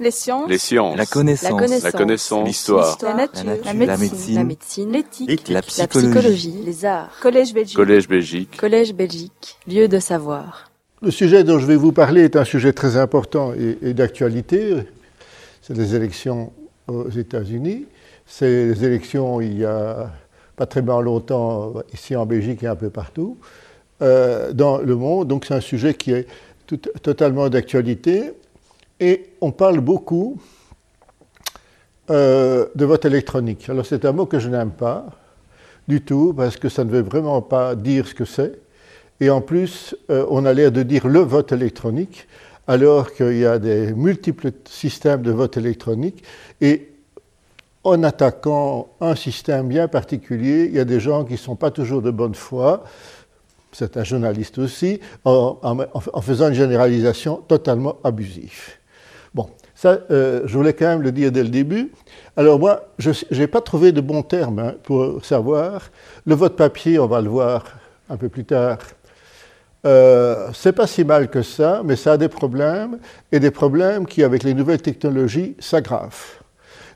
Les 0.00 0.10
sciences. 0.10 0.48
Les 0.48 0.58
sciences. 0.58 0.96
La 0.96 1.04
connaissance. 1.06 1.82
La 1.82 1.92
connaissance. 1.92 2.40
La. 2.40 2.46
L'histoire. 2.46 2.98
La 3.02 3.14
nature. 3.14 3.44
La 3.44 3.54
nature. 3.54 3.66
La 3.66 3.72
La 3.84 3.96
médecine. 4.44 4.90
La. 4.90 4.98
L'éthique. 4.98 5.48
La 5.48 5.54
La 5.56 5.62
psychologie. 5.62 6.08
psychologie. 6.10 6.54
Les 6.64 6.84
arts. 6.86 7.10
Collège 7.20 7.52
Belgique. 7.52 7.76
Collège 7.76 8.08
Belgique. 8.08 8.56
Collège 8.56 8.94
Belgique. 8.94 9.58
Lieu 9.68 9.88
de 9.88 9.98
savoir. 9.98 10.70
Le 11.02 11.10
sujet 11.10 11.44
dont 11.44 11.58
je 11.58 11.66
vais 11.66 11.76
vous 11.76 11.92
parler 11.92 12.22
est 12.24 12.36
un 12.36 12.44
sujet 12.44 12.72
très 12.72 12.96
important 12.96 13.52
et, 13.52 13.78
et 13.82 13.94
d'actualité. 13.94 14.76
C'est 15.62 15.76
les 15.76 15.94
élections 15.94 16.52
aux 16.88 17.10
États-Unis. 17.10 17.84
C'est 18.26 18.66
les 18.68 18.84
élections 18.84 19.40
il 19.42 19.58
y 19.58 19.64
a 19.66 20.10
pas 20.56 20.66
très 20.66 20.82
bien 20.82 21.00
longtemps 21.00 21.74
ici 21.92 22.16
en 22.16 22.24
Belgique 22.26 22.62
et 22.62 22.66
un 22.66 22.76
peu 22.76 22.90
partout 22.90 23.36
euh, 24.02 24.52
dans 24.52 24.78
le 24.78 24.94
monde. 24.94 25.28
Donc 25.28 25.44
c'est 25.46 25.54
un 25.54 25.60
sujet 25.60 25.92
qui 25.94 26.12
est 26.12 26.26
tout- 26.66 26.76
totalement 27.02 27.48
d'actualité. 27.50 28.32
Et 29.00 29.30
on 29.40 29.50
parle 29.50 29.80
beaucoup 29.80 30.38
euh, 32.10 32.66
de 32.74 32.84
vote 32.84 33.04
électronique. 33.04 33.68
Alors 33.68 33.86
c'est 33.86 34.04
un 34.04 34.12
mot 34.12 34.26
que 34.26 34.38
je 34.38 34.48
n'aime 34.48 34.70
pas 34.72 35.06
du 35.88 36.02
tout 36.02 36.34
parce 36.36 36.56
que 36.56 36.68
ça 36.68 36.84
ne 36.84 36.90
veut 36.90 37.00
vraiment 37.02 37.40
pas 37.42 37.74
dire 37.74 38.06
ce 38.06 38.14
que 38.14 38.24
c'est. 38.24 38.58
Et 39.20 39.30
en 39.30 39.40
plus, 39.40 39.94
euh, 40.10 40.24
on 40.30 40.44
a 40.44 40.52
l'air 40.52 40.72
de 40.72 40.82
dire 40.82 41.06
le 41.06 41.20
vote 41.20 41.52
électronique, 41.52 42.26
alors 42.66 43.12
qu'il 43.12 43.36
y 43.38 43.46
a 43.46 43.58
des 43.58 43.92
multiples 43.92 44.50
systèmes 44.68 45.22
de 45.22 45.30
vote 45.30 45.56
électronique. 45.56 46.22
Et 46.60 46.88
en 47.84 48.02
attaquant 48.02 48.88
un 49.00 49.14
système 49.14 49.68
bien 49.68 49.88
particulier, 49.88 50.66
il 50.66 50.74
y 50.74 50.78
a 50.80 50.84
des 50.84 51.00
gens 51.00 51.24
qui 51.24 51.32
ne 51.32 51.38
sont 51.38 51.56
pas 51.56 51.70
toujours 51.70 52.02
de 52.02 52.10
bonne 52.10 52.34
foi, 52.34 52.84
certains 53.72 54.04
journalistes 54.04 54.58
aussi, 54.58 55.00
en, 55.24 55.58
en- 55.62 55.78
en 56.12 56.20
faisant 56.20 56.48
une 56.48 56.54
généralisation 56.54 57.36
totalement 57.48 57.96
abusive. 58.04 58.76
Ça, 59.80 59.98
euh, 60.10 60.42
je 60.44 60.58
voulais 60.58 60.74
quand 60.74 60.88
même 60.88 61.00
le 61.00 61.10
dire 61.10 61.32
dès 61.32 61.42
le 61.42 61.48
début. 61.48 61.90
Alors 62.36 62.58
moi, 62.58 62.92
je 62.98 63.12
n'ai 63.34 63.46
pas 63.46 63.62
trouvé 63.62 63.92
de 63.92 64.02
bons 64.02 64.22
termes 64.22 64.58
hein, 64.58 64.74
pour 64.82 65.24
savoir. 65.24 65.88
Le 66.26 66.34
vote 66.34 66.54
papier, 66.54 66.98
on 66.98 67.06
va 67.06 67.22
le 67.22 67.30
voir 67.30 67.64
un 68.10 68.18
peu 68.18 68.28
plus 68.28 68.44
tard, 68.44 68.76
euh, 69.86 70.50
c'est 70.52 70.74
pas 70.74 70.86
si 70.86 71.02
mal 71.02 71.30
que 71.30 71.40
ça, 71.40 71.80
mais 71.82 71.96
ça 71.96 72.12
a 72.12 72.16
des 72.18 72.28
problèmes, 72.28 72.98
et 73.32 73.40
des 73.40 73.50
problèmes 73.50 74.04
qui, 74.04 74.22
avec 74.22 74.42
les 74.42 74.52
nouvelles 74.52 74.82
technologies, 74.82 75.56
s'aggravent. 75.58 76.42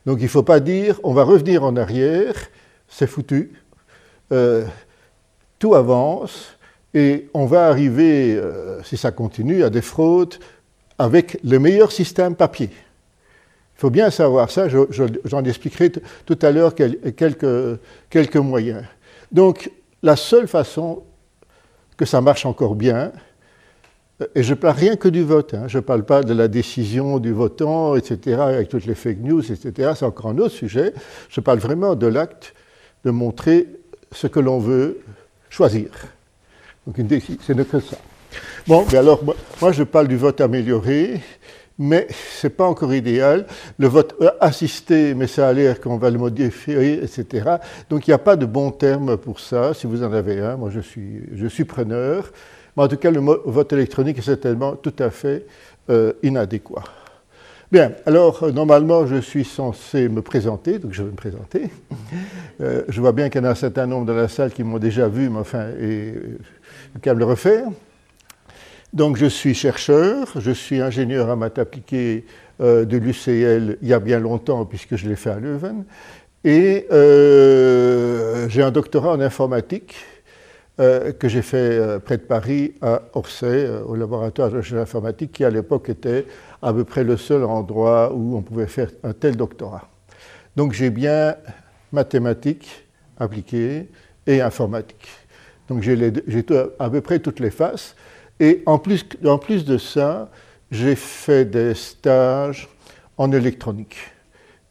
Donc 0.05 0.19
il 0.19 0.25
ne 0.25 0.29
faut 0.29 0.43
pas 0.43 0.61
dire, 0.61 1.01
on 1.05 1.15
va 1.15 1.25
revenir 1.25 1.65
en 1.65 1.77
arrière, 1.77 2.35
c'est 2.87 3.07
foutu, 3.07 3.55
Euh, 4.31 4.67
tout 5.59 5.75
avance, 5.75 6.59
et 6.93 7.31
on 7.33 7.47
va 7.47 7.69
arriver, 7.69 8.37
euh, 8.37 8.83
si 8.83 8.99
ça 8.99 9.11
continue, 9.11 9.63
à 9.65 9.71
des 9.71 9.83
fraudes 9.83 10.35
avec 10.99 11.39
le 11.43 11.59
meilleur 11.59 11.91
système 11.91 12.35
papier. 12.37 12.71
Il 13.77 13.81
faut 13.81 13.91
bien 13.91 14.11
savoir 14.11 14.51
ça, 14.51 14.69
je- 14.69 14.87
je- 14.91 15.05
j'en 15.25 15.43
expliquerai 15.45 15.91
tout 15.91 16.39
à 16.43 16.51
l'heure 16.53 16.75
quel- 16.75 16.99
quelques, 17.15 17.79
quelques 18.09 18.37
moyens. 18.37 18.85
Donc 19.33 19.71
la 20.03 20.17
seule 20.17 20.47
façon 20.49 21.03
que 21.97 22.05
ça 22.05 22.21
marche 22.21 22.47
encore 22.47 22.75
bien, 22.77 23.13
euh, 24.21 24.27
et 24.35 24.43
je 24.43 24.51
ne 24.51 24.55
parle 24.59 24.77
rien 24.79 24.97
que 24.97 25.09
du 25.09 25.23
vote, 25.23 25.55
hein, 25.55 25.65
je 25.67 25.79
ne 25.79 25.83
parle 25.83 26.05
pas 26.05 26.23
de 26.23 26.33
la 26.33 26.47
décision 26.49 27.19
du 27.19 27.33
votant, 27.33 27.97
etc., 27.97 28.41
avec 28.41 28.69
toutes 28.69 28.87
les 28.87 28.95
fake 28.95 29.19
news, 29.21 29.41
etc., 29.51 29.93
c'est 29.97 30.05
encore 30.05 30.31
un 30.31 30.39
autre 30.39 30.55
sujet, 30.55 30.95
je 31.29 31.41
parle 31.41 31.59
vraiment 31.59 31.95
de 31.97 32.07
l'acte 32.07 32.55
de 33.05 33.11
montrer 33.11 33.67
ce 34.13 34.29
que 34.29 34.39
l'on 34.41 34.59
veut 34.61 35.01
choisir. 35.51 35.89
Donc 36.87 36.97
c'est 37.45 37.57
que 37.69 37.81
ça. 37.81 37.97
Bon, 38.67 38.85
mais 38.93 38.99
alors 38.99 39.23
moi, 39.25 39.35
moi, 39.61 39.73
je 39.73 39.83
parle 39.85 40.09
du 40.09 40.17
vote 40.17 40.41
amélioré, 40.41 41.21
mais 41.79 42.07
ce 42.11 42.47
n'est 42.47 42.53
pas 42.53 42.67
encore 42.67 42.95
idéal. 42.95 43.47
Le 43.79 43.89
vote 43.89 44.15
euh, 44.21 44.31
assisté, 44.41 45.15
mais 45.15 45.27
ça 45.27 45.49
a 45.49 45.53
l'air 45.53 45.81
qu'on 45.81 45.97
va 45.97 46.11
le 46.11 46.19
modifier, 46.19 47.03
etc. 47.03 47.57
Donc 47.91 48.07
il 48.07 48.11
n'y 48.11 48.15
a 48.15 48.19
pas 48.19 48.37
de 48.37 48.47
bon 48.47 48.71
terme 48.71 49.17
pour 49.17 49.41
ça. 49.41 49.75
Si 49.75 49.87
vous 49.87 50.03
en 50.03 50.13
avez 50.13 50.41
un, 50.41 50.57
moi 50.57 50.71
je 50.71 50.81
suis, 50.81 51.23
je 51.35 51.47
suis 51.47 51.65
preneur. 51.65 52.31
Mais 52.77 52.83
en 52.83 52.89
tout 52.89 52.97
cas, 52.97 53.11
le 53.11 53.21
vote 53.21 53.73
électronique 53.73 54.19
est 54.19 54.23
certainement 54.23 54.75
tout 54.75 54.95
à 54.99 55.11
fait 55.11 55.47
euh, 55.91 56.13
inadéquat. 56.23 56.85
Bien, 57.71 57.93
alors 58.07 58.45
euh, 58.45 58.53
normalement 58.53 59.07
je 59.07 59.17
suis 59.17 59.45
censé 59.45 60.09
me 60.09 60.23
présenter, 60.23 60.79
donc 60.79 60.93
je 60.93 61.03
vais 61.03 61.11
me 61.11 61.17
présenter. 61.17 61.71
Je 62.89 63.01
vois 63.01 63.11
bien 63.11 63.29
qu'il 63.29 63.41
y 63.41 63.45
en 63.45 63.49
a 63.49 63.51
un 63.51 63.57
certain 63.57 63.87
nombre 63.87 64.07
dans 64.07 64.15
la 64.15 64.29
salle 64.29 64.53
qui 64.53 64.63
m'ont 64.63 64.79
déjà 64.79 65.09
vu, 65.09 65.29
mais 65.29 65.41
enfin, 65.41 65.71
et, 65.81 66.15
qu'à 67.03 67.13
me 67.15 67.19
le 67.19 67.25
refaire. 67.25 67.67
Donc 68.95 69.17
je 69.17 69.27
suis 69.27 69.55
chercheur, 69.55 70.29
je 70.37 70.53
suis 70.53 70.81
ingénieur 70.81 71.29
en 71.29 71.37
maths 71.37 71.59
appliquées 71.59 72.25
euh, 72.61 72.85
de 72.85 72.97
l'UCL 72.97 73.77
il 73.83 73.89
y 73.89 73.93
a 73.93 73.99
bien 73.99 74.21
longtemps 74.21 74.65
puisque 74.65 74.95
je 74.95 75.09
l'ai 75.09 75.17
fait 75.17 75.31
à 75.31 75.41
Leuven. 75.41 75.85
Et 76.45 76.87
euh, 76.93 78.49
j'ai 78.49 78.63
un 78.63 78.71
doctorat 78.71 79.15
en 79.15 79.21
informatique 79.21 79.97
euh, 80.79 81.11
que 81.11 81.29
j'ai 81.29 81.43
fait 81.43 81.57
euh, 81.57 81.99
près 81.99 82.19
de 82.19 82.23
Paris 82.23 82.75
à 82.83 83.03
Orsay, 83.15 83.69
au 83.85 83.97
laboratoire 83.97 84.51
de 84.51 84.59
recherche 84.59 84.81
informatique 84.81 85.33
qui 85.33 85.45
à 85.45 85.51
l'époque 85.51 85.89
était 85.89 86.25
à 86.63 86.73
peu 86.73 86.85
près 86.85 87.03
le 87.03 87.17
seul 87.17 87.43
endroit 87.43 88.15
où 88.15 88.37
on 88.37 88.43
pouvait 88.43 88.69
faire 88.69 88.91
un 89.03 89.13
tel 89.13 89.37
doctorat. 89.37 89.89
Donc 90.55 90.73
j'ai 90.73 90.91
bien 90.91 91.35
mathématiques 91.91 92.85
appliquées 93.19 93.89
et 94.29 94.41
informatique. 94.41 95.09
Donc 95.69 95.83
j'ai 95.83 96.13
à 96.79 96.91
peu 96.91 97.01
près 97.01 97.19
toutes 97.19 97.41
les 97.41 97.51
faces. 97.51 97.97
Et 98.41 98.63
en 98.67 98.79
plus, 98.79 99.05
en 99.25 99.39
plus 99.39 99.65
de 99.65 99.79
ça, 99.79 100.31
j'ai 100.71 100.97
fait 100.97 101.45
des 101.45 101.75
stages 101.75 102.69
en 103.17 103.31
électronique. 103.33 103.97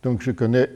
Donc 0.04 0.22
je 0.22 0.32
connais, 0.32 0.70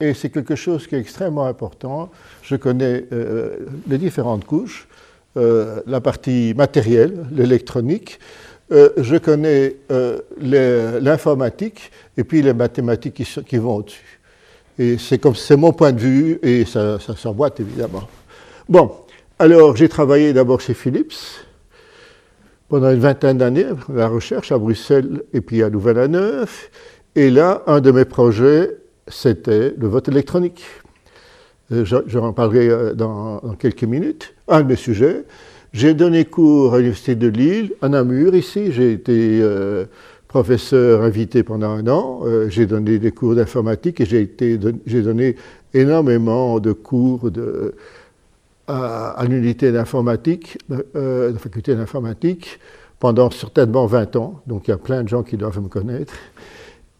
et 0.00 0.14
c'est 0.14 0.30
quelque 0.30 0.56
chose 0.56 0.86
qui 0.86 0.96
est 0.96 1.00
extrêmement 1.00 1.46
important, 1.46 2.10
je 2.42 2.56
connais 2.56 3.04
euh, 3.12 3.66
les 3.86 3.98
différentes 3.98 4.44
couches, 4.44 4.88
euh, 5.36 5.80
la 5.86 6.00
partie 6.00 6.54
matérielle, 6.56 7.26
l'électronique, 7.30 8.18
euh, 8.70 8.90
je 8.98 9.16
connais 9.16 9.76
euh, 9.90 10.18
l'informatique 11.00 11.90
et 12.16 12.24
puis 12.24 12.42
les 12.42 12.52
mathématiques 12.52 13.22
qui, 13.46 13.56
vont 13.56 13.76
au-dessus. 13.76 14.20
Et 14.78 14.96
c'est 14.98 15.56
mon 15.56 15.72
point 15.72 15.92
de 15.92 16.00
vue 16.00 16.38
et 16.42 16.64
ça, 16.64 16.98
ça 16.98 17.16
s'emboîte 17.16 17.60
évidemment. 17.60 18.02
Bon, 18.68 18.90
alors 19.38 19.76
j'ai 19.76 19.88
travaillé 19.88 20.32
d'abord 20.32 20.60
chez 20.60 20.74
Philips 20.74 21.14
pendant 22.68 22.90
une 22.90 23.00
vingtaine 23.00 23.38
d'années, 23.38 23.66
la 23.92 24.08
recherche 24.08 24.52
à 24.52 24.58
Bruxelles 24.58 25.22
et 25.32 25.40
puis 25.40 25.62
à 25.62 25.68
Louvain-la-Neuve. 25.68 26.68
Et 27.16 27.30
là, 27.30 27.62
un 27.66 27.80
de 27.80 27.90
mes 27.90 28.04
projets, 28.04 28.76
c'était 29.08 29.74
le 29.76 29.88
vote 29.88 30.08
électronique. 30.08 30.64
Euh, 31.72 31.84
Je, 31.84 31.96
je 32.06 32.18
en 32.18 32.32
parlerai 32.32 32.68
euh, 32.68 32.94
dans, 32.94 33.40
quelques 33.58 33.84
minutes. 33.84 34.34
Un 34.48 34.62
de 34.62 34.68
mes 34.68 34.76
sujets. 34.76 35.24
J'ai 35.72 35.94
donné 35.94 36.24
cours 36.24 36.74
à 36.74 36.78
l'Université 36.78 37.14
de 37.14 37.28
Lille, 37.28 37.72
à 37.82 37.88
Namur 37.88 38.34
ici. 38.34 38.72
J'ai 38.72 38.92
été 38.92 39.40
euh, 39.42 39.84
professeur 40.28 41.02
invité 41.02 41.42
pendant 41.42 41.70
un 41.70 41.86
an. 41.88 42.22
J'ai 42.48 42.66
donné 42.66 42.98
des 42.98 43.12
cours 43.12 43.34
d'informatique 43.34 44.00
et 44.00 44.06
j'ai 44.06 45.02
donné 45.02 45.36
énormément 45.74 46.58
de 46.58 46.72
cours 46.72 47.30
de, 47.30 47.74
à, 48.68 49.24
l'unité 49.28 49.72
d'informatique, 49.72 50.58
euh, 50.94 51.32
la 51.32 51.38
faculté 51.38 51.74
d'informatique, 51.74 52.60
pendant 53.00 53.30
certainement 53.30 53.86
20 53.86 54.16
ans. 54.16 54.42
Donc 54.46 54.68
il 54.68 54.70
y 54.70 54.74
a 54.74 54.78
plein 54.78 55.02
de 55.02 55.08
gens 55.08 55.22
qui 55.22 55.36
doivent 55.36 55.60
me 55.60 55.68
connaître. 55.68 56.12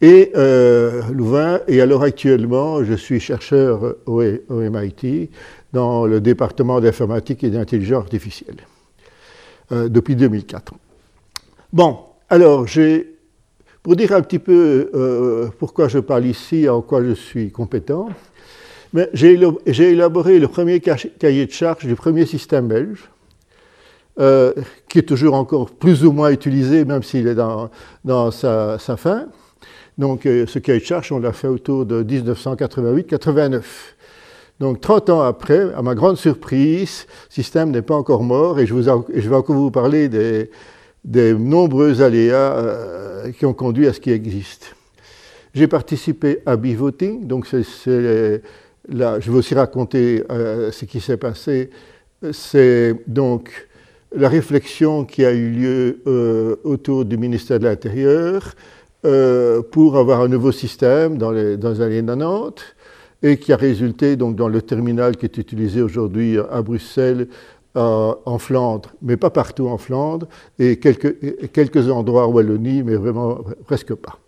Et 0.01 0.31
euh, 0.37 1.03
Louvain, 1.13 1.61
et 1.67 1.81
alors 1.81 2.05
actuellement, 2.05 2.85
je 2.85 2.95
suis 2.95 3.19
chercheur 3.19 3.97
au, 4.07 4.23
MIT 4.51 5.31
dans 5.73 6.07
le 6.07 6.21
département 6.21 6.81
d'informatique 6.81 7.43
et 7.43 7.51
d'intelligence 7.51 8.05
artificielle 8.05 8.59
euh, 9.73 9.89
depuis 9.89 10.15
2004. 10.15 10.73
Bon, 11.73 11.99
alors 12.31 12.67
pour 13.83 13.97
dire 13.97 14.13
un 14.13 14.23
petit 14.23 14.39
peu 14.39 14.91
euh, 14.95 15.49
pourquoi 15.59 15.89
je 15.89 15.99
parle 15.99 16.27
ici, 16.27 16.69
en 16.69 16.81
quoi 16.81 17.03
je 17.03 17.13
suis 17.13 17.51
compétent, 17.51 18.09
mais 18.93 19.11
j'ai 19.13 19.33
élaboré 19.91 20.39
le 20.39 20.49
premier 20.49 20.81
ca- 20.85 20.97
cahier 21.19 21.47
de 21.47 21.53
charge 21.53 21.87
du 21.87 21.95
premier 21.95 22.27
système 22.27 22.69
belge, 22.69 23.09
euh, 24.19 24.53
qui 24.89 24.99
est 24.99 25.03
toujours 25.03 25.35
encore 25.35 25.71
plus 25.71 26.05
ou 26.05 26.11
moins 26.11 26.31
utilisé, 26.31 26.85
même 26.85 27.03
s'il 27.03 27.29
est 27.29 27.37
dans, 27.37 28.31
sa, 28.31 28.79
fin. 28.97 29.27
Donc, 29.97 30.27
euh, 30.27 30.45
ce 30.47 30.59
cahier 30.59 30.81
de 30.81 30.85
charge, 30.85 31.13
on 31.13 31.21
l'a 31.21 31.33
fait 31.33 31.47
autour 31.47 31.87
de 31.87 32.03
1988-89. 32.03 33.63
Donc, 34.59 34.81
30 34.81 35.11
ans 35.11 35.21
après, 35.21 35.73
à 35.73 35.83
ma 35.83 35.95
grande 35.95 36.17
surprise, 36.17 37.07
le 37.31 37.35
système 37.35 37.71
n'est 37.71 37.83
pas 37.83 37.95
encore 37.95 38.25
mort 38.25 38.59
et 38.59 38.67
je, 38.67 38.75
vais 38.75 39.37
encore 39.37 39.55
vous 39.55 39.71
parler 39.71 40.09
des, 40.09 40.51
nombreux 41.35 42.03
aléas 42.03 42.57
euh, 42.57 43.31
qui 43.31 43.47
ont 43.47 43.55
conduit 43.55 43.87
à 43.87 43.93
ce 43.93 44.01
qui 44.01 44.11
existe. 44.11 44.75
J'ai 45.55 45.69
participé 45.69 46.41
à 46.45 46.57
Bivoting, 46.57 47.27
donc 47.27 47.47
c'est 47.47 48.43
je 48.89 49.31
vais 49.31 49.39
aussi 49.39 49.55
raconter 49.55 50.25
euh, 50.31 50.71
ce 50.73 50.85
qui 50.85 51.01
s'est 51.01 51.17
passé. 51.17 51.71
C'est 52.33 52.97
donc 53.07 53.69
la 54.15 54.29
réflexion 54.29 55.05
qui 55.05 55.25
a 55.25 55.33
eu 55.33 55.51
lieu 55.51 56.01
euh, 56.07 56.57
autour 56.65 57.05
du 57.05 57.17
ministère 57.17 57.59
de 57.59 57.65
l'Intérieur 57.65 58.55
pour 59.71 59.97
avoir 59.97 60.21
un 60.21 60.29
nouveau 60.29 60.51
système 60.51 61.19
dans 61.19 61.31
les, 61.31 61.57
dans 61.57 61.81
années 61.81 62.05
90 62.05 62.65
et 63.23 63.39
qui 63.39 63.53
a 63.53 63.57
résulté 63.57 64.17
donc 64.17 64.35
dans 64.35 64.49
le 64.49 64.61
terminal 64.61 65.17
qui 65.17 65.25
est 65.25 65.39
utilisé 65.39 65.81
aujourd'hui 65.81 66.37
à 66.51 66.61
Bruxelles, 66.63 67.29
en 67.77 68.39
Flandre, 68.39 68.91
mais 69.01 69.17
pas 69.17 69.31
partout 69.31 69.69
en 69.69 69.79
Flandre, 69.79 70.27
et 70.59 70.79
quelques, 70.81 71.53
quelques 71.53 71.89
endroits 71.89 72.27
en 72.27 72.33
Wallonie, 72.33 72.83
mais 72.83 72.97
vraiment 72.97 73.39
presque 73.67 73.95
pas. 73.95 74.19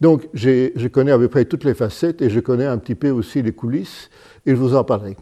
Donc 0.00 0.28
je 0.34 0.88
connais 0.88 1.12
à 1.12 1.18
peu 1.18 1.28
près 1.28 1.44
toutes 1.44 1.64
les 1.64 1.74
facettes 1.74 2.22
et 2.22 2.30
je 2.30 2.40
connais 2.40 2.66
un 2.66 2.78
petit 2.78 2.94
peu 2.94 3.10
aussi 3.10 3.42
les 3.42 3.52
coulisses, 3.52 4.10
et 4.46 4.50
je 4.50 4.56
vous 4.56 4.74
en 4.74 4.84
parlerai. 4.84 5.16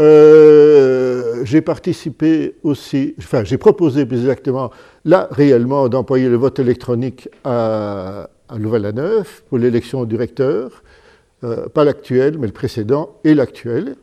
Euh, 0.00 1.44
j'ai 1.44 1.60
participé 1.60 2.56
aussi, 2.62 3.14
enfin 3.18 3.44
j'ai 3.44 3.58
proposé 3.58 4.06
plus 4.06 4.20
exactement, 4.20 4.70
là 5.04 5.28
réellement, 5.30 5.88
d'employer 5.88 6.28
le 6.28 6.36
vote 6.36 6.58
électronique 6.58 7.28
à, 7.44 8.30
à 8.48 8.58
Louvain-la-Neuve 8.58 9.42
pour 9.48 9.58
l'élection 9.58 10.04
du 10.04 10.16
recteur. 10.16 10.82
Euh, 11.42 11.68
pas 11.68 11.84
l'actuel, 11.84 12.36
mais 12.38 12.46
le 12.46 12.52
précédent 12.52 13.16
et 13.24 13.34
l'actuel. 13.34 13.96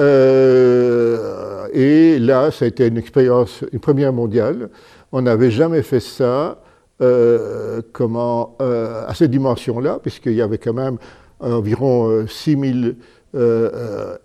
Euh, 0.00 1.68
et 1.72 2.18
là, 2.18 2.50
ça 2.50 2.64
a 2.64 2.68
été 2.68 2.88
une 2.88 2.98
expérience, 2.98 3.62
une 3.72 3.78
première 3.78 4.12
mondiale. 4.12 4.70
On 5.12 5.22
n'avait 5.22 5.52
jamais 5.52 5.82
fait 5.82 6.00
ça 6.00 6.60
euh, 7.00 7.82
comment, 7.92 8.56
à 8.60 9.12
cette 9.14 9.30
dimension-là, 9.30 9.98
puisqu'il 10.00 10.34
y 10.34 10.42
avait 10.42 10.58
quand 10.58 10.74
même 10.74 10.98
environ 11.40 12.26
6000 12.26 12.96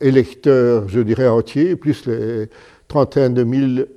électeurs, 0.01 0.87
je 0.87 0.99
dirais, 1.01 1.27
entiers, 1.27 1.75
plus 1.75 2.05
les 2.05 2.49
trentaine 2.87 3.35
de 3.35 3.43
mille 3.43 3.87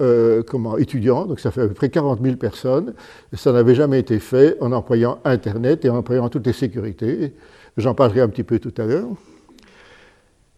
comment, 0.47 0.77
étudiants, 0.77 1.25
donc 1.25 1.41
ça 1.41 1.51
fait 1.51 1.63
à 1.63 1.69
peu 1.69 1.73
près 1.73 1.89
40 1.89 2.23
000 2.23 2.37
personnes. 2.37 2.93
ça 3.33 3.51
n'avait 3.51 3.75
jamais 3.75 3.99
été 3.99 4.19
fait 4.19 4.57
en 4.61 4.71
employant 4.73 5.19
Internet 5.25 5.87
et 5.87 5.89
en 5.89 5.97
employant 5.97 6.29
toutes 6.29 6.47
les 6.47 6.53
sécurités. 6.53 7.33
J'en 7.79 7.95
parlerai 7.95 8.21
un 8.21 8.29
petit 8.29 8.45
peu 8.45 8.59
tout 8.59 8.75
à 8.77 8.85
l'heure. 8.85 9.09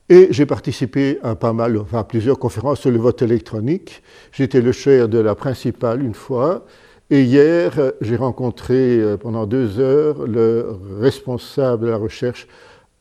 Et 0.08 0.28
j'ai 0.30 0.44
participé 0.44 1.18
à 1.22 1.34
pas 1.34 1.54
mal, 1.54 1.78
enfin 1.78 2.00
à 2.00 2.04
plusieurs 2.04 2.38
conférences 2.38 2.80
sur 2.80 2.90
le 2.90 2.98
vote 2.98 3.22
électronique. 3.22 4.02
J'étais 4.32 4.60
le 4.60 4.72
chair 4.72 5.08
de 5.08 5.18
la 5.18 5.34
principale 5.34 6.02
une 6.02 6.14
fois. 6.14 6.66
Et 7.10 7.22
hier, 7.22 7.92
j'ai 8.00 8.16
rencontré 8.16 8.98
euh, 8.98 9.16
pendant 9.16 9.46
deux 9.46 9.78
heures 9.78 10.26
le 10.26 10.76
responsable 11.00 11.86
de 11.86 11.90
la 11.90 11.96
recherche 11.96 12.48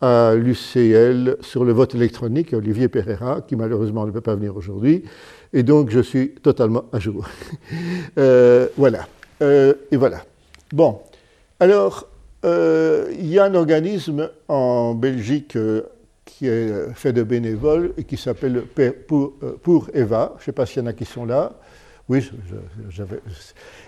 à 0.01 0.33
l'UCL 0.35 1.37
sur 1.41 1.63
le 1.63 1.71
vote 1.71 1.95
électronique, 1.95 2.53
Olivier 2.53 2.89
Pereira, 2.89 3.41
qui 3.41 3.55
malheureusement 3.55 4.05
ne 4.05 4.11
peut 4.11 4.21
pas 4.21 4.35
venir 4.35 4.57
aujourd'hui. 4.57 5.05
Et 5.53 5.63
donc, 5.63 5.89
je 5.89 6.01
suis 6.01 6.31
totalement 6.31 6.85
à 6.91 6.99
jour. 6.99 7.25
euh, 8.17 8.67
voilà. 8.77 9.07
Euh, 9.41 9.73
et 9.91 9.97
voilà. 9.97 10.25
Bon. 10.73 10.99
Alors, 11.59 12.07
euh, 12.45 13.07
il 13.17 13.27
y 13.27 13.39
a 13.39 13.45
un 13.45 13.55
organisme 13.55 14.29
en 14.49 14.93
Belgique 14.95 15.55
euh, 15.55 15.83
qui 16.25 16.47
est 16.47 16.93
fait 16.93 17.13
de 17.13 17.23
bénévoles 17.23 17.93
et 17.97 18.03
qui 18.03 18.17
s'appelle 18.17 18.63
pour, 19.07 19.33
euh, 19.43 19.57
pour, 19.61 19.89
Eva. 19.93 20.33
Je 20.37 20.41
ne 20.41 20.45
sais 20.45 20.51
pas 20.51 20.65
s'il 20.65 20.81
y 20.81 20.85
en 20.85 20.89
a 20.89 20.93
qui 20.93 21.05
sont 21.05 21.25
là. 21.25 21.53
Oui, 22.09 22.29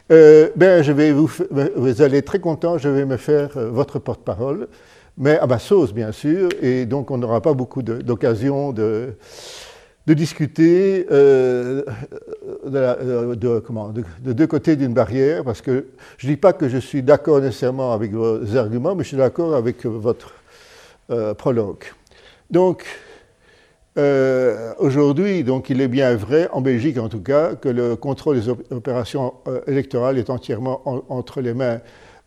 ben, 0.10 0.82
je 0.82 0.92
vais 0.94 1.12
vous, 1.12 1.30
vous 1.76 2.02
allez 2.02 2.22
très 2.22 2.40
content, 2.40 2.78
je 2.78 2.88
vais 2.88 3.06
me 3.06 3.18
faire 3.18 3.50
votre 3.56 4.00
porte-parole, 4.00 4.70
mais 5.18 5.38
à 5.38 5.48
ma 5.48 5.60
sauce, 5.60 5.94
bien 5.94 6.14
sûr, 6.14 6.48
et 6.62 6.86
donc 6.86 7.12
on 7.12 7.18
n'aura 7.18 7.42
pas 7.42 7.54
beaucoup 7.54 7.82
d'occasions 7.82 8.72
de, 8.72 9.16
discuter 10.08 11.06
euh, 11.12 11.84
de, 12.66 13.60
comment, 13.60 13.90
de, 13.90 14.34
deux 14.34 14.48
côtés 14.48 14.78
d'une 14.78 14.94
barrière, 14.94 15.44
parce 15.44 15.62
que 15.62 15.88
je 16.18 16.28
ne 16.28 16.34
dis 16.34 16.38
pas 16.38 16.54
que 16.54 16.70
je 16.70 16.78
suis 16.78 17.04
d'accord 17.04 17.42
nécessairement 17.42 17.92
avec 17.92 18.14
vos 18.14 18.56
arguments, 18.56 18.96
mais 18.96 19.04
je 19.04 19.10
suis 19.10 19.18
d'accord 19.18 19.56
avec 19.56 19.86
votre 19.86 20.36
euh, 21.10 21.34
prologue. 21.34 21.84
Donc, 22.50 22.86
euh, 23.97 24.74
aujourd'hui, 24.77 25.44
donc, 25.44 25.69
il 25.69 25.81
est 25.81 25.88
bien 25.88 26.15
vrai, 26.15 26.50
en 26.51 26.62
Belgique 26.62 26.97
en 26.97 27.09
tout 27.09 27.21
cas, 27.21 27.56
que 27.56 27.69
le 27.69 27.95
contrôle 27.95 28.39
des 28.39 28.50
opérations 28.50 29.36
électorales 29.68 30.18
est 30.18 30.30
entièrement 30.30 30.81
entre 31.09 31.42
les 31.42 31.53
mains 31.53 31.80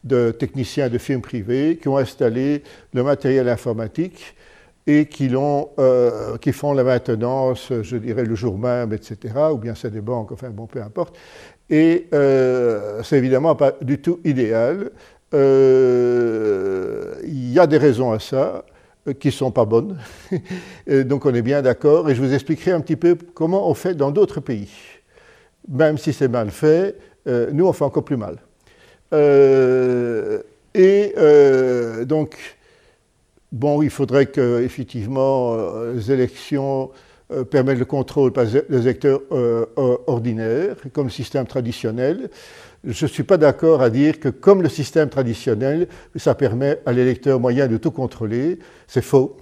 de 0.04 0.30
techniciens 0.30 0.88
de 0.88 0.98
firmes 0.98 1.22
privées 1.22 1.78
qui 1.80 1.88
ont 1.88 1.98
installé 1.98 2.62
le 2.94 3.02
matériel 3.02 3.48
informatique 3.48 4.34
et 4.86 5.04
qui, 5.06 5.30
euh, 5.34 6.38
qui, 6.38 6.52
font 6.52 6.72
la 6.72 6.82
maintenance, 6.82 7.70
je 7.82 7.96
dirais, 7.98 8.24
le 8.24 8.34
jour 8.34 8.58
même, 8.58 8.94
etc., 8.94 9.34
ou 9.52 9.58
bien 9.58 9.74
c'est 9.74 9.90
des 9.90 10.00
banques, 10.00 10.32
enfin 10.32 10.48
bon, 10.48 10.66
peu 10.66 10.80
importe. 10.80 11.14
Et 11.68 12.08
euh, 12.14 13.02
c'est 13.02 13.18
évidemment 13.18 13.54
pas 13.54 13.72
du 13.82 13.98
tout 14.00 14.20
idéal. 14.24 14.90
Euh, 15.34 17.14
il 17.24 17.52
y 17.52 17.58
a 17.58 17.66
des 17.66 17.76
raisons 17.76 18.12
à 18.12 18.18
ça 18.18 18.36
euh, 18.38 18.60
qui 19.18 19.28
ne 19.28 19.32
sont 19.32 19.50
pas 19.50 19.64
bonnes. 19.64 19.98
donc 20.86 21.26
on 21.26 21.34
est 21.34 21.42
bien 21.42 21.62
d'accord, 21.62 22.08
et 22.10 22.14
je 22.14 22.22
vous 22.22 22.32
expliquerai 22.32 22.72
un 22.72 22.80
petit 22.80 22.96
peu 22.96 23.16
comment 23.34 23.68
on 23.68 23.74
fait 23.74 23.94
dans 23.94 24.10
d'autres 24.10 24.40
pays. 24.40 24.70
Même 25.68 25.98
si 25.98 26.12
c'est 26.12 26.28
mal 26.28 26.50
fait, 26.50 26.96
nous 27.26 27.66
on 27.66 27.72
fait 27.72 27.84
encore 27.84 28.04
plus 28.04 28.16
mal. 28.16 28.38
et 30.74 31.14
donc, 32.06 32.36
Bon, 33.50 33.80
il 33.80 33.88
faudrait 33.88 34.26
que, 34.26 34.60
effectivement, 34.62 35.54
euh, 35.54 35.94
les 35.94 36.12
élections 36.12 36.90
euh, 37.32 37.44
permettent 37.44 37.78
le 37.78 37.86
contrôle 37.86 38.30
par 38.30 38.44
les 38.44 38.82
électeurs 38.82 39.22
euh, 39.32 39.64
ordinaires, 40.06 40.76
comme 40.92 41.06
le 41.06 41.12
système 41.12 41.46
traditionnel. 41.46 42.28
Je 42.84 43.04
ne 43.04 43.10
suis 43.10 43.24
pas 43.24 43.36
d'accord 43.36 43.82
à 43.82 43.90
dire 43.90 44.20
que, 44.20 44.28
comme 44.28 44.62
le 44.62 44.68
système 44.68 45.08
traditionnel, 45.08 45.88
ça 46.16 46.34
permet 46.34 46.80
à 46.86 46.92
l'électeur 46.92 47.40
moyen 47.40 47.66
de 47.66 47.76
tout 47.76 47.90
contrôler. 47.90 48.58
C'est 48.86 49.02
faux. 49.02 49.36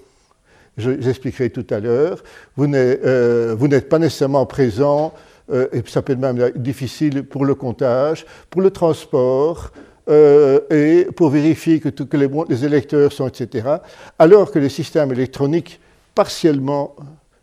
J'expliquerai 0.77 1.49
tout 1.49 1.65
à 1.69 1.79
l'heure. 1.79 2.23
Vous 2.55 2.67
n'êtes 2.67 3.89
pas 3.89 3.99
nécessairement 3.99 4.45
présent, 4.45 5.13
et 5.51 5.81
ça 5.87 6.01
peut 6.01 6.13
être 6.13 6.19
même 6.19 6.51
difficile 6.55 7.23
pour 7.23 7.45
le 7.45 7.55
comptage, 7.55 8.25
pour 8.49 8.61
le 8.61 8.69
transport, 8.69 9.71
euh, 10.09 10.61
et 10.69 11.05
pour 11.11 11.29
vérifier 11.29 11.81
que, 11.81 11.89
les, 12.15 12.29
les, 12.47 12.65
électeurs 12.65 13.11
sont, 13.11 13.27
etc., 13.27 13.67
alors 14.17 14.51
que 14.51 14.59
les 14.59 14.69
systèmes 14.69 15.11
électroniques, 15.11 15.81
partiellement 16.15 16.95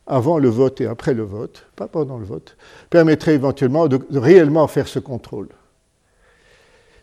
avant 0.07 0.39
le 0.39 0.49
vote 0.49 0.81
et 0.81 0.87
après 0.87 1.13
le 1.13 1.25
vote, 1.25 1.67
pas 1.77 1.89
pendant 1.89 2.17
le 2.17 2.25
vote, 2.25 2.57
permettraient 2.89 3.35
éventuellement 3.35 3.87
de, 3.87 4.01
réellement 4.19 4.67
faire 4.67 4.89
ce 4.89 4.99
contrôle. 4.99 5.49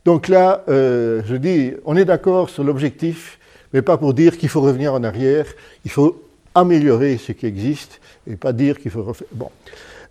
Donc 0.06 0.28
là, 0.28 0.64
euh, 0.68 1.22
je 1.28 1.36
dis, 1.36 1.74
on 1.86 1.96
est 1.96 2.06
d'accord 2.06 2.50
sur 2.50 2.64
l'objectif, 2.64 3.40
mais 3.74 3.82
pas 3.82 3.98
pour 3.98 4.14
dire 4.14 4.38
qu'il 4.38 4.50
faut 4.50 4.62
revenir 4.62 4.94
en 4.94 5.04
arrière, 5.04 5.46
il 5.86 5.92
faut 5.92 6.24
améliorer 6.56 7.18
ce 7.18 7.32
qui 7.32 7.46
existe 7.46 8.02
et 8.28 8.36
pas 8.36 8.52
dire 8.52 8.80
qu'il 8.80 8.92
faut 8.92 9.04
refaire. 9.04 9.28
Bon. 9.32 9.50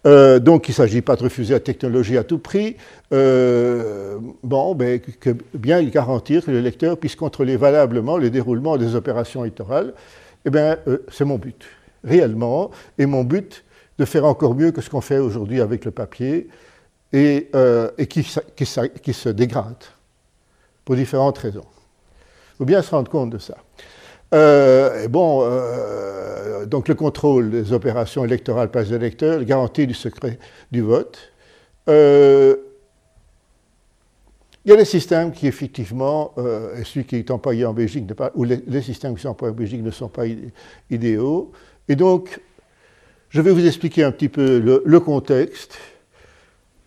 Euh, 0.06 0.38
donc 0.38 0.68
il 0.68 0.70
ne 0.70 0.76
s'agit 0.76 1.02
pas 1.02 1.16
de 1.16 1.25
refuser 1.25 1.52
la 1.52 1.61
technologie 1.61 2.16
à 2.16 2.25
tout 2.25 2.38
prix, 2.38 2.76
euh, 3.12 4.16
bon, 4.42 4.75
ben, 4.75 4.99
que 4.99 5.37
bien 5.52 5.82
garantir 5.82 6.44
que 6.44 6.50
le 6.50 6.61
lecteur 6.61 6.97
puisse 6.97 7.16
contrôler 7.16 7.56
valablement 7.56 8.16
le 8.16 8.30
déroulement 8.30 8.78
des 8.78 8.94
opérations 8.94 9.44
électorales. 9.44 9.92
Eh 10.47 10.50
bien, 10.50 10.78
c'est 11.12 11.26
mon 11.26 11.37
but, 11.37 11.66
réellement, 12.02 12.70
et 12.97 13.04
mon 13.04 13.25
but 13.25 13.62
de 13.99 14.06
faire 14.06 14.25
encore 14.25 14.54
mieux 14.54 14.70
que 14.70 14.80
ce 14.80 14.88
qu'on 14.88 15.02
fait 15.02 15.18
aujourd'hui 15.18 15.61
avec 15.61 15.85
le 15.85 15.90
papier 15.90 16.49
et, 17.12 17.50
et 17.98 18.06
qui, 18.06 18.22
se 18.24 19.28
dégrade 19.28 19.84
pour 20.84 20.96
différentes 20.96 21.38
raisons. 21.38 21.66
Il 22.54 22.56
faut 22.58 22.64
bien 22.64 22.82
se 22.82 22.90
rendre 22.90 23.10
compte 23.10 23.30
de 23.30 23.38
ça. 23.38 23.56
Euh, 24.32 25.08
bon, 25.08 25.40
euh, 25.42 26.64
donc 26.66 26.88
le 26.88 26.94
contrôle 26.94 27.50
des 27.50 27.72
opérations 27.72 28.24
électorales 28.24 28.70
par 28.70 28.82
les 28.82 28.92
électeurs, 28.92 29.38
la 29.38 29.44
garantie 29.44 29.86
du 29.86 29.94
secret 29.94 30.38
du 30.70 30.82
vote. 30.82 31.18
Euh, 31.88 32.56
il 34.64 34.70
y 34.70 34.74
a 34.74 34.76
des 34.76 34.84
systèmes 34.84 35.32
qui, 35.32 35.46
effectivement, 35.46 36.34
et 36.76 36.84
celui 36.84 37.06
qui 37.06 37.16
est 37.16 37.30
employé 37.30 37.64
en 37.64 37.72
Belgique, 37.72 38.04
ou 38.34 38.44
les, 38.44 38.82
systèmes 38.82 39.14
qui 39.14 39.22
sont 39.22 39.30
employés 39.30 39.54
en 39.54 39.56
Belgique 39.56 39.82
ne 39.82 39.90
sont 39.90 40.10
pas 40.10 40.24
idéaux. 40.90 41.50
Et 41.88 41.96
donc, 41.96 42.38
je 43.30 43.40
vais 43.40 43.52
vous 43.52 43.66
expliquer 43.66 44.04
un 44.04 44.12
petit 44.12 44.28
peu 44.28 44.58
le 44.58 45.00
contexte, 45.00 45.78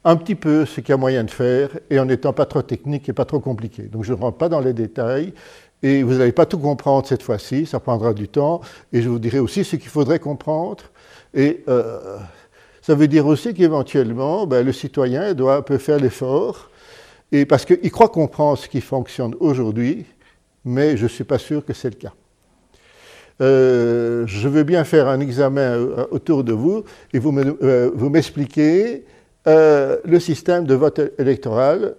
un 0.05 0.15
petit 0.15 0.35
peu 0.35 0.65
ce 0.65 0.81
qu'il 0.81 0.89
y 0.89 0.93
a 0.93 0.97
moyen 0.97 1.23
de 1.23 1.31
faire, 1.31 1.69
et 1.89 1.99
en 1.99 2.05
n'étant 2.05 2.33
pas 2.33 2.45
trop 2.45 2.61
technique 2.61 3.07
et 3.07 3.13
pas 3.13 3.25
trop 3.25 3.39
compliqué. 3.39 3.83
Donc, 3.83 4.03
je 4.03 4.13
ne 4.13 4.19
rentre 4.19 4.37
pas 4.37 4.49
dans 4.49 4.59
les 4.59 4.73
détails, 4.73 5.33
et 5.81 6.03
vous 6.03 6.15
n'allez 6.15 6.31
pas 6.31 6.45
tout 6.45 6.57
comprendre 6.57 7.05
cette 7.07 7.23
fois-ci, 7.23 7.65
ça 7.65 7.79
prendra 7.79 8.13
du 8.13 8.27
temps. 8.29 8.61
Et 8.93 9.01
je 9.01 9.09
vous 9.09 9.19
dirai 9.19 9.39
aussi 9.39 9.63
ce 9.63 9.75
qu'il 9.75 9.89
faudrait 9.89 10.19
comprendre. 10.19 10.83
Et 11.33 11.63
euh, 11.67 12.17
ça 12.81 12.95
veut 12.95 13.07
dire 13.07 13.25
aussi 13.25 13.53
qu'éventuellement, 13.53 14.47
ben, 14.47 14.65
le 14.65 14.71
citoyen 14.71 15.33
doit, 15.33 15.63
faire 15.79 15.99
l'effort, 15.99 16.69
et 17.31 17.45
parce 17.45 17.65
qu'il 17.65 17.91
croit 17.91 18.09
comprendre 18.09 18.57
ce 18.57 18.67
qui 18.67 18.81
fonctionne 18.81 19.35
aujourd'hui, 19.39 20.05
mais 20.63 20.95
je 20.95 21.03
ne 21.03 21.09
suis 21.09 21.23
pas 21.23 21.37
sûr 21.37 21.65
que 21.65 21.73
c'est 21.73 21.89
le 21.89 21.95
cas. 21.95 22.13
Euh, 23.41 24.25
je 24.27 24.47
veux 24.47 24.63
bien 24.63 24.83
faire 24.83 25.07
un 25.07 25.19
examen 25.19 25.71
euh, 25.71 26.05
autour 26.11 26.43
de 26.43 26.53
vous 26.53 26.83
et 27.13 27.19
vous 27.19 28.09
m'expliquez 28.09 29.05
le 29.45 30.19
système 30.19 30.65
de 30.65 30.73
vote 30.75 31.01
électoral 31.17 31.95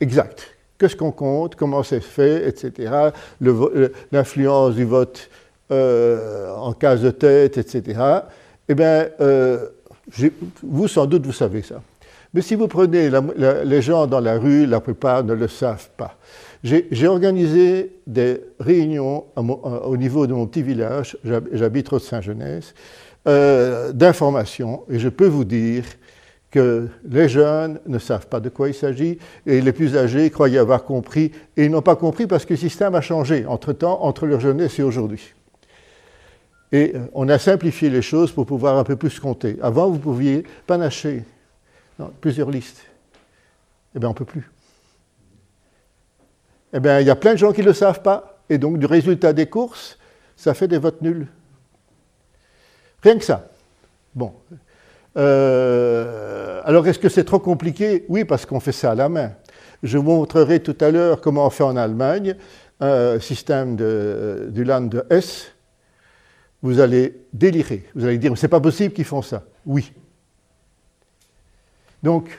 exact 0.00 0.56
Qu'est-ce 0.78 0.96
qu'on 0.96 1.10
compte? 1.10 1.56
Comment 1.56 1.82
c'est 1.82 2.00
fait? 2.00 2.48
Etc. 2.48 2.90
L'influence 4.12 4.74
du 4.74 4.84
vote 4.84 5.30
euh, 5.72 6.54
en 6.54 6.72
case 6.72 7.02
de 7.02 7.10
tête, 7.10 7.56
etc. 7.56 7.98
Eh 8.68 8.74
bien, 8.74 9.06
euh, 9.20 9.68
vous, 10.62 10.86
sans 10.86 11.06
doute, 11.06 11.24
vous 11.24 11.32
savez 11.32 11.62
ça. 11.62 11.80
Mais 12.34 12.42
si 12.42 12.54
vous 12.54 12.68
prenez 12.68 13.10
les 13.64 13.82
gens 13.82 14.06
dans 14.06 14.20
la 14.20 14.38
rue, 14.38 14.66
la 14.66 14.80
plupart 14.80 15.24
ne 15.24 15.32
le 15.32 15.48
savent 15.48 15.88
pas. 15.96 16.16
J'ai 16.62 17.06
organisé 17.06 17.92
des 18.06 18.42
réunions 18.58 19.24
au 19.36 19.96
niveau 19.96 20.26
de 20.26 20.34
mon 20.34 20.46
petit 20.46 20.62
village, 20.62 21.16
j'habite 21.52 21.92
au 21.92 21.98
Saint-Genès, 21.98 22.74
euh, 23.28 23.92
d'information, 23.92 24.82
et 24.90 24.98
je 24.98 25.08
peux 25.08 25.28
vous 25.28 25.44
dire 25.44 25.84
que 26.50 26.88
les 27.08 27.28
jeunes 27.28 27.80
ne 27.86 27.98
savent 27.98 28.28
pas 28.28 28.40
de 28.40 28.48
quoi 28.48 28.68
il 28.68 28.74
s'agit, 28.74 29.18
et 29.46 29.60
les 29.60 29.72
plus 29.72 29.96
âgés 29.96 30.30
croyaient 30.30 30.58
avoir 30.58 30.84
compris, 30.84 31.32
et 31.56 31.64
ils 31.64 31.70
n'ont 31.70 31.82
pas 31.82 31.96
compris 31.96 32.26
parce 32.26 32.44
que 32.44 32.54
le 32.54 32.58
système 32.58 32.94
a 32.94 33.00
changé 33.00 33.44
entre-temps, 33.46 34.02
entre 34.02 34.26
leur 34.26 34.40
jeunesse 34.40 34.78
et 34.78 34.82
aujourd'hui. 34.82 35.34
Et 36.72 36.92
euh, 36.94 37.06
on 37.14 37.28
a 37.28 37.38
simplifié 37.38 37.90
les 37.90 38.02
choses 38.02 38.32
pour 38.32 38.46
pouvoir 38.46 38.76
un 38.76 38.84
peu 38.84 38.96
plus 38.96 39.20
compter. 39.20 39.56
Avant, 39.62 39.88
vous 39.88 39.98
pouviez 39.98 40.44
panacher 40.66 41.24
plusieurs 42.20 42.50
listes. 42.50 42.82
Eh 43.94 43.98
bien, 43.98 44.08
on 44.08 44.12
ne 44.12 44.16
peut 44.16 44.24
plus. 44.24 44.50
Eh 46.72 46.80
bien, 46.80 47.00
il 47.00 47.06
y 47.06 47.10
a 47.10 47.16
plein 47.16 47.32
de 47.32 47.38
gens 47.38 47.52
qui 47.52 47.62
ne 47.62 47.66
le 47.66 47.72
savent 47.72 48.02
pas. 48.02 48.40
Et 48.48 48.58
donc, 48.58 48.78
du 48.78 48.86
résultat 48.86 49.32
des 49.32 49.46
courses, 49.46 49.98
ça 50.36 50.54
fait 50.54 50.68
des 50.68 50.78
votes 50.78 51.02
nuls. 51.02 51.26
Rien 53.02 53.18
que 53.18 53.24
ça. 53.24 53.48
Bon. 54.14 54.32
Euh, 55.16 56.60
alors, 56.64 56.86
est-ce 56.86 56.98
que 56.98 57.08
c'est 57.08 57.24
trop 57.24 57.38
compliqué? 57.38 58.04
Oui, 58.08 58.24
parce 58.24 58.46
qu'on 58.46 58.60
fait 58.60 58.72
ça 58.72 58.92
à 58.92 58.94
la 58.94 59.08
main. 59.08 59.32
Je 59.82 59.98
vous 59.98 60.04
montrerai 60.04 60.60
tout 60.60 60.76
à 60.80 60.90
l'heure 60.90 61.20
comment 61.20 61.46
on 61.46 61.50
fait 61.50 61.64
en 61.64 61.76
Allemagne 61.76 62.36
un 62.80 63.18
système 63.20 63.76
du 63.76 64.64
Land 64.64 64.82
de 64.82 65.04
S 65.10 65.52
vous 66.62 66.80
allez 66.80 67.14
délirer. 67.32 67.84
Vous 67.94 68.04
allez 68.04 68.18
dire, 68.18 68.36
c'est 68.36 68.48
pas 68.48 68.60
possible 68.60 68.92
qu'ils 68.92 69.04
font 69.04 69.22
ça. 69.22 69.44
Oui. 69.64 69.92
Donc, 72.02 72.38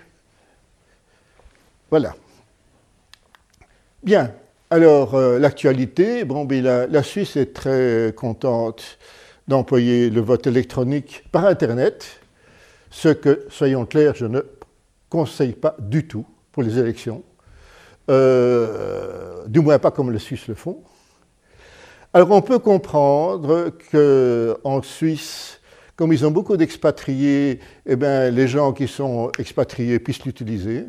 voilà. 1.89 2.15
Bien. 4.03 4.33
Alors, 4.69 5.15
euh, 5.15 5.39
l'actualité, 5.39 6.25
ben, 6.25 6.45
la, 6.61 7.03
Suisse 7.03 7.37
est 7.37 7.53
très 7.53 8.13
contente 8.15 8.97
d'employer 9.47 10.09
le 10.09 10.19
vote 10.19 10.45
électronique 10.45 11.23
par 11.31 11.45
Internet, 11.45 12.19
ce 12.89 13.09
que, 13.09 13.45
soyons 13.49 13.85
clairs, 13.85 14.15
je 14.15 14.25
ne 14.25 14.41
conseille 15.09 15.53
pas 15.53 15.75
du 15.79 16.07
tout 16.07 16.25
pour 16.51 16.63
les 16.63 16.77
élections, 16.79 17.23
euh, 18.09 19.45
du 19.47 19.59
moins 19.59 19.79
pas 19.79 19.91
comme 19.91 20.11
les 20.11 20.19
Suisses 20.19 20.47
le 20.47 20.55
font. 20.55 20.81
Alors 22.13 22.31
on 22.31 22.41
peut 22.41 22.59
comprendre 22.59 23.71
qu'en 23.91 24.81
Suisse, 24.81 25.59
comme 25.95 26.13
ils 26.13 26.25
ont 26.25 26.31
beaucoup 26.31 26.57
d'expatriés, 26.57 27.59
eh 27.85 27.95
bien, 27.95 28.29
les 28.29 28.47
gens 28.47 28.71
qui 28.71 28.87
sont 28.87 29.31
expatriés 29.37 29.99
puissent 29.99 30.23
l'utiliser. 30.25 30.85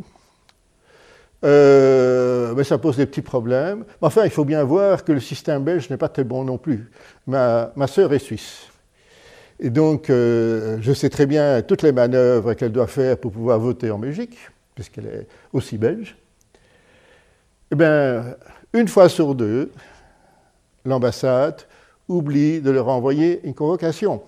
Euh, 1.44 2.52
mais 2.56 2.64
ça 2.64 2.78
pose 2.78 2.96
des 2.96 3.06
petits 3.06 3.22
problèmes. 3.22 3.84
Enfin, 4.00 4.24
il 4.24 4.30
faut 4.30 4.44
bien 4.44 4.64
voir 4.64 5.04
que 5.04 5.12
le 5.12 5.20
système 5.20 5.62
belge 5.64 5.88
n'est 5.88 5.96
pas 5.96 6.08
très 6.08 6.24
bon 6.24 6.44
non 6.44 6.58
plus. 6.58 6.90
Ma, 7.26 7.72
ma 7.76 7.86
sœur 7.86 8.12
est 8.12 8.18
suisse. 8.18 8.67
Et 9.60 9.70
donc, 9.70 10.08
euh, 10.08 10.78
je 10.80 10.92
sais 10.92 11.10
très 11.10 11.26
bien 11.26 11.62
toutes 11.62 11.82
les 11.82 11.92
manœuvres 11.92 12.54
qu'elle 12.54 12.72
doit 12.72 12.86
faire 12.86 13.18
pour 13.18 13.32
pouvoir 13.32 13.58
voter 13.58 13.90
en 13.90 13.98
Belgique, 13.98 14.38
puisqu'elle 14.74 15.06
est 15.06 15.26
aussi 15.52 15.78
belge. 15.78 16.16
Eh 17.70 17.74
bien, 17.74 18.36
une 18.72 18.88
fois 18.88 19.08
sur 19.08 19.34
deux, 19.34 19.72
l'ambassade 20.84 21.62
oublie 22.08 22.60
de 22.60 22.70
leur 22.70 22.88
envoyer 22.88 23.40
une 23.44 23.54
convocation. 23.54 24.22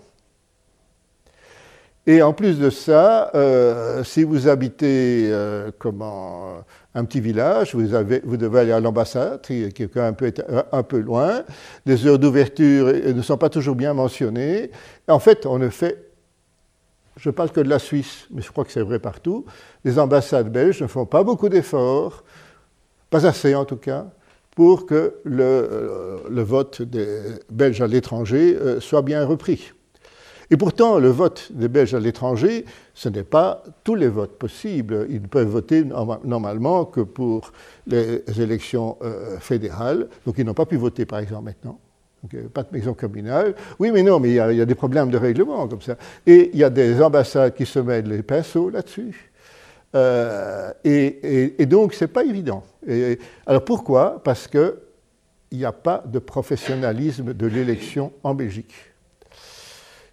Et 2.07 2.23
en 2.23 2.33
plus 2.33 2.59
de 2.59 2.71
ça, 2.71 3.31
euh, 3.35 4.03
si 4.05 4.25
vous 4.25 4.49
habitez 4.49 5.29
euh, 5.31 5.71
comment, 5.79 6.65
un 6.95 7.05
petit 7.05 7.21
village, 7.21 7.75
vous, 7.75 8.37
devez 8.37 8.59
aller 8.59 8.73
à 8.73 8.81
l'ambassade, 8.81 9.43
qui 9.43 9.63
est 9.63 9.93
quand 9.93 10.03
même 10.03 10.17
un 10.73 10.83
peu, 10.83 10.99
loin. 10.99 11.45
Les 11.87 12.07
heures 12.07 12.19
d'ouverture 12.19 12.87
ne 12.87 13.23
sont 13.23 13.37
pas 13.37 13.49
toujours 13.49 13.77
bien 13.77 13.95
mentionnées. 13.95 14.71
En 15.07 15.21
fait, 15.21 15.47
on 15.47 15.59
ne 15.59 15.69
fait, 15.69 16.11
je 17.17 17.31
parle 17.31 17.51
que 17.51 17.61
de 17.61 17.69
la 17.69 17.79
Suisse, 17.79 18.27
mais 18.33 18.43
je 18.43 18.51
crois 18.51 18.65
que 18.65 18.73
c'est 18.73 18.83
vrai 18.83 18.99
partout, 18.99 19.45
les 19.85 19.99
ambassades 19.99 20.51
belges 20.51 20.83
ne 20.83 20.89
font 20.89 21.07
pas 21.07 21.23
beaucoup 21.23 21.49
d'efforts, 21.49 22.25
pas 23.09 23.25
assez 23.25 23.55
en 23.55 23.65
tout 23.65 23.77
cas, 23.77 24.07
pour 24.57 24.85
que 24.85 25.15
le, 25.25 25.43
euh, 25.43 26.45
vote 26.45 26.83
des 26.83 27.07
Belges 27.51 27.81
à 27.81 27.87
l'étranger 27.87 28.57
euh, 28.61 28.81
soit 28.81 29.03
bien 29.03 29.25
repris. 29.25 29.73
Et 30.53 30.57
pourtant, 30.57 30.99
le 30.99 31.09
vote 31.09 31.53
des 31.53 31.69
Belges 31.69 31.95
à 31.95 32.01
l'étranger, 32.01 32.65
ce 32.93 33.09
n'est 33.09 33.23
pas 33.23 33.63
tous 33.85 33.95
les 33.95 34.09
votes 34.09 34.37
possibles. 34.37 35.07
Ils 35.09 35.23
ne 35.23 35.27
peuvent 35.29 35.47
voter 35.47 35.85
normalement 35.85 36.85
que 36.85 37.01
pour 37.01 37.53
les 37.87 38.23
élections 38.41 38.97
euh, 39.03 39.39
fédérales. 39.39 40.09
Donc 40.27 40.37
ils 40.39 40.45
n'ont 40.45 40.55
pas 40.55 40.67
pu 40.67 40.77
voter, 40.77 41.07
par 41.07 41.21
exemple, 41.21 41.45
maintenant. 41.45 41.79
Pas 42.53 42.65
de 42.65 42.69
maison 42.73 42.95
communale. 42.95 43.55
Oui, 43.79 43.93
mais 43.93 44.03
non, 44.03 44.19
mais 44.19 44.31
il 44.31 44.35
y, 44.35 44.41
a, 44.41 44.67
des 44.67 44.75
problèmes 44.75 45.11
de 45.11 45.17
règlement 45.17 45.67
comme 45.69 45.81
ça. 45.81 45.97
Et 46.27 46.51
il 46.53 46.59
y 46.59 46.65
a 46.65 46.69
des 46.69 47.01
ambassades 47.01 47.55
qui 47.55 47.65
se 47.65 47.79
mettent 47.79 48.09
les 48.09 48.23
pinceaux 48.23 48.69
là-dessus. 48.71 49.31
Euh, 49.95 50.71
et, 50.85 51.65
donc, 51.65 51.95
ce 51.95 52.05
n'est 52.05 52.09
pas 52.09 52.25
évident. 52.25 52.63
alors 53.47 53.65
pourquoi? 53.65 54.21
Parce 54.23 54.49
qu'il 54.49 54.75
n'y 55.53 55.65
a 55.65 55.73
pas 55.73 56.03
de 56.05 56.19
professionnalisme 56.19 57.33
de 57.33 57.47
l'élection 57.47 58.13
en 58.23 58.35
Belgique. 58.35 58.90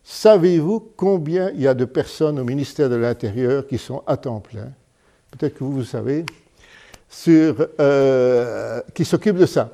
Savez-vous 0.10 0.94
combien 0.96 1.52
il 1.52 1.60
y 1.60 1.68
a 1.68 1.74
de 1.74 1.84
personnes 1.84 2.40
au 2.40 2.46
ministère 2.46 2.90
de 2.90 2.96
l'Intérieur 2.96 3.68
qui 3.68 3.78
sont 3.78 4.04
à 4.08 4.16
temps 4.16 4.40
plein? 4.40 4.72
Peut-être 5.32 5.56
que 5.56 5.66
vous, 5.66 5.74
vous 5.74 5.84
savez, 5.84 6.26
euh, 7.28 8.82
qui 8.94 9.04
s'occupent 9.04 9.38
de 9.38 9.46
ça 9.46 9.70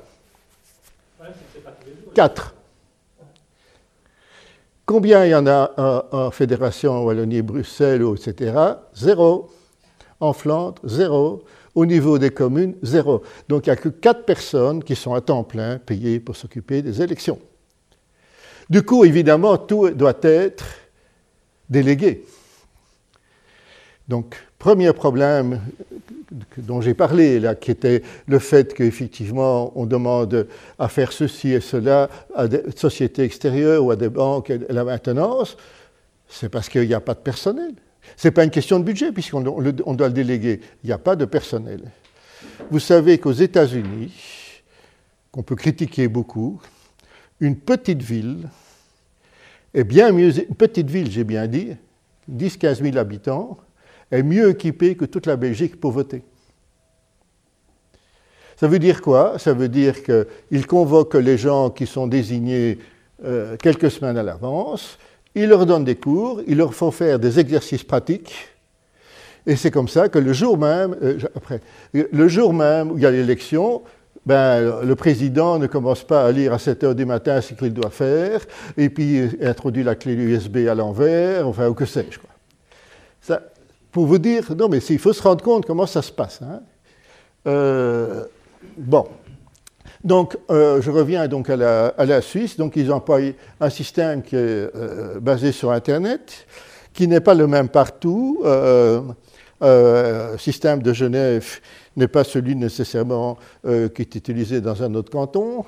Quatre. 2.16 2.52
Combien 4.84 5.24
il 5.24 5.30
y 5.30 5.34
en 5.36 5.46
a 5.46 5.70
en, 5.76 6.02
en 6.10 6.30
Fédération 6.32 7.04
Wallonie-Bruxelles, 7.04 8.04
etc. 8.16 8.54
Zéro. 8.92 9.52
En 10.18 10.32
Flandre, 10.32 10.82
zéro. 10.84 11.44
Au 11.76 11.86
niveau 11.86 12.18
des 12.18 12.30
communes, 12.30 12.74
zéro. 12.82 13.22
Donc 13.48 13.66
il 13.66 13.70
n'y 13.70 13.74
a 13.74 13.76
que 13.76 13.88
quatre 13.88 14.24
personnes 14.24 14.82
qui 14.82 14.96
sont 14.96 15.14
à 15.14 15.20
temps 15.20 15.44
plein 15.44 15.78
payées 15.78 16.18
pour 16.18 16.34
s'occuper 16.34 16.82
des 16.82 17.00
élections. 17.00 17.38
Du 18.70 18.82
coup, 18.82 19.04
évidemment, 19.04 19.58
tout 19.58 19.90
doit 19.90 20.18
être 20.22 20.64
délégué. 21.68 22.24
Donc, 24.08 24.36
premier 24.58 24.92
problème 24.92 25.60
dont 26.56 26.80
j'ai 26.80 26.94
parlé, 26.94 27.40
là, 27.40 27.54
qui 27.54 27.70
était 27.70 28.02
le 28.26 28.38
fait 28.38 28.74
qu'effectivement, 28.74 29.72
on 29.76 29.86
demande 29.86 30.48
à 30.78 30.88
faire 30.88 31.12
ceci 31.12 31.52
et 31.52 31.60
cela 31.60 32.10
à 32.34 32.48
des 32.48 32.62
sociétés 32.76 33.22
extérieures 33.22 33.84
ou 33.84 33.90
à 33.90 33.96
des 33.96 34.08
banques 34.08 34.50
et 34.50 34.60
la 34.68 34.84
maintenance, 34.84 35.56
c'est 36.28 36.48
parce 36.48 36.68
qu'il 36.68 36.86
n'y 36.86 36.94
a 36.94 37.00
pas 37.00 37.14
de 37.14 37.20
personnel. 37.20 37.72
Ce 38.16 38.28
n'est 38.28 38.32
pas 38.32 38.44
une 38.44 38.50
question 38.50 38.78
de 38.78 38.84
budget, 38.84 39.12
puisqu'on 39.12 39.40
doit 39.40 40.08
le 40.08 40.12
déléguer. 40.12 40.60
Il 40.82 40.86
n'y 40.88 40.92
a 40.92 40.98
pas 40.98 41.16
de 41.16 41.24
personnel. 41.24 41.80
Vous 42.70 42.80
savez 42.80 43.18
qu'aux 43.18 43.32
États-Unis, 43.32 44.12
qu'on 45.32 45.42
peut 45.42 45.56
critiquer 45.56 46.08
beaucoup, 46.08 46.60
une 47.40 47.56
petite 47.56 48.02
ville 48.02 48.48
est 49.72 49.84
bien 49.84 50.12
mieux, 50.12 50.36
une 50.38 50.54
petite 50.54 50.88
ville, 50.88 51.10
j'ai 51.10 51.24
bien 51.24 51.46
dit, 51.46 51.76
10-15 52.30 52.82
000 52.82 52.96
habitants, 52.96 53.58
est 54.10 54.22
mieux 54.22 54.50
équipée 54.50 54.94
que 54.96 55.04
toute 55.04 55.26
la 55.26 55.36
Belgique 55.36 55.80
pour 55.80 55.92
voter. 55.92 56.22
Ça 58.56 58.68
veut 58.68 58.78
dire 58.78 59.02
quoi? 59.02 59.38
Ça 59.38 59.52
veut 59.52 59.68
dire 59.68 59.96
qu'ils 60.02 60.66
convoquent 60.66 61.14
les 61.14 61.36
gens 61.36 61.70
qui 61.70 61.86
sont 61.86 62.06
désignés 62.06 62.78
euh, 63.24 63.56
quelques 63.56 63.90
semaines 63.90 64.16
à 64.16 64.22
l'avance, 64.22 64.98
il 65.34 65.48
leur 65.48 65.66
donne 65.66 65.84
des 65.84 65.96
cours, 65.96 66.40
il 66.46 66.58
leur 66.58 66.74
font 66.74 66.92
faire 66.92 67.18
des 67.18 67.40
exercices 67.40 67.82
pratiques, 67.82 68.48
et 69.46 69.56
c'est 69.56 69.70
comme 69.70 69.88
ça 69.88 70.08
que 70.08 70.18
le 70.18 70.32
jour 70.32 70.56
même, 70.56 70.96
euh, 71.02 71.18
après, 71.34 71.60
le 71.92 72.28
jour 72.28 72.54
même 72.54 72.92
où 72.92 72.96
il 72.96 73.02
y 73.02 73.06
a 73.06 73.10
l'élection, 73.10 73.82
ben, 74.26 74.80
le 74.82 74.94
président 74.94 75.58
ne 75.58 75.66
commence 75.66 76.02
pas 76.02 76.24
à 76.24 76.32
lire 76.32 76.52
à 76.52 76.58
7 76.58 76.84
heures 76.84 76.94
du 76.94 77.04
matin 77.04 77.40
ce 77.40 77.54
qu'il 77.54 77.72
doit 77.72 77.90
faire, 77.90 78.40
et 78.76 78.88
puis 78.88 79.30
introduit 79.42 79.82
la 79.82 79.94
clé 79.94 80.14
USB 80.14 80.68
à 80.68 80.74
l'envers, 80.74 81.46
enfin, 81.46 81.68
ou 81.68 81.74
que 81.74 81.84
sais-je. 81.84 82.18
Ça, 83.20 83.40
pour 83.94 84.06
vous 84.06 84.18
dire, 84.18 84.44
non, 84.56 84.68
mais 84.68 84.78
il 84.78 84.98
faut 84.98 85.12
se 85.12 85.22
rendre 85.22 85.42
compte 85.42 85.66
comment 85.66 85.86
ça 85.86 86.02
se 86.02 86.10
passe. 86.10 86.40
Hein. 86.42 86.60
Euh, 87.46 88.24
bon, 88.76 89.06
donc, 90.02 90.36
euh, 90.50 90.82
je 90.82 90.90
reviens 90.90 91.28
donc 91.28 91.48
à 91.48 91.56
la, 91.56 92.20
Suisse. 92.20 92.56
Donc, 92.56 92.76
ils 92.76 92.92
emploient 92.92 93.20
un 93.60 93.70
système 93.70 94.22
qui 94.22 94.36
est 94.36 94.38
euh, 94.40 95.20
basé 95.20 95.52
sur 95.52 95.70
Internet, 95.70 96.46
qui 96.92 97.06
n'est 97.08 97.20
pas 97.20 97.34
le 97.34 97.46
même 97.46 97.68
partout. 97.68 98.42
Système 100.38 100.82
de 100.82 100.92
Genève 100.92 101.60
n'est 101.96 102.08
pas 102.08 102.24
celui 102.24 102.56
nécessairement 102.56 103.38
euh, 103.64 103.88
qui 103.88 104.02
est 104.02 104.14
utilisé 104.14 104.60
dans 104.60 104.82
un 104.82 104.94
autre 104.94 105.10
canton. 105.10 105.64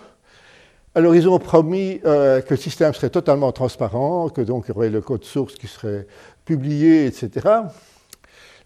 Alors 0.95 1.15
ils 1.15 1.29
ont 1.29 1.39
promis 1.39 2.01
euh, 2.05 2.41
que 2.41 2.55
le 2.55 2.57
système 2.57 2.95
serait 2.95 3.11
totalement 3.11 3.53
transparent, 3.53 4.31
que 4.31 4.41
donc 4.41 4.65
il 4.67 4.75
y 4.75 4.77
aurait 4.77 4.91
le 4.91 5.01
code 5.01 5.25
source 5.25 5.55
qui 5.55 5.67
serait 5.67 6.07
publié, 6.45 7.07
etc. 7.07 7.47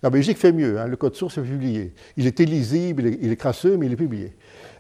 La 0.02 0.11
Belgique 0.11 0.38
fait 0.38 0.52
mieux, 0.52 0.79
hein, 0.79 0.87
le 0.87 0.97
code 0.97 1.14
source 1.14 1.38
est 1.38 1.43
publié. 1.43 1.93
Il 2.17 2.26
est 2.26 2.38
illisible, 2.40 3.07
il 3.21 3.33
est, 3.33 3.37
crasseux, 3.37 3.76
mais 3.76 3.87
il 3.87 3.93
est 3.93 3.97
publié. 3.97 4.33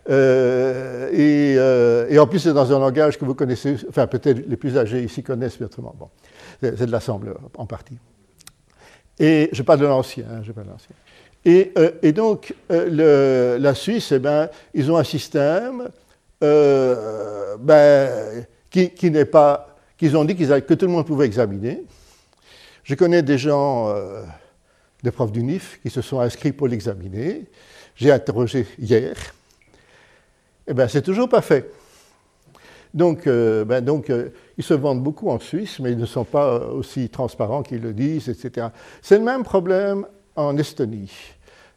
et, 0.08 2.18
en 2.18 2.26
plus, 2.26 2.38
c'est 2.38 2.54
dans 2.54 2.72
un 2.72 2.78
langage 2.78 3.18
que 3.18 3.24
vous 3.24 3.34
connaissez, 3.34 3.76
enfin 3.88 4.06
peut-être 4.06 4.46
les 4.46 4.56
plus 4.56 4.78
âgés 4.78 5.02
ici 5.02 5.22
connaissent 5.22 5.60
autrement. 5.60 5.94
Bon, 5.98 6.08
c'est 6.62 6.86
de 6.86 6.92
l'assembleur 6.92 7.38
en 7.58 7.66
partie. 7.66 7.98
Et 9.18 9.50
je 9.52 9.62
parle 9.62 9.80
de 9.80 9.86
l'ancien. 9.86 10.24
Hein, 10.30 10.42
et, 11.44 11.72
euh, 11.78 11.92
et, 12.02 12.12
donc, 12.12 12.54
euh, 12.70 13.58
la 13.58 13.74
Suisse, 13.74 14.12
eh 14.12 14.18
ben, 14.18 14.48
ils 14.74 14.90
ont 14.92 14.96
un 14.96 15.04
système 15.04 15.88
euh, 16.42 17.56
ben, 17.58 18.44
qui, 18.68 19.10
n'est 19.10 19.24
pas. 19.24 19.76
qu'ils 19.96 20.16
ont 20.16 20.24
dit 20.24 20.36
que 20.36 20.74
tout 20.74 20.86
le 20.86 20.92
monde 20.92 21.06
pouvait 21.06 21.26
examiner. 21.26 21.82
Je 22.84 22.94
connais 22.94 23.22
des 23.22 23.38
gens, 23.38 23.94
des 25.02 25.10
profs 25.10 25.32
du 25.32 25.42
NIF, 25.42 25.80
qui 25.82 25.90
se 25.90 26.02
sont 26.02 26.20
inscrits 26.20 26.52
pour 26.52 26.66
l'examiner. 26.66 27.44
J'ai 27.94 28.10
interrogé 28.10 28.66
hier. 28.78 29.14
Eh 30.66 30.74
bien, 30.74 30.88
c'est 30.88 31.02
toujours 31.02 31.28
pas 31.28 31.42
fait. 31.42 31.70
Donc, 32.92 33.26
ben 33.26 33.80
donc 33.80 34.10
ils 34.58 34.64
se 34.64 34.74
vendent 34.74 35.02
beaucoup 35.02 35.30
en 35.30 35.38
Suisse, 35.38 35.78
mais 35.78 35.92
ils 35.92 35.98
ne 35.98 36.06
sont 36.06 36.24
pas 36.24 36.58
aussi 36.58 37.08
transparents 37.10 37.62
qu'ils 37.62 37.82
le 37.82 37.92
disent, 37.92 38.28
etc. 38.28 38.68
C'est 39.02 39.18
le 39.18 39.24
même 39.24 39.44
problème 39.44 40.06
en 40.36 40.56
Estonie. 40.56 41.12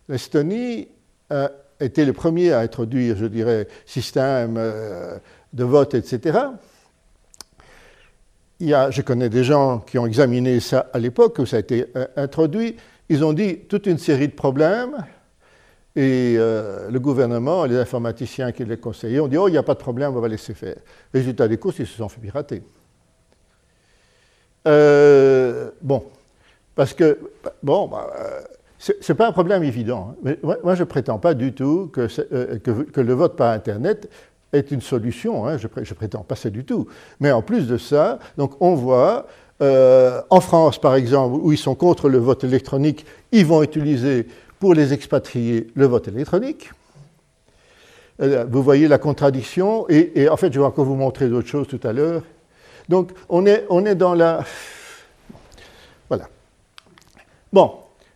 L'Estonie 0.10 0.88
a 1.30 1.50
été 1.80 2.06
le 2.06 2.14
premier 2.14 2.52
à 2.52 2.60
introduire, 2.60 3.18
je 3.18 3.26
dirais, 3.26 3.68
système 3.86 4.56
euh, 4.58 5.18
de 5.54 5.64
vote, 5.64 5.94
etc. 5.94 6.40
Il 8.60 8.68
y 8.68 8.74
a, 8.74 8.92
je 8.92 9.02
connais 9.02 9.30
des 9.30 9.44
gens 9.44 9.80
qui 9.80 9.98
ont 9.98 10.06
examiné 10.06 10.60
ça 10.60 10.90
à 10.94 11.00
l'époque 11.00 11.40
où 11.40 11.46
ça 11.46 11.58
a 11.58 11.60
été 11.60 11.86
introduit. 12.16 12.78
Ils 13.10 13.26
ont 13.26 13.34
dit 13.34 13.60
toute 13.68 13.88
une 13.88 13.98
série 13.98 14.28
de 14.28 14.34
problèmes 14.34 15.06
et 15.96 16.36
euh, 16.38 16.90
le 16.90 17.00
gouvernement, 17.00 17.66
les 17.66 17.78
informaticiens 17.78 18.52
qui 18.52 18.66
les 18.66 18.78
conseillaient 18.78 19.20
ont 19.20 19.28
dit 19.28 19.38
Oh, 19.38 19.48
il 19.48 19.52
n'y 19.52 19.58
a 19.58 19.64
pas 19.64 19.76
de 19.76 19.80
problème, 19.80 20.16
on 20.16 20.20
va 20.20 20.28
laisser 20.28 20.56
faire. 20.56 20.78
Résultat 21.14 21.48
des 21.48 21.58
courses, 21.58 21.80
ils 21.80 21.88
se 21.88 21.98
sont 21.98 22.10
fait 22.10 22.20
pirater. 22.20 22.64
Euh, 24.68 25.70
bon, 25.82 26.04
parce 26.76 26.94
que, 26.94 27.20
bon, 27.62 27.88
bah, 27.88 28.10
euh, 28.20 28.42
ce 28.80 28.94
n'est 28.94 29.18
pas 29.18 29.28
un 29.28 29.32
problème 29.32 29.64
évident. 29.64 30.12
Hein. 30.12 30.16
Mais 30.24 30.40
moi, 30.64 30.76
je 30.76 30.82
ne 30.82 30.88
prétends 30.88 31.20
pas 31.20 31.34
du 31.34 31.54
tout 31.54 31.90
que, 31.94 32.08
que, 32.58 33.02
le 33.02 33.14
vote 33.14 33.36
par 33.36 33.52
Internet 33.52 34.10
est 34.52 34.72
une 34.72 34.82
solution. 34.82 35.48
Hein. 35.48 35.58
je, 35.58 35.68
ne 35.68 35.94
prétends 35.94 36.24
pas 36.24 36.36
ça 36.36 36.50
du 36.50 36.66
tout. 36.66 36.88
Mais 37.20 37.32
en 37.32 37.42
plus 37.42 37.68
de 37.68 37.78
ça, 37.78 38.20
donc 38.38 38.62
on 38.62 38.76
voit 38.76 39.28
en 39.62 40.42
France, 40.42 40.78
par 40.78 40.96
exemple, 40.96 41.40
où 41.42 41.54
ils 41.54 41.58
sont 41.58 41.74
contre 41.74 42.10
le 42.10 42.18
vote 42.18 42.44
électronique, 42.44 43.06
ils 43.32 43.46
vont 43.46 43.64
utiliser 43.64 44.28
pour 44.60 44.74
les 44.74 44.92
expatriés 44.92 45.68
le 45.76 45.86
vote 45.86 46.10
électronique. 46.10 46.72
Euh, 48.22 48.46
vous 48.50 48.62
voyez 48.62 48.88
la 48.88 48.98
contradiction, 48.98 49.86
et, 49.90 50.30
en 50.30 50.38
fait, 50.38 50.54
je 50.54 50.60
vais 50.60 50.66
encore 50.66 50.86
vous 50.86 50.96
montrer 50.96 51.28
d'autres 51.28 51.48
choses 51.48 51.68
tout 51.68 51.80
à 51.84 51.94
l'heure. 51.94 52.22
Donc, 52.88 53.12
on 53.30 53.46
est, 53.46 53.66
on 53.70 53.86
est 53.86 53.96
dans 53.96 54.14
la. 54.14 54.44
Voilà. 56.10 56.30
Bon, 57.54 57.72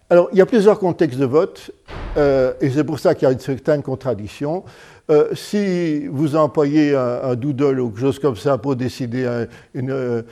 alors, 0.09 0.27
il 0.33 0.37
y 0.37 0.41
a 0.41 0.45
plusieurs 0.45 0.79
contextes 0.79 1.19
de 1.19 1.25
vote, 1.25 1.71
euh, 2.17 2.53
et 2.59 2.69
c'est 2.69 2.83
pour 2.83 2.99
ça 2.99 3.15
qu'il 3.15 3.27
y 3.27 3.29
a 3.29 3.33
une 3.33 3.39
certaine 3.39 3.83
contradiction. 3.83 4.65
Euh, 5.09 5.29
si 5.33 6.07
vous 6.07 6.35
employez 6.35 6.93
un, 6.95 7.35
doodle 7.35 7.79
ou 7.79 7.89
quelque 7.89 8.01
chose 8.01 8.19
comme 8.19 8.35
ça 8.35 8.57
pour 8.57 8.75
décider 8.75 9.45
une, 9.73 10.25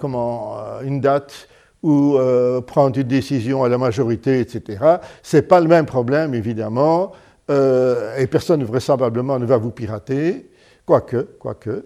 comment, 0.00 0.56
une 0.82 1.00
date, 1.00 1.48
ou 1.84 2.16
euh, 2.16 2.62
prendre 2.62 2.98
une 2.98 3.06
décision 3.06 3.62
à 3.62 3.68
la 3.68 3.76
majorité, 3.76 4.40
etc. 4.40 4.82
Ce 5.22 5.36
n'est 5.36 5.42
pas 5.42 5.60
le 5.60 5.68
même 5.68 5.84
problème, 5.84 6.34
évidemment, 6.34 7.12
euh, 7.50 8.16
et 8.16 8.26
personne 8.26 8.64
vraisemblablement 8.64 9.38
ne 9.38 9.44
va 9.44 9.58
vous 9.58 9.70
pirater, 9.70 10.50
quoique, 10.86 11.28
quoique. 11.38 11.84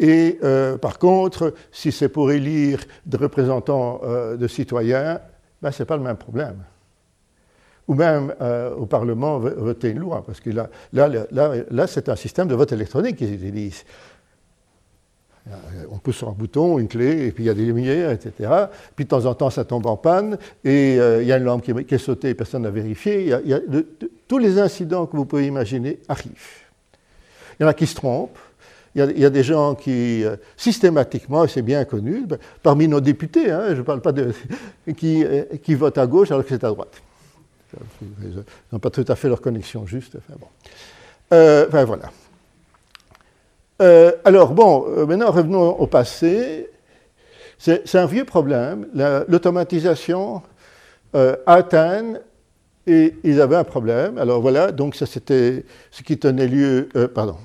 Et 0.00 0.40
euh, 0.42 0.76
par 0.76 0.98
contre, 0.98 1.54
si 1.70 1.92
c'est 1.92 2.08
pour 2.08 2.32
élire 2.32 2.80
des 3.06 3.18
représentants 3.18 4.00
de 4.36 4.48
citoyens, 4.48 5.20
ben, 5.62 5.70
ce 5.70 5.82
n'est 5.82 5.86
pas 5.86 5.96
le 5.96 6.02
même 6.02 6.16
problème. 6.16 6.62
Ou 7.88 7.94
même 7.94 8.34
au 8.76 8.86
Parlement 8.86 9.38
voter 9.38 9.90
une 9.90 10.00
loi, 10.00 10.24
parce 10.26 10.40
que 10.40 10.50
là, 10.50 10.68
là, 10.92 11.08
là, 11.08 11.52
là 11.70 11.86
c'est 11.86 12.08
un 12.08 12.16
système 12.16 12.48
de 12.48 12.54
vote 12.56 12.72
électronique 12.72 13.14
qu'ils 13.14 13.32
utilisent. 13.32 13.84
Euh, 15.48 15.84
on 15.92 15.98
pousse 15.98 16.16
sur 16.16 16.28
un 16.28 16.32
bouton, 16.32 16.78
une 16.78 16.88
clé, 16.88 17.26
et 17.26 17.30
puis 17.30 17.44
il 17.44 17.46
y 17.46 17.50
a 17.50 17.54
des 17.54 17.64
lumières, 17.64 18.10
etc. 18.10 18.50
Puis 18.96 19.04
de 19.04 19.10
temps 19.10 19.26
en 19.26 19.34
temps, 19.34 19.50
ça 19.50 19.64
tombe 19.64 19.86
en 19.86 19.96
panne, 19.96 20.38
et 20.64 20.98
euh, 20.98 21.22
il 21.22 21.28
y 21.28 21.32
a 21.32 21.36
une 21.36 21.44
lampe 21.44 21.62
qui 21.62 21.70
est, 21.70 21.98
sautée 21.98 22.34
personne 22.34 22.62
n'a 22.62 22.70
vérifié. 22.70 23.22
Il 23.22 23.48
y 23.48 23.54
a, 23.54 23.60
tous 24.26 24.38
les 24.38 24.58
incidents 24.58 25.06
que 25.06 25.16
vous 25.16 25.24
pouvez 25.24 25.46
imaginer 25.46 26.00
arrivent. 26.08 26.64
Il 27.58 27.62
y 27.62 27.64
en 27.64 27.68
a 27.68 27.74
qui 27.74 27.86
se 27.86 27.94
trompent. 27.94 28.38
Il 28.96 29.18
y 29.18 29.24
a, 29.26 29.30
des 29.30 29.42
gens 29.42 29.74
qui, 29.74 30.24
euh, 30.24 30.36
systématiquement, 30.56 31.44
et 31.44 31.48
c'est 31.48 31.60
bien 31.60 31.84
connu, 31.84 32.24
ben, 32.26 32.38
parmi 32.62 32.88
nos 32.88 33.00
députés, 33.00 33.50
hein, 33.50 33.66
je 33.68 33.74
ne 33.74 33.82
parle 33.82 34.00
pas 34.00 34.12
de. 34.12 34.32
Qui, 34.96 35.24
qui, 35.64 35.74
votent 35.74 35.98
à 35.98 36.06
gauche 36.06 36.30
alors 36.30 36.44
que 36.44 36.48
c'est 36.48 36.62
à 36.62 36.68
droite. 36.68 37.02
Ils 38.22 38.44
n'ont 38.72 38.78
pas 38.78 38.90
tout 38.90 39.04
à 39.08 39.16
fait 39.16 39.28
leur 39.28 39.40
connexion 39.40 39.84
juste. 39.84 40.16
Enfin, 40.16 40.38
bon. 40.38 40.46
enfin 41.68 41.84
voilà. 41.84 42.10
Euh, 43.82 44.12
alors, 44.24 44.52
bon, 44.52 44.86
euh, 44.88 45.06
maintenant 45.06 45.30
revenons 45.30 45.70
au 45.70 45.86
passé. 45.86 46.70
C'est 47.58 47.94
un 47.94 48.06
vieux 48.06 48.24
problème. 48.24 48.86
L'automatisation 49.28 50.42
euh, 51.14 51.36
Athènes, 51.46 52.20
et 52.86 53.14
ils 53.24 53.40
avaient 53.40 53.56
un 53.56 53.64
problème. 53.64 54.18
Alors 54.18 54.40
voilà, 54.40 54.72
donc 54.72 54.94
ça 54.94 55.06
c'était 55.06 55.64
ce 55.90 56.02
qui 56.02 56.18
tenait 56.18 56.46
lieu, 56.46 56.88
pardon, 57.14 57.38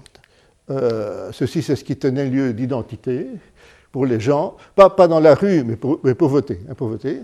ceci 1.31 1.61
c'est 1.61 1.75
ce 1.75 1.83
qui 1.83 1.97
tenait 1.97 2.29
lieu 2.29 2.53
d'identité 2.53 3.27
pour 3.91 4.05
les 4.05 4.19
gens, 4.19 4.55
pas, 4.75 4.89
dans 5.07 5.19
la 5.19 5.35
rue, 5.35 5.63
mais 5.63 5.75
pour, 5.75 5.99
voter. 6.29 6.59
Hein, 6.69 6.73
voter. 6.79 7.19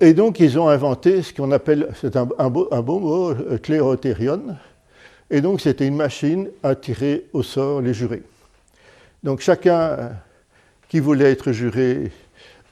et 0.00 0.14
donc 0.14 0.40
ils 0.40 0.58
ont 0.58 0.68
inventé 0.68 1.22
ce 1.22 1.32
qu'on 1.32 1.52
appelle, 1.52 1.88
c'est 2.00 2.16
un, 2.16 2.24
beau, 2.24 2.68
mot, 3.00 3.34
clérothérion, 3.62 4.42
et 5.30 5.40
donc, 5.40 5.60
c'était 5.60 5.86
une 5.86 5.96
machine 5.96 6.48
à 6.62 6.74
tirer 6.74 7.26
au 7.32 7.42
sort 7.42 7.80
les 7.80 7.94
jurés. 7.94 8.22
Donc, 9.22 9.40
chacun 9.40 9.78
euh, 9.78 10.08
qui 10.88 11.00
voulait 11.00 11.32
être 11.32 11.52
juré 11.52 12.12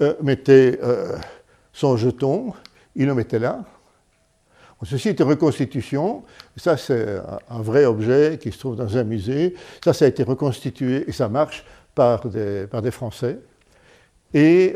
euh, 0.01 0.15
mettait 0.23 0.79
euh, 0.83 1.17
son 1.73 1.97
jeton, 1.97 2.53
il 2.95 3.07
le 3.07 3.15
mettait 3.15 3.39
là. 3.39 3.65
Ceci 4.85 5.09
est 5.09 5.21
une 5.21 5.27
reconstitution. 5.27 6.23
Ça, 6.57 6.77
c'est 6.77 7.19
un 7.51 7.63
vrai 7.63 7.85
objet 7.85 8.39
qui 8.41 8.51
se 8.53 8.59
trouve 8.59 8.77
dans 8.77 8.97
un 8.97 9.05
musée. 9.05 9.55
Ça, 9.85 9.93
ça 9.93 10.05
a 10.05 10.09
été 10.09 10.23
reconstitué 10.23 11.05
et 11.07 11.13
ça 11.13 11.29
marche 11.29 11.65
par 11.95 12.29
des, 12.29 12.67
par 12.67 12.83
des 12.83 12.91
Français. 12.91 13.39
Et 14.35 14.75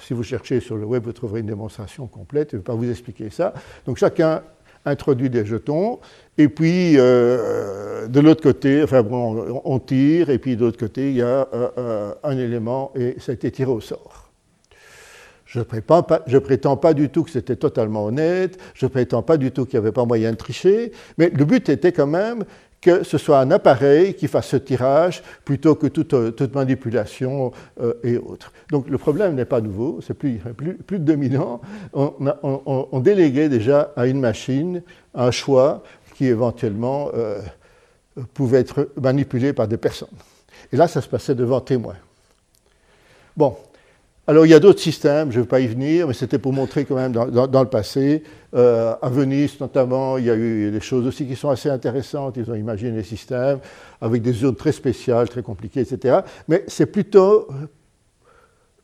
si 0.00 0.14
vous 0.14 0.22
cherchez 0.22 0.60
sur 0.60 0.76
le 0.76 0.84
web, 0.84 1.04
vous 1.04 1.12
trouverez 1.12 1.40
une 1.40 1.46
démonstration 1.46 2.06
complète. 2.06 2.50
Je 2.50 2.56
ne 2.56 2.60
vais 2.60 2.64
pas 2.64 2.74
vous 2.74 2.90
expliquer 2.90 3.30
ça. 3.30 3.54
Donc 3.86 3.96
chacun 3.98 4.42
introduit 4.84 5.30
des 5.30 5.44
jetons, 5.44 5.98
et 6.36 6.48
puis 6.48 6.94
euh, 6.96 8.08
de 8.08 8.20
l'autre 8.20 8.42
côté, 8.42 8.82
enfin 8.82 9.02
bon, 9.02 9.62
on 9.64 9.78
tire, 9.78 10.30
et 10.30 10.38
puis 10.38 10.56
de 10.56 10.64
l'autre 10.64 10.78
côté, 10.78 11.10
il 11.10 11.16
y 11.16 11.22
a 11.22 11.48
euh, 11.52 11.68
euh, 11.78 12.14
un 12.22 12.38
élément, 12.38 12.92
et 12.94 13.16
ça 13.18 13.32
a 13.32 13.34
été 13.34 13.50
tiré 13.50 13.70
au 13.70 13.80
sort. 13.80 14.27
Je 15.48 15.60
ne 15.60 15.64
prétends, 15.64 16.02
pas, 16.76 16.92
du 16.92 17.08
tout 17.08 17.24
que 17.24 17.30
c'était 17.30 17.56
totalement 17.56 18.04
honnête, 18.04 18.58
je 18.74 18.84
ne 18.84 18.90
prétends 18.90 19.22
pas 19.22 19.38
du 19.38 19.50
tout 19.50 19.64
qu'il 19.64 19.80
n'y 19.80 19.86
avait 19.86 19.92
pas 19.92 20.04
moyen 20.04 20.32
de 20.32 20.36
tricher, 20.36 20.92
mais 21.16 21.30
le 21.30 21.42
but 21.46 21.70
était 21.70 21.90
quand 21.90 22.06
même 22.06 22.44
que 22.82 23.02
ce 23.02 23.16
soit 23.16 23.40
un 23.40 23.50
appareil 23.50 24.12
qui 24.12 24.28
fasse 24.28 24.48
ce 24.48 24.56
tirage 24.56 25.22
plutôt 25.46 25.74
que 25.74 25.86
toute, 25.86 26.12
euh, 26.12 26.32
manipulation 26.54 27.52
euh, 27.80 27.94
et 28.04 28.18
autres. 28.18 28.52
Donc 28.70 28.90
le 28.90 28.98
problème 28.98 29.36
n'est 29.36 29.46
pas 29.46 29.62
nouveau, 29.62 30.00
c'est 30.06 30.12
plus, 30.12 30.38
de 30.38 30.98
2000 30.98 31.38
ans. 31.38 31.62
On, 31.94 33.00
déléguait 33.00 33.48
déjà 33.48 33.92
à 33.96 34.06
une 34.06 34.20
machine 34.20 34.82
un 35.14 35.30
choix 35.30 35.82
qui 36.14 36.26
éventuellement 36.26 37.08
euh, 37.14 37.40
pouvait 38.34 38.60
être 38.60 38.90
manipulé 39.00 39.54
par 39.54 39.66
des 39.66 39.78
personnes. 39.78 40.08
Et 40.72 40.76
là, 40.76 40.88
ça 40.88 41.00
se 41.00 41.08
passait 41.08 41.34
devant 41.34 41.62
témoins. 41.62 41.96
Bon, 43.34 43.56
alors 44.28 44.44
il 44.44 44.50
y 44.50 44.54
a 44.54 44.60
d'autres 44.60 44.80
systèmes, 44.80 45.32
je 45.32 45.38
ne 45.38 45.42
vais 45.44 45.48
pas 45.48 45.60
y 45.60 45.66
venir, 45.66 46.06
mais 46.06 46.12
c'était 46.12 46.38
pour 46.38 46.52
montrer 46.52 46.84
quand 46.84 46.96
même 46.96 47.12
dans, 47.12 47.62
le 47.62 47.68
passé. 47.68 48.22
Euh, 48.54 48.94
à 49.00 49.08
Venise 49.08 49.58
notamment, 49.58 50.18
il 50.18 50.26
y 50.26 50.30
a 50.30 50.36
eu 50.36 50.70
des 50.70 50.80
choses 50.82 51.06
aussi 51.06 51.26
qui 51.26 51.34
sont 51.34 51.48
assez 51.48 51.70
intéressantes. 51.70 52.36
Ils 52.36 52.50
ont 52.50 52.54
imaginé 52.54 52.92
des 52.92 53.04
systèmes 53.04 53.58
avec 54.02 54.20
des 54.20 54.34
zones 54.34 54.54
très 54.54 54.72
spéciales, 54.72 55.30
très 55.30 55.42
compliquées, 55.42 55.80
etc. 55.80 56.18
Mais 56.46 56.62
c'est 56.66 56.84
plutôt 56.84 57.48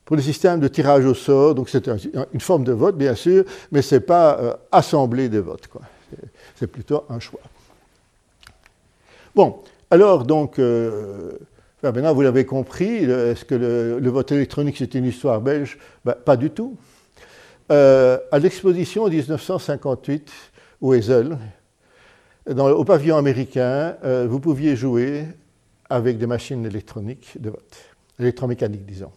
pour 0.03 0.15
le 0.15 0.21
système 0.23 0.59
de 0.59 0.67
tirage 0.67 1.05
au 1.05 1.13
sort. 1.13 1.53
Donc 1.53 1.69
c'est 1.69 1.87
une 2.33 2.41
forme 2.41 2.63
de 2.63 2.73
vote, 2.73 2.97
bien 2.97 3.13
sûr, 3.13 3.43
mais 3.71 3.83
ce 3.83 3.95
n'est 3.95 4.01
pas 4.01 4.39
euh, 4.39 4.53
assemblée 4.71 5.29
de 5.29 5.39
votes. 5.39 5.69
C'est 6.55 6.67
plutôt 6.67 7.03
un 7.07 7.19
choix. 7.19 7.41
Bon, 9.35 9.59
alors 9.91 10.23
donc, 10.23 10.57
euh, 10.57 11.33
maintenant 11.91 12.13
vous 12.13 12.21
l'avez 12.21 12.45
compris, 12.45 13.03
est-ce 13.03 13.45
que 13.45 13.55
le, 13.55 14.09
vote 14.09 14.31
électronique 14.31 14.75
c'est 14.77 14.93
une 14.95 15.05
histoire 15.05 15.41
belge? 15.41 15.77
Ben, 16.03 16.13
Pas 16.13 16.37
du 16.37 16.49
tout. 16.49 16.77
Euh, 17.71 18.17
à 18.31 18.39
l'exposition 18.39 19.03
en 19.03 19.09
1958 19.09 20.31
au 20.81 20.93
Ezel, 20.93 21.37
au 22.47 22.83
pavillon 22.85 23.17
américain, 23.17 23.95
vous 24.27 24.39
pouviez 24.39 24.75
jouer 24.75 25.25
avec 25.89 26.17
des 26.17 26.27
machines 26.27 26.65
électroniques 26.65 27.33
de 27.39 27.49
vote, 27.49 27.75
électromécaniques 28.19 28.85
disons. 28.85 29.11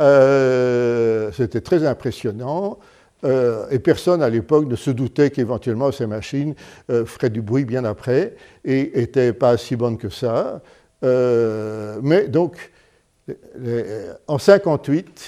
Euh, 0.00 1.30
c'était 1.32 1.60
très 1.60 1.86
impressionnant. 1.86 2.78
Euh, 3.24 3.66
et 3.70 3.78
personne 3.78 4.22
à 4.22 4.28
l'époque 4.28 4.66
ne 4.66 4.76
se 4.76 4.90
doutait 4.90 5.30
qu'éventuellement 5.30 5.90
ces 5.92 6.06
machines 6.06 6.54
euh, 6.90 7.06
feraient 7.06 7.30
du 7.30 7.40
bruit 7.40 7.64
bien 7.64 7.84
après 7.86 8.36
et 8.66 8.92
n'étaient 8.94 9.32
pas 9.32 9.56
si 9.56 9.76
bonnes 9.76 9.96
que 9.96 10.10
ça. 10.10 10.60
Mais 12.02 12.28
donc, 12.28 12.70
en 13.28 14.36
1958, 14.36 15.22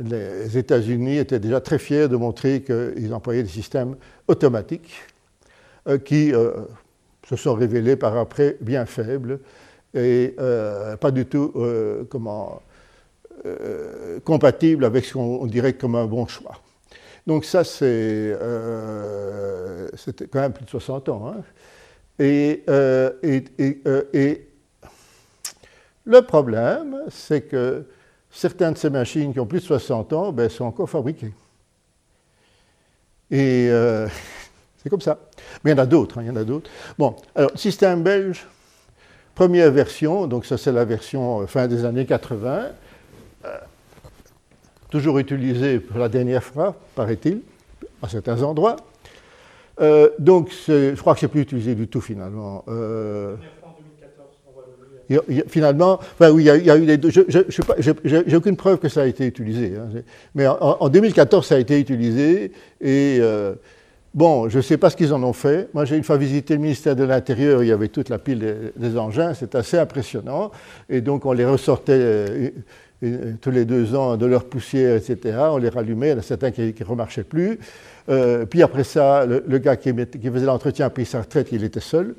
les 0.00 0.58
États-Unis 0.58 1.18
étaient 1.18 1.38
déjà 1.38 1.60
très 1.60 1.78
fiers 1.78 2.08
de 2.08 2.16
montrer 2.16 2.62
qu'ils 2.62 3.14
employaient 3.14 3.42
des 3.42 3.48
systèmes 3.48 3.96
automatiques 4.28 5.02
qui 6.04 6.32
se 6.32 7.36
sont 7.36 7.54
révélés 7.54 7.96
par 7.96 8.16
après 8.16 8.56
bien 8.60 8.86
faibles 8.86 9.40
et 9.94 10.34
pas 11.00 11.10
du 11.10 11.26
tout 11.26 11.52
comment 12.08 12.60
euh, 13.46 14.20
compatible 14.20 14.86
avec 14.86 15.04
ce 15.04 15.14
qu'on 15.14 15.46
dirait 15.46 15.74
comme 15.74 15.96
un 15.96 16.06
bon 16.06 16.26
choix. 16.26 16.58
Donc 17.26 17.44
ça, 17.44 17.62
c'est, 17.62 17.84
euh, 17.84 19.86
c'était 19.96 20.28
quand 20.28 20.40
même 20.40 20.54
plus 20.54 20.64
de 20.64 20.70
60 20.70 21.10
ans. 21.10 21.28
Hein. 21.28 21.42
Euh, 22.20 23.12
et, 23.22 23.44
et, 23.58 24.48
le 26.06 26.22
problème, 26.22 26.98
c'est 27.10 27.42
que 27.42 27.84
certaines 28.30 28.74
de 28.74 28.78
ces 28.78 28.90
machines 28.90 29.32
qui 29.32 29.40
ont 29.40 29.46
plus 29.46 29.60
de 29.60 29.64
60 29.64 30.12
ans 30.12 30.32
ben, 30.32 30.48
sont 30.48 30.64
encore 30.64 30.88
fabriquées. 30.88 31.32
Et 33.30 33.68
c'est 34.82 34.90
comme 34.90 35.00
ça. 35.00 35.18
Mais 35.64 35.72
il 35.72 35.76
y 35.76 35.80
en 35.80 35.82
a 35.82 35.86
d'autres, 35.86 36.18
hein, 36.18 36.22
il 36.22 36.28
y 36.28 36.30
en 36.30 36.36
a 36.36 36.44
d'autres. 36.44 36.70
Bon, 36.98 37.16
alors, 37.34 37.50
système 37.56 38.02
belge, 38.02 38.46
première 39.34 39.70
version, 39.70 40.26
donc 40.26 40.44
ça 40.44 40.58
c'est 40.58 40.72
la 40.72 40.84
version 40.84 41.46
fin 41.46 41.66
des 41.66 41.84
années 41.84 42.06
80 42.06 42.68
toujours 44.94 45.18
utilisé 45.18 45.80
pour 45.80 45.98
la 45.98 46.08
dernière 46.08 46.44
fois, 46.44 46.76
paraît-il, 46.94 47.40
à 48.00 48.08
certains 48.08 48.40
endroits. 48.44 48.76
Euh, 49.80 50.10
donc, 50.18 50.50
je 50.68 50.94
crois 51.00 51.14
que 51.14 51.20
c'est 51.20 51.28
plus 51.28 51.40
utilisé 51.40 51.74
du 51.74 51.88
tout 51.88 52.00
finalement. 52.00 52.64
Euh, 52.68 53.36
finalement, 55.48 56.00
oui, 56.20 56.44
il 56.44 56.64
y, 56.64 56.70
a, 56.70 56.76
eu 56.78 56.86
des 56.86 57.10
Je 57.10 58.18
n'ai 58.18 58.36
aucune 58.36 58.56
preuve 58.56 58.78
que 58.78 58.88
ça 58.88 59.02
a 59.02 59.06
été 59.06 59.26
utilisé. 59.26 59.74
Hein, 59.76 60.00
mais 60.34 60.46
en, 60.46 60.88
2014, 60.88 61.46
ça 61.46 61.56
a 61.56 61.58
été 61.58 61.78
utilisé. 61.78 62.52
Et 62.80 63.18
euh, 63.20 63.54
bon, 64.14 64.48
je 64.48 64.58
ne 64.58 64.62
sais 64.62 64.78
pas 64.78 64.90
ce 64.90 64.96
qu'ils 64.96 65.12
en 65.12 65.22
ont 65.22 65.32
fait. 65.32 65.68
Moi, 65.74 65.84
j'ai 65.84 65.96
une 65.96 66.04
fois 66.04 66.16
visité 66.16 66.54
le 66.54 66.60
ministère 66.60 66.96
de 66.96 67.04
l'Intérieur, 67.04 67.62
il 67.62 67.68
y 67.68 67.72
avait 67.72 67.88
toute 67.88 68.08
la 68.08 68.18
pile 68.18 68.38
des, 68.38 68.54
des 68.76 68.96
engins. 68.96 69.34
C'est 69.34 69.54
assez 69.56 69.76
impressionnant. 69.76 70.52
Et 70.88 71.00
donc, 71.00 71.26
on 71.26 71.32
les 71.32 71.44
ressortait 71.44 72.52
tous 73.40 73.50
les 73.50 73.64
deux 73.64 73.94
ans 73.94 74.16
de 74.16 74.26
leur 74.26 74.44
poussière, 74.44 74.96
etc. 74.96 75.36
On 75.50 75.58
les 75.58 75.68
rallumait, 75.68 76.08
il 76.08 76.10
y 76.12 76.14
en 76.14 76.18
a 76.18 76.22
certains 76.22 76.50
qui 76.50 76.74
ne 76.78 76.84
remarchaient 76.84 77.24
plus. 77.24 77.58
Euh, 78.08 78.44
puis 78.44 78.62
après 78.62 78.84
ça, 78.84 79.26
le, 79.26 79.58
gars 79.58 79.76
qui, 79.76 79.92
faisait 79.92 80.46
l'entretien 80.46 80.86
a 80.86 80.90
pris 80.90 81.06
sa 81.06 81.20
retraite, 81.20 81.48
il 81.52 81.64
était 81.64 81.80
seul. 81.80 82.14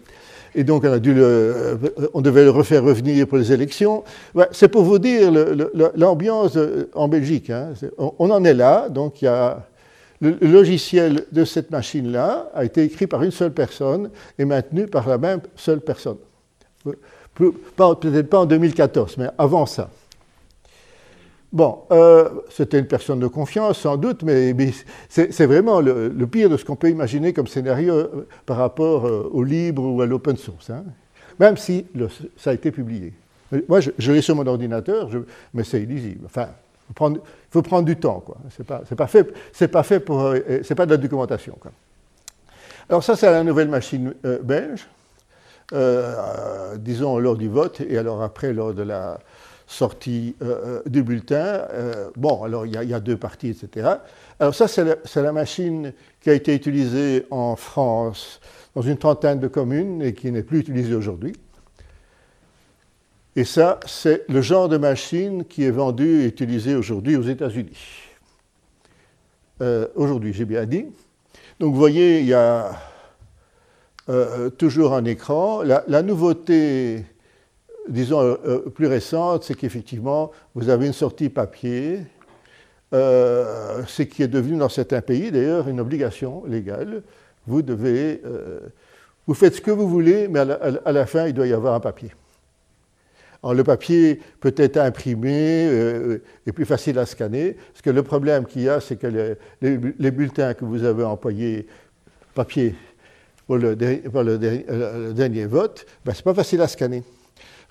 Et 0.58 0.64
donc 0.64 0.84
on, 0.86 0.94
a 0.94 1.00
dû 1.00 1.14
euh, 1.18 1.76
on 2.14 2.22
devait 2.22 2.44
le 2.44 2.50
refaire 2.50 2.84
revenir 2.84 3.28
pour 3.28 3.38
les 3.38 3.52
élections. 3.52 4.04
c'est 4.52 4.70
pour 4.70 4.84
vous 4.84 5.00
dire 5.00 5.32
l'ambiance 5.96 6.58
en 6.94 7.08
Belgique. 7.08 7.50
Hein. 7.50 7.74
On, 7.98 8.30
en 8.32 8.44
est 8.46 8.54
là, 8.54 8.88
donc 8.90 9.22
il 9.22 9.26
y 9.26 9.28
a 9.28 9.66
le 10.22 10.38
logiciel 10.42 11.26
de 11.32 11.44
cette 11.44 11.72
machine-là 11.72 12.50
a 12.54 12.64
été 12.64 12.84
écrit 12.84 13.06
par 13.06 13.22
une 13.22 13.32
seule 13.32 13.52
personne 13.52 14.10
et 14.40 14.46
maintenu 14.46 14.88
par 14.88 15.08
la 15.10 15.18
même 15.18 15.42
seule 15.58 15.82
personne. 15.82 16.18
Peut-être 17.36 18.30
pas 18.30 18.40
en 18.40 18.46
2014, 18.46 19.18
mais 19.18 19.28
avant 19.38 19.66
ça. 19.66 19.90
Bon, 21.56 21.84
euh, 21.92 22.28
c'était 22.50 22.78
une 22.78 22.86
personne 22.86 23.22
de 23.22 23.28
confiance, 23.28 23.80
sans 23.80 23.96
doute, 23.96 24.24
mais, 24.24 24.54
c'est 25.08 25.46
vraiment 25.46 25.80
le, 25.80 26.28
pire 26.28 26.50
de 26.50 26.58
ce 26.58 26.66
qu'on 26.66 26.76
peut 26.76 26.90
imaginer 26.90 27.32
comme 27.32 27.48
scénario 27.48 27.94
euh, 27.94 28.28
par 28.46 28.58
rapport 28.58 29.08
euh, 29.08 29.30
au 29.32 29.42
libre 29.42 29.82
ou 29.82 30.02
à 30.02 30.06
l'open 30.06 30.36
source, 30.36 30.70
hein. 30.70 30.84
même 31.40 31.56
si 31.56 31.86
ça 32.36 32.50
a 32.50 32.54
été 32.54 32.72
publié. 32.72 33.14
Moi, 33.70 33.80
je, 33.80 34.12
l'ai 34.12 34.22
sur 34.22 34.36
mon 34.36 34.46
ordinateur, 34.46 35.10
mais 35.54 35.64
c'est 35.64 35.82
illisible. 35.82 36.26
Enfin, 36.26 36.50
il 36.90 37.20
faut 37.50 37.62
prendre 37.62 37.86
du 37.86 37.96
temps, 37.96 38.20
quoi. 38.20 38.36
C'est 38.50 38.66
pas, 38.66 38.82
pas 38.86 39.08
pour, 40.02 40.34
c'est 40.62 40.76
pas 40.76 40.86
de 40.86 40.92
la 40.92 40.98
documentation. 40.98 41.58
Alors 42.90 43.02
ça, 43.02 43.16
c'est 43.16 43.32
la 43.32 43.46
nouvelle 43.46 43.70
machine 43.70 44.14
belge, 44.44 44.90
disons 46.80 47.18
lors 47.18 47.38
du 47.38 47.48
vote 47.48 47.80
et 47.80 47.98
alors 47.98 48.22
après 48.22 48.52
lors 48.52 48.74
de 48.74 48.84
la 48.84 49.20
sortie 49.68 50.36
euh, 50.42 50.46
euh, 50.66 50.82
du 50.86 51.04
bulletin. 51.04 51.36
Euh, 51.36 52.10
bon, 52.16 52.44
alors 52.44 52.66
il 52.66 52.74
y, 52.74 52.94
a 52.94 53.00
deux 53.00 53.18
parties, 53.18 53.50
etc. 53.50 53.96
Alors 54.40 54.54
ça, 54.54 54.68
c'est 54.68 55.22
la, 55.22 55.32
machine 55.32 55.94
qui 56.22 56.30
a 56.30 56.34
été 56.34 56.54
utilisée 56.54 57.26
en 57.32 57.56
France 57.56 58.40
dans 58.76 58.82
une 58.82 58.98
trentaine 58.98 59.40
de 59.40 59.48
communes 59.48 60.02
et 60.02 60.14
qui 60.14 60.32
n'est 60.32 60.44
plus 60.44 60.60
utilisée 60.60 60.96
aujourd'hui. 60.96 61.34
Et 63.36 63.44
ça, 63.44 63.80
c'est 63.86 64.24
le 64.30 64.42
genre 64.42 64.70
de 64.70 64.78
machine 64.78 65.44
qui 65.46 65.64
est 65.64 65.72
vendue 65.72 66.22
et 66.22 66.26
utilisée 66.26 66.76
aujourd'hui 66.76 67.16
aux 67.18 67.24
États-Unis. 67.24 67.78
aujourd'hui, 69.96 70.34
j'ai 70.34 70.46
bien 70.46 70.66
dit. 70.66 70.86
Donc 71.60 71.74
vous 71.74 71.80
voyez, 71.80 72.20
il 72.20 72.28
y 72.28 72.34
a 72.34 72.72
toujours 74.58 74.94
un 74.94 75.04
écran. 75.06 75.64
la 75.64 76.02
nouveauté 76.02 77.06
disons, 77.88 78.22
euh, 78.22 78.36
euh, 78.46 78.60
plus 78.70 78.88
récente, 78.88 79.44
c'est 79.44 79.56
qu'effectivement, 79.56 80.32
vous 80.54 80.70
avez 80.70 80.88
une 80.88 80.94
sortie 80.94 81.30
papier, 81.30 82.00
euh, 82.94 83.84
ce 83.88 84.04
qui 84.04 84.24
est 84.24 84.28
devenu 84.28 84.58
dans 84.58 84.70
certains 84.70 85.02
pays 85.02 85.32
d'ailleurs 85.32 85.68
une 85.68 85.80
obligation 85.80 86.44
légale. 86.46 87.04
Vous 87.48 87.62
devez, 87.62 88.22
vous 89.28 89.36
faites 89.36 89.54
ce 89.54 89.62
que 89.62 89.70
vous 89.70 89.88
voulez, 89.88 90.28
mais 90.28 90.40
à 90.40 90.92
la, 90.92 91.06
fin, 91.06 91.28
il 91.28 91.34
doit 91.34 91.46
y 91.46 91.54
avoir 91.54 91.76
un 91.76 91.80
papier. 91.80 92.12
Alors, 93.44 93.54
le 93.54 93.64
papier 93.64 94.20
peut 94.40 94.56
être 94.58 94.78
imprimé 94.78 95.70
et 96.48 96.52
plus 96.52 96.66
facile 96.66 96.98
à 96.98 97.06
scanner, 97.06 97.56
parce 97.72 97.84
que 97.84 97.92
le 97.92 98.02
problème 98.02 98.46
qu'il 98.46 98.64
y 98.64 98.70
a, 98.70 98.80
c'est 98.80 98.96
que 98.96 99.36
les, 99.62 100.12
bulletins 100.12 100.56
que 100.56 100.66
vous 100.66 100.84
avez 100.84 101.04
employés 101.04 101.68
papier 102.34 102.74
pour 103.46 103.58
le, 103.58 103.76
dernier 103.76 105.46
vote, 105.46 105.86
ben, 106.04 106.14
ce 106.14 106.22
n'est 106.22 106.24
pas 106.24 106.34
facile 106.34 106.62
à 106.62 106.68
scanner. 106.68 107.04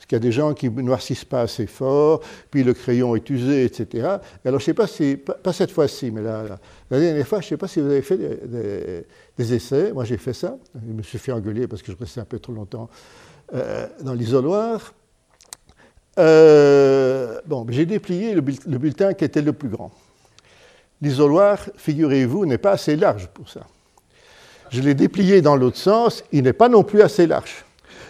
Parce 0.04 0.08
qu'il 0.10 0.16
y 0.16 0.28
a 0.28 0.30
des 0.30 0.32
gens 0.32 0.52
qui 0.52 0.68
noircissent 0.68 1.24
pas 1.24 1.40
assez 1.40 1.66
fort, 1.66 2.20
puis 2.50 2.62
le 2.62 2.74
crayon 2.74 3.16
est 3.16 3.30
usé, 3.30 3.64
etc. 3.64 4.18
Alors, 4.44 4.60
je 4.60 4.64
ne 4.64 4.66
sais 4.66 4.74
pas 4.74 4.86
si, 4.86 5.16
pas, 5.16 5.52
cette 5.54 5.70
fois-ci, 5.70 6.10
mais 6.10 6.20
la, 6.20 6.58
dernière 6.90 7.26
fois, 7.26 7.40
je 7.40 7.46
ne 7.46 7.48
sais 7.48 7.56
pas 7.56 7.68
si 7.68 7.80
vous 7.80 7.86
avez 7.86 8.02
fait 8.02 8.18
des, 9.38 9.54
essais. 9.54 9.94
Moi, 9.94 10.04
j'ai 10.04 10.18
fait 10.18 10.34
ça. 10.34 10.58
Je 10.74 10.92
me 10.92 11.02
suis 11.02 11.16
fait 11.16 11.32
engueuler 11.32 11.66
parce 11.66 11.80
que 11.80 11.90
je 11.90 11.96
restais 11.96 12.20
un 12.20 12.26
peu 12.26 12.38
trop 12.38 12.52
longtemps 12.52 12.90
euh, 13.54 13.86
dans 14.02 14.12
l'isoloir. 14.12 14.92
Euh, 16.18 17.40
bon, 17.46 17.64
j'ai 17.70 17.86
déplié 17.86 18.34
le 18.34 18.42
bulletin 18.42 19.14
qui 19.14 19.24
était 19.24 19.40
le 19.40 19.54
plus 19.54 19.70
grand. 19.70 19.90
L'isoloir, 21.00 21.60
figurez-vous, 21.76 22.44
n'est 22.44 22.58
pas 22.58 22.72
assez 22.72 22.94
large 22.94 23.28
pour 23.28 23.48
ça. 23.48 23.62
Je 24.68 24.82
l'ai 24.82 24.94
déplié 24.94 25.40
dans 25.40 25.56
l'autre 25.56 25.78
sens, 25.78 26.24
il 26.30 26.42
n'est 26.42 26.52
pas 26.52 26.68
non 26.68 26.84
plus 26.84 27.00
assez 27.00 27.26
large. 27.26 27.63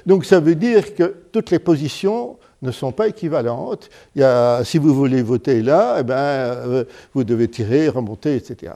Donc 0.06 0.24
ça 0.24 0.40
veut 0.40 0.54
dire 0.54 0.94
que 0.94 1.14
toutes 1.32 1.50
les 1.50 1.58
positions 1.58 2.36
ne 2.62 2.70
sont 2.70 2.92
pas 2.92 3.08
équivalentes. 3.08 3.88
Il 4.14 4.20
y 4.20 4.24
a, 4.24 4.62
si 4.64 4.78
vous 4.78 4.94
voulez 4.94 5.22
voter 5.22 5.62
là, 5.62 5.98
eh 6.00 6.02
ben, 6.02 6.14
euh, 6.14 6.84
vous 7.14 7.24
devez 7.24 7.48
tirer, 7.48 7.88
remonter, 7.88 8.36
etc. 8.36 8.72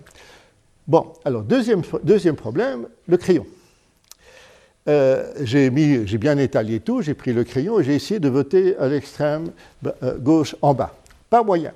Bon, 0.87 1.13
alors 1.25 1.43
deuxième, 1.43 1.83
deuxième 2.03 2.37
problème, 2.37 2.87
le 3.07 3.17
crayon. 3.17 3.47
Euh, 4.89 5.33
j'ai, 5.43 5.69
bien 5.69 6.39
étalé 6.39 6.81
tout, 6.81 7.03
j'ai 7.03 7.13
pris 7.13 7.35
le 7.35 7.45
crayon 7.45 7.79
et 7.79 7.85
j'ai 7.85 7.95
essayé 7.95 8.21
de 8.21 8.29
voter 8.29 8.75
à 8.79 8.89
l'extrême 8.89 9.51
bah, 9.83 9.95
euh, 10.03 10.17
gauche 10.17 10.57
en 10.63 10.73
bas. 10.73 10.95
Pas 11.29 11.43
moyen. 11.43 11.73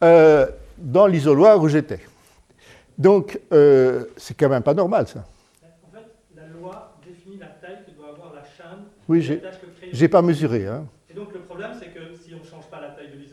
dans 0.00 1.06
l'isoloir 1.06 1.62
où 1.62 1.68
j'étais. 1.68 2.00
Donc, 2.98 3.38
c'est 3.50 4.34
quand 4.36 4.48
même 4.48 4.62
pas 4.62 4.74
normal 4.74 5.06
ça. 5.06 5.24
la 8.34 8.44
chaîne. 8.44 8.84
Oui, 9.08 9.22
j'ai 9.22 9.42
n'ai 9.92 10.08
pas 10.08 10.22
mesuré. 10.22 10.66
Hein. 10.66 10.86
Et 11.10 11.14
donc 11.14 11.32
le 11.32 11.40
problème, 11.40 11.70
c'est 11.78 11.88
que 11.88 12.00
si 12.22 12.34
on 12.34 12.42
ne 12.42 12.44
change 12.44 12.68
pas 12.70 12.80
la 12.80 12.88
taille 12.88 13.08
de 13.08 13.24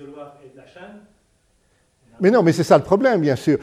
Mais 2.22 2.30
non, 2.30 2.44
mais 2.44 2.54
c'est 2.54 2.64
ça 2.64 2.78
le 2.78 2.84
problème, 2.84 3.20
bien 3.20 3.36
sûr. 3.36 3.58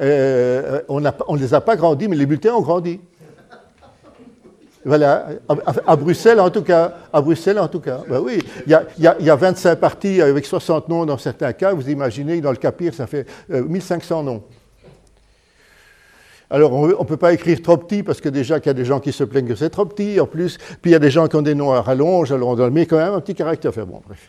Euh, 0.00 0.80
on 0.88 1.00
ne 1.00 1.38
les 1.38 1.54
a 1.54 1.60
pas 1.60 1.76
grandis, 1.76 2.08
mais 2.08 2.16
les 2.16 2.26
bulletins 2.26 2.54
ont 2.54 2.60
grandi. 2.60 2.98
Voilà, 4.84 5.28
à, 5.86 5.94
Bruxelles 5.94 6.40
en 6.40 6.50
tout 6.50 6.62
cas. 6.62 6.92
À 7.12 7.20
Bruxelles 7.20 7.60
en 7.60 7.68
tout 7.68 7.78
cas. 7.78 8.00
Ben 8.08 8.18
oui, 8.18 8.40
il 8.66 8.80
y, 8.98 9.06
a, 9.30 9.36
25 9.36 9.76
partis 9.76 10.20
avec 10.20 10.44
60 10.44 10.88
noms 10.88 11.06
dans 11.06 11.18
certains 11.18 11.52
cas. 11.52 11.72
Vous 11.72 11.88
imaginez, 11.88 12.40
dans 12.40 12.50
le 12.50 12.56
Capir, 12.56 12.92
ça 12.92 13.06
fait 13.06 13.24
1500 13.48 14.18
euh, 14.18 14.22
noms. 14.24 14.42
Alors, 16.52 16.74
on 16.74 16.86
ne 16.86 17.04
peut 17.04 17.16
pas 17.16 17.32
écrire 17.32 17.62
trop 17.62 17.78
petit 17.78 18.02
parce 18.02 18.20
que 18.20 18.28
déjà 18.28 18.60
qu'il 18.60 18.66
y 18.68 18.70
a 18.70 18.74
des 18.74 18.84
gens 18.84 19.00
qui 19.00 19.10
se 19.10 19.24
plaignent 19.24 19.48
que 19.48 19.54
c'est 19.54 19.70
trop 19.70 19.86
petit 19.86 20.20
en 20.20 20.26
plus. 20.26 20.58
Puis 20.82 20.90
il 20.90 20.92
y 20.92 20.94
a 20.94 20.98
des 20.98 21.10
gens 21.10 21.26
qui 21.26 21.36
ont 21.36 21.42
des 21.42 21.54
noms 21.54 21.72
à 21.72 21.80
rallonge, 21.80 22.30
alors 22.30 22.50
on 22.50 22.54
doit 22.54 22.68
mettre 22.68 22.90
quand 22.90 22.98
même 22.98 23.14
un 23.14 23.20
petit 23.20 23.34
caractère. 23.34 23.70
Enfin 23.70 23.86
bon, 23.86 24.02
bref. 24.06 24.28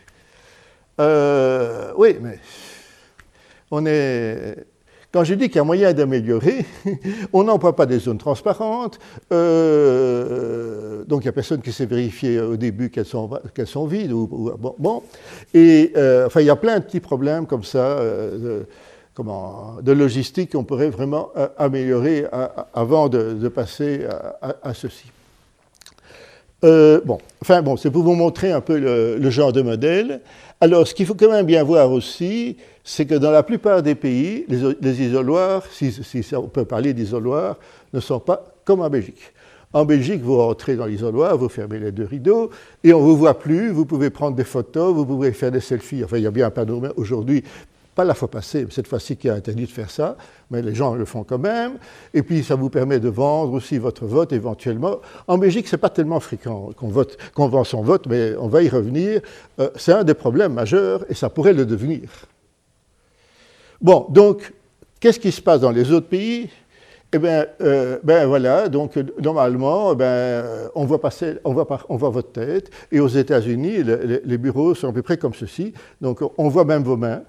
Euh, 1.02 1.92
oui, 1.98 2.16
mais 2.22 2.40
on 3.72 3.86
est. 3.86 4.56
Quand 5.12 5.26
je 5.26 5.34
dis 5.34 5.48
qu'il 5.48 5.58
y 5.58 5.60
a 5.60 5.66
moyen 5.66 5.92
d'améliorer, 5.92 6.66
on 7.34 7.44
n'emploie 7.44 7.76
pas 7.76 7.86
des 7.86 8.00
zones 8.00 8.18
transparentes, 8.18 9.00
euh, 9.34 11.04
donc 11.04 11.24
il 11.24 11.26
n'y 11.26 11.30
a 11.30 11.34
personne 11.34 11.62
qui 11.62 11.74
s'est 11.74 11.86
vérifié 11.86 12.40
au 12.40 12.56
début 12.56 12.90
qu'elles 12.90 13.06
sont, 13.06 13.30
qu'elles 13.54 13.68
sont 13.68 13.86
vides. 13.86 14.14
Ou, 14.14 14.28
bon, 14.80 15.04
Et 15.54 15.92
euh, 15.98 16.28
enfin, 16.28 16.40
il 16.40 16.48
y 16.48 16.50
a 16.50 16.56
plein 16.56 16.80
de 16.80 16.86
petits 16.86 17.02
problèmes 17.02 17.46
comme 17.48 17.64
ça 17.64 18.00
comment, 19.14 19.78
de 19.82 19.92
logistique 19.92 20.54
qu'on 20.54 20.64
pourrait 20.64 20.90
vraiment 20.90 21.30
euh, 21.38 21.48
améliorer 21.58 22.26
avant 22.74 23.10
de, 23.10 23.48
passer 23.48 24.06
à, 24.42 24.74
ceci. 24.74 25.06
Euh, 26.64 27.02
bon, 27.04 27.18
enfin 27.42 27.62
bon, 27.62 27.76
c'est 27.76 27.92
pour 27.92 28.04
vous 28.04 28.16
montrer 28.16 28.52
un 28.52 28.62
peu 28.62 28.78
le, 28.78 29.30
genre 29.30 29.52
de 29.52 29.62
modèle. 29.62 30.22
Alors, 30.62 30.88
ce 30.88 30.96
qu'il 30.96 31.06
faut 31.06 31.16
quand 31.16 31.30
même 31.30 31.46
bien 31.46 31.64
voir 31.64 31.92
aussi, 31.92 32.58
c'est 32.84 33.06
que 33.06 33.16
dans 33.16 33.32
la 33.32 33.44
plupart 33.44 33.84
des 33.84 33.96
pays, 33.96 34.46
les, 34.48 35.02
isoloirs, 35.02 35.66
si, 35.72 35.92
si, 35.92 36.36
on 36.36 36.48
peut 36.48 36.66
parler 36.66 36.94
d'isoloirs, 36.94 37.58
ne 37.94 38.00
sont 38.00 38.20
pas 38.20 38.46
comme 38.64 38.82
en 38.82 38.90
Belgique. 38.90 39.34
En 39.74 39.86
Belgique, 39.86 40.22
vous 40.22 40.38
rentrez 40.38 40.76
dans 40.76 40.86
l'isoloir, 40.86 41.36
vous 41.38 41.50
fermez 41.50 41.80
les 41.80 41.92
deux 41.92 42.06
rideaux 42.06 42.52
et 42.84 42.94
on 42.94 43.00
ne 43.00 43.06
vous 43.06 43.18
voit 43.18 43.40
plus. 43.40 43.72
Vous 43.72 43.86
pouvez 43.86 44.12
prendre 44.12 44.38
des 44.38 44.44
photos, 44.44 44.94
vous 44.94 45.06
pouvez 45.06 45.32
faire 45.32 45.52
des 45.52 45.60
selfies. 45.60 46.04
Enfin, 46.04 46.18
il 46.18 46.24
y 46.24 46.28
a 46.28 46.32
bien 46.32 46.46
un 46.46 46.52
panorama 46.52 46.90
aujourd'hui 46.96 47.44
pas 47.96 48.04
la 48.04 48.14
fois 48.14 48.30
passée, 48.30 48.66
cette 48.70 48.88
fois-ci 48.88 49.18
qui 49.18 49.30
a 49.30 49.34
interdit 49.34 49.66
de 49.66 49.72
faire 49.72 49.90
ça, 49.90 50.18
mais 50.50 50.62
les 50.62 50.74
gens 50.74 50.96
le 50.96 51.06
font 51.06 51.24
quand 51.24 51.38
même. 51.38 51.74
Et 52.14 52.24
puis 52.24 52.44
ça 52.44 52.56
vous 52.56 52.70
permet 52.70 53.00
de 53.00 53.10
vendre 53.10 53.54
aussi 53.54 53.78
votre 53.78 54.06
vote 54.06 54.34
éventuellement. 54.34 54.98
En 55.28 55.38
Belgique, 55.38 55.68
c'est 55.68 55.78
pas 55.78 55.90
tellement 55.90 56.20
fréquent 56.20 56.72
qu'on 56.76 56.88
vote, 56.88 57.18
qu'on 57.34 57.48
vend 57.48 57.64
son 57.64 57.82
vote, 57.82 58.08
mais 58.08 58.36
on 58.40 58.48
va 58.48 58.64
y 58.64 58.70
revenir. 58.70 59.22
Euh, 59.60 59.70
c'est 59.76 59.94
un 59.94 60.04
des 60.04 60.14
problèmes 60.14 60.54
majeurs 60.54 61.06
et 61.10 61.14
ça 61.14 61.30
pourrait 61.30 61.54
le 61.54 61.66
devenir. 61.66 62.10
Bon, 63.82 64.08
donc, 64.10 64.54
qu'est-ce 65.00 65.20
qui 65.20 65.32
se 65.32 65.42
passe 65.42 65.62
dans 65.62 65.72
les 65.72 65.92
autres 65.92 66.08
pays? 66.08 66.50
Eh 67.16 67.20
bien, 67.20 67.46
euh, 67.62 68.00
ben 68.04 68.26
voilà, 68.26 68.70
donc 68.70 68.98
normalement, 69.22 69.94
ben, 69.94 70.44
on, 70.74 70.86
voit 70.86 71.00
passer, 71.00 71.36
on, 71.44 71.54
voit 71.54 71.68
on 71.88 71.96
voit 71.96 72.10
votre 72.10 72.32
tête, 72.32 72.72
et 72.92 73.00
aux 73.00 73.08
États-Unis, 73.08 73.84
les 73.84 74.38
bureaux 74.40 74.74
sont 74.74 74.90
à 74.90 74.94
peu 74.94 75.04
près 75.04 75.18
comme 75.18 75.36
ceci, 75.36 75.74
donc 76.02 76.22
on 76.40 76.50
voit 76.50 76.66
même 76.66 76.82
vos 76.82 76.98
mains, 76.98 77.22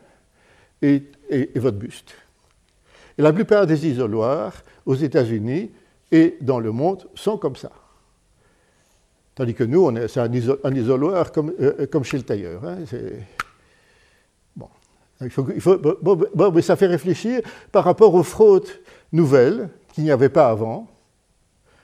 et, 0.85 1.59
votre 1.59 1.79
buste. 1.79 2.15
Et 3.17 3.23
la 3.23 3.33
plupart 3.33 3.67
des 3.67 3.87
isoloirs 3.87 4.53
aux 4.87 4.95
États-Unis 4.95 5.71
et 6.13 6.37
dans 6.41 6.61
le 6.61 6.73
monde 6.73 7.09
sont 7.15 7.39
comme 7.39 7.57
ça. 7.57 7.71
Tandis 9.35 9.55
que 9.55 9.65
nous, 9.65 9.91
c'est 10.09 10.21
un, 10.21 10.75
isoloir 10.75 11.33
comme, 11.33 11.53
euh, 11.61 11.87
comme, 11.87 12.05
chez 12.05 12.19
le 12.19 12.23
tailleur. 12.23 12.65
Hein, 12.65 12.79
bon. 14.55 14.69
Ça 16.61 16.77
fait 16.77 16.87
réfléchir 16.87 17.41
par 17.73 17.85
rapport 17.85 18.15
aux 18.15 18.23
fraudes 18.23 18.69
nouvelles 19.13 19.71
qu'il 19.93 20.05
n'y 20.05 20.13
avait 20.13 20.29
pas 20.29 20.51
avant. 20.51 20.89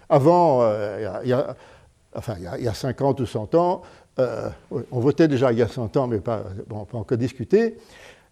Avant, 0.08 0.62
euh, 0.62 1.20
il, 1.24 1.30
y 1.30 1.32
a, 1.32 1.56
enfin, 2.14 2.34
il, 2.38 2.64
y 2.64 2.68
a, 2.68 2.74
50 2.74 3.20
ou 3.20 3.26
100 3.26 3.54
ans, 3.54 3.82
euh, 4.18 4.48
on 4.90 5.00
votait 5.00 5.28
déjà 5.28 5.52
il 5.52 5.58
y 5.58 5.62
a 5.62 5.68
100 5.68 5.96
ans, 5.96 6.06
mais 6.06 6.18
pas, 6.18 6.44
bon, 6.68 6.84
pas 6.84 6.98
encore 6.98 7.18
discuté, 7.18 7.78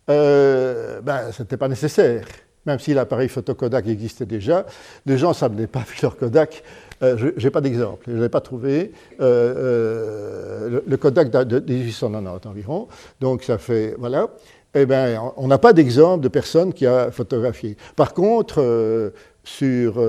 euh, 0.08 1.00
ben, 1.00 1.32
ce 1.32 1.42
n'était 1.42 1.56
pas 1.56 1.68
nécessaire. 1.68 2.24
Même 2.66 2.78
si 2.78 2.92
l'appareil 2.92 3.28
photo 3.28 3.54
Kodak 3.54 3.86
existait 3.86 4.26
déjà, 4.26 4.66
les 5.06 5.16
gens 5.16 5.30
ne 5.30 5.34
savaient 5.34 5.66
pas 5.66 5.80
vu 5.80 5.96
leur 6.02 6.16
Kodak. 6.16 6.62
Euh, 7.02 7.30
je 7.36 7.44
n'ai 7.44 7.50
pas 7.50 7.60
d'exemple, 7.60 8.04
je 8.08 8.12
ne 8.12 8.22
l'ai 8.22 8.28
pas 8.28 8.40
trouvé. 8.40 8.92
Euh, 9.20 10.80
le, 10.86 10.96
Kodak 10.96 11.30
date 11.30 11.48
de 11.48 11.60
1890 11.60 12.46
environ, 12.46 12.88
donc 13.20 13.44
ça 13.44 13.58
fait. 13.58 13.94
Voilà. 13.98 14.28
Eh 14.74 14.84
bien, 14.84 15.32
on 15.36 15.46
n'a 15.46 15.58
pas 15.58 15.72
d'exemple 15.72 16.22
de 16.22 16.28
personne 16.28 16.74
qui 16.74 16.86
a 16.86 17.10
photographié. 17.10 17.76
Par 17.96 18.12
contre, 18.14 19.12
sur. 19.44 20.02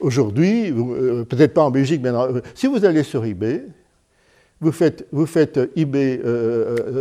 Aujourd'hui, 0.00 0.72
peut-être 1.28 1.54
pas 1.54 1.62
en 1.62 1.72
Belgique, 1.72 2.00
mais 2.02 2.10
si 2.54 2.68
vous 2.68 2.84
allez 2.84 3.02
sur 3.02 3.24
eBay, 3.24 3.64
vous 4.60 4.70
faites, 4.70 5.06
vous 5.10 5.26
faites 5.26 5.58
eBay 5.74 6.20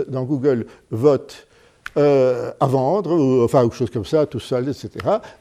dans 0.08 0.24
Google 0.24 0.66
vote 0.90 1.48
euh, 1.95 2.52
à 2.60 2.67
vendre, 2.67 3.13
ou, 3.13 3.43
enfin, 3.43 3.63
ou 3.63 3.71
chose 3.71 3.89
comme 3.89 4.06
ça, 4.06 4.26
tout 4.26 4.39
seul, 4.39 4.69
etc., 4.69 4.89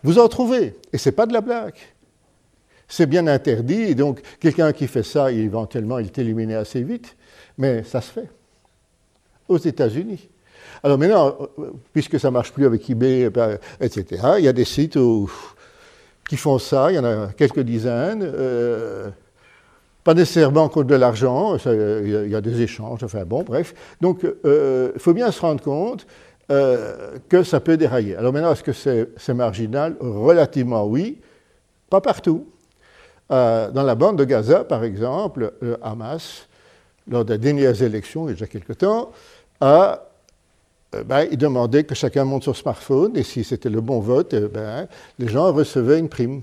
vous 0.02 0.18
en 0.18 0.28
trouvez. 0.28 0.74
Et 0.92 0.98
ce 0.98 1.09
n'est 1.09 1.14
pas 1.14 1.26
de 1.26 1.32
la 1.32 1.40
blague. 1.40 1.74
C'est 2.88 3.06
bien 3.06 3.26
interdit, 3.26 3.94
donc 3.94 4.20
quelqu'un 4.38 4.72
qui 4.72 4.87
fait 4.87 5.02
ça, 5.02 5.32
éventuellement, 5.32 5.98
il 5.98 6.06
est 6.06 6.18
éliminé 6.18 6.54
assez 6.54 6.82
vite, 6.82 7.16
mais 7.59 7.82
ça 7.82 8.00
se 8.00 8.12
fait. 8.12 8.28
Aux 9.48 9.59
États-Unis. 9.59 10.28
Alors 10.82 10.98
maintenant, 10.98 11.37
puisque 11.92 12.18
ça 12.20 12.28
ne 12.28 12.32
marche 12.32 12.52
plus 12.52 12.64
avec 12.66 12.88
eBay, 12.88 13.22
eh 13.22 13.30
ben, 13.30 13.59
etc., 13.80 14.22
il 14.38 14.44
y 14.44 14.48
a 14.48 14.52
des 14.52 14.64
sites 14.64 14.98
qui 16.28 16.37
font 16.37 16.59
ça, 16.59 16.90
il 16.90 16.96
y 16.96 16.98
en 16.98 17.04
a 17.04 17.28
quelques 17.37 17.61
dizaines. 17.61 18.22
Euh, 18.22 19.09
pas 20.04 20.14
nécessairement 20.14 20.68
contre 20.68 20.87
de 20.87 20.94
l'argent, 20.94 21.56
il 21.66 22.28
y, 22.30 22.37
a 22.37 22.40
des 22.40 22.62
échanges, 22.62 23.02
enfin 23.02 23.24
bon, 23.24 23.42
bref. 23.42 23.74
Donc, 24.00 24.24
euh, 24.24 24.92
il 24.94 25.00
faut 25.00 25.12
bien 25.12 25.32
se 25.32 25.40
rendre 25.40 25.61
compte 25.61 26.06
euh, 26.50 27.18
que 27.28 27.42
ça 27.42 27.61
peut 27.61 27.76
dérailler. 27.76 28.16
Alors 28.16 28.32
maintenant, 28.32 28.52
est-ce 28.52 28.62
que 28.62 28.72
c'est 29.16 29.35
marginal? 29.35 29.96
Relativement 30.00 30.87
oui, 30.87 31.20
pas 31.90 32.00
partout. 32.00 32.46
Euh, 33.32 33.70
dans 33.70 33.82
la 33.82 33.94
bande 33.94 34.18
de 34.18 34.24
Gaza, 34.24 34.64
par 34.64 34.85
exemple, 34.85 35.52
le 35.61 35.76
Hamas, 35.82 36.46
lors 37.09 37.24
des 37.24 37.38
dernières 37.38 37.82
élections, 37.82 38.26
il 38.26 38.28
y 38.28 38.30
a 38.30 38.35
déjà 38.35 38.46
quelque 38.46 38.72
temps, 38.72 39.11
a 39.61 40.02
euh, 40.94 41.02
ben, 41.02 41.26
il 41.30 41.38
demandait 41.38 41.85
que 41.85 41.94
chacun 41.94 42.24
monte 42.24 42.44
son 42.44 42.54
smartphone 42.54 43.16
et 43.16 43.22
si 43.22 43.42
c'était 43.42 43.68
le 43.68 43.80
bon 43.80 44.00
vote, 44.00 44.32
eh 44.35 44.40
ben, 44.40 44.87
les 45.18 45.28
gens 45.28 45.52
recevaient 45.52 45.98
une 45.98 46.09
prime. 46.09 46.42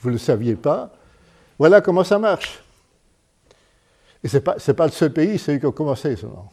Vous 0.00 0.10
ne 0.10 0.14
le 0.14 0.18
saviez 0.18 0.54
pas? 0.54 0.90
Voilà 1.58 1.80
comment 1.80 2.04
ça 2.04 2.18
marche. 2.18 2.63
Et 4.24 4.28
ce 4.28 4.38
n'est 4.38 4.74
pas, 4.74 4.86
le 4.86 4.92
seul 4.92 5.12
pays, 5.12 5.38
c'est 5.38 5.54
eux 5.54 5.58
qui 5.58 5.66
ont 5.66 5.72
commencé 5.72 6.16
seulement. 6.16 6.50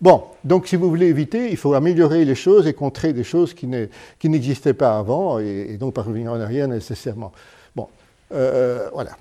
Bon, 0.00 0.22
donc 0.44 0.68
si 0.68 0.76
vous 0.76 0.88
voulez 0.88 1.06
éviter, 1.06 1.50
il 1.50 1.56
faut 1.56 1.74
améliorer 1.74 2.24
les 2.24 2.34
choses 2.36 2.66
et 2.68 2.74
contrer 2.74 3.12
des 3.12 3.24
choses 3.24 3.54
qui 3.54 3.66
n'existaient 4.28 4.74
pas 4.74 4.98
avant, 4.98 5.40
et, 5.40 5.76
donc 5.78 5.94
pas 5.94 6.02
revenir 6.02 6.32
en 6.32 6.40
arrière 6.40 6.68
nécessairement. 6.68 7.32
Bon, 7.74 7.88
euh, 8.32 8.88
voilà. 8.92 9.16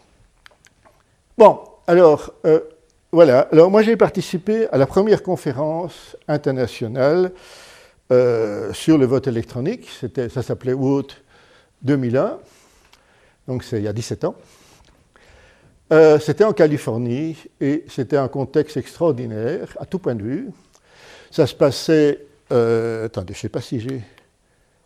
Bon, 1.37 1.59
alors, 1.87 2.33
euh, 2.45 2.59
voilà. 3.11 3.47
Alors 3.51 3.71
moi 3.71 3.81
j'ai 3.81 3.95
participé 3.95 4.67
à 4.71 4.77
la 4.77 4.85
première 4.85 5.23
conférence 5.23 6.17
internationale 6.27 7.31
euh, 8.11 8.73
sur 8.73 8.97
le 8.97 9.05
vote 9.05 9.27
électronique. 9.27 9.89
Ça 10.29 10.43
s'appelait 10.43 10.73
Vote 10.73 11.23
2001, 11.81 12.37
donc 13.47 13.63
c'est 13.63 13.77
il 13.77 13.83
y 13.83 13.87
a 13.87 13.93
17 13.93 14.25
ans. 14.25 14.35
Euh, 15.93 16.17
c'était 16.19 16.43
en 16.43 16.53
Californie 16.53 17.37
et 17.61 17.85
c'était 17.87 18.17
un 18.17 18.27
contexte 18.27 18.75
extraordinaire 18.77 19.77
à 19.79 19.85
tout 19.85 19.99
point 19.99 20.15
de 20.15 20.23
vue. 20.23 20.49
Ça 21.29 21.45
se 21.45 21.53
passait, 21.53 22.25
euh, 22.51 23.05
attendez, 23.05 23.33
je 23.33 23.39
ne 23.39 23.41
sais 23.41 23.49
pas 23.49 23.61
si 23.61 23.79
j'ai. 23.79 24.01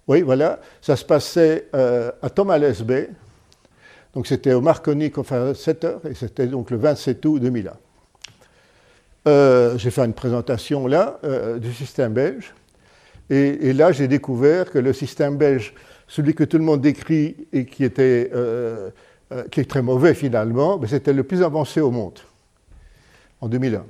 Oui, 0.07 0.21
voilà, 0.21 0.59
ça 0.81 0.97
se 0.97 1.05
passait 1.05 1.69
euh, 1.73 2.11
à 2.21 2.29
Tomales 2.29 2.83
Bay. 2.83 3.09
Donc 4.13 4.27
c'était 4.27 4.51
au 4.53 4.59
Marconi 4.59 5.09
Conference 5.11 5.59
Center 5.59 5.95
et 6.09 6.15
c'était 6.15 6.47
donc 6.47 6.71
le 6.71 6.77
27 6.77 7.25
août 7.25 7.39
2001. 7.39 7.73
j'ai 9.77 9.91
fait 9.91 10.03
une 10.03 10.13
présentation 10.13 10.87
là 10.87 11.19
du 11.59 11.71
système 11.71 12.13
belge 12.13 12.55
et, 13.29 13.69
et 13.69 13.73
là 13.73 13.91
j'ai 13.91 14.07
découvert 14.07 14.71
que 14.71 14.79
le 14.79 14.93
système 14.93 15.37
belge, 15.37 15.75
celui 16.07 16.33
que 16.33 16.43
tout 16.43 16.57
le 16.57 16.63
monde 16.63 16.81
décrit 16.81 17.35
et 17.53 17.67
qui 17.67 17.83
était 17.83 18.31
euh, 19.31 19.43
qui 19.49 19.59
est 19.59 19.69
très 19.69 19.81
mauvais 19.81 20.13
finalement, 20.13 20.77
mais 20.79 20.87
c'était 20.87 21.13
le 21.13 21.23
plus 21.23 21.43
avancé 21.43 21.81
au 21.81 21.91
monde 21.91 22.19
en 23.41 23.47
2001. 23.47 23.85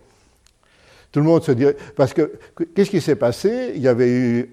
Tout 1.12 1.20
le 1.20 1.26
monde 1.26 1.44
se 1.44 1.52
dirait. 1.52 1.76
Parce 1.96 2.14
que 2.14 2.40
qu'est-ce 2.76 2.90
qui 2.90 3.02
s'est 3.02 3.16
passé? 3.16 3.72
Il 3.76 3.82
y 3.82 3.88
avait 3.88 4.10
eu 4.10 4.52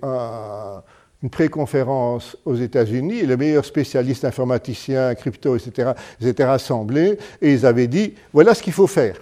une 1.22 1.30
pré-conférence 1.30 2.36
aux 2.44 2.54
États-Unis, 2.54 3.26
les 3.26 3.36
meilleurs 3.36 3.64
spécialistes 3.64 4.24
informaticiens, 4.24 5.14
crypto, 5.14 5.56
etc., 5.56 5.92
ils 6.20 6.28
étaient 6.28 6.44
rassemblés 6.44 7.18
et 7.42 7.52
ils 7.52 7.66
avaient 7.66 7.88
dit 7.88 8.14
voilà 8.32 8.54
ce 8.54 8.62
qu'il 8.62 8.72
faut 8.72 8.86
faire. 8.86 9.16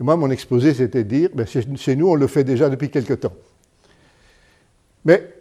Et 0.00 0.04
moi, 0.04 0.16
mon 0.16 0.30
exposé, 0.30 0.74
c'était 0.74 1.04
dire, 1.04 1.30
ben, 1.34 1.46
chez 1.46 1.96
nous, 1.96 2.08
on 2.08 2.14
le 2.14 2.26
fait 2.26 2.44
déjà 2.44 2.68
depuis 2.68 2.90
quelque 2.90 3.14
temps. 3.14 3.34
Mais 5.04 5.32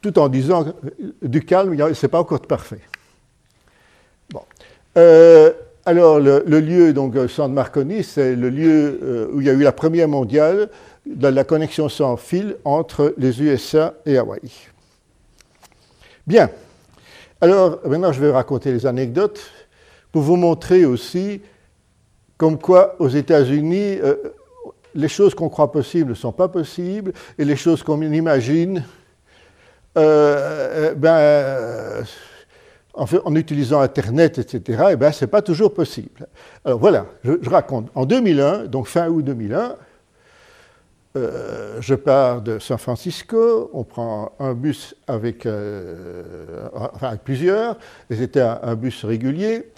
tout 0.00 0.18
en 0.18 0.28
disant 0.28 0.66
du 1.22 1.44
calme, 1.44 1.76
ce 1.94 2.06
n'est 2.06 2.10
pas 2.10 2.20
encore 2.20 2.40
parfait. 2.40 2.80
Bon. 4.32 4.42
Euh, 4.96 5.52
alors, 5.84 6.20
le, 6.20 6.40
lieu, 6.40 6.92
donc, 6.92 7.14
San 7.28 7.52
Marconi, 7.52 8.02
c'est 8.02 8.36
le 8.36 8.50
lieu 8.50 9.00
euh, 9.02 9.28
où 9.32 9.40
il 9.40 9.46
y 9.46 9.50
a 9.50 9.52
eu 9.52 9.62
la 9.62 9.72
première 9.72 10.08
mondiale 10.08 10.68
de 11.06 11.28
la 11.28 11.44
connexion 11.44 11.88
sans 11.88 12.16
fil 12.16 12.56
entre 12.64 13.14
les 13.18 13.42
USA 13.42 13.94
et 14.06 14.16
Hawaï. 14.16 14.40
Bien. 16.26 16.50
Alors, 17.40 17.80
maintenant, 17.84 18.12
je 18.12 18.20
vais 18.20 18.30
raconter 18.30 18.72
les 18.72 18.86
anecdotes 18.86 19.40
pour 20.12 20.22
vous 20.22 20.36
montrer 20.36 20.84
aussi 20.84 21.40
comme 22.36 22.58
quoi 22.58 22.96
aux 22.98 23.08
États-Unis, 23.08 23.98
euh, 24.02 24.16
les 24.94 25.08
choses 25.08 25.34
qu'on 25.34 25.48
croit 25.48 25.70
possibles 25.70 26.10
ne 26.10 26.14
sont 26.14 26.32
pas 26.32 26.48
possibles 26.48 27.12
et 27.38 27.44
les 27.44 27.56
choses 27.56 27.82
qu'on 27.82 28.00
imagine, 28.02 28.84
euh, 29.96 30.94
ben, 30.94 32.04
en, 32.94 33.34
utilisant 33.34 33.80
Internet, 33.80 34.38
etc., 34.38 34.84
eh 34.92 34.96
ben, 34.96 35.12
ce 35.12 35.24
n'est 35.24 35.30
pas 35.30 35.42
toujours 35.42 35.72
possible. 35.72 36.26
Alors 36.64 36.78
voilà, 36.78 37.06
je, 37.24 37.48
raconte. 37.48 37.88
En 37.94 38.04
2001, 38.04 38.66
donc 38.66 38.86
fin 38.86 39.08
août 39.08 39.24
2001, 39.24 39.76
euh, 41.14 41.78
je 41.80 41.94
pars 41.94 42.40
de 42.40 42.58
San 42.58 42.78
Francisco, 42.78 43.70
on 43.72 43.84
prend 43.84 44.32
un 44.38 44.54
bus 44.54 44.94
avec, 45.06 45.46
euh, 45.46 46.68
enfin, 46.72 47.16
plusieurs, 47.16 47.76
c'était 48.10 48.40
un, 48.40 48.74
bus 48.74 49.04
régulier, 49.04 49.70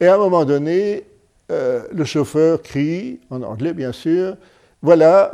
et 0.00 0.06
à 0.06 0.14
un 0.14 0.18
moment 0.18 0.44
donné, 0.44 1.04
euh, 1.50 1.82
le 1.92 2.04
chauffeur 2.04 2.62
crie, 2.62 3.20
en 3.30 3.42
anglais 3.42 3.74
bien 3.74 3.92
sûr, 3.92 4.36
voilà, 4.84 5.30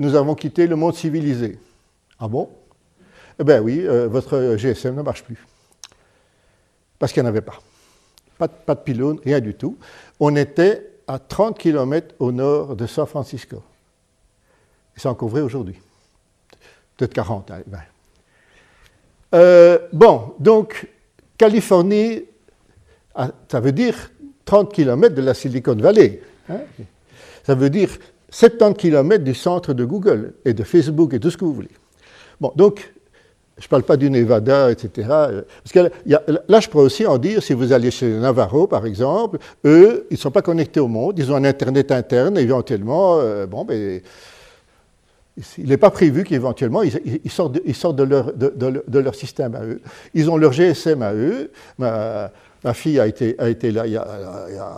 nous 0.00 0.16
avons 0.16 0.34
quitté 0.34 0.66
le 0.66 0.74
monde 0.74 0.94
civilisé. 0.96 1.56
Ah 2.18 2.26
bon? 2.26 2.48
Eh 3.38 3.44
bien 3.44 3.60
oui, 3.60 3.86
votre 4.08 4.56
GSM 4.56 4.96
ne 4.96 5.02
marche 5.02 5.22
plus 5.22 5.38
parce 6.98 7.12
qu'il 7.12 7.22
n'y 7.22 7.28
en 7.28 7.30
avait 7.30 7.40
pas. 7.40 7.58
pas. 8.38 8.74
De 8.74 8.80
pylône, 8.80 9.20
rien 9.24 9.40
du 9.40 9.54
tout. 9.54 9.78
On 10.20 10.34
était 10.36 10.90
à 11.06 11.18
30 11.18 11.58
km 11.58 12.14
au 12.18 12.32
nord 12.32 12.76
de 12.76 12.86
San 12.86 13.06
Francisco. 13.06 13.62
C'est 14.96 15.08
encore 15.08 15.28
vrai 15.28 15.40
aujourd'hui. 15.40 15.78
Peut-être 16.96 17.14
40. 17.14 17.50
Hein, 17.50 17.62
euh, 19.34 19.78
bon, 19.92 20.34
donc, 20.38 20.88
Californie, 21.36 22.24
ah, 23.14 23.30
ça 23.50 23.60
veut 23.60 23.72
dire 23.72 24.10
30 24.44 24.72
km 24.72 25.14
de 25.14 25.22
la 25.22 25.34
Silicon 25.34 25.76
Valley. 25.76 26.20
Hein. 26.48 26.60
Ça 27.44 27.54
veut 27.54 27.70
dire 27.70 27.90
70 28.30 28.76
km 28.76 29.24
du 29.24 29.34
centre 29.34 29.72
de 29.72 29.84
Google 29.84 30.34
et 30.44 30.52
de 30.52 30.64
Facebook 30.64 31.14
et 31.14 31.20
tout 31.20 31.30
ce 31.30 31.36
que 31.36 31.44
vous 31.44 31.54
voulez. 31.54 31.70
Bon, 32.40 32.52
donc, 32.56 32.92
je 33.58 33.64
ne 33.64 33.68
parle 33.68 33.82
pas 33.82 33.96
du 33.96 34.08
Nevada, 34.10 34.70
etc. 34.70 35.08
Parce 35.08 35.72
que 35.72 35.90
là, 36.06 36.60
je 36.60 36.68
pourrais 36.68 36.84
aussi 36.84 37.06
en 37.06 37.18
dire, 37.18 37.42
si 37.42 37.52
vous 37.54 37.72
allez 37.72 37.90
chez 37.90 38.08
Navarro, 38.08 38.66
par 38.66 38.86
exemple, 38.86 39.38
eux, 39.64 40.06
ils 40.10 40.14
ne 40.14 40.18
sont 40.18 40.30
pas 40.30 40.42
connectés 40.42 40.80
au 40.80 40.88
monde, 40.88 41.18
ils 41.18 41.30
ont 41.32 41.36
un 41.36 41.44
Internet 41.44 41.90
interne, 41.90 42.38
éventuellement, 42.38 43.18
euh, 43.18 43.46
bon, 43.46 43.64
ben, 43.64 44.00
il 45.56 45.68
n'est 45.68 45.76
pas 45.76 45.90
prévu 45.90 46.24
qu'éventuellement, 46.24 46.82
ils, 46.82 47.30
sortent, 47.30 47.52
de, 47.96 48.98
leur, 48.98 49.14
système 49.14 49.54
à 49.54 49.62
eux. 49.64 49.80
Ils 50.14 50.30
ont 50.30 50.36
leur 50.36 50.52
GSM 50.52 51.02
à 51.02 51.14
eux. 51.14 51.50
Ma, 51.78 52.30
fille 52.74 52.98
a 52.98 53.06
été, 53.06 53.70
là 53.70 53.84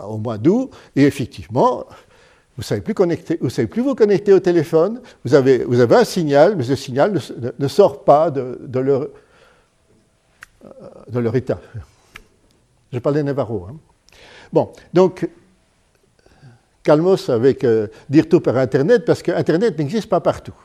au 0.07 0.17
mois 0.17 0.37
d'août, 0.37 0.69
et 0.95 1.03
effectivement, 1.03 1.85
vous 2.57 2.61
ne 2.61 3.49
savez, 3.49 3.67
plus 3.67 3.81
vous 3.81 3.95
connecter 3.95 4.33
au 4.33 4.39
téléphone, 4.39 5.01
vous 5.23 5.33
avez, 5.33 5.65
un 5.65 6.03
signal, 6.03 6.55
mais 6.55 6.63
ce 6.63 6.75
signal 6.75 7.17
ne, 7.57 7.67
sort 7.67 8.03
pas 8.03 8.29
de, 8.29 8.79
leur, 8.79 9.07
de 11.09 11.19
leur 11.19 11.35
état. 11.35 11.59
Je 12.91 12.99
parle 12.99 13.15
des 13.15 13.23
Navarro. 13.23 13.67
Hein. 13.69 13.77
Bon, 14.51 14.69
donc, 14.93 15.27
calmos 16.83 17.29
avec 17.29 17.63
euh, 17.63 17.87
dire 18.09 18.27
tout 18.27 18.41
par 18.41 18.57
Internet, 18.57 19.05
parce 19.05 19.21
que 19.21 19.31
Internet 19.31 19.77
n'existe 19.77 20.09
pas 20.09 20.19
partout. 20.19 20.55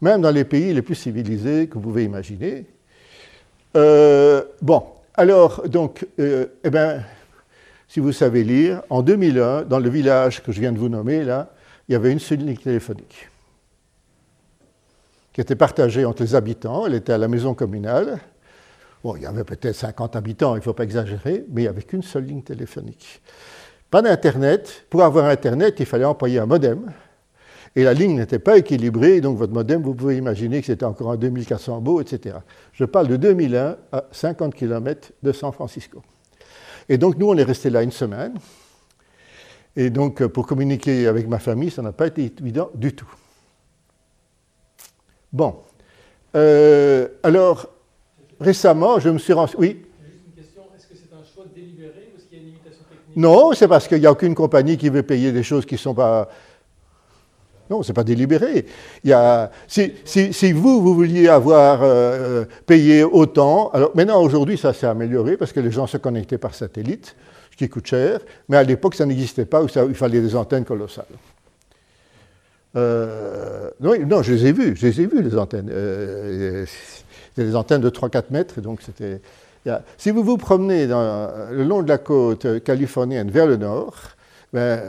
Même 0.00 0.22
dans 0.22 0.30
les 0.30 0.44
pays 0.44 0.72
les 0.72 0.82
plus 0.82 0.94
civilisés 0.94 1.66
que 1.66 1.74
vous 1.74 1.80
pouvez 1.80 2.04
imaginer. 2.04 2.64
Euh, 3.76 4.42
bon, 4.62 4.84
alors, 5.14 5.68
donc, 5.68 6.06
euh, 6.18 6.46
eh 6.64 6.70
bien, 6.70 7.02
si 7.88 8.00
vous 8.00 8.12
savez 8.12 8.44
lire, 8.44 8.82
en 8.90 9.02
2001, 9.02 9.62
dans 9.62 9.78
le 9.78 9.88
village 9.88 10.42
que 10.42 10.52
je 10.52 10.60
viens 10.60 10.72
de 10.72 10.78
vous 10.78 10.90
nommer, 10.90 11.24
là, 11.24 11.50
il 11.88 11.92
y 11.92 11.94
avait 11.94 12.12
une 12.12 12.18
seule 12.18 12.40
ligne 12.40 12.56
téléphonique 12.56 13.28
qui 15.32 15.40
était 15.40 15.56
partagée 15.56 16.04
entre 16.04 16.22
les 16.22 16.34
habitants. 16.34 16.86
Elle 16.86 16.94
était 16.94 17.12
à 17.12 17.18
la 17.18 17.28
maison 17.28 17.54
communale. 17.54 18.18
Bon, 19.04 19.14
il 19.14 19.22
y 19.22 19.26
avait 19.26 19.44
peut-être 19.44 19.76
50 19.76 20.16
habitants, 20.16 20.56
il 20.56 20.58
ne 20.58 20.64
faut 20.64 20.72
pas 20.72 20.82
exagérer, 20.82 21.44
mais 21.48 21.62
il 21.62 21.64
n'y 21.64 21.68
avait 21.68 21.82
qu'une 21.82 22.02
seule 22.02 22.24
ligne 22.24 22.42
téléphonique. 22.42 23.22
Pas 23.88 24.02
d'Internet. 24.02 24.84
Pour 24.90 25.02
avoir 25.02 25.26
Internet, 25.26 25.76
il 25.78 25.86
fallait 25.86 26.04
employer 26.04 26.40
un 26.40 26.46
modem. 26.46 26.92
Et 27.76 27.84
la 27.84 27.94
ligne 27.94 28.16
n'était 28.16 28.40
pas 28.40 28.58
équilibrée, 28.58 29.20
donc 29.20 29.38
votre 29.38 29.52
modem, 29.52 29.80
vous 29.80 29.94
pouvez 29.94 30.16
imaginer 30.16 30.60
que 30.60 30.66
c'était 30.66 30.84
encore 30.84 31.12
un 31.12 31.16
2400 31.16 31.80
beau, 31.80 32.00
etc. 32.00 32.38
Je 32.72 32.84
parle 32.84 33.06
de 33.06 33.16
2001 33.16 33.76
à 33.92 34.04
50 34.10 34.54
km 34.54 35.12
de 35.22 35.32
San 35.32 35.52
Francisco. 35.52 36.02
Et 36.88 36.98
donc, 36.98 37.18
nous, 37.18 37.28
on 37.28 37.36
est 37.36 37.44
resté 37.44 37.70
là 37.70 37.82
une 37.82 37.92
semaine. 37.92 38.34
Et 39.76 39.90
donc, 39.90 40.26
pour 40.26 40.46
communiquer 40.46 41.06
avec 41.06 41.28
ma 41.28 41.38
famille, 41.38 41.70
ça 41.70 41.82
n'a 41.82 41.92
pas 41.92 42.06
été 42.06 42.32
évident 42.40 42.70
du 42.74 42.94
tout. 42.94 43.08
Bon. 45.32 45.56
Euh, 46.34 47.08
alors, 47.22 47.68
récemment, 48.40 48.98
je 48.98 49.10
me 49.10 49.18
suis 49.18 49.32
rendu. 49.32 49.54
Oui? 49.58 49.84
Juste 50.04 50.22
une 50.26 50.42
question. 50.42 50.62
Est-ce 50.76 50.86
que 50.86 50.94
c'est 50.96 51.14
un 51.14 51.22
choix 51.22 51.44
délibéré 51.54 52.10
ou 52.12 52.18
est-ce 52.18 52.26
qu'il 52.26 52.38
y 52.38 52.40
a 52.40 52.44
une 52.44 52.50
limitation 52.50 52.84
technique? 52.88 53.16
Non, 53.16 53.52
c'est 53.52 53.68
parce 53.68 53.86
qu'il 53.86 54.00
n'y 54.00 54.06
a 54.06 54.12
aucune 54.12 54.34
compagnie 54.34 54.76
qui 54.76 54.88
veut 54.88 55.02
payer 55.02 55.32
des 55.32 55.42
choses 55.42 55.66
qui 55.66 55.74
ne 55.74 55.78
sont 55.78 55.94
pas 55.94 56.28
non, 57.70 57.82
ce 57.82 57.88
n'est 57.88 57.94
pas 57.94 58.04
délibéré. 58.04 58.66
Il 59.04 59.10
y 59.10 59.12
a, 59.12 59.50
si, 59.66 60.52
vous, 60.52 60.80
vous 60.80 60.94
vouliez 60.94 61.28
avoir 61.28 61.80
euh, 61.82 62.44
payé 62.66 63.04
autant, 63.04 63.70
alors 63.70 63.90
maintenant, 63.94 64.22
aujourd'hui, 64.22 64.56
ça 64.56 64.72
s'est 64.72 64.86
amélioré 64.86 65.36
parce 65.36 65.52
que 65.52 65.60
les 65.60 65.70
gens 65.70 65.86
se 65.86 65.96
connectaient 65.96 66.38
par 66.38 66.54
satellite, 66.54 67.14
ce 67.50 67.56
qui 67.56 67.68
coûte 67.68 67.86
cher, 67.86 68.20
mais 68.48 68.56
à 68.56 68.62
l'époque, 68.62 68.94
ça 68.94 69.04
n'existait 69.04 69.44
pas, 69.44 69.62
où 69.62 69.68
il 69.88 69.94
fallait 69.94 70.20
des 70.20 70.34
antennes 70.34 70.64
colossales. 70.64 71.04
Euh, 72.76 73.70
non, 73.80 74.22
je 74.22 74.32
les 74.32 74.46
ai 74.46 74.52
vues, 74.52 74.74
je 74.76 74.86
les 74.86 75.00
ai 75.00 75.06
vues, 75.06 75.22
les 75.22 75.36
antennes. 75.36 75.70
Euh, 75.70 76.64
c'était 77.30 77.48
des 77.48 77.56
antennes 77.56 77.80
de 77.80 77.90
3-4 77.90 78.24
mètres, 78.30 78.60
donc 78.60 78.80
c'était... 78.82 79.20
Si 79.98 80.10
vous 80.10 80.24
vous 80.24 80.38
promenez 80.38 80.86
le 80.86 81.62
long 81.62 81.82
de 81.82 81.88
la 81.88 81.98
côte 81.98 82.62
californienne 82.64 83.30
vers 83.30 83.46
le 83.46 83.56
nord, 83.58 83.96
ben, 84.50 84.80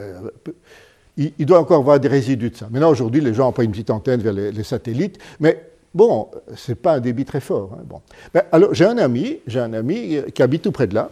il, 1.19 1.45
doit 1.45 1.59
encore 1.59 1.79
avoir 1.79 1.99
des 1.99 2.07
résidus 2.07 2.49
de 2.49 2.55
ça. 2.55 2.67
Maintenant, 2.71 2.89
aujourd'hui, 2.89 3.21
les 3.21 3.33
gens 3.33 3.51
pas 3.51 3.63
une 3.63 3.71
petite 3.71 3.89
antenne 3.89 4.21
vers 4.21 4.33
les, 4.33 4.63
satellites, 4.63 5.17
mais 5.39 5.61
bon, 5.93 6.29
ce 6.55 6.71
n'est 6.71 6.75
pas 6.75 6.93
un 6.93 6.99
débit 6.99 7.25
très 7.25 7.41
fort. 7.41 7.71
Hein, 7.73 7.83
bon. 7.85 8.01
Alors, 8.51 8.73
j'ai 8.73 8.85
un 8.85 8.97
ami, 8.97 9.39
j'ai 9.45 9.59
un 9.59 9.73
ami 9.73 10.19
qui 10.33 10.41
habite 10.41 10.61
tout 10.61 10.71
près 10.71 10.87
de 10.87 10.95
là. 10.95 11.09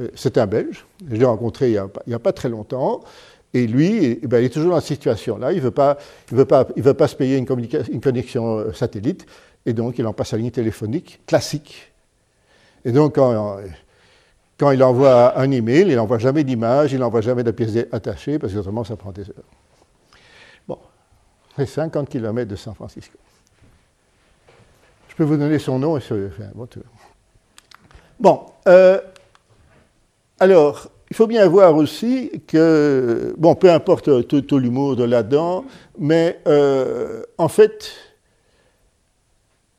Euh, 0.00 0.08
c'est 0.14 0.38
un 0.38 0.46
Belge. 0.46 0.84
Je 1.08 1.16
l'ai 1.16 1.24
rencontré 1.24 1.70
il 1.70 1.82
n'y 2.06 2.14
a, 2.14 2.18
pas 2.18 2.32
très 2.32 2.48
longtemps. 2.48 3.02
Et 3.54 3.66
lui, 3.66 4.18
eh 4.22 4.26
ben, 4.26 4.40
il 4.40 4.46
est 4.46 4.50
toujours 4.50 4.72
dans 4.72 4.80
cette 4.80 4.88
situation-là. 4.88 5.52
Il 5.52 5.58
ne 5.58 5.62
veut, 5.62 5.70
pas, 5.70 5.98
veut, 6.30 6.46
veut 6.76 6.94
pas 6.94 7.08
se 7.08 7.14
payer 7.14 7.36
une, 7.36 7.46
connexion 8.00 8.58
euh, 8.58 8.72
satellite. 8.72 9.24
Et 9.66 9.72
donc, 9.72 9.98
il 9.98 10.06
en 10.06 10.12
passe 10.12 10.32
à 10.32 10.36
la 10.36 10.42
ligne 10.42 10.50
téléphonique 10.50 11.20
classique. 11.26 11.92
Et 12.84 12.92
donc, 12.92 13.14
quand, 13.14 13.58
quand 14.58 14.72
il 14.72 14.82
envoie 14.82 15.38
un 15.38 15.50
email, 15.50 15.88
il 15.88 15.96
n'envoie 15.96 16.18
jamais 16.18 16.42
d'image, 16.42 16.92
il 16.92 16.98
n'envoie 16.98 17.20
jamais 17.20 17.44
de 17.44 17.52
pièces 17.52 17.86
attachées, 17.92 18.38
parce 18.38 18.52
que 18.52 18.58
autrement 18.58 18.84
ça 18.84 18.96
prend 18.96 19.12
des 19.12 19.22
heures. 19.22 19.44
Bon, 20.66 20.78
c'est 21.56 21.66
50 21.66 22.08
km 22.08 22.50
de 22.50 22.56
San 22.56 22.74
Francisco. 22.74 23.16
Je 25.08 25.14
peux 25.14 25.24
vous 25.24 25.36
donner 25.36 25.58
son 25.58 25.78
nom 25.78 25.96
et 25.96 26.00
ce. 26.00 26.28
Bon, 28.18 28.46
euh, 28.66 29.00
alors, 30.40 30.88
il 31.10 31.16
faut 31.16 31.26
bien 31.28 31.46
voir 31.48 31.74
aussi 31.76 32.42
que, 32.46 33.34
bon, 33.38 33.54
peu 33.54 33.70
importe 33.70 34.26
tout, 34.26 34.58
l'humour 34.58 34.96
de 34.96 35.04
là-dedans, 35.04 35.64
mais 35.98 36.40
euh, 36.48 37.22
en 37.38 37.48
fait, 37.48 37.92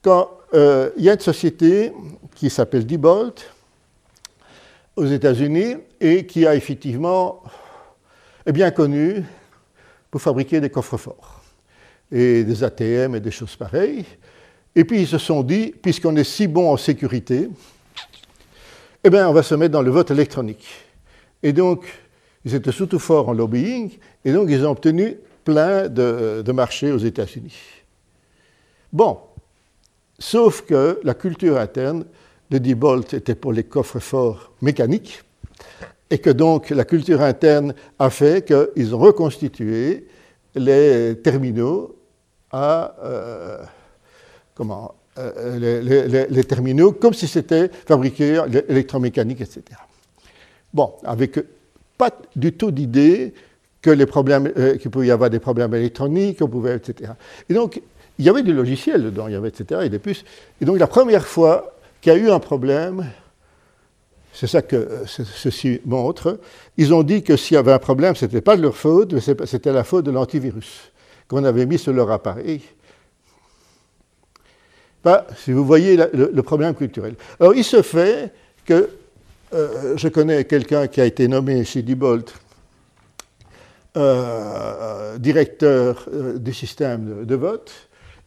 quand 0.02 0.30
euh, 0.54 0.90
il 0.98 1.04
y 1.04 1.10
a 1.10 1.14
une 1.14 1.20
société 1.20 1.94
qui 2.36 2.50
s'appelle 2.50 2.86
Diebold, 2.86 3.36
aux 5.00 5.06
États-Unis 5.06 5.76
et 6.00 6.26
qui 6.26 6.46
a 6.46 6.56
effectivement 6.56 7.42
est 8.46 8.52
bien 8.52 8.72
connu 8.72 9.24
pour 10.12 10.22
fabriquer 10.22 10.60
des 10.60 10.70
coffres-forts 10.70 11.42
et 12.12 12.44
des 12.44 12.64
ATM 12.64 13.16
et 13.16 13.20
des 13.20 13.32
choses 13.32 13.56
pareilles. 13.56 14.06
Et 14.76 14.84
puis 14.84 15.02
ils 15.02 15.08
se 15.08 15.18
sont 15.18 15.42
dit, 15.44 15.74
puisqu'on 15.82 16.16
est 16.16 16.24
si 16.24 16.48
bon 16.48 16.72
en 16.72 16.78
sécurité, 16.78 17.50
eh 19.04 19.10
bien 19.10 19.30
on 19.30 19.34
va 19.34 19.44
se 19.44 19.56
mettre 19.56 19.72
dans 19.72 19.82
le 19.82 19.92
vote 19.92 20.12
électronique. 20.12 20.68
Et 21.42 21.54
donc 21.54 21.86
Ils 22.46 22.56
étaient 22.56 22.72
surtout 22.72 23.00
forts 23.00 23.30
en 23.30 23.34
lobbying, 23.34 23.92
et 24.24 24.32
donc 24.32 24.50
ils 24.50 24.66
ont 24.66 24.72
obtenu 24.72 25.18
plein 25.44 25.88
de, 25.88 26.42
de 26.46 26.52
marchés 26.52 26.92
aux 26.92 26.98
États-Unis. 26.98 27.58
Bon, 28.94 29.20
sauf 30.18 30.62
que 30.62 31.00
la 31.04 31.14
culture 31.14 31.58
interne 31.58 32.06
de 32.50 32.58
Diebold 32.58 33.14
était 33.14 33.36
pour 33.36 33.54
les 33.54 33.64
coffres 33.64 34.00
forts 34.00 34.52
mécaniques, 34.62 35.24
et 36.10 36.18
que 36.18 36.30
donc 36.30 36.70
la 36.72 36.86
culture 36.86 37.22
interne 37.22 37.74
a 38.00 38.10
fait 38.10 38.46
qu'ils 38.46 38.96
ont 38.96 39.00
reconstitué 39.00 40.08
les 40.56 41.16
terminaux 41.24 41.96
à 42.52 42.96
euh, 43.04 43.64
comment 44.56 44.96
euh, 45.18 46.28
les, 46.30 46.44
terminaux 46.46 46.94
comme 46.94 47.14
si 47.14 47.28
c'était 47.28 47.70
fabriqué 47.70 48.42
électromécanique, 48.70 49.42
etc. 49.42 49.64
Bon, 50.74 50.94
avec 51.04 51.40
pas 51.98 52.12
du 52.36 52.54
tout 52.54 52.72
d'idée 52.72 53.34
que 53.82 53.90
les 53.90 54.06
problèmes, 54.06 54.52
euh, 54.58 54.78
qu'il 54.78 54.92
pouvait 54.92 55.08
y 55.08 55.12
avoir 55.12 55.30
des 55.30 55.40
problèmes 55.40 55.74
électroniques, 55.74 56.42
on 56.42 56.48
pouvait, 56.48 56.76
etc. 56.76 57.12
Et 57.50 57.54
donc, 57.54 57.82
il 58.18 58.26
y 58.26 58.30
avait 58.30 58.44
du 58.44 58.54
logiciel 58.54 59.04
dedans, 59.04 59.28
il 59.28 59.34
y 59.34 59.36
avait, 59.36 59.50
etc., 59.50 59.82
et 59.84 59.90
des 59.90 60.00
puces. 60.00 60.24
Et 60.62 60.66
donc, 60.66 60.80
la 60.80 60.88
première 60.88 61.26
fois 61.26 61.79
qu'il 62.02 62.14
y 62.14 62.16
a 62.16 62.20
eu 62.20 62.30
un 62.30 62.40
problème, 62.40 63.06
c'est 64.34 64.48
ça 64.48 64.62
que 64.62 64.76
euh, 64.76 65.06
ceci 65.06 65.82
montre. 65.86 66.40
Ils 66.78 66.94
ont 66.94 67.04
dit 67.04 67.24
que 67.24 67.36
s'il 67.36 67.56
y 67.56 67.58
avait 67.58 67.74
un 67.74 67.80
problème, 67.80 68.16
ce 68.16 68.26
n'était 68.26 68.42
pas 68.42 68.56
de 68.56 68.62
leur 68.62 68.76
faute, 68.76 69.14
mais 69.14 69.46
c'était 69.46 69.74
la 69.74 69.84
faute 69.84 70.06
de 70.06 70.12
l'antivirus 70.12 70.92
qu'on 71.28 71.44
avait 71.44 71.66
mis 71.66 71.78
sur 71.78 71.94
leur 71.94 72.10
appareil. 72.12 72.62
Bah, 75.04 75.28
si 75.38 75.52
vous 75.52 75.64
voyez 75.64 75.96
le, 75.96 76.42
problème 76.42 76.74
culturel. 76.74 77.16
Alors, 77.40 77.54
il 77.54 77.64
se 77.64 77.82
fait 77.82 78.34
que 78.66 78.90
euh, 79.54 79.96
je 79.96 80.08
connais 80.10 80.44
quelqu'un 80.46 80.88
qui 80.88 81.00
a 81.00 81.06
été 81.06 81.28
nommé 81.28 81.64
chez 81.64 81.82
Diebold 81.82 82.30
euh, 83.98 85.18
directeur 85.18 86.08
du 86.36 86.54
système 86.54 87.26
de, 87.26 87.36
vote, 87.36 87.72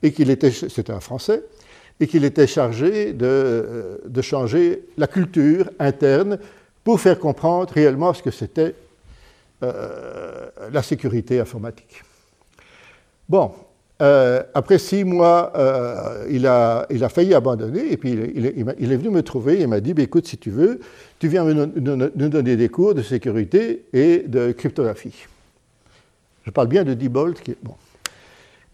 et 0.02 0.12
qu'il 0.12 0.28
était, 0.28 0.50
c'était 0.50 0.92
un 0.92 1.00
Français, 1.00 1.44
et 2.02 2.08
qu'il 2.08 2.24
était 2.24 2.48
chargé 2.48 3.12
de, 3.12 4.00
changer 4.22 4.86
la 4.98 5.06
culture 5.06 5.70
interne 5.78 6.36
pour 6.82 7.00
faire 7.00 7.16
comprendre 7.16 7.72
réellement 7.72 8.12
ce 8.12 8.24
que 8.24 8.32
c'était 8.32 8.74
euh, 9.62 10.48
la 10.72 10.82
sécurité 10.82 11.38
informatique. 11.38 12.02
Bon, 13.28 13.52
euh, 14.02 14.42
après 14.52 14.78
six 14.78 15.04
mois, 15.04 15.52
euh, 15.54 16.26
il, 16.28 16.44
a, 16.48 16.86
il, 16.90 17.04
a, 17.04 17.08
failli 17.08 17.34
abandonner 17.34 17.92
et 17.92 17.96
puis 17.96 18.10
il, 18.10 18.46
est 18.46 18.96
venu 18.96 19.10
me 19.10 19.22
trouver 19.22 19.60
et 19.60 19.68
m'a 19.68 19.78
dit 19.78 19.94
bah, 19.94 20.02
écoute, 20.02 20.26
si 20.26 20.38
tu 20.38 20.50
veux, 20.50 20.80
tu 21.20 21.28
viens 21.28 21.44
nous 21.44 22.28
donner 22.28 22.56
des 22.56 22.68
cours 22.68 22.94
de 22.94 23.02
sécurité 23.02 23.84
et 23.92 24.24
de 24.26 24.50
cryptographie. 24.50 25.28
Je 26.44 26.50
parle 26.50 26.66
bien 26.66 26.82
de 26.82 26.94
Diebold, 26.94 27.38
qui 27.38 27.52
est 27.52 27.58
bon. 27.62 27.76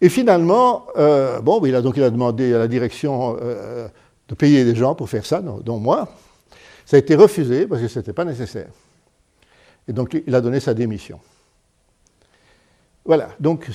Et 0.01 0.09
finalement, 0.09 0.87
euh, 0.97 1.39
bon, 1.41 1.63
il 1.65 1.75
a, 1.75 1.81
donc 1.81 1.97
il 1.97 2.03
a 2.03 2.09
demandé 2.09 2.53
à 2.53 2.57
la 2.57 2.67
direction 2.67 3.37
euh, 3.41 3.87
de 4.27 4.35
payer 4.35 4.63
des 4.63 4.75
gens 4.75 4.95
pour 4.95 5.09
faire 5.09 5.25
ça, 5.25 5.41
dont 5.41 5.79
moi. 5.79 6.07
Ça 6.85 6.95
a 6.95 6.99
été 6.99 7.15
refusé 7.15 7.67
parce 7.67 7.81
que 7.81 7.87
ce 7.87 7.99
n'était 7.99 8.13
pas 8.13 8.25
nécessaire. 8.25 8.69
Et 9.87 9.93
donc 9.93 10.15
il 10.25 10.33
a 10.33 10.41
donné 10.41 10.59
sa 10.59 10.73
démission. 10.73 11.19
Voilà. 13.05 13.29
Donc, 13.39 13.67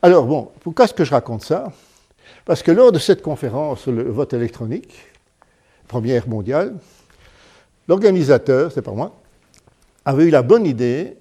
Alors 0.00 0.26
bon, 0.26 0.50
pourquoi 0.60 0.86
est-ce 0.86 0.94
que 0.94 1.04
je 1.04 1.10
raconte 1.10 1.42
ça? 1.42 1.72
Parce 2.44 2.62
que 2.62 2.70
lors 2.72 2.90
de 2.90 2.98
cette 2.98 3.22
conférence 3.22 3.82
sur 3.82 3.92
le 3.92 4.04
vote 4.04 4.32
électronique, 4.32 4.94
première 5.86 6.28
mondiale, 6.28 6.74
l'organisateur, 7.86 8.72
c'est 8.72 8.82
pas 8.82 8.92
moi, 8.92 9.14
avait 10.04 10.24
eu 10.24 10.30
la 10.30 10.42
bonne 10.42 10.66
idée, 10.66 11.16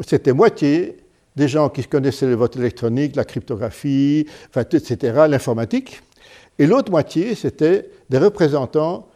c'était 0.00 0.32
moitié 0.32 0.96
des 1.36 1.48
gens 1.48 1.68
qui 1.68 1.84
connaissaient 1.84 2.26
le 2.26 2.34
vote 2.34 2.56
électronique, 2.56 3.16
la 3.16 3.24
cryptographie, 3.24 4.26
etc., 4.56 5.26
l'informatique. 5.28 6.02
Et 6.58 6.66
l'autre 6.66 6.90
moitié, 6.90 7.34
c'était 7.34 7.90
des 8.08 8.18
représentants 8.18 9.08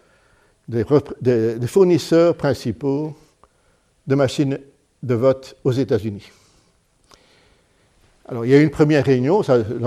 des, 0.68 1.66
fournisseurs 1.66 2.36
principaux 2.36 3.16
de 4.06 4.14
machines 4.14 4.58
de 5.02 5.14
vote 5.14 5.56
aux 5.64 5.72
États-Unis. 5.72 6.30
Alors, 8.28 8.44
il 8.44 8.52
y 8.52 8.54
a 8.54 8.58
eu 8.58 8.62
une 8.62 8.70
première 8.70 9.04
réunion, 9.04 9.42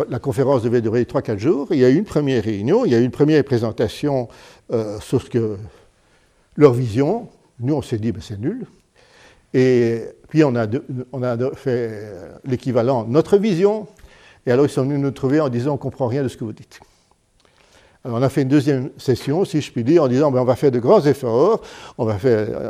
la 0.09 0.19
conférence 0.19 0.63
devait 0.63 0.81
durer 0.81 1.03
3-4 1.03 1.37
jours, 1.37 1.67
il 1.71 1.77
y 1.77 1.85
a 1.85 1.89
eu 1.89 1.95
une 1.95 2.03
première 2.03 2.43
réunion, 2.43 2.83
il 2.83 2.91
y 2.91 2.95
a 2.95 2.99
eu 2.99 3.03
une 3.03 3.11
première 3.11 3.43
présentation 3.45 4.27
euh, 4.71 4.99
sur 4.99 5.21
ce 5.21 5.29
que, 5.29 5.57
leur 6.57 6.73
vision. 6.73 7.29
Nous, 7.59 7.73
on 7.73 7.81
s'est 7.81 7.97
dit, 7.97 8.11
ben, 8.11 8.21
c'est 8.21 8.39
nul. 8.39 8.65
Et 9.53 10.01
puis 10.33 10.43
on 10.43 10.55
a, 10.55 10.65
on 11.11 11.53
fait 11.53 12.11
l'équivalent 12.43 13.05
notre 13.07 13.37
vision, 13.37 13.85
et 14.47 14.51
alors 14.51 14.65
ils 14.65 14.71
sont 14.71 14.81
venus 14.81 14.97
nous 14.97 15.11
trouver 15.11 15.39
en 15.39 15.47
disant 15.47 15.69
on 15.69 15.73
ne 15.73 15.77
comprend 15.77 16.07
rien 16.07 16.23
de 16.23 16.27
ce 16.27 16.37
que 16.37 16.43
vous 16.43 16.53
dites. 16.53 16.79
Alors 18.03 18.17
on 18.17 18.21
a 18.23 18.29
fait 18.29 18.41
une 18.41 18.47
deuxième 18.47 18.89
session, 18.97 19.45
si 19.45 19.61
je 19.61 19.71
puis 19.71 19.83
dire, 19.83 20.01
en 20.01 20.07
disant 20.07 20.31
ben, 20.31 20.41
on 20.41 20.45
va 20.45 20.55
faire 20.55 20.71
de 20.71 20.79
grands 20.79 21.05
efforts, 21.05 21.61
on 21.99 22.05
va, 22.05 22.17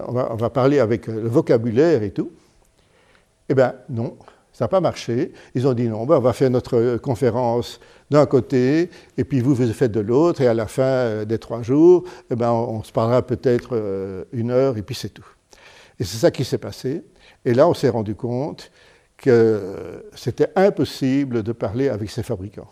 on 0.09 0.14
on 0.14 0.36
va 0.36 0.49
parler 0.49 0.80
avec 0.80 1.07
le 1.07 1.30
vocabulaire 1.30 2.03
et 2.03 2.11
tout. 2.11 2.34
Eh 3.47 3.53
bien 3.53 3.76
non, 3.89 4.18
ça 4.51 4.66
n'a 4.66 4.68
pas 4.68 4.82
marché. 4.82 5.32
Ils 5.55 5.66
ont 5.66 5.74
dit 5.74 5.88
non, 5.88 6.05
ben, 6.05 6.18
on 6.18 6.20
va 6.20 6.34
faire 6.34 6.49
notre 6.49 6.97
conférence 6.97 7.80
d'un 8.11 8.26
côté, 8.26 8.89
et 9.18 9.24
puis 9.24 9.39
vous, 9.39 9.55
vous 9.55 9.72
faites 9.72 9.93
de 9.93 10.01
l'autre, 10.01 10.41
et 10.41 10.47
à 10.47 10.53
la 10.53 10.68
fin 10.68 10.84
euh, 10.84 11.24
des 11.24 11.38
trois 11.38 11.61
jours, 11.61 12.03
eh 12.30 12.36
ben, 12.36 12.51
on, 12.51 12.84
se 12.84 12.91
parlera 12.91 13.22
peut-être 13.22 13.70
euh, 13.72 14.26
une 14.34 14.51
heure, 14.51 14.76
et 14.76 14.82
puis 14.82 14.95
c'est 14.95 15.14
tout. 15.14 15.26
Et 15.97 16.03
c'est 16.03 16.18
ça 16.18 16.30
qui 16.30 16.43
s'est 16.43 16.57
passé. 16.57 17.05
Et 17.46 17.54
là, 17.54 17.68
on 17.68 17.74
s'est 17.74 17.89
rendu 17.89 18.16
compte 18.16 18.72
que 19.18 20.06
c'était 20.16 20.50
impossible 20.56 21.44
de 21.44 21.52
parler 21.52 21.89
avec 21.89 22.10
ces 22.10 22.24
fabricants. 22.24 22.70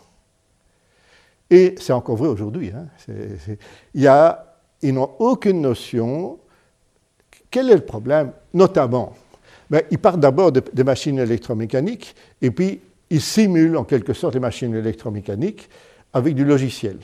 Et 1.50 1.74
c'est 1.78 1.92
encore 1.92 2.16
vrai 2.16 2.28
aujourd'hui. 2.28 2.72
Hein. 2.74 2.86
Il 3.94 4.10
ils 4.84 4.94
n'ont 4.94 5.10
aucune 5.18 5.60
notion. 5.60 6.38
Quel 7.50 7.70
est 7.70 7.76
le 7.76 7.84
problème 7.84 8.32
Notamment, 8.52 9.14
ben, 9.70 9.82
ils 9.90 9.98
partent 9.98 10.20
d'abord 10.20 10.52
des 10.52 10.84
machines 10.84 11.18
électromécaniques 11.18 12.14
et 12.40 12.50
puis 12.50 12.80
ils 13.10 13.20
simulent 13.20 13.76
en 13.76 13.84
quelque 13.84 14.12
sorte 14.12 14.34
les 14.34 14.40
machines 14.40 14.74
électromécaniques 14.74 15.68
avec 16.12 16.34
du 16.34 16.44
logiciel. 16.44 16.98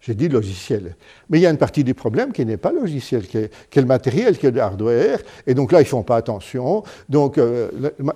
J'ai 0.00 0.14
dit 0.14 0.28
logiciel. 0.28 0.96
Mais 1.28 1.38
il 1.38 1.42
y 1.42 1.46
a 1.46 1.50
une 1.50 1.58
partie 1.58 1.84
du 1.84 1.92
problème 1.92 2.32
qui 2.32 2.46
n'est 2.46 2.56
pas 2.56 2.72
logiciel, 2.72 3.26
qui 3.26 3.36
est, 3.36 3.76
le 3.76 3.84
matériel, 3.84 4.38
qui 4.38 4.46
est 4.46 4.50
le 4.50 4.60
hardware. 4.60 5.18
Et 5.46 5.52
donc 5.52 5.72
là, 5.72 5.80
ils 5.80 5.84
ne 5.84 5.88
font 5.88 6.02
pas 6.02 6.16
attention. 6.16 6.82
Donc, 7.08 7.36
euh, 7.36 7.68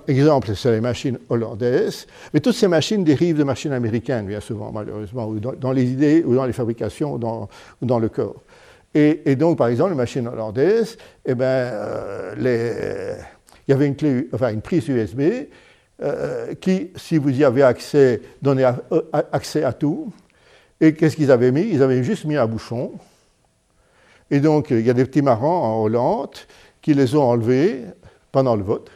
exemple, 0.07 0.55
c'est 0.55 0.71
les 0.71 0.81
machines 0.81 1.19
hollandaises. 1.29 2.07
Mais 2.33 2.39
toutes 2.39 2.55
ces 2.55 2.67
machines 2.67 3.03
dérivent 3.03 3.37
de 3.37 3.43
machines 3.43 3.71
américaines, 3.71 4.25
bien 4.25 4.39
souvent, 4.39 4.71
malheureusement, 4.71 5.27
ou 5.27 5.39
dans, 5.39 5.71
les 5.71 5.83
idées, 5.83 6.23
ou 6.25 6.33
dans 6.33 6.45
les 6.45 6.53
fabrications, 6.53 7.13
ou 7.13 7.19
dans, 7.85 7.99
le 7.99 8.09
corps. 8.09 8.41
Et, 8.95 9.35
donc, 9.35 9.59
par 9.59 9.67
exemple, 9.67 9.91
les 9.91 9.97
machines 9.97 10.27
hollandaises, 10.27 10.97
eh 11.23 11.35
ben, 11.35 11.45
euh, 11.45 13.15
il 13.67 13.71
y 13.71 13.73
avait 13.73 13.85
une, 13.87 14.61
prise 14.61 14.87
USB 14.87 15.21
euh, 16.01 16.55
qui, 16.55 16.89
si 16.95 17.17
vous 17.17 17.29
y 17.29 17.43
avez 17.43 17.61
accès, 17.61 18.21
donnait 18.41 18.65
accès 19.31 19.63
à 19.63 19.73
tout. 19.73 20.11
Et 20.81 20.93
qu'est-ce 20.93 21.15
qu'ils 21.15 21.31
avaient 21.31 21.51
mis? 21.51 21.67
Ils 21.71 21.81
avaient 21.81 22.03
juste 22.03 22.25
mis 22.25 22.35
un 22.35 22.47
bouchon. 22.47 22.91
Et 24.31 24.39
donc, 24.39 24.71
il 24.71 24.81
y 24.81 24.89
a 24.89 24.93
des 24.93 25.05
petits 25.05 25.21
marrons 25.21 25.47
en 25.47 25.83
Hollande 25.83 26.35
qui 26.81 26.93
les 26.93 27.15
ont 27.15 27.23
enlevés 27.23 27.83
pendant 28.31 28.55
le 28.55 28.63
vote. 28.63 28.91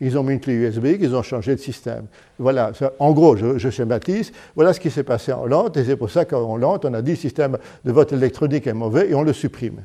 Ils 0.00 0.16
ont 0.16 0.22
mis 0.22 0.32
une 0.32 0.40
clé 0.40 0.54
USB, 0.54 0.96
qu'ils 0.98 1.14
ont 1.14 1.22
changé 1.22 1.54
de 1.54 1.60
système. 1.60 2.06
Voilà, 2.38 2.72
en 2.98 3.12
gros, 3.12 3.36
je, 3.36 3.70
schématise, 3.70 4.32
voilà 4.54 4.72
ce 4.72 4.80
qui 4.80 4.90
s'est 4.90 5.02
passé 5.02 5.30
en 5.32 5.42
Hollande, 5.42 5.76
et 5.76 5.84
c'est 5.84 5.96
pour 5.96 6.10
ça 6.10 6.24
qu'en 6.24 6.54
Hollande, 6.54 6.86
on 6.86 6.94
a 6.94 7.02
dit 7.02 7.10
le 7.10 7.16
système 7.16 7.58
de 7.84 7.92
vote 7.92 8.12
électronique 8.12 8.66
est 8.66 8.72
mauvais 8.72 9.10
et 9.10 9.14
on 9.14 9.22
le 9.22 9.34
supprime. 9.34 9.82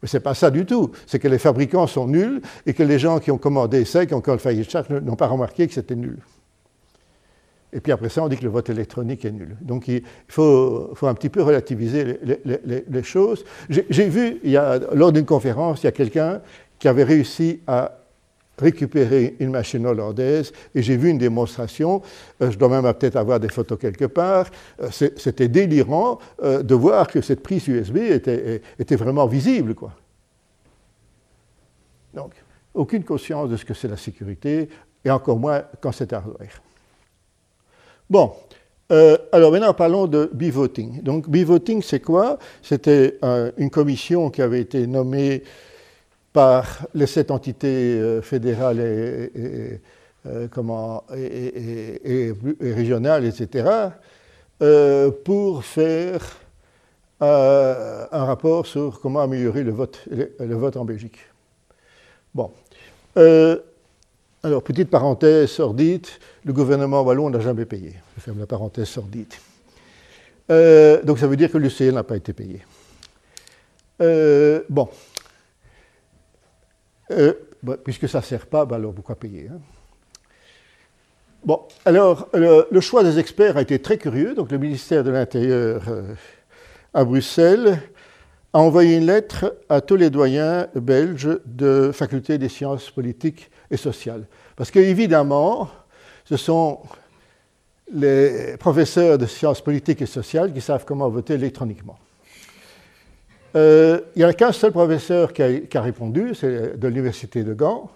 Mais 0.00 0.08
ce 0.08 0.16
n'est 0.16 0.22
pas 0.22 0.34
ça 0.34 0.50
du 0.50 0.64
tout. 0.64 0.92
C'est 1.06 1.18
que 1.18 1.26
les 1.26 1.38
fabricants 1.38 1.88
sont 1.88 2.06
nuls 2.06 2.40
et 2.64 2.74
que 2.74 2.84
les 2.84 3.00
gens 3.00 3.18
qui 3.18 3.32
ont 3.32 3.38
commandé 3.38 3.84
ça, 3.84 4.06
qui 4.06 4.14
ont 4.14 4.18
encore 4.18 4.36
le 4.42 4.62
charge, 4.62 4.88
n'ont 4.90 5.16
pas 5.16 5.26
remarqué 5.26 5.66
que 5.66 5.74
c'était 5.74 5.96
nul. 5.96 6.18
Et 7.72 7.80
puis 7.80 7.92
après 7.92 8.08
ça, 8.08 8.22
on 8.22 8.28
dit 8.28 8.36
que 8.36 8.44
le 8.44 8.50
vote 8.50 8.70
électronique 8.70 9.24
est 9.24 9.30
nul. 9.30 9.56
Donc 9.60 9.88
il 9.88 10.02
faut, 10.28 10.94
un 11.02 11.14
petit 11.14 11.28
peu 11.28 11.42
relativiser 11.42 12.18
les, 12.44 13.02
choses. 13.02 13.44
J'ai 13.68 14.08
vu, 14.08 14.40
lors 14.94 15.12
d'une 15.12 15.26
conférence, 15.26 15.82
il 15.82 15.86
y 15.86 15.88
a 15.88 15.92
quelqu'un 15.92 16.40
qui 16.78 16.88
avait 16.88 17.04
réussi 17.04 17.60
à 17.66 17.98
récupérer 18.58 19.36
une 19.38 19.50
machine 19.50 19.86
hollandaise 19.86 20.52
et 20.74 20.82
j'ai 20.82 20.96
vu 20.96 21.10
une 21.10 21.18
démonstration, 21.18 22.02
euh, 22.42 22.50
je 22.50 22.58
dois 22.58 22.68
même 22.68 22.92
peut-être 22.94 23.16
avoir 23.16 23.38
des 23.38 23.48
photos 23.48 23.78
quelque 23.78 24.06
part, 24.06 24.46
euh, 24.82 24.88
c'était 24.90 25.48
délirant 25.48 26.18
euh, 26.42 26.62
de 26.62 26.74
voir 26.74 27.06
que 27.06 27.20
cette 27.20 27.42
prise 27.42 27.68
USB 27.68 27.98
était, 27.98 28.62
était 28.78 28.96
vraiment 28.96 29.26
visible. 29.26 29.74
Quoi. 29.74 29.92
Donc, 32.14 32.32
aucune 32.74 33.04
conscience 33.04 33.48
de 33.48 33.56
ce 33.56 33.64
que 33.64 33.74
c'est 33.74 33.88
la 33.88 33.96
sécurité 33.96 34.68
et 35.04 35.10
encore 35.10 35.38
moins 35.38 35.62
quand 35.80 35.92
c'est 35.92 36.12
hardware. 36.12 36.60
Bon, 38.10 38.32
euh, 38.90 39.18
alors 39.32 39.52
maintenant 39.52 39.74
parlons 39.74 40.06
de 40.06 40.30
bivoting. 40.32 41.02
Donc 41.02 41.28
bivoting, 41.28 41.82
c'est 41.82 42.00
quoi? 42.00 42.38
C'était 42.62 43.18
euh, 43.22 43.52
une 43.58 43.70
commission 43.70 44.30
qui 44.30 44.40
avait 44.40 44.60
été 44.60 44.86
nommée 44.86 45.42
par 46.32 46.86
les 46.94 47.06
sept 47.06 47.30
entités 47.30 48.20
fédérales 48.22 48.80
et, 48.80 49.80
comment, 50.50 51.04
et, 51.16 52.32
régionales, 52.60 53.24
etc., 53.24 53.66
pour 55.24 55.64
faire 55.64 56.38
un 57.20 58.24
rapport 58.24 58.66
sur 58.66 59.00
comment 59.00 59.20
améliorer 59.20 59.64
le 59.64 59.72
vote, 59.72 60.04
le 60.10 60.54
vote 60.54 60.76
en 60.76 60.84
Belgique. 60.84 61.18
Bon. 62.34 62.52
Alors, 64.48 64.62
petite 64.62 64.88
parenthèse 64.88 65.50
sordide, 65.50 66.06
le 66.44 66.54
gouvernement 66.54 67.02
wallon 67.02 67.28
n'a 67.28 67.38
jamais 67.38 67.66
payé. 67.66 67.94
Je 68.16 68.22
ferme 68.22 68.38
la 68.38 68.46
parenthèse 68.46 68.88
sordide. 68.88 69.34
Euh, 70.50 71.02
donc 71.02 71.18
ça 71.18 71.26
veut 71.26 71.36
dire 71.36 71.52
que 71.52 71.58
l'UCL 71.58 71.92
n'a 71.92 72.02
pas 72.02 72.16
été 72.16 72.32
payé. 72.32 72.62
Euh, 74.00 74.62
bon. 74.70 74.88
Euh, 77.10 77.34
puisque 77.84 78.08
ça 78.08 78.20
ne 78.20 78.24
sert 78.24 78.46
pas, 78.46 78.64
ben 78.64 78.76
alors 78.76 78.94
pourquoi 78.94 79.16
payer 79.16 79.48
hein? 79.52 79.60
Bon, 81.44 81.60
alors 81.84 82.28
le, 82.32 82.80
choix 82.80 83.04
des 83.04 83.18
experts 83.18 83.58
a 83.58 83.62
été 83.62 83.78
très 83.80 83.98
curieux. 83.98 84.34
Donc 84.34 84.50
le 84.50 84.56
ministère 84.56 85.04
de 85.04 85.10
l'Intérieur 85.10 85.82
à 86.94 87.04
Bruxelles 87.04 87.80
a 88.54 88.58
envoyé 88.58 88.96
une 88.96 89.06
lettre 89.06 89.54
à 89.68 89.82
tous 89.82 89.96
les 89.96 90.10
doyens 90.10 90.68
belges 90.74 91.38
de 91.44 91.90
faculté 91.92 92.38
des 92.38 92.48
sciences 92.48 92.90
politiques 92.90 93.50
et 93.70 93.76
sociales. 93.76 94.24
Parce 94.56 94.70
qu'évidemment, 94.70 95.68
ce 96.24 96.36
sont 96.36 96.80
les 97.92 98.56
professeurs 98.58 99.18
de 99.18 99.26
sciences 99.26 99.60
politiques 99.60 100.02
et 100.02 100.06
sociales 100.06 100.52
qui 100.52 100.60
savent 100.60 100.84
comment 100.84 101.08
voter 101.08 101.34
électroniquement. 101.34 101.98
Euh, 103.56 104.00
il 104.14 104.18
n'y 104.18 104.24
a 104.24 104.32
qu'un 104.34 104.52
seul 104.52 104.72
professeur 104.72 105.32
qui 105.32 105.42
a, 105.42 105.80
répondu, 105.80 106.34
c'est 106.34 106.78
de 106.78 106.88
l'Université 106.88 107.44
de 107.44 107.54
Gand. 107.54 107.90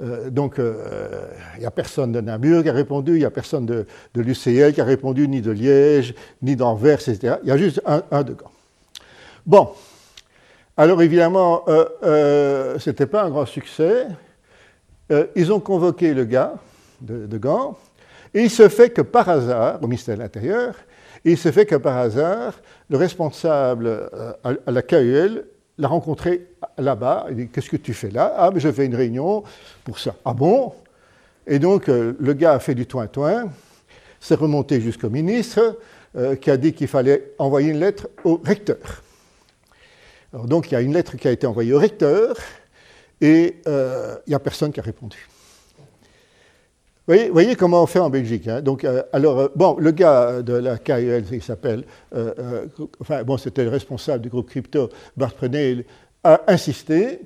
Euh, 0.00 0.30
donc, 0.30 0.58
euh, 0.58 1.26
il 1.56 1.60
n'y 1.60 1.66
a 1.66 1.70
personne 1.70 2.12
de 2.12 2.20
Namur 2.20 2.62
qui 2.62 2.68
a 2.68 2.72
répondu, 2.72 3.12
il 3.12 3.18
n'y 3.20 3.24
a 3.24 3.30
personne 3.30 3.66
de, 3.66 3.86
l'UCL 4.14 4.74
qui 4.74 4.80
a 4.80 4.84
répondu, 4.84 5.26
ni 5.26 5.40
de 5.40 5.50
Liège, 5.50 6.14
ni 6.42 6.54
d'Anvers, 6.54 7.08
etc. 7.08 7.36
Il 7.42 7.48
y 7.48 7.52
a 7.52 7.56
juste 7.56 7.80
un, 7.86 8.22
de 8.22 8.34
Gand. 8.34 8.50
Bon, 9.46 9.70
alors 10.76 11.02
évidemment, 11.02 11.64
ce 11.66 12.88
n'était 12.88 13.06
pas 13.06 13.24
un 13.24 13.30
grand 13.30 13.46
succès. 13.46 14.06
Ils 15.36 15.52
ont 15.52 15.60
convoqué 15.60 16.14
le 16.14 16.24
gars 16.24 16.54
de, 17.00 17.38
Gand, 17.38 17.78
et 18.34 18.42
il 18.42 18.50
se 18.50 18.68
fait 18.68 18.90
que 18.90 19.02
par 19.02 19.28
hasard, 19.28 19.82
au 19.82 19.86
ministère 19.86 20.16
de 20.16 20.22
l'Intérieur, 20.22 20.74
il 21.24 21.38
se 21.38 21.50
fait 21.50 21.66
que 21.66 21.74
par 21.74 21.96
hasard, 21.96 22.54
le 22.90 22.96
responsable 22.96 23.86
euh, 23.86 24.32
à 24.44 24.70
la 24.70 24.82
KUL 24.82 25.44
l'a 25.78 25.88
rencontré 25.88 26.46
là-bas. 26.76 27.26
Il 27.30 27.36
dit 27.36 27.48
Qu'est-ce 27.48 27.70
que 27.70 27.76
tu 27.76 27.92
fais 27.92 28.10
là? 28.10 28.34
Ah, 28.36 28.50
mais 28.52 28.60
je 28.60 28.70
fais 28.70 28.86
une 28.86 28.94
réunion 28.94 29.42
pour 29.84 29.98
ça. 29.98 30.14
Ah 30.24 30.32
bon? 30.32 30.72
Et 31.46 31.58
donc, 31.58 31.88
euh, 31.88 32.14
le 32.20 32.32
gars 32.34 32.52
a 32.52 32.58
fait 32.58 32.74
du 32.74 32.86
toin-toin, 32.86 33.50
s'est 34.20 34.34
remonté 34.34 34.80
jusqu'au 34.80 35.10
ministre, 35.10 35.78
euh, 36.16 36.36
qui 36.36 36.50
a 36.50 36.56
dit 36.56 36.72
qu'il 36.72 36.88
fallait 36.88 37.32
envoyer 37.38 37.70
une 37.70 37.80
lettre 37.80 38.08
au 38.24 38.40
recteur. 38.44 39.02
Alors, 40.32 40.46
donc, 40.46 40.70
il 40.70 40.74
y 40.74 40.76
a 40.76 40.80
une 40.80 40.92
lettre 40.92 41.16
qui 41.16 41.26
a 41.26 41.30
été 41.30 41.46
envoyée 41.46 41.72
au 41.72 41.78
recteur, 41.78 42.36
et 43.20 43.56
il 43.66 44.28
n'y 44.28 44.34
a 44.34 44.38
personne 44.38 44.72
qui 44.72 44.80
a 44.80 44.82
répondu. 44.82 45.28
Vous 47.08 47.32
voyez, 47.32 47.56
comment 47.56 47.82
on 47.82 47.86
fait 47.86 48.00
en 48.00 48.10
Belgique. 48.10 48.48
Hein. 48.48 48.60
Donc, 48.60 48.84
euh, 48.84 49.02
alors, 49.14 49.38
euh, 49.38 49.48
bon, 49.56 49.76
le 49.80 49.92
gars 49.92 50.42
de 50.42 50.52
la 50.52 50.76
KUL, 50.76 51.24
il 51.32 51.42
s'appelle, 51.42 51.84
euh, 52.14 52.66
enfin, 53.00 53.24
bon, 53.24 53.38
c'était 53.38 53.64
le 53.64 53.70
responsable 53.70 54.22
du 54.22 54.28
groupe 54.28 54.50
crypto, 54.50 54.90
Bart 55.16 55.32
Prenel, 55.32 55.86
a 56.22 56.42
insisté. 56.48 57.20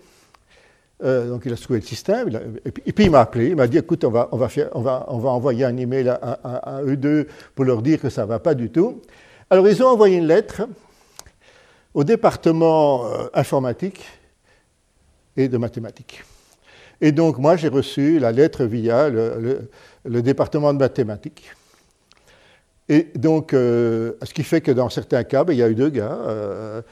donc, 1.02 1.42
il 1.46 1.52
a 1.52 1.56
trouvé 1.56 1.80
le 1.80 1.84
système. 1.84 2.28
et, 2.64 2.92
puis, 2.92 3.06
il 3.06 3.10
m'a 3.10 3.22
appelé. 3.22 3.48
Il 3.48 3.56
m'a 3.56 3.66
dit 3.66 3.76
écoute, 3.76 4.04
on 4.04 4.10
va, 4.10 4.28
on 4.30 4.80
va, 4.82 5.04
envoyer 5.08 5.64
un 5.64 5.76
email 5.76 6.10
à, 6.10 6.14
à, 6.14 6.82
eux 6.84 6.96
deux 6.96 7.26
pour 7.56 7.64
leur 7.64 7.82
dire 7.82 8.00
que 8.00 8.08
ça 8.08 8.22
ne 8.22 8.28
va 8.28 8.38
pas 8.38 8.54
du 8.54 8.70
tout. 8.70 9.02
Alors, 9.50 9.66
ils 9.66 9.82
ont 9.82 9.88
envoyé 9.88 10.18
une 10.18 10.28
lettre 10.28 10.62
au 11.92 12.04
département 12.04 13.04
informatique 13.34 14.04
et 15.36 15.48
de 15.48 15.56
mathématiques. 15.58 16.22
Et 17.00 17.12
donc, 17.12 17.38
moi, 17.38 17.56
j'ai 17.56 17.68
reçu 17.68 18.18
la 18.18 18.32
lettre 18.32 18.64
via 18.64 19.08
le, 19.08 20.22
département 20.22 20.72
de 20.72 20.78
mathématiques. 20.78 21.52
Et 22.88 23.08
donc, 23.16 23.54
euh, 23.54 24.12
ce 24.22 24.32
qui 24.32 24.44
fait 24.44 24.60
que 24.60 24.70
dans 24.70 24.88
certains 24.88 25.24
cas, 25.24 25.44
ben, 25.44 25.52
il 25.52 25.58
y 25.58 25.62
a 25.62 25.68
eu 25.68 25.74
deux 25.74 25.90
gars. 25.90 26.18
Euh, 26.26 26.82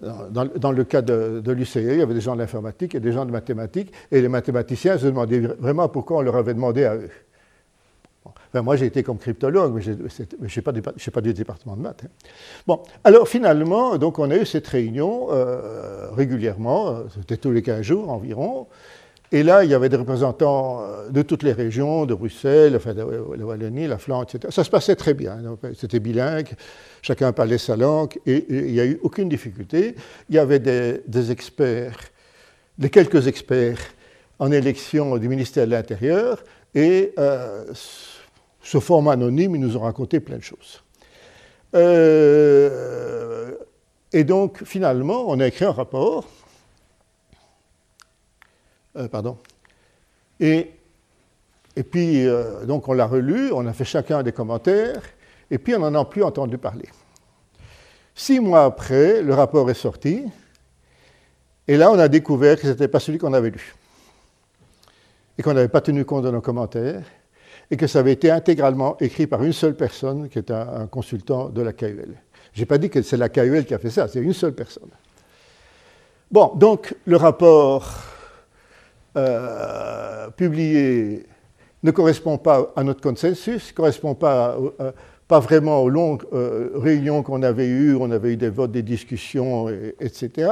dans, 0.00 0.72
le 0.72 0.84
cas 0.84 1.02
de, 1.02 1.40
de 1.44 1.52
l'UCE, 1.52 1.74
il 1.76 1.98
y 1.98 2.02
avait 2.02 2.14
des 2.14 2.20
gens 2.20 2.34
de 2.34 2.40
l'informatique 2.40 2.94
et 2.94 3.00
des 3.00 3.12
gens 3.12 3.26
de 3.26 3.32
mathématiques. 3.32 3.92
Et 4.10 4.20
les 4.20 4.28
mathématiciens 4.28 4.96
se 4.98 5.06
demandaient 5.06 5.40
vraiment 5.40 5.88
pourquoi 5.88 6.18
on 6.18 6.22
leur 6.22 6.36
avait 6.36 6.54
demandé 6.54 6.84
à 6.84 6.94
eux. 6.94 7.10
Moi, 8.54 8.76
j'ai 8.76 8.86
été 8.86 9.02
comme 9.02 9.18
cryptologue, 9.18 9.74
mais 9.74 9.82
je 9.82 9.92
ne 9.92 10.48
suis 10.48 10.60
pas, 10.60 10.72
pas, 10.72 11.20
du 11.20 11.34
département 11.34 11.76
de 11.76 11.82
maths. 11.82 12.02
Hein. 12.04 12.10
Bon, 12.66 12.80
alors 13.04 13.28
finalement, 13.28 13.96
donc, 13.96 14.18
on 14.18 14.30
a 14.30 14.36
eu 14.36 14.46
cette 14.46 14.66
réunion 14.66 15.28
euh, 15.30 16.08
régulièrement, 16.12 17.04
c'était 17.16 17.36
tous 17.36 17.52
les 17.52 17.62
15 17.62 17.82
jours 17.82 18.10
environ. 18.10 18.66
Et 19.32 19.44
là, 19.44 19.62
il 19.62 19.70
y 19.70 19.74
avait 19.74 19.88
des 19.88 19.96
représentants 19.96 20.82
euh, 20.82 21.08
de 21.08 21.22
toutes 21.22 21.44
les 21.44 21.52
régions, 21.52 22.04
de 22.04 22.14
Bruxelles, 22.14 22.74
enfin, 22.74 22.94
de 22.94 23.02
la 23.36 23.44
Wallonie, 23.44 23.86
la 23.86 23.98
Flandre, 23.98 24.26
etc. 24.28 24.48
Ça 24.50 24.64
se 24.64 24.70
passait 24.70 24.96
très 24.96 25.14
bien. 25.14 25.38
C'était 25.76 26.00
bilingue, 26.00 26.48
chacun 27.00 27.32
parlait 27.32 27.58
sa 27.58 27.76
langue, 27.76 28.18
et, 28.26 28.44
il 28.48 28.72
n'y 28.72 28.80
a 28.80 28.86
eu 28.86 28.98
aucune 29.02 29.28
difficulté. 29.28 29.94
Il 30.28 30.34
y 30.34 30.38
avait 30.38 30.58
des, 30.58 31.30
experts, 31.30 31.98
des 32.78 32.90
quelques 32.90 33.28
experts 33.28 33.78
en 34.40 34.50
élection 34.50 35.16
du 35.16 35.28
ministère 35.28 35.66
de 35.66 35.70
l'Intérieur, 35.70 36.42
et 36.74 37.12
euh, 37.18 37.64
sous 38.62 38.80
forme 38.80 39.08
anonyme, 39.08 39.54
ils 39.54 39.60
nous 39.60 39.76
ont 39.76 39.80
raconté 39.80 40.20
plein 40.20 40.36
de 40.36 40.42
choses. 40.42 40.82
Euh, 41.74 43.54
et 44.12 44.24
donc, 44.24 44.64
finalement, 44.64 45.24
on 45.28 45.38
a 45.40 45.46
écrit 45.46 45.64
un 45.64 45.72
rapport 45.72 46.26
euh, 48.96 49.08
pardon. 49.08 49.38
Et, 50.40 50.70
et 51.76 51.82
puis, 51.82 52.26
euh, 52.26 52.64
donc, 52.64 52.88
on 52.88 52.92
l'a 52.92 53.06
relu, 53.06 53.52
on 53.52 53.66
a 53.66 53.72
fait 53.72 53.84
chacun 53.84 54.22
des 54.22 54.32
commentaires, 54.32 55.02
et 55.50 55.58
puis 55.58 55.74
on 55.74 55.78
n'en 55.78 55.94
a 55.94 56.04
plus 56.04 56.24
entendu 56.24 56.58
parler. 56.58 56.88
Six 58.14 58.40
mois 58.40 58.64
après, 58.64 59.22
le 59.22 59.34
rapport 59.34 59.70
est 59.70 59.74
sorti, 59.74 60.24
et 61.68 61.76
là, 61.76 61.90
on 61.92 61.98
a 61.98 62.08
découvert 62.08 62.56
que 62.56 62.62
ce 62.62 62.68
n'était 62.68 62.88
pas 62.88 62.98
celui 62.98 63.18
qu'on 63.18 63.32
avait 63.32 63.50
lu, 63.50 63.74
et 65.38 65.42
qu'on 65.42 65.54
n'avait 65.54 65.68
pas 65.68 65.80
tenu 65.80 66.04
compte 66.04 66.24
de 66.24 66.30
nos 66.30 66.40
commentaires, 66.40 67.04
et 67.70 67.76
que 67.76 67.86
ça 67.86 68.00
avait 68.00 68.12
été 68.12 68.30
intégralement 68.30 68.96
écrit 69.00 69.26
par 69.26 69.42
une 69.44 69.52
seule 69.52 69.76
personne, 69.76 70.28
qui 70.28 70.38
est 70.38 70.50
un, 70.50 70.86
consultant 70.88 71.48
de 71.48 71.62
la 71.62 71.72
KUL. 71.72 72.16
Je 72.52 72.60
n'ai 72.60 72.66
pas 72.66 72.78
dit 72.78 72.90
que 72.90 73.00
c'est 73.02 73.16
la 73.16 73.28
KUL 73.28 73.64
qui 73.64 73.74
a 73.74 73.78
fait 73.78 73.90
ça, 73.90 74.08
c'est 74.08 74.20
une 74.20 74.32
seule 74.32 74.54
personne. 74.54 74.90
Bon, 76.30 76.52
donc 76.56 76.94
le 77.06 77.16
rapport 77.16 78.04
euh, 79.16 80.30
publié 80.30 81.26
ne 81.82 81.90
correspond 81.92 82.38
pas 82.38 82.72
à 82.76 82.82
notre 82.82 83.00
consensus, 83.00 83.70
ne 83.70 83.74
correspond 83.74 84.14
pas, 84.14 84.56
euh, 84.80 84.92
pas 85.28 85.40
vraiment 85.40 85.80
aux 85.80 85.88
longues 85.88 86.24
euh, 86.32 86.70
réunions 86.74 87.22
qu'on 87.22 87.42
avait 87.42 87.66
eues, 87.66 87.94
on 87.94 88.10
avait 88.10 88.32
eu 88.32 88.36
des 88.36 88.50
votes, 88.50 88.72
des 88.72 88.82
discussions, 88.82 89.68
etc. 90.00 90.50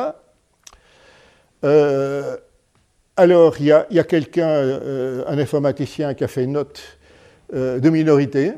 alors, 3.17 3.55
il 3.59 3.67
y 3.67 3.73
a, 3.73 3.87
a 3.91 4.05
quelqu'un, 4.05 4.81
un 5.27 5.39
informaticien, 5.39 6.15
qui 6.15 6.23
a 6.23 6.29
fait 6.29 6.45
une 6.45 6.53
note 6.53 6.98
de 7.53 7.91
minorité. 7.91 8.53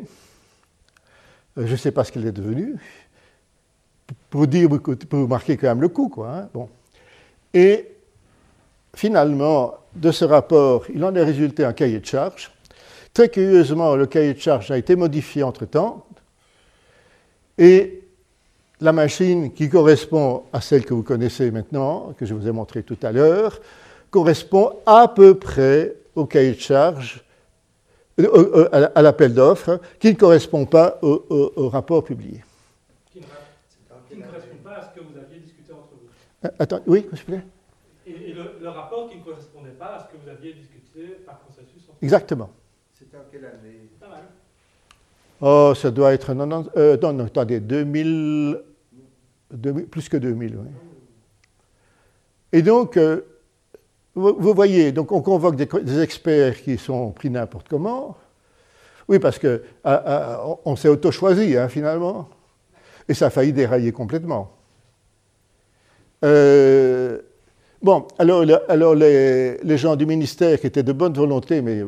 je 1.56 1.70
ne 1.72 1.76
sais 1.76 1.92
pas 1.92 2.04
ce 2.04 2.12
qu'il 2.12 2.26
est 2.26 2.32
devenu. 2.32 2.76
Pour 4.28 4.46
dire, 4.46 4.68
marquer 5.28 5.56
quand 5.56 5.68
même 5.68 5.80
le 5.80 5.88
coup. 5.88 6.12
Hein. 6.26 6.48
Et 7.54 7.88
finalement, 8.94 9.74
de 9.94 10.10
ce 10.10 10.24
rapport, 10.24 10.84
il 10.92 11.04
en 11.04 11.14
est 11.14 11.22
résulté 11.22 11.64
un 11.64 11.72
cahier 11.72 12.00
de 12.00 12.06
charge. 12.06 12.50
Très 13.12 13.28
curieusement, 13.28 13.96
le 13.96 14.06
cahier 14.06 14.34
de 14.34 14.38
charge 14.40 14.70
a 14.70 14.78
été 14.78 14.94
modifié 14.96 15.42
entre-temps. 15.42 16.06
Et 17.58 18.02
la 18.80 18.92
machine 18.92 19.52
qui 19.52 19.68
correspond 19.68 20.44
à 20.52 20.60
celle 20.60 20.84
que 20.84 20.94
vous 20.94 21.02
connaissez 21.02 21.50
maintenant, 21.50 22.14
que 22.16 22.24
je 22.24 22.34
vous 22.34 22.48
ai 22.48 22.52
montré 22.52 22.82
tout 22.82 22.98
à 23.02 23.12
l'heure, 23.12 23.60
correspond 24.10 24.72
à 24.86 25.08
peu 25.08 25.34
près 25.34 25.94
au 26.14 26.24
cahier 26.24 26.52
de 26.52 26.60
charge, 26.60 27.24
euh, 28.28 28.68
euh, 28.72 28.88
à 28.94 29.02
l'appel 29.02 29.34
d'offres, 29.34 29.80
qui 29.98 30.08
ne 30.08 30.16
correspond 30.16 30.66
pas 30.66 30.98
au, 31.02 31.68
rapport 31.68 32.04
publié. 32.04 32.42
Qui 33.12 33.20
ne, 33.20 34.22
correspond 34.22 34.56
pas 34.64 34.76
à 34.76 34.82
ce 34.82 34.98
que 34.98 35.04
vous 35.04 35.18
aviez 35.18 35.38
discuté 35.40 35.72
entre 35.72 35.88
vous. 35.92 36.08
Euh, 36.46 36.50
attends, 36.58 36.80
oui, 36.86 37.06
s'il 37.12 37.18
vous 37.18 37.24
plaît 37.24 37.44
et, 38.06 38.32
le, 38.32 38.68
rapport 38.68 39.08
qui 39.08 39.18
ne 39.18 39.22
correspondait 39.22 39.70
pas 39.70 39.96
à 39.96 40.00
ce 40.00 40.12
que 40.12 40.22
vous 40.22 40.28
aviez 40.28 40.52
discuté 40.54 41.18
par 41.24 41.40
consensus 41.40 41.88
Exactement. 42.02 42.50
C'était 42.92 43.16
en 43.16 43.24
quelle 43.30 43.44
année? 43.44 43.88
Pas 44.00 44.08
mal. 44.08 44.22
Oh, 45.40 45.74
ça 45.74 45.90
doit 45.90 46.12
être. 46.12 46.34
Non, 46.34 46.46
non, 46.46 46.66
euh, 46.76 46.96
non, 46.96 47.24
attendez, 47.24 47.60
2000, 47.60 48.60
plus 49.90 50.08
que 50.08 50.16
2000, 50.16 50.56
oui. 50.56 50.68
Et 52.52 52.62
donc, 52.62 52.98
vous, 54.20 54.54
voyez, 54.54 54.92
donc 54.92 55.12
on 55.12 55.22
convoque 55.22 55.56
des, 55.56 56.00
experts 56.00 56.62
qui 56.62 56.78
sont 56.78 57.10
pris 57.10 57.30
n'importe 57.30 57.68
comment. 57.68 58.16
Oui, 59.08 59.18
parce 59.18 59.38
qu'on 59.38 59.58
ah, 59.84 60.46
ah, 60.64 60.76
s'est 60.76 60.88
auto-choisi, 60.88 61.56
hein, 61.56 61.68
finalement. 61.68 62.28
Et 63.08 63.14
ça 63.14 63.26
a 63.26 63.30
failli 63.30 63.52
dérailler 63.52 63.90
complètement. 63.90 64.52
Euh, 66.24 67.18
bon, 67.82 68.06
alors, 68.18 68.44
les, 68.94 69.56
les, 69.62 69.78
gens 69.78 69.96
du 69.96 70.06
ministère 70.06 70.60
qui 70.60 70.66
étaient 70.66 70.82
de 70.82 70.92
bonne 70.92 71.14
volonté, 71.14 71.60
mais 71.62 71.78
il 71.78 71.86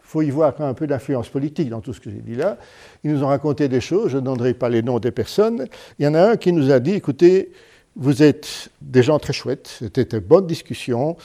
faut 0.00 0.22
y 0.22 0.30
voir 0.30 0.60
un 0.60 0.74
peu 0.74 0.86
d'influence 0.86 1.28
politique 1.28 1.68
dans 1.68 1.80
tout 1.80 1.92
ce 1.92 2.00
que 2.00 2.10
j'ai 2.10 2.20
dit 2.20 2.34
là, 2.34 2.58
ils 3.04 3.12
nous 3.12 3.22
ont 3.22 3.28
raconté 3.28 3.68
des 3.68 3.80
choses, 3.80 4.10
je 4.10 4.16
ne 4.16 4.22
donnerai 4.22 4.54
pas 4.54 4.68
les 4.68 4.82
noms 4.82 4.98
des 4.98 5.10
personnes. 5.10 5.66
Il 5.98 6.04
y 6.04 6.08
en 6.08 6.14
a 6.14 6.30
un 6.30 6.36
qui 6.36 6.52
nous 6.52 6.72
a 6.72 6.80
dit, 6.80 6.94
écoutez, 6.94 7.52
vous 7.96 8.22
êtes 8.22 8.70
des 8.80 9.02
gens 9.02 9.18
très 9.18 9.32
chouettes, 9.32 9.68
c'était 9.78 10.16
une 10.16 10.20
bonne 10.20 10.46
discussion, 10.46 11.16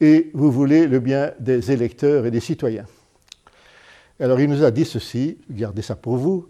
et 0.00 0.30
vous 0.34 0.50
voulez 0.50 0.86
le 0.86 1.00
bien 1.00 1.32
des 1.38 1.70
électeurs 1.72 2.26
et 2.26 2.30
des 2.30 2.40
citoyens. 2.40 2.86
Alors 4.20 4.40
il 4.40 4.48
nous 4.48 4.62
a 4.62 4.70
dit 4.70 4.84
ceci, 4.84 5.38
gardez 5.50 5.82
ça 5.82 5.96
pour 5.96 6.16
vous, 6.16 6.48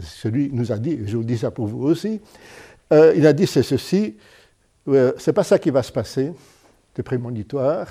celui 0.00 0.50
nous 0.52 0.72
a 0.72 0.78
dit, 0.78 1.00
je 1.06 1.16
vous 1.16 1.24
dis 1.24 1.38
ça 1.38 1.50
pour 1.50 1.66
vous 1.66 1.84
aussi, 1.84 2.20
euh, 2.92 3.12
il 3.16 3.26
a 3.26 3.32
dit 3.32 3.46
c'est 3.46 3.62
ceci, 3.62 4.16
euh, 4.88 5.12
c'est 5.18 5.32
pas 5.32 5.44
ça 5.44 5.58
qui 5.58 5.70
va 5.70 5.82
se 5.82 5.92
passer, 5.92 6.32
c'est 6.94 7.02
prémonitoire, 7.02 7.88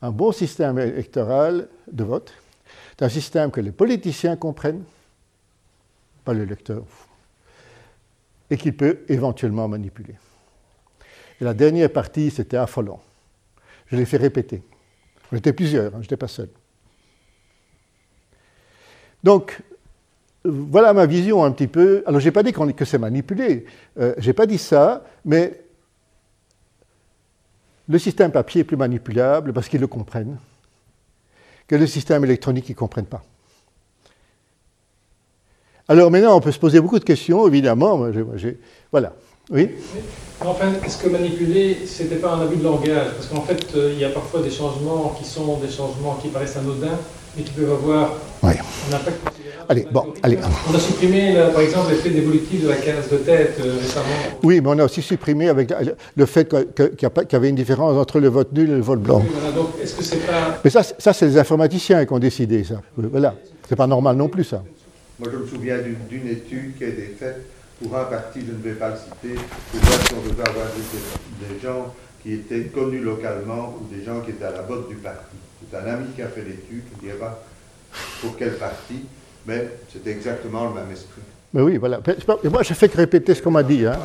un 0.00 0.10
bon 0.10 0.32
système 0.32 0.78
électoral 0.78 1.68
de 1.90 2.04
vote, 2.04 2.32
c'est 2.90 3.04
un 3.04 3.08
système 3.08 3.50
que 3.50 3.60
les 3.60 3.72
politiciens 3.72 4.36
comprennent, 4.36 4.84
pas 6.24 6.34
l'électeur, 6.34 6.84
et 8.50 8.56
qu'il 8.56 8.76
peut 8.76 9.00
éventuellement 9.08 9.68
manipuler. 9.68 10.14
Et 11.40 11.44
la 11.44 11.54
dernière 11.54 11.92
partie, 11.92 12.30
c'était 12.30 12.56
affolant. 12.56 13.00
Je 13.86 13.96
l'ai 13.96 14.04
fait 14.04 14.16
répéter. 14.16 14.62
On 15.30 15.36
était 15.36 15.52
plusieurs, 15.52 15.94
hein, 15.94 15.98
je 15.98 16.02
n'étais 16.02 16.16
pas 16.16 16.28
seul. 16.28 16.48
Donc, 19.22 19.60
voilà 20.44 20.92
ma 20.92 21.06
vision 21.06 21.44
un 21.44 21.52
petit 21.52 21.68
peu. 21.68 22.02
Alors, 22.06 22.20
je 22.20 22.26
n'ai 22.26 22.32
pas 22.32 22.42
dit 22.42 22.52
que 22.52 22.84
c'est 22.84 22.98
manipulé, 22.98 23.66
euh, 23.98 24.14
je 24.18 24.26
n'ai 24.26 24.32
pas 24.32 24.46
dit 24.46 24.58
ça, 24.58 25.04
mais 25.24 25.62
le 27.88 27.98
système 27.98 28.32
papier 28.32 28.62
est 28.62 28.64
plus 28.64 28.76
manipulable 28.76 29.52
parce 29.52 29.68
qu'ils 29.68 29.80
le 29.80 29.86
comprennent 29.86 30.38
que 31.66 31.76
le 31.76 31.86
système 31.86 32.24
électronique, 32.24 32.68
ils 32.68 32.72
ne 32.72 32.76
comprennent 32.76 33.06
pas. 33.06 33.22
Alors 35.88 36.10
maintenant, 36.10 36.36
on 36.36 36.40
peut 36.40 36.52
se 36.52 36.58
poser 36.58 36.80
beaucoup 36.80 36.98
de 36.98 37.04
questions, 37.04 37.46
évidemment. 37.46 38.08
voilà. 38.90 39.14
Oui 39.50 39.70
Enfin, 40.44 40.72
est-ce 40.84 40.98
que 40.98 41.08
manipuler, 41.08 41.78
ce 41.86 42.02
n'était 42.02 42.16
pas 42.16 42.32
un 42.32 42.40
abus 42.42 42.56
de 42.56 42.64
langage? 42.64 43.12
Parce 43.16 43.28
qu'en 43.28 43.42
fait, 43.42 43.64
euh, 43.76 43.90
il 43.92 44.00
y 44.00 44.04
a 44.04 44.08
parfois 44.08 44.40
des 44.42 44.50
changements 44.50 45.14
qui 45.16 45.24
sont 45.24 45.58
des 45.58 45.70
changements 45.70 46.18
qui 46.20 46.28
paraissent 46.28 46.56
anodins, 46.56 46.98
mais 47.36 47.44
qui 47.44 47.52
peuvent 47.52 47.70
avoir 47.70 48.14
un 48.42 48.48
impact 48.48 49.24
considérable. 49.24 49.66
Allez, 49.68 49.86
bon, 49.92 50.12
allez. 50.22 50.38
On 50.68 50.74
a 50.74 50.78
supprimé, 50.80 51.36
par 51.52 51.60
exemple, 51.60 51.92
l'effet 51.92 52.10
d'évolutif 52.10 52.64
de 52.64 52.68
la 52.68 52.76
case 52.76 53.08
de 53.08 53.18
tête 53.18 53.56
euh, 53.60 53.76
récemment. 53.80 54.06
Oui, 54.42 54.60
mais 54.60 54.68
on 54.68 54.78
a 54.80 54.84
aussi 54.84 55.00
supprimé 55.00 55.48
avec 55.48 55.72
le 56.16 56.26
fait 56.26 56.48
qu'il 56.48 57.08
y 57.32 57.36
avait 57.36 57.48
une 57.48 57.54
différence 57.54 57.96
entre 57.96 58.18
le 58.18 58.28
vote 58.28 58.52
nul 58.52 58.68
et 58.68 58.74
le 58.74 58.80
vote 58.80 59.00
blanc. 59.00 59.22
voilà, 59.32 59.54
donc 59.54 59.68
est-ce 59.80 59.94
que 59.94 60.02
c'est 60.02 60.26
pas... 60.26 60.58
Mais 60.64 60.70
ça, 60.70 60.82
ça 60.82 61.12
c'est 61.12 61.26
les 61.26 61.38
informaticiens 61.38 62.04
qui 62.04 62.12
ont 62.12 62.18
décidé 62.18 62.64
ça. 62.64 62.80
Voilà, 62.96 63.36
c'est 63.68 63.76
pas 63.76 63.86
normal 63.86 64.16
non 64.16 64.28
plus 64.28 64.44
ça. 64.44 64.64
Moi, 65.20 65.28
je 65.32 65.38
me 65.38 65.46
souviens 65.46 65.76
d'une 66.10 66.26
étude 66.26 66.76
qui 66.76 66.84
a 66.84 66.88
été 66.88 67.14
faite 67.16 67.46
pour 67.82 67.96
un 67.98 68.04
parti, 68.04 68.40
je 68.46 68.52
ne 68.52 68.62
vais 68.62 68.78
pas 68.78 68.90
le 68.90 68.96
citer, 68.96 69.34
pour 69.70 69.80
voir 69.80 70.06
si 70.06 70.14
on 70.14 70.28
devait 70.28 70.48
avoir 70.48 70.66
des, 70.66 71.60
gens 71.60 71.94
qui 72.22 72.34
étaient 72.34 72.64
connus 72.64 73.00
localement 73.00 73.74
ou 73.80 73.94
des 73.94 74.04
gens 74.04 74.20
qui 74.20 74.30
étaient 74.30 74.44
à 74.44 74.52
la 74.52 74.62
botte 74.62 74.88
du 74.88 74.96
parti. 74.96 75.36
C'est 75.70 75.76
un 75.76 75.86
ami 75.86 76.06
qui 76.14 76.22
a 76.22 76.28
fait 76.28 76.42
l'étude, 76.42 76.84
je 76.90 76.96
ne 76.96 77.00
dirais 77.00 77.18
pas 77.18 77.42
pour 78.20 78.36
quel 78.36 78.56
parti, 78.56 79.04
mais 79.46 79.68
c'était 79.92 80.10
exactement 80.10 80.68
le 80.68 80.74
même 80.74 80.90
esprit. 80.92 81.22
Mais 81.52 81.62
oui, 81.62 81.76
voilà. 81.76 82.00
Moi, 82.44 82.62
je 82.62 82.74
fais 82.74 82.88
que 82.88 82.96
répéter 82.96 83.34
ce 83.34 83.42
qu'on 83.42 83.50
m'a 83.50 83.62
dit. 83.62 83.86
Hein. 83.86 83.98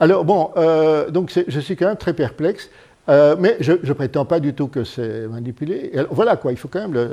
Alors, 0.00 0.24
bon, 0.24 0.50
euh, 0.56 1.10
donc 1.10 1.32
je 1.46 1.60
suis 1.60 1.76
quand 1.76 1.86
même 1.86 1.96
très 1.96 2.14
perplexe. 2.14 2.70
Euh, 3.08 3.36
mais 3.38 3.56
je 3.60 3.72
ne 3.72 3.92
prétends 3.94 4.26
pas 4.26 4.38
du 4.38 4.52
tout 4.52 4.68
que 4.68 4.84
c'est 4.84 5.26
manipulé. 5.28 5.92
voilà 6.10 6.36
quoi, 6.36 6.52
il 6.52 6.58
faut 6.58 6.68
quand 6.68 6.80
même 6.80 6.92
le, 6.92 7.08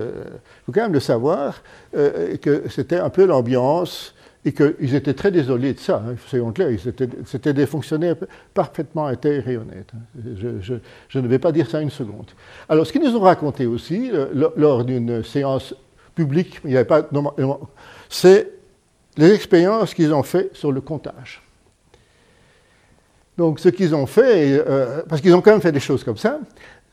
faut 0.65 0.73
quand 0.73 0.81
même 0.81 0.93
le 0.93 0.99
savoir, 0.99 1.61
euh, 1.95 2.35
que 2.37 2.63
c'était 2.69 2.97
un 2.97 3.09
peu 3.09 3.25
l'ambiance 3.25 4.13
et 4.45 4.53
qu'ils 4.53 4.93
étaient 4.93 5.15
très 5.15 5.31
désolés 5.31 5.73
de 5.73 5.79
ça, 5.79 6.03
hein, 6.07 6.15
soyons 6.27 6.51
clairs, 6.51 6.69
c'était 7.25 7.53
des 7.53 7.65
fonctionnaires 7.65 8.15
parfaitement 8.53 9.07
intègres 9.07 9.49
et 9.49 9.57
honnêtes. 9.57 9.91
Je, 11.09 11.19
ne 11.19 11.27
vais 11.27 11.39
pas 11.39 11.51
dire 11.51 11.67
ça 11.67 11.81
une 11.81 11.89
seconde. 11.89 12.27
Alors, 12.69 12.85
ce 12.85 12.91
qu'ils 12.91 13.01
nous 13.01 13.15
ont 13.15 13.21
raconté 13.21 13.65
aussi, 13.65 14.11
euh, 14.13 14.51
lors 14.55 14.85
d'une 14.85 15.23
séance 15.23 15.73
publique, 16.13 16.61
il 16.63 16.69
n'y 16.69 16.75
avait 16.75 16.85
pas, 16.85 17.09
c'est 18.07 18.51
les 19.17 19.33
expériences 19.33 19.95
qu'ils 19.95 20.13
ont 20.13 20.23
faites 20.23 20.55
sur 20.55 20.71
le 20.71 20.79
comptage. 20.79 21.41
Donc, 23.35 23.59
ce 23.59 23.69
qu'ils 23.69 23.95
ont 23.95 24.05
fait, 24.05 24.63
euh, 24.67 25.01
parce 25.09 25.21
qu'ils 25.21 25.33
ont 25.33 25.41
quand 25.41 25.51
même 25.51 25.61
fait 25.61 25.71
des 25.71 25.79
choses 25.79 26.03
comme 26.03 26.17
ça, 26.17 26.39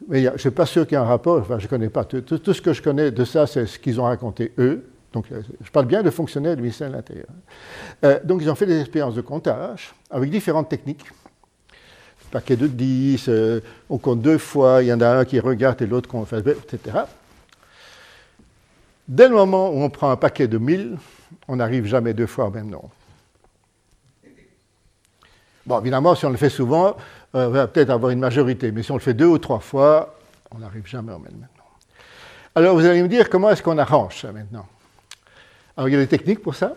mais 0.08 0.22
je 0.22 0.30
ne 0.30 0.38
suis 0.38 0.50
pas 0.50 0.66
sûr 0.66 0.86
qu'il 0.86 0.96
y 0.96 1.00
ait 1.00 1.04
un 1.04 1.06
rapport, 1.06 1.38
enfin, 1.38 1.58
je 1.58 1.66
ne 1.66 1.68
connais 1.68 1.90
pas. 1.90 2.04
Tout, 2.04 2.22
tout, 2.22 2.54
ce 2.54 2.62
que 2.62 2.72
je 2.72 2.80
connais 2.80 3.10
de 3.10 3.24
ça, 3.24 3.46
c'est 3.46 3.66
ce 3.66 3.78
qu'ils 3.78 4.00
ont 4.00 4.04
raconté 4.04 4.52
eux. 4.58 4.84
Donc, 5.12 5.26
euh, 5.30 5.42
je 5.62 5.70
parle 5.70 5.86
bien 5.86 6.02
de 6.02 6.10
fonctionnaires 6.10 6.56
du 6.56 6.62
ministère 6.62 6.88
de 6.88 6.94
l'Intérieur. 6.94 7.26
Euh, 8.04 8.18
donc, 8.24 8.42
ils 8.42 8.50
ont 8.50 8.54
fait 8.54 8.66
des 8.66 8.80
expériences 8.80 9.14
de 9.14 9.20
comptage 9.20 9.94
avec 10.10 10.30
différentes 10.30 10.68
techniques. 10.68 11.04
Paquet 12.30 12.56
de 12.56 12.66
10, 12.66 13.30
on 13.90 13.98
compte 13.98 14.22
deux 14.22 14.38
fois, 14.38 14.82
il 14.82 14.86
y 14.86 14.92
en 14.92 15.02
a 15.02 15.18
un 15.18 15.24
qui 15.26 15.38
regarde 15.38 15.82
et 15.82 15.86
l'autre 15.86 16.08
qu'on 16.08 16.24
fait, 16.24 16.38
etc. 16.38 17.00
Dès 19.06 19.28
le 19.28 19.34
moment 19.34 19.68
où 19.68 19.82
on 19.82 19.90
prend 19.90 20.10
un 20.10 20.16
paquet 20.16 20.48
de 20.48 20.56
1000, 20.56 20.96
on 21.48 21.56
n'arrive 21.56 21.84
jamais 21.84 22.14
deux 22.14 22.26
fois 22.26 22.46
au 22.46 22.50
même 22.50 22.70
nombre. 22.70 22.90
Bon, 25.66 25.80
évidemment, 25.80 26.14
si 26.14 26.24
on 26.26 26.30
le 26.30 26.36
fait 26.36 26.50
souvent, 26.50 26.96
euh, 27.34 27.48
on 27.48 27.50
va 27.50 27.66
peut-être 27.66 27.90
avoir 27.90 28.10
une 28.10 28.18
majorité, 28.18 28.72
mais 28.72 28.82
si 28.82 28.90
on 28.90 28.96
le 28.96 29.00
fait 29.00 29.14
deux 29.14 29.26
ou 29.26 29.38
trois 29.38 29.60
fois, 29.60 30.14
on 30.50 30.58
n'arrive 30.58 30.86
jamais 30.86 31.12
au 31.12 31.18
même 31.18 31.34
nombre. 31.34 31.48
Alors, 32.54 32.74
vous 32.74 32.84
allez 32.84 33.02
me 33.02 33.08
dire, 33.08 33.30
comment 33.30 33.50
est-ce 33.50 33.62
qu'on 33.62 33.78
arrange 33.78 34.20
ça 34.20 34.32
maintenant? 34.32 34.66
Alors, 35.76 35.88
il 35.88 35.92
y 35.92 35.96
a 35.96 36.00
des 36.00 36.06
techniques 36.06 36.42
pour 36.42 36.54
ça. 36.54 36.74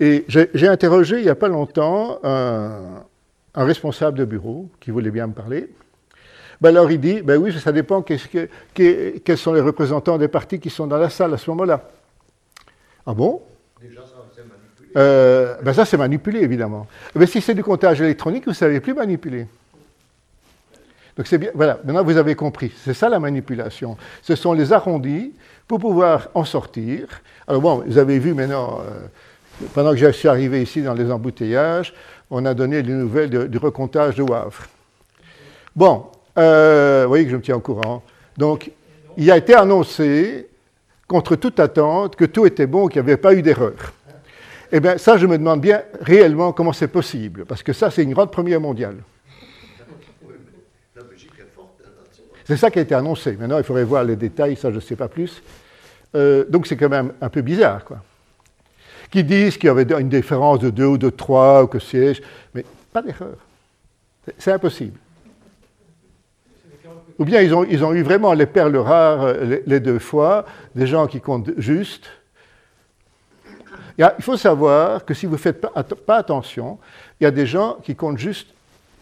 Et 0.00 0.24
j'ai 0.28 0.68
interrogé 0.68 1.18
il 1.18 1.24
n'y 1.24 1.30
a 1.30 1.34
pas 1.34 1.48
longtemps 1.48 2.18
un, 2.24 3.04
responsable 3.54 4.18
de 4.18 4.24
bureau 4.24 4.68
qui 4.80 4.90
voulait 4.90 5.10
bien 5.10 5.26
me 5.26 5.32
parler. 5.32 5.68
Ben 6.60 6.70
alors 6.70 6.90
il 6.90 7.00
dit, 7.00 7.22
ben 7.22 7.40
oui, 7.40 7.52
ça 7.52 7.72
dépend 7.72 8.02
que, 8.02 8.14
quels 8.74 9.38
sont 9.38 9.52
les 9.52 9.60
représentants 9.60 10.18
des 10.18 10.28
partis 10.28 10.58
qui 10.58 10.70
sont 10.70 10.86
dans 10.86 10.96
la 10.96 11.10
salle 11.10 11.34
à 11.34 11.38
ce 11.38 11.50
moment-là. 11.50 11.88
Ah 13.06 13.14
bon? 13.14 13.42
Euh, 14.96 15.56
ben 15.62 15.72
ça, 15.72 15.84
c'est 15.84 15.96
manipulé, 15.96 16.40
évidemment. 16.40 16.86
Mais 17.14 17.26
si 17.26 17.40
c'est 17.40 17.54
du 17.54 17.64
comptage 17.64 18.00
électronique, 18.00 18.44
vous 18.44 18.50
ne 18.50 18.56
savez 18.56 18.80
plus 18.80 18.94
manipuler. 18.94 19.46
Donc 21.16 21.26
c'est 21.26 21.38
bien, 21.38 21.50
voilà, 21.54 21.78
maintenant 21.84 22.04
vous 22.04 22.16
avez 22.16 22.34
compris, 22.34 22.72
c'est 22.84 22.94
ça 22.94 23.08
la 23.08 23.20
manipulation. 23.20 23.96
Ce 24.22 24.34
sont 24.34 24.52
les 24.52 24.72
arrondis 24.72 25.32
pour 25.68 25.78
pouvoir 25.78 26.28
en 26.34 26.44
sortir. 26.44 27.06
Alors 27.46 27.60
bon, 27.60 27.82
vous 27.86 27.98
avez 27.98 28.18
vu 28.18 28.34
maintenant, 28.34 28.80
euh, 28.80 29.66
pendant 29.74 29.90
que 29.90 29.98
je 29.98 30.10
suis 30.10 30.28
arrivé 30.28 30.62
ici 30.62 30.82
dans 30.82 30.94
les 30.94 31.10
embouteillages, 31.10 31.92
on 32.30 32.46
a 32.46 32.54
donné 32.54 32.82
les 32.82 32.94
nouvelles 32.94 33.48
du 33.48 33.58
recomptage 33.58 34.16
de 34.16 34.22
Wavre. 34.22 34.66
Bon, 35.76 36.06
euh, 36.38 37.02
vous 37.04 37.08
voyez 37.08 37.24
que 37.24 37.30
je 37.30 37.36
me 37.36 37.42
tiens 37.42 37.56
au 37.56 37.60
courant. 37.60 38.02
Donc, 38.36 38.70
il 39.16 39.30
a 39.30 39.36
été 39.36 39.54
annoncé, 39.54 40.48
contre 41.06 41.36
toute 41.36 41.60
attente, 41.60 42.16
que 42.16 42.24
tout 42.24 42.46
était 42.46 42.66
bon, 42.66 42.88
qu'il 42.88 43.02
n'y 43.02 43.10
avait 43.10 43.18
pas 43.18 43.34
eu 43.34 43.42
d'erreur. 43.42 43.92
Eh 44.72 44.80
bien, 44.80 44.96
ça, 44.96 45.18
je 45.18 45.26
me 45.26 45.36
demande 45.36 45.60
bien 45.60 45.82
réellement 46.00 46.52
comment 46.52 46.72
c'est 46.72 46.88
possible, 46.88 47.44
parce 47.44 47.62
que 47.62 47.74
ça, 47.74 47.90
c'est 47.90 48.02
une 48.02 48.14
grande 48.14 48.30
première 48.30 48.60
mondiale. 48.60 48.96
C'est 52.52 52.58
ça 52.58 52.70
qui 52.70 52.78
a 52.78 52.82
été 52.82 52.94
annoncé. 52.94 53.32
Maintenant, 53.32 53.56
il 53.56 53.64
faudrait 53.64 53.82
voir 53.82 54.04
les 54.04 54.14
détails, 54.14 54.56
ça, 54.56 54.68
je 54.68 54.74
ne 54.74 54.80
sais 54.80 54.94
pas 54.94 55.08
plus. 55.08 55.42
Euh, 56.14 56.44
donc, 56.50 56.66
c'est 56.66 56.76
quand 56.76 56.90
même 56.90 57.14
un 57.18 57.30
peu 57.30 57.40
bizarre, 57.40 57.82
quoi. 57.82 57.96
Qui 59.10 59.24
disent 59.24 59.56
qu'il 59.56 59.68
y 59.68 59.70
avait 59.70 59.86
une 59.98 60.10
différence 60.10 60.58
de 60.58 60.68
2 60.68 60.84
ou 60.84 60.98
de 60.98 61.08
3 61.08 61.62
ou 61.62 61.66
que 61.66 61.78
sais-je, 61.78 62.20
mais 62.52 62.66
pas 62.92 63.00
d'erreur. 63.00 63.38
C'est 64.36 64.52
impossible. 64.52 64.98
Ou 67.18 67.24
bien 67.24 67.40
ils 67.40 67.54
ont, 67.54 67.94
eu 67.94 68.02
vraiment 68.02 68.34
les 68.34 68.44
perles 68.44 68.76
rares 68.76 69.22
euh, 69.22 69.60
les 69.64 69.80
deux 69.80 69.98
fois, 69.98 70.44
des 70.74 70.86
gens 70.86 71.06
qui 71.06 71.22
comptent 71.22 71.52
juste, 71.56 72.10
il 73.96 74.10
faut 74.20 74.36
savoir 74.36 75.06
que 75.06 75.14
si 75.14 75.24
vous 75.24 75.32
ne 75.32 75.38
faites 75.38 75.58
pas, 75.62 76.16
attention, 76.16 76.78
il 77.18 77.24
y 77.24 77.26
a 77.26 77.30
des 77.30 77.46
gens 77.46 77.78
qui 77.82 77.96
comptent 77.96 78.18
juste 78.18 78.48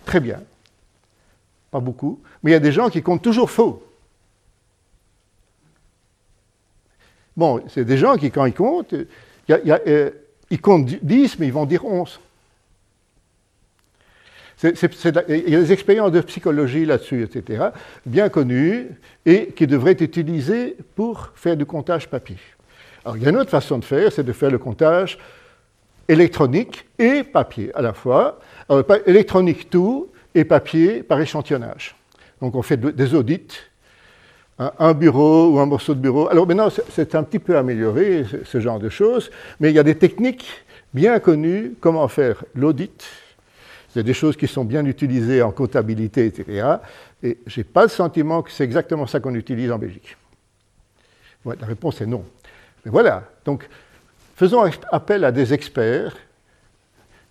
très 0.05 0.21
bien, 0.21 0.39
pas 1.73 1.81
beaucoup, 1.81 2.21
mais 2.43 2.51
il 2.51 2.55
y 2.55 2.57
a 2.57 2.61
des 2.61 2.73
gens 2.73 2.89
qui 2.89 3.03
comptent 3.03 3.23
toujours 3.23 3.51
faux. 3.51 3.83
Bon, 7.37 7.63
c'est 7.69 7.85
des 7.85 7.97
gens 7.97 8.17
qui, 8.17 8.31
quand 8.31 8.45
ils 8.45 8.55
comptent, 8.55 8.95
euh, 9.51 10.11
ils 10.51 10.61
comptent 10.61 10.87
10, 10.87 11.39
mais 11.39 11.47
ils 11.47 11.53
vont 11.53 11.65
dire 11.67 11.85
11. 11.85 12.21
il 14.63 15.49
y 15.49 15.55
a 15.55 15.61
des 15.61 15.73
expériences 15.73 16.13
de 16.13 16.21
psychologie 16.21 16.85
là-dessus, 16.85 17.23
etc., 17.23 17.69
bien 18.05 18.29
connues, 18.29 18.89
et 19.25 19.49
qui 19.49 19.67
devraient 19.67 19.93
être 19.93 20.03
utilisées 20.03 20.77
pour 20.97 21.33
faire 21.35 21.57
du 21.57 21.65
comptage 21.65 22.09
papier. 22.09 22.37
Alors, 23.05 23.17
il 23.17 23.23
y 23.23 23.27
a 23.27 23.31
une 23.31 23.39
autre 23.39 23.51
façon 23.51 23.79
de 23.79 23.85
faire, 23.85 24.13
c'est 24.13 24.25
de 24.25 24.33
faire 24.33 24.51
le 24.51 24.59
comptage 24.59 25.19
électronique 26.09 26.85
et 26.99 27.23
papier 27.23 27.75
à 27.75 27.81
la 27.81 27.93
fois. 27.93 28.41
Alors, 28.69 28.85
électronique 29.07 29.71
tout 29.71 30.09
et 30.35 30.45
papier 30.45 31.03
par 31.03 31.21
échantillonnage. 31.21 31.95
Donc, 32.41 32.55
on 32.55 32.63
fait 32.63 32.77
des 32.77 33.15
audits, 33.15 33.49
un 34.59 34.93
bureau 34.93 35.53
ou 35.53 35.59
un 35.59 35.67
morceau 35.67 35.95
de 35.95 36.01
bureau. 36.01 36.29
Alors, 36.29 36.47
maintenant, 36.47 36.69
c'est 36.91 37.15
un 37.15 37.23
petit 37.23 37.39
peu 37.39 37.57
amélioré, 37.57 38.25
ce 38.45 38.61
genre 38.61 38.79
de 38.79 38.89
choses, 38.89 39.31
mais 39.59 39.71
il 39.71 39.75
y 39.75 39.79
a 39.79 39.83
des 39.83 39.97
techniques 39.97 40.47
bien 40.93 41.19
connues, 41.19 41.75
comment 41.81 42.07
faire 42.09 42.45
l'audit, 42.55 43.07
c'est 43.93 44.03
des 44.03 44.15
choses 44.15 44.37
qui 44.37 44.47
sont 44.47 44.65
bien 44.65 44.85
utilisées 44.85 45.43
en 45.43 45.51
comptabilité, 45.51 46.27
etc. 46.27 46.77
Et 47.23 47.39
je 47.47 47.61
n'ai 47.61 47.65
pas 47.65 47.83
le 47.83 47.89
sentiment 47.89 48.43
que 48.43 48.51
c'est 48.51 48.65
exactement 48.65 49.07
ça 49.07 49.21
qu'on 49.21 49.35
utilise 49.35 49.71
en 49.73 49.79
Belgique. 49.79 50.17
la 51.45 51.67
réponse 51.67 52.01
est 52.01 52.07
non. 52.07 52.25
Mais 52.85 52.91
voilà, 52.91 53.25
donc 53.45 53.69
faisons 54.37 54.65
appel 54.91 55.25
à 55.25 55.33
des 55.33 55.53
experts 55.53 56.17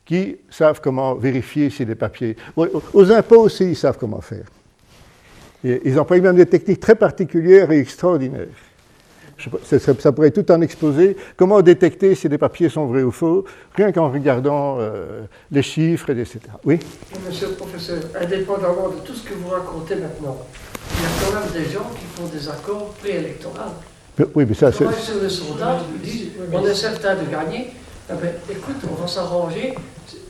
qui 0.06 0.38
savent 0.50 0.82
comment 0.82 1.16
vérifier 1.16 1.70
si 1.70 1.86
les 1.86 1.96
papiers... 1.96 2.36
Aux 2.56 3.12
impôts 3.12 3.42
aussi, 3.42 3.66
ils 3.66 3.76
savent 3.76 3.98
comment 3.98 4.22
faire. 4.22 4.46
Ils 5.64 6.00
emploient 6.00 6.20
même 6.20 6.36
des 6.36 6.46
techniques 6.46 6.80
très 6.80 6.96
particulières 6.96 7.72
et 7.72 7.80
extraordinaires 7.80 8.48
ça, 9.64 10.12
pourrait 10.12 10.32
tout 10.32 10.50
en 10.52 10.62
exposer. 10.62 11.16
Comment 11.36 11.62
détecter 11.62 12.16
si 12.16 12.28
les 12.28 12.38
papiers 12.38 12.70
sont 12.70 12.86
vrais 12.86 13.04
ou 13.04 13.12
faux, 13.12 13.46
rien 13.76 13.92
qu'en 13.92 14.10
regardant 14.10 14.78
euh, 14.80 15.22
les 15.52 15.62
chiffres, 15.62 16.10
etc. 16.10 16.40
Oui? 16.66 16.80
Monsieur 17.28 17.48
le 17.48 17.54
professeur, 17.54 18.00
indépendamment 18.20 18.90
de 18.90 19.06
tout 19.06 19.14
ce 19.14 19.24
que 19.24 19.34
vous 19.34 19.50
racontez 19.50 19.96
maintenant, 19.96 20.38
il 20.96 21.02
y 21.02 21.06
a 21.06 21.10
quand 21.22 21.40
même 21.40 21.64
des 21.64 21.72
gens 21.72 21.90
qui 21.96 22.06
font 22.16 22.28
des 22.28 22.50
accords 22.50 22.94
préélectoraux. 23.02 23.54
Oui, 24.36 24.46
mais 24.48 24.54
ça, 24.54 24.72
c'est. 24.72 24.92
sur 24.94 25.22
le 25.22 25.30
sondage, 25.30 25.82
ils 25.96 26.02
disent 26.02 26.28
on 26.52 26.66
est 26.66 26.74
certain 26.74 27.16
de 27.16 27.30
gagner. 27.32 27.70
Ah 28.10 28.16
ben, 28.22 28.32
écoute, 28.50 28.78
on 28.92 29.02
va 29.02 29.08
s'arranger, 29.08 29.76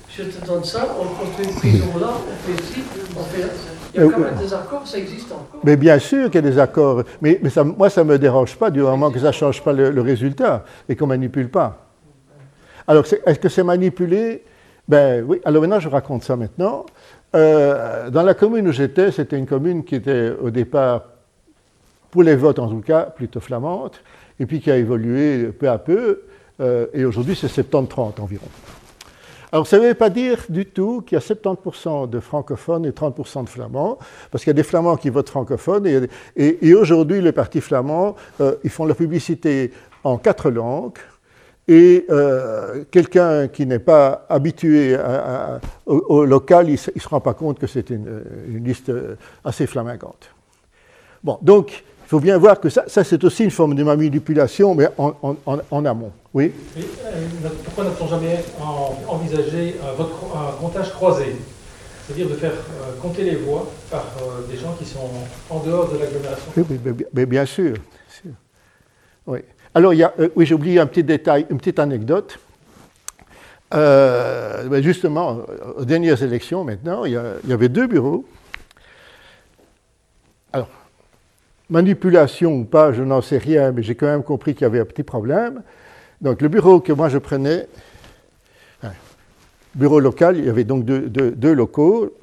je 0.10 0.24
te 0.24 0.46
donne 0.46 0.66
ça, 0.66 0.96
on 1.00 1.06
construit 1.24 1.48
une 1.48 1.56
prison 1.56 1.98
là, 2.00 2.10
on 2.12 2.52
fait 2.52 2.64
ci, 2.66 2.82
on 3.18 3.24
fait. 3.24 3.48
Il 3.94 4.02
y 4.02 4.04
a 4.04 4.10
quand 4.10 4.20
même 4.20 4.36
des 4.36 4.54
accords, 4.54 4.88
ça 4.88 4.98
existe 4.98 5.32
encore. 5.32 5.62
Mais 5.64 5.76
bien 5.76 6.00
sûr 6.00 6.26
qu'il 6.30 6.44
y 6.44 6.48
a 6.48 6.50
des 6.52 6.60
accords. 6.60 7.04
Mais, 7.22 7.40
moi, 7.78 7.90
ça 7.90 8.04
ne 8.04 8.10
me 8.10 8.20
dérange 8.20 8.56
pas 8.56 8.70
du 8.70 8.82
moment 8.82 9.12
que 9.12 9.20
ça 9.20 9.28
ne 9.28 9.32
change 9.32 9.64
pas 9.64 9.74
le, 9.74 10.02
résultat 10.02 10.64
et 10.88 10.96
qu'on 10.96 11.06
ne 11.06 11.10
manipule 11.10 11.50
pas. 11.50 11.86
Alors, 12.88 13.06
est-ce 13.26 13.40
que 13.40 13.50
c'est 13.50 13.64
manipulé? 13.64 14.44
Ben 14.88 15.24
oui. 15.28 15.40
Alors 15.46 15.62
maintenant, 15.62 15.80
je 15.80 15.88
raconte 15.88 16.24
ça 16.24 16.36
maintenant. 16.36 16.86
Euh, 17.36 18.10
dans 18.10 18.24
la 18.24 18.34
commune 18.34 18.68
où 18.68 18.72
j'étais, 18.72 19.12
c'était 19.12 19.38
une 19.38 19.46
commune 19.46 19.84
qui 19.84 19.96
était 19.96 20.32
au 20.42 20.50
départ, 20.50 21.04
pour 22.10 22.24
les 22.24 22.36
votes 22.36 22.58
en 22.58 22.68
tout 22.68 22.82
cas, 22.82 23.04
plutôt 23.04 23.40
flamande, 23.40 23.92
et 24.40 24.48
puis 24.48 24.60
qui 24.60 24.72
a 24.72 24.78
évolué 24.78 25.48
peu 25.48 25.70
à 25.70 25.78
peu, 25.78 26.24
euh, 26.60 26.88
et 26.94 27.06
aujourd'hui 27.06 27.36
c'est 27.36 27.48
70-30 27.48 28.20
environ. 28.20 28.48
Alors 29.52 29.66
ça 29.66 29.80
ne 29.80 29.88
veut 29.88 29.94
pas 29.96 30.10
dire 30.10 30.46
du 30.50 30.66
tout 30.66 31.02
qu'il 31.02 31.18
y 31.18 31.22
a 31.22 31.24
70% 31.24 32.10
de 32.10 32.20
francophones 32.20 32.86
et 32.86 32.92
30% 32.92 33.46
de 33.46 33.50
flamands, 33.50 33.98
parce 34.32 34.44
qu'il 34.44 34.52
y 34.52 34.56
a 34.56 34.62
des 34.62 34.64
flamands 34.64 34.96
qui 34.96 35.10
votent 35.10 35.30
francophones, 35.30 36.08
et, 36.36 36.74
aujourd'hui 36.74 37.22
les 37.22 37.32
partis 37.32 37.62
flamands, 37.62 38.16
euh, 38.42 38.56
ils 38.64 38.70
font 38.70 38.86
la 38.86 38.94
publicité 38.94 39.72
en 40.04 40.18
quatre 40.18 40.52
langues, 40.52 41.00
et 41.68 42.06
euh, 42.10 42.84
quelqu'un 42.92 43.48
qui 43.48 43.66
n'est 43.66 43.80
pas 43.80 44.26
habitué 44.30 44.98
au, 45.86 46.26
local, 46.26 46.68
il 46.70 46.74
ne 46.74 47.00
se 47.00 47.10
rend 47.10 47.20
pas 47.20 47.34
compte 47.34 47.60
que 47.60 47.68
c'est 47.68 47.90
une, 47.90 48.24
une, 48.48 48.64
liste 48.64 48.92
assez 49.44 49.68
flamingante. 49.68 50.30
Bon, 51.24 51.38
donc 51.42 51.84
il 52.10 52.18
faut 52.18 52.20
bien 52.20 52.40
voir 52.40 52.60
que 52.60 52.70
ça, 52.70 52.86
c'est 52.88 53.24
aussi 53.24 53.44
une 53.44 53.52
forme 53.52 53.76
de 53.76 53.84
manipulation, 53.84 54.74
mais 54.74 54.88
en, 54.98 55.86
amont. 55.86 56.12
Oui 56.34 56.52
euh, 56.76 56.82
Pourquoi 57.64 57.84
n'a-t-on 57.84 58.08
jamais 58.08 58.44
envisagé 59.08 59.76
un, 59.80 60.52
comptage 60.60 60.92
croisé? 60.92 61.36
C'est-à-dire 62.08 62.28
de 62.28 62.34
faire 62.34 62.54
euh, 62.54 63.00
compter 63.00 63.26
les 63.26 63.36
voix 63.36 63.70
par 63.92 64.08
euh, 64.24 64.52
des 64.52 64.58
gens 64.58 64.74
qui 64.80 64.86
sont 64.86 65.08
en 65.52 65.60
dehors 65.60 65.88
de 65.94 66.00
l'agglomération? 66.00 66.52
Oui, 66.58 66.80
mais, 67.14 67.28
bien 67.28 67.46
sûr. 67.46 67.76
Oui. 69.28 69.42
Alors, 69.76 69.94
il 69.94 69.98
y 69.98 70.04
a, 70.04 70.12
oui, 70.36 70.48
j'ai 70.48 70.56
oublié 70.56 70.80
un 70.80 70.88
petit 70.88 71.04
détail, 71.04 71.46
une 71.52 71.60
petite 71.60 71.78
anecdote. 71.78 72.40
Ben, 73.72 74.82
justement, 74.82 75.42
aux 75.78 75.86
dernières 75.86 76.24
élections 76.24 76.64
maintenant, 76.64 77.06
il 77.06 77.12
y, 77.12 77.54
avait 77.54 77.70
deux 77.70 77.86
bureaux. 77.86 78.26
Alors, 80.52 80.70
manipulation 81.70 82.54
ou 82.54 82.66
pas, 82.66 82.92
je 82.92 83.04
n'en 83.04 83.22
sais 83.22 83.38
rien, 83.38 83.72
mais 83.72 83.84
j'ai 83.84 83.96
quand 83.96 84.08
même 84.08 84.24
compris 84.24 84.54
qu'il 84.54 84.64
y 84.64 84.66
avait 84.66 84.80
un 84.80 84.86
petit 84.86 85.04
problème. 85.04 85.62
Donc 86.22 86.42
le 86.42 86.48
bureau 86.48 86.80
que 86.80 86.92
moi 86.92 87.10
je 87.10 87.18
prenais, 87.18 87.68
hein, 88.84 88.92
bureau 89.76 90.00
local, 90.00 90.38
il 90.38 90.46
y 90.46 90.50
avait 90.50 90.64
donc 90.64 90.84
deux, 90.84 91.54
locaux. 91.54 92.16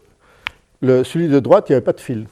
Le, 0.82 1.04
celui 1.04 1.28
de 1.28 1.40
droite, 1.40 1.66
il 1.68 1.72
n'y 1.72 1.76
avait 1.76 1.84
pas 1.84 1.92
de 1.92 2.00
fil. 2.00 2.26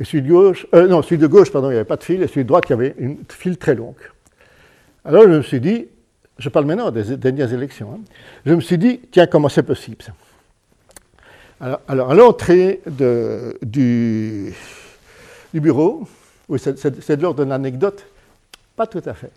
Et 0.00 0.04
celui 0.04 0.22
de 0.22 0.28
gauche, 0.28 0.66
euh, 0.74 0.88
non, 0.88 1.02
celui 1.02 1.18
de 1.18 1.26
gauche, 1.26 1.52
pardon, 1.52 1.68
il 1.68 1.74
n'y 1.74 1.76
avait 1.76 1.84
pas 1.84 1.96
de 1.96 2.02
fil, 2.02 2.22
et 2.22 2.26
celui 2.26 2.42
de 2.42 2.48
droite, 2.48 2.64
il 2.68 2.70
y 2.70 2.72
avait 2.72 2.94
une 2.98 3.18
file 3.28 3.56
très 3.56 3.74
longue. 3.74 3.94
Alors 5.04 5.24
je 5.24 5.28
me 5.28 5.42
suis 5.42 5.60
dit, 5.60 5.86
je 6.38 6.48
parle 6.48 6.64
maintenant 6.64 6.90
des 6.90 7.16
dernières 7.16 7.52
élections, 7.52 7.92
hein, 7.94 8.00
je 8.44 8.54
me 8.54 8.60
suis 8.60 8.78
dit, 8.78 9.00
tiens, 9.12 9.26
comment 9.26 9.48
c'est 9.48 9.62
possible 9.62 10.02
ça? 10.02 10.12
Alors, 11.60 11.80
alors, 11.86 12.10
à 12.10 12.14
l'entrée 12.14 12.80
du, 13.62 14.52
du 15.52 15.60
bureau. 15.60 16.06
Oui, 16.48 16.58
c'est 16.58 17.16
de 17.16 17.22
l'ordre 17.22 17.42
d'une 17.44 17.52
anecdote. 17.52 18.04
Pas 18.76 18.86
tout 18.86 19.02
à 19.04 19.14
fait. 19.14 19.30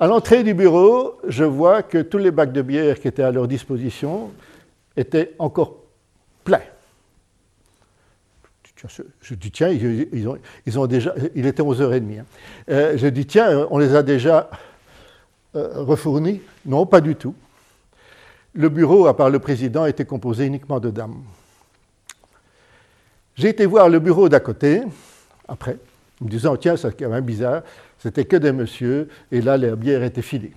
À 0.00 0.06
l'entrée 0.06 0.42
du 0.42 0.54
bureau, 0.54 1.18
je 1.26 1.44
vois 1.44 1.82
que 1.82 1.98
tous 1.98 2.18
les 2.18 2.30
bacs 2.30 2.52
de 2.52 2.62
bière 2.62 2.98
qui 2.98 3.08
étaient 3.08 3.22
à 3.22 3.30
leur 3.30 3.46
disposition 3.46 4.30
étaient 4.96 5.34
encore 5.38 5.76
pleins. 6.44 6.62
Je 9.20 9.34
dis, 9.34 9.52
tiens, 9.52 9.68
ils, 9.68 10.28
ont, 10.76 10.86
déjà. 10.86 11.14
Il 11.36 11.46
était 11.46 11.62
11h30. 11.62 12.20
Hein. 12.20 12.24
Euh, 12.68 12.96
je 12.96 13.06
dis, 13.06 13.26
tiens, 13.26 13.68
on 13.70 13.78
les 13.78 13.94
a 13.94 14.02
déjà 14.02 14.50
euh, 15.54 15.84
refournis 15.84 16.40
Non, 16.66 16.84
pas 16.84 17.00
du 17.00 17.14
tout. 17.14 17.34
Le 18.54 18.68
bureau, 18.68 19.06
à 19.06 19.16
part 19.16 19.30
le 19.30 19.38
président, 19.38 19.86
était 19.86 20.04
composé 20.04 20.46
uniquement 20.46 20.80
de 20.80 20.90
dames. 20.90 21.22
J'ai 23.36 23.50
été 23.50 23.66
voir 23.66 23.88
le 23.88 24.00
bureau 24.00 24.28
d'à 24.28 24.40
côté 24.40 24.82
après, 25.52 25.76
en 26.20 26.24
me 26.24 26.30
disant, 26.30 26.56
tiens, 26.56 26.76
c'est 26.76 26.98
quand 26.98 27.10
même 27.10 27.24
bizarre, 27.24 27.62
c'était 27.98 28.24
que 28.24 28.36
des 28.36 28.52
messieurs, 28.52 29.08
et 29.30 29.42
là, 29.42 29.56
la 29.58 29.76
bière 29.76 30.02
était 30.02 30.22
filée. 30.22 30.52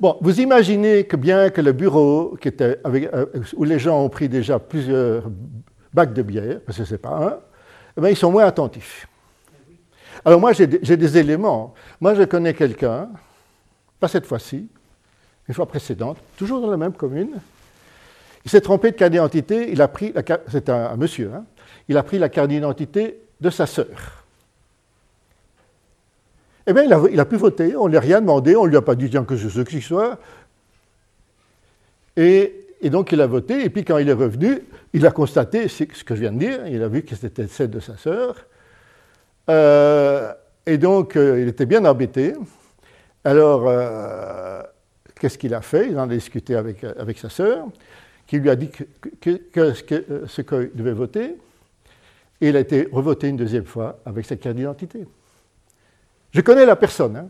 Bon, 0.00 0.16
vous 0.20 0.40
imaginez 0.40 1.04
que 1.04 1.16
bien 1.16 1.50
que 1.50 1.60
le 1.60 1.72
bureau, 1.72 2.36
qui 2.40 2.48
était 2.48 2.80
euh, 2.86 3.26
où 3.54 3.64
les 3.64 3.78
gens 3.78 4.02
ont 4.02 4.08
pris 4.08 4.28
déjà 4.28 4.58
plusieurs 4.58 5.30
bacs 5.92 6.14
de 6.14 6.22
bière, 6.22 6.60
parce 6.64 6.78
que 6.78 6.84
ce 6.84 6.92
n'est 6.92 6.98
pas 6.98 7.42
un, 7.96 8.04
eh 8.04 8.10
ils 8.10 8.16
sont 8.16 8.32
moins 8.32 8.46
attentifs. 8.46 9.06
Alors 10.24 10.40
moi, 10.40 10.52
j'ai 10.52 10.66
des 10.66 11.18
éléments. 11.18 11.74
Moi, 12.00 12.14
je 12.14 12.22
connais 12.22 12.54
quelqu'un, 12.54 13.10
pas 14.00 14.08
cette 14.08 14.26
fois-ci, 14.26 14.68
une 15.48 15.54
fois 15.54 15.66
précédente, 15.66 16.16
toujours 16.36 16.60
dans 16.60 16.70
la 16.70 16.76
même 16.76 16.92
commune. 16.92 17.38
Il 18.44 18.50
s'est 18.50 18.60
trompé 18.60 18.90
de 18.90 18.96
carte 18.96 19.12
d'identité, 19.12 19.70
il 19.70 19.82
a 19.82 19.88
pris, 19.88 20.12
c'est 20.48 20.68
un, 20.68 20.96
monsieur, 20.96 21.30
hein, 21.34 21.44
il 21.88 21.96
a 21.96 22.02
pris 22.02 22.18
la 22.18 22.28
carte 22.28 22.48
d'identité 22.48 23.20
de 23.40 23.50
sa 23.50 23.66
sœur. 23.66 24.22
Eh 26.66 26.72
bien, 26.72 26.84
il 26.84 27.20
a, 27.20 27.24
pu 27.24 27.36
voter, 27.36 27.74
on 27.76 27.86
ne 27.86 27.90
lui 27.90 27.96
a 27.96 28.00
rien 28.00 28.20
demandé, 28.20 28.54
on 28.54 28.64
ne 28.64 28.70
lui 28.70 28.76
a 28.76 28.82
pas 28.82 28.94
dit 28.94 29.10
tiens 29.10 29.24
que 29.24 29.36
ce 29.36 29.60
qu'il 29.62 29.82
soit. 29.82 30.18
Et, 32.16 32.54
donc 32.84 33.12
il 33.12 33.20
a 33.20 33.26
voté, 33.26 33.64
et 33.64 33.70
puis 33.70 33.84
quand 33.84 33.98
il 33.98 34.08
est 34.08 34.14
revenu, 34.14 34.60
il 34.92 35.06
a 35.06 35.10
constaté 35.10 35.68
ce 35.68 35.84
que 35.84 36.14
je 36.14 36.20
viens 36.20 36.32
de 36.32 36.38
dire, 36.38 36.66
il 36.66 36.82
a 36.82 36.88
vu 36.88 37.02
que 37.02 37.16
c'était 37.16 37.46
celle 37.46 37.70
de 37.70 37.80
sa 37.80 37.96
sœur. 37.96 38.46
Euh, 39.50 40.32
et 40.66 40.78
donc 40.78 41.16
euh, 41.16 41.40
il 41.40 41.48
était 41.48 41.66
bien 41.66 41.84
embêté. 41.84 42.34
Alors, 43.24 43.64
euh, 43.66 44.62
qu'est-ce 45.20 45.38
qu'il 45.38 45.54
a 45.54 45.62
fait? 45.62 45.88
Il 45.90 45.98
en 45.98 46.04
a 46.04 46.06
discuté 46.14 46.54
avec, 46.54 47.18
sa 47.18 47.28
sœur, 47.28 47.66
qui 48.26 48.38
lui 48.38 48.50
a 48.50 48.56
dit 48.56 48.70
que, 48.70 49.72
ce 49.74 50.42
qu'il 50.42 50.70
devait 50.74 50.92
voter. 50.92 51.36
Et 52.42 52.48
il 52.48 52.56
a 52.56 52.60
été 52.60 52.88
revoté 52.90 53.28
une 53.28 53.36
deuxième 53.36 53.64
fois 53.64 54.00
avec 54.04 54.26
sa 54.26 54.34
carte 54.34 54.56
d'identité. 54.56 55.06
Je 56.32 56.40
connais 56.40 56.66
la 56.66 56.74
personne. 56.74 57.16
Hein. 57.16 57.28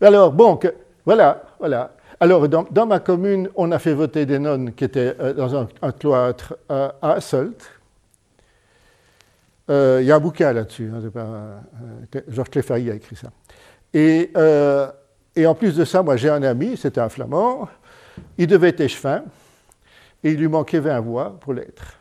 Alors, 0.00 0.32
bon, 0.32 0.58
voilà, 1.04 1.42
voilà. 1.58 1.94
Alors, 2.20 2.48
dans, 2.48 2.86
ma 2.86 2.98
commune, 2.98 3.50
on 3.54 3.70
a 3.70 3.78
fait 3.78 3.92
voter 3.92 4.24
des 4.24 4.38
nonnes 4.38 4.72
qui 4.72 4.84
étaient 4.84 5.14
euh, 5.20 5.34
dans 5.34 5.54
un, 5.56 5.92
cloître 5.92 6.56
à 6.70 6.94
Assault. 7.02 7.52
Euh, 9.68 9.98
il 10.00 10.06
y 10.06 10.10
a 10.10 10.16
un 10.16 10.20
bouquin 10.20 10.50
là-dessus, 10.54 10.90
hein, 10.92 11.02
euh, 11.16 11.58
Georges 12.28 12.48
Cléfailly 12.48 12.90
a 12.90 12.94
écrit 12.94 13.16
ça. 13.16 13.28
Et, 13.92 14.32
et, 15.36 15.46
en 15.46 15.54
plus 15.54 15.76
de 15.76 15.84
ça, 15.84 16.02
moi 16.02 16.16
j'ai 16.16 16.30
un 16.30 16.42
ami, 16.42 16.76
c'était 16.76 17.00
un 17.00 17.08
flamand, 17.08 17.68
il 18.38 18.46
devait 18.46 18.68
être 18.68 18.80
échevin 18.80 19.22
et 20.24 20.30
il 20.32 20.38
lui 20.38 20.48
manquait 20.48 20.80
20 20.80 21.00
voix 21.00 21.36
pour 21.40 21.52
l'être. 21.52 21.99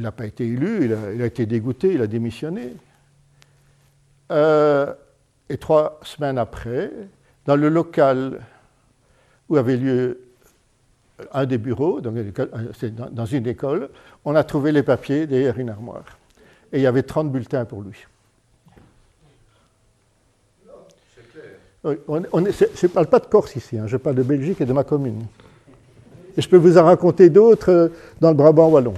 Il 0.00 0.04
n'a 0.04 0.12
pas 0.12 0.24
été 0.24 0.46
élu, 0.46 0.86
il 0.86 1.22
a, 1.22 1.26
été 1.26 1.44
dégoûté, 1.44 1.92
il 1.92 2.00
a 2.00 2.06
démissionné. 2.06 2.72
Euh, 4.32 4.94
et 5.50 5.58
trois 5.58 6.00
semaines 6.02 6.38
après, 6.38 6.90
dans 7.44 7.54
le 7.54 7.68
local 7.68 8.40
où 9.50 9.58
avait 9.58 9.76
lieu 9.76 10.22
un 11.34 11.44
des 11.44 11.58
bureaux, 11.58 12.00
dans 12.00 13.26
une 13.26 13.46
école, 13.46 13.90
on 14.24 14.34
a 14.34 14.42
trouvé 14.42 14.72
les 14.72 14.82
papiers 14.82 15.26
derrière 15.26 15.58
une 15.58 15.68
armoire. 15.68 16.16
Et 16.72 16.78
il 16.78 16.82
y 16.82 16.86
avait 16.86 17.02
30 17.02 17.30
bulletins 17.30 17.66
pour 17.66 17.82
lui. 17.82 18.06
je 21.84 21.90
ne 21.90 22.86
parle 22.88 23.06
pas 23.06 23.18
de 23.18 23.26
Corse 23.26 23.54
ici, 23.54 23.76
hein, 23.76 23.86
je 23.86 23.98
parle 23.98 24.16
de 24.16 24.22
Belgique 24.22 24.62
et 24.62 24.64
de 24.64 24.72
ma 24.72 24.82
commune. 24.82 25.26
Et 26.38 26.40
je 26.40 26.48
peux 26.48 26.56
vous 26.56 26.78
en 26.78 26.84
raconter 26.84 27.28
d'autres 27.28 27.70
euh, 27.70 27.88
dans 28.18 28.30
le 28.30 28.34
Brabant 28.34 28.70
wallon. 28.70 28.94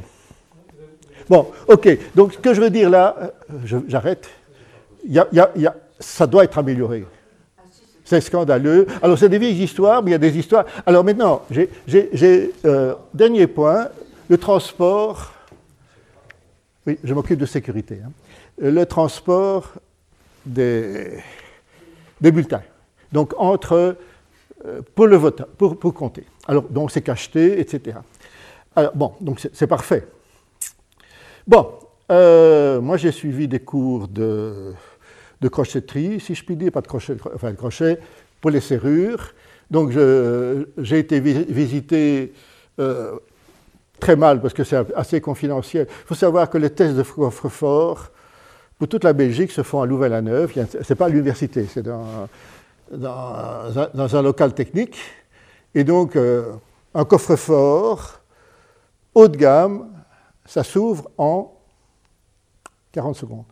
Bon, 1.33 1.47
ok. 1.67 1.89
Donc, 2.15 2.35
ce 2.35 2.39
que 2.39 2.53
je 2.53 2.61
veux 2.61 2.69
dire 2.69 2.91
là, 2.91 3.17
euh, 3.49 3.81
j'arrête. 3.89 4.29
ça 5.99 6.27
doit 6.27 6.45
être 6.45 6.59
amélioré. 6.59 7.07
C'est 8.05 8.21
scandaleux. 8.21 8.87
Alors, 9.01 9.17
c'est 9.17 9.31
des 9.31 9.39
vieilles 9.39 9.63
histoires, 9.63 10.03
mais 10.03 10.11
il 10.11 10.13
y 10.13 10.17
a 10.17 10.19
des 10.19 10.37
histoires. 10.37 10.67
Alors, 10.85 11.03
maintenant, 11.03 11.41
j'ai. 11.87 12.53
Euh, 12.67 12.95
dernier 13.15 13.47
point 13.47 13.89
le 14.29 14.37
transport. 14.37 15.33
Oui, 16.87 16.99
je 17.03 17.15
m'occupe 17.15 17.39
de 17.39 17.47
sécurité. 17.47 18.01
Hein. 18.05 18.11
Le 18.59 18.85
transport 18.85 19.73
des, 20.45 21.17
des 22.21 22.31
bulletins. 22.31 22.63
Donc, 23.11 23.33
entre. 23.39 23.97
Euh, 24.67 24.83
pour 24.95 25.07
le 25.07 25.17
vote, 25.17 25.47
pour, 25.57 25.79
pour 25.79 25.95
compter. 25.95 26.27
Alors, 26.47 26.65
donc, 26.65 26.91
c'est 26.91 27.01
cacheté, 27.01 27.59
etc. 27.59 27.97
Alors, 28.77 28.93
bon, 28.95 29.13
donc 29.19 29.41
c'est 29.55 29.67
parfait. 29.67 30.05
Bon, 31.47 31.73
euh, 32.11 32.81
moi 32.81 32.97
j'ai 32.97 33.13
suivi 33.13 33.49
des 33.49 33.61
cours 33.61 34.09
de, 34.09 34.73
de, 35.41 35.49
crochetterie, 35.49 36.21
si 36.21 36.35
je 36.35 36.45
puis 36.45 36.57
dire, 36.57 36.71
pas 36.71 36.81
de 36.81 36.87
crochet, 36.87 37.17
enfin 37.35 37.51
de 37.51 37.57
crochet, 37.57 37.99
pour 38.41 38.51
les 38.51 38.61
serrures. 38.61 39.35
Donc 39.71 39.91
j'ai 39.91 40.99
été 40.99 41.21
visité 41.21 42.33
euh, 42.79 43.19
très 43.99 44.17
mal 44.17 44.41
parce 44.41 44.55
que 44.55 44.65
c'est 44.65 44.95
assez 44.95 45.21
confidentiel. 45.21 45.87
Il 45.89 46.07
faut 46.07 46.15
savoir 46.15 46.51
que 46.51 46.59
les 46.59 46.71
tests 46.71 46.97
de 46.97 47.03
coffre-fort 47.03 48.11
pour 48.79 48.89
toute 48.89 49.05
la 49.05 49.13
Belgique 49.13 49.51
se 49.51 49.63
font 49.63 49.81
à 49.81 49.87
Louvain-la-Neuve. 49.87 50.53
Ce 50.55 50.77
n'est 50.77 50.97
pas 50.97 51.07
à 51.07 51.09
l'université, 51.09 51.67
c'est 51.73 51.83
dans, 51.83 52.29
dans, 52.91 54.17
un, 54.17 54.23
local 54.23 54.55
technique. 54.55 54.99
Et 55.75 55.85
donc, 55.85 56.17
euh, 56.17 56.53
un 56.95 57.05
coffre-fort 57.05 58.21
haut 59.15 59.29
de 59.29 59.37
gamme 59.37 59.89
ça 60.53 60.63
s'ouvre 60.63 61.11
en 61.17 61.51
40 62.93 63.17
secondes. 63.17 63.47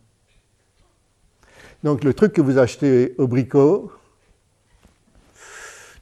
Donc 1.83 2.03
le 2.03 2.13
truc 2.13 2.31
que 2.31 2.41
vous 2.41 2.59
achetez 2.59 3.15
au 3.17 3.27
bricot, 3.27 3.91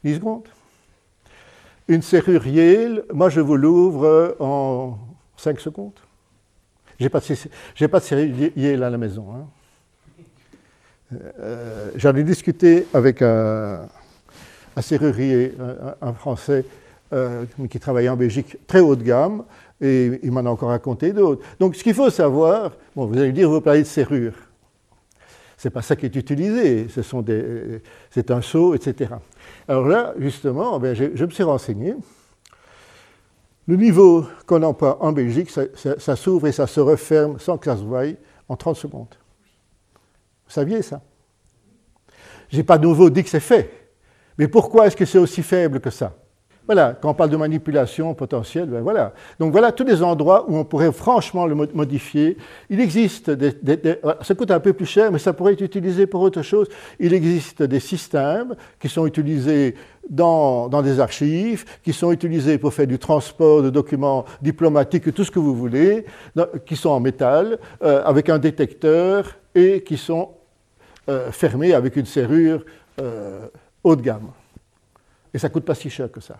10 0.03 0.15
secondes. 0.15 0.47
Une 1.87 2.01
serrure 2.01 2.45
moi 3.13 3.29
je 3.29 3.39
vous 3.39 3.55
l'ouvre 3.55 4.35
en 4.39 4.97
5 5.37 5.61
secondes. 5.61 5.97
Je 6.99 7.05
n'ai 7.05 7.09
pas, 7.09 7.21
pas, 7.21 7.99
de 8.01 8.03
serrure 8.03 8.83
à 8.83 8.89
la 8.89 8.97
maison. 8.97 9.33
Hein. 9.33 9.47
Euh, 11.39 11.91
j'en 11.95 12.13
ai 12.13 12.23
discuté 12.23 12.87
avec 12.93 13.21
un, 13.21 13.87
serrurier, 14.81 15.55
un, 16.01 16.13
Français 16.13 16.65
euh, 17.13 17.45
qui 17.69 17.79
travaillait 17.79 18.09
en 18.09 18.17
Belgique, 18.17 18.57
très 18.67 18.81
haut 18.81 18.97
de 18.97 19.03
gamme 19.03 19.45
et 19.81 20.19
il 20.23 20.31
m'en 20.31 20.41
a 20.41 20.49
encore 20.49 20.69
raconté 20.69 21.13
d'autres. 21.13 21.45
Donc 21.59 21.75
ce 21.75 21.83
qu'il 21.83 21.93
faut 21.93 22.09
savoir, 22.09 22.71
bon, 22.95 23.05
vous 23.05 23.17
allez 23.17 23.31
dire, 23.31 23.49
vous 23.49 23.61
parlez 23.61 23.81
de 23.81 23.87
serrure. 23.87 24.33
Ce 25.57 25.67
n'est 25.67 25.71
pas 25.71 25.81
ça 25.81 25.95
qui 25.95 26.05
est 26.05 26.15
utilisé, 26.15 26.87
des, 27.23 27.81
c'est 28.11 28.31
un 28.31 28.41
seau, 28.41 28.73
etc. 28.75 29.11
Alors 29.67 29.87
là, 29.87 30.13
justement, 30.17 30.79
ben, 30.79 30.95
je, 30.95 31.25
me 31.25 31.29
suis 31.29 31.43
renseigné. 31.43 31.95
Le 33.67 33.75
niveau 33.75 34.25
qu'on 34.45 34.63
emploie 34.63 35.03
en 35.03 35.11
Belgique, 35.11 35.51
ça, 35.51 36.15
s'ouvre 36.15 36.47
et 36.47 36.53
ça 36.53 36.65
se 36.65 36.79
referme 36.79 37.39
sans 37.39 37.57
que 37.57 37.65
ça 37.65 37.75
se 37.75 37.83
voie 37.83 38.03
en 38.47 38.55
30 38.55 38.77
secondes. 38.77 39.15
Vous 40.47 40.53
saviez 40.53 40.81
ça? 40.81 41.01
Je 42.49 42.57
n'ai 42.57 42.63
pas 42.63 42.77
de 42.77 42.87
nouveau 42.87 43.09
dit 43.09 43.23
que 43.23 43.29
c'est 43.29 43.39
fait. 43.41 43.69
Mais 44.37 44.47
pourquoi 44.47 44.87
est-ce 44.87 44.95
que 44.95 45.05
c'est 45.05 45.19
aussi 45.19 45.43
faible 45.43 45.81
que 45.81 45.89
ça? 45.89 46.15
Voilà, 46.69 46.93
quand 47.01 47.09
on 47.09 47.13
parle 47.15 47.31
de 47.31 47.35
manipulation 47.35 48.13
potentielle, 48.13 48.67
ben 48.67 48.81
voilà. 48.81 49.13
Donc 49.39 49.51
voilà 49.51 49.71
tous 49.71 49.85
les 49.85 50.03
endroits 50.03 50.45
où 50.47 50.55
on 50.55 50.63
pourrait 50.63 50.91
franchement 50.91 51.47
le 51.47 51.55
modifier. 51.55 52.37
Il 52.69 52.79
existe 52.79 53.31
des, 53.31 53.55
ça 54.21 54.35
coûte 54.35 54.51
un 54.51 54.59
peu 54.59 54.73
plus 54.73 54.85
cher, 54.85 55.11
mais 55.11 55.17
ça 55.17 55.33
pourrait 55.33 55.53
être 55.53 55.61
utilisé 55.61 56.05
pour 56.05 56.21
autre 56.21 56.43
chose. 56.43 56.67
Il 56.99 57.11
existe 57.15 57.63
des 57.63 57.79
systèmes 57.79 58.53
qui 58.79 58.87
sont 58.87 59.07
utilisés 59.07 59.73
dans, 60.11 60.69
dans 60.69 60.83
des 60.83 60.99
archives, 60.99 61.65
qui 61.81 61.91
sont 61.91 62.11
utilisés 62.11 62.59
pour 62.59 62.71
faire 62.71 62.85
du 62.85 62.99
transport 62.99 63.63
de 63.63 63.71
documents 63.71 64.25
diplomatiques, 64.39 65.11
tout 65.11 65.23
ce 65.23 65.31
que 65.31 65.39
vous 65.39 65.55
voulez, 65.55 66.05
qui 66.67 66.75
sont 66.75 66.91
en 66.91 66.99
métal, 66.99 67.57
euh, 67.81 68.03
avec 68.05 68.29
un 68.29 68.37
détecteur 68.37 69.37
et 69.55 69.81
qui 69.81 69.97
sont 69.97 70.33
euh, 71.09 71.31
fermés 71.31 71.73
avec 71.73 71.95
une 71.95 72.05
serrure 72.05 72.63
euh, 73.01 73.47
haut 73.83 73.95
de 73.95 74.03
gamme. 74.03 74.29
Et 75.33 75.39
ça 75.39 75.47
ne 75.47 75.53
coûte 75.53 75.65
pas 75.65 75.73
si 75.73 75.89
cher 75.89 76.11
que 76.11 76.21
ça. 76.21 76.37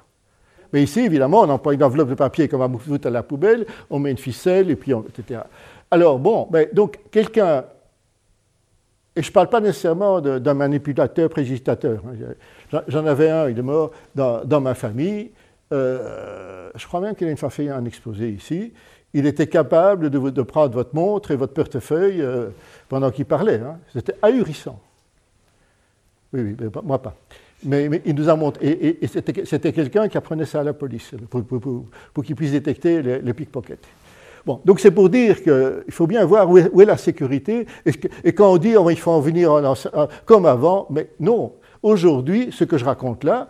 Mais 0.74 0.84
ici, 0.84 1.02
évidemment, 1.02 1.42
on 1.42 1.50
emploie 1.50 1.74
une 1.74 1.84
enveloppe 1.84 2.10
de 2.10 2.16
papier 2.16 2.48
comme 2.48 2.62
à 2.62 2.70
foutre 2.80 3.08
à 3.08 3.10
la 3.10 3.24
poubelle, 3.24 3.66
on 3.90 4.00
met 4.00 4.12
une 4.12 4.18
ficelle, 4.18 4.70
et 4.70 4.76
puis 4.76 4.92
etc. 4.92 5.42
Alors, 5.92 6.20
bon, 6.20 6.48
ben, 6.52 6.68
donc, 6.74 7.00
quelqu'un, 7.12 7.64
et 9.16 9.22
je 9.22 9.30
ne 9.30 9.34
parle 9.34 9.50
pas 9.50 9.60
nécessairement 9.60 10.22
d'un 10.22 10.54
manipulateur, 10.54 11.30
prégitateur. 11.30 12.02
Hein. 12.08 12.82
J'en 12.88 13.06
avais 13.06 13.30
un, 13.30 13.50
il 13.50 13.58
est 13.58 13.64
mort 13.64 13.92
dans, 14.16 14.62
ma 14.62 14.76
famille. 14.76 15.32
Euh, 15.74 16.70
je 16.76 16.88
crois 16.88 17.02
même 17.02 17.16
qu'il 17.16 17.28
a 17.28 17.32
une 17.32 17.38
fois 17.38 17.50
fait 17.50 17.70
un 17.70 17.84
exposé 17.86 18.30
ici. 18.30 18.72
Il 19.14 19.26
était 19.26 19.48
capable 19.48 20.10
de, 20.10 20.30
de 20.30 20.42
prendre 20.42 20.74
votre 20.74 20.96
montre 20.96 21.32
et 21.32 21.36
votre 21.36 21.54
portefeuille 21.54 22.22
euh, 22.22 22.50
pendant 22.88 23.12
qu'il 23.12 23.26
parlait. 23.26 23.60
Hein. 23.60 23.80
C'était 23.92 24.16
ahurissant. 24.22 24.80
Oui, 26.32 26.42
oui, 26.42 26.56
mais 26.60 26.68
moi 26.84 27.02
pas. 27.02 27.16
Mais, 27.64 27.90
il 28.06 28.16
nous 28.16 28.30
a 28.30 28.36
montré, 28.36 28.98
et, 29.02 29.08
c'était 29.08 29.74
quelqu'un 29.74 30.08
qui 30.08 30.18
apprenait 30.18 30.46
ça 30.46 30.62
à 30.62 30.64
la 30.64 30.74
police, 30.74 31.12
pour, 31.30 32.24
qu'il 32.24 32.36
puisse 32.36 32.52
détecter 32.52 33.02
les, 33.02 33.34
pickpockets. 33.34 33.86
Bon, 34.46 34.62
donc 34.64 34.80
c'est 34.80 34.92
pour 34.92 35.10
dire 35.10 35.44
qu'il 35.44 35.92
faut 35.92 36.08
bien 36.08 36.24
voir 36.26 36.50
où 36.50 36.58
est, 36.58 36.86
la 36.86 36.98
sécurité, 36.98 37.68
et, 38.24 38.34
quand 38.34 38.54
on 38.54 38.58
dit 38.58 38.70
qu'il 38.70 38.78
oh, 38.78 38.96
faut 38.96 39.12
en 39.12 39.20
venir 39.20 39.52
comme 40.26 40.46
avant, 40.46 40.88
mais 40.90 41.10
non, 41.20 41.54
aujourd'hui, 41.84 42.50
ce 42.52 42.64
que 42.64 42.78
je 42.78 42.86
raconte 42.86 43.24
là, 43.26 43.50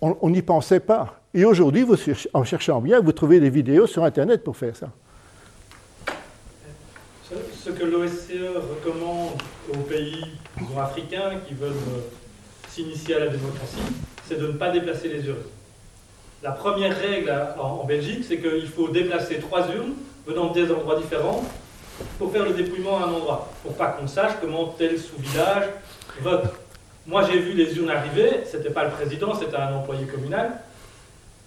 on 0.00 0.30
n'y 0.30 0.42
pensait 0.42 0.80
pas. 0.80 1.20
Et 1.34 1.44
aujourd'hui, 1.44 1.84
en 2.32 2.44
cherchant 2.44 2.80
bien, 2.80 3.00
vous 3.00 3.12
trouvez 3.12 3.40
des 3.40 3.50
vidéos 3.50 3.86
sur 3.86 4.04
Internet 4.04 4.42
pour 4.42 4.56
faire 4.56 4.74
ça. 4.74 4.90
Ce 7.28 7.70
que 7.70 7.82
l'OSCE 7.82 8.54
recommande 8.70 9.30
aux 9.72 9.78
pays 9.78 10.24
africains 10.78 11.40
qui 11.46 11.54
veulent 11.54 11.72
euh, 11.72 12.00
s'initier 12.68 13.16
à 13.16 13.18
la 13.18 13.28
démocratie, 13.28 13.78
c'est 14.28 14.38
de 14.38 14.46
ne 14.46 14.52
pas 14.52 14.70
déplacer 14.70 15.08
les 15.08 15.26
urnes. 15.26 15.42
La 16.44 16.52
première 16.52 16.96
règle 16.96 17.34
en, 17.58 17.82
Belgique, 17.82 18.24
c'est 18.28 18.38
qu'il 18.38 18.68
faut 18.68 18.88
déplacer 18.88 19.40
trois 19.40 19.66
urnes 19.74 19.94
venant 20.24 20.52
des 20.52 20.70
endroits 20.70 21.00
différents 21.00 21.42
pour 22.16 22.30
faire 22.30 22.44
le 22.44 22.52
dépouillement 22.52 22.98
à 22.98 23.08
un 23.08 23.12
endroit, 23.12 23.52
pour 23.64 23.74
pas 23.74 23.88
qu'on 23.88 24.06
sache 24.06 24.34
comment 24.40 24.66
tel 24.78 24.96
sous-village 24.96 25.64
vote. 26.20 26.44
Moi, 27.08 27.24
j'ai 27.28 27.40
vu 27.40 27.54
les 27.54 27.76
urnes 27.76 27.90
arriver, 27.90 28.42
c'était 28.44 28.70
pas 28.70 28.84
le 28.84 28.90
président, 28.90 29.34
c'était 29.34 29.56
un 29.56 29.74
employé 29.74 30.06
communal, 30.06 30.60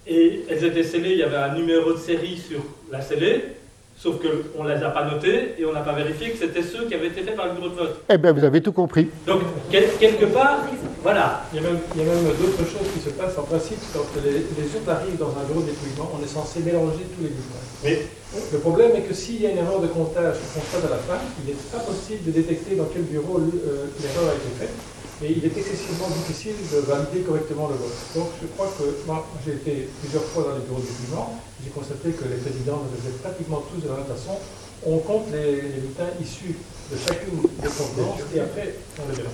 et 0.06 0.44
elles 0.50 0.66
étaient 0.66 0.84
scellées, 0.84 1.12
il 1.12 1.20
y 1.20 1.24
avait 1.24 1.38
un 1.38 1.54
numéro 1.54 1.94
de 1.94 2.00
série 2.00 2.38
sur 2.38 2.60
la 2.92 3.02
scellée, 3.02 3.59
Sauf 4.02 4.16
qu'on 4.24 4.64
ne 4.64 4.74
les 4.74 4.82
a 4.82 4.92
pas 4.92 5.04
notés 5.04 5.56
et 5.58 5.66
on 5.66 5.74
n'a 5.74 5.82
pas 5.82 5.92
vérifié 5.92 6.32
que 6.32 6.38
c'était 6.38 6.64
ceux 6.64 6.86
qui 6.88 6.96
avaient 6.96 7.08
été 7.08 7.22
faits 7.22 7.36
par 7.36 7.48
le 7.48 7.54
bureau 7.56 7.68
de 7.68 7.76
vote. 7.76 8.02
Eh 8.08 8.18
bien, 8.18 8.32
vous 8.32 8.46
avez 8.46 8.62
tout 8.62 8.72
compris. 8.72 9.10
Donc, 9.28 9.42
quelque 9.70 10.26
part, 10.28 10.60
voilà. 11.04 11.44
Il 11.52 11.58
y 11.58 11.60
a 11.60 11.68
même, 11.68 12.24
d'autres 12.40 12.64
choses 12.64 12.88
qui 12.94 13.02
se 13.04 13.10
passent. 13.10 13.38
En 13.38 13.44
principe, 13.44 13.80
quand 13.92 14.08
les, 14.24 14.32
les 14.32 14.72
urnes 14.72 14.88
arrivent 14.88 15.18
dans 15.18 15.36
un 15.36 15.44
bureau 15.44 15.60
de 15.60 15.76
dépouillement, 15.76 16.10
on 16.16 16.24
est 16.24 16.30
censé 16.32 16.62
mélanger 16.62 17.04
tous 17.12 17.24
les 17.24 17.30
bulletins. 17.30 17.68
Mais 17.84 18.00
le 18.54 18.60
problème 18.60 18.92
est 18.96 19.02
que 19.02 19.14
s'il 19.14 19.42
y 19.42 19.48
a 19.48 19.52
une 19.52 19.58
erreur 19.58 19.82
de 19.82 19.88
comptage 19.88 20.36
qu'on 20.40 20.62
constate 20.62 20.86
à 20.88 20.96
la 20.96 21.04
fin, 21.04 21.20
il 21.44 21.52
n'est 21.52 21.60
pas 21.70 21.80
possible 21.80 22.24
de 22.24 22.32
détecter 22.32 22.78
dans 22.78 22.88
quel 22.94 23.04
bureau 23.04 23.36
euh, 23.40 23.92
l'erreur 24.00 24.32
a 24.32 24.36
été 24.36 24.48
faite 24.60 24.76
mais 25.22 25.34
il 25.36 25.44
est 25.44 25.58
excessivement 25.58 26.08
difficile 26.08 26.56
de 26.72 26.80
valider 26.80 27.28
correctement 27.28 27.68
le 27.68 27.76
vote. 27.76 27.92
Donc 28.16 28.30
je 28.42 28.48
crois 28.56 28.72
que 28.80 28.84
moi, 29.06 29.28
j'ai 29.46 29.52
été 29.52 29.90
plusieurs 30.00 30.24
fois 30.24 30.44
dans 30.44 30.56
les 30.56 30.64
bureaux 30.64 30.80
de 30.80 30.86
dépouillement, 30.86 31.36
j'ai 31.70 31.80
constaté 31.80 32.12
que 32.12 32.24
les 32.26 32.38
présidents 32.38 32.82
le 32.92 32.98
faisaient 32.98 33.18
pratiquement 33.18 33.64
tous 33.72 33.82
de 33.82 33.90
la 33.90 33.98
même 33.98 34.06
façon. 34.06 34.32
On 34.86 34.98
compte 35.00 35.32
les, 35.32 35.62
bulletins 35.62 36.10
issus 36.22 36.56
de 36.92 36.98
chacune 36.98 37.42
des 37.42 37.68
conférences 37.68 38.22
et 38.36 38.40
après 38.40 38.76
on 38.98 39.12
les 39.12 39.18
mélange. 39.18 39.34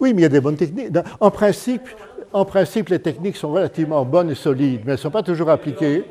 Oui, 0.00 0.12
mais 0.12 0.20
il 0.20 0.22
y 0.22 0.26
a 0.26 0.28
des 0.28 0.40
bonnes 0.40 0.56
techniques. 0.56 0.88
En 1.20 1.30
principe, 1.30 1.88
en 2.32 2.44
principe, 2.44 2.88
les 2.88 2.98
techniques 2.98 3.36
sont 3.36 3.52
relativement 3.52 4.04
bonnes 4.04 4.30
et 4.30 4.34
solides, 4.34 4.82
mais 4.84 4.92
elles 4.92 4.98
ne 4.98 5.02
sont 5.02 5.10
pas 5.10 5.22
toujours 5.22 5.50
appliquées. 5.50 6.04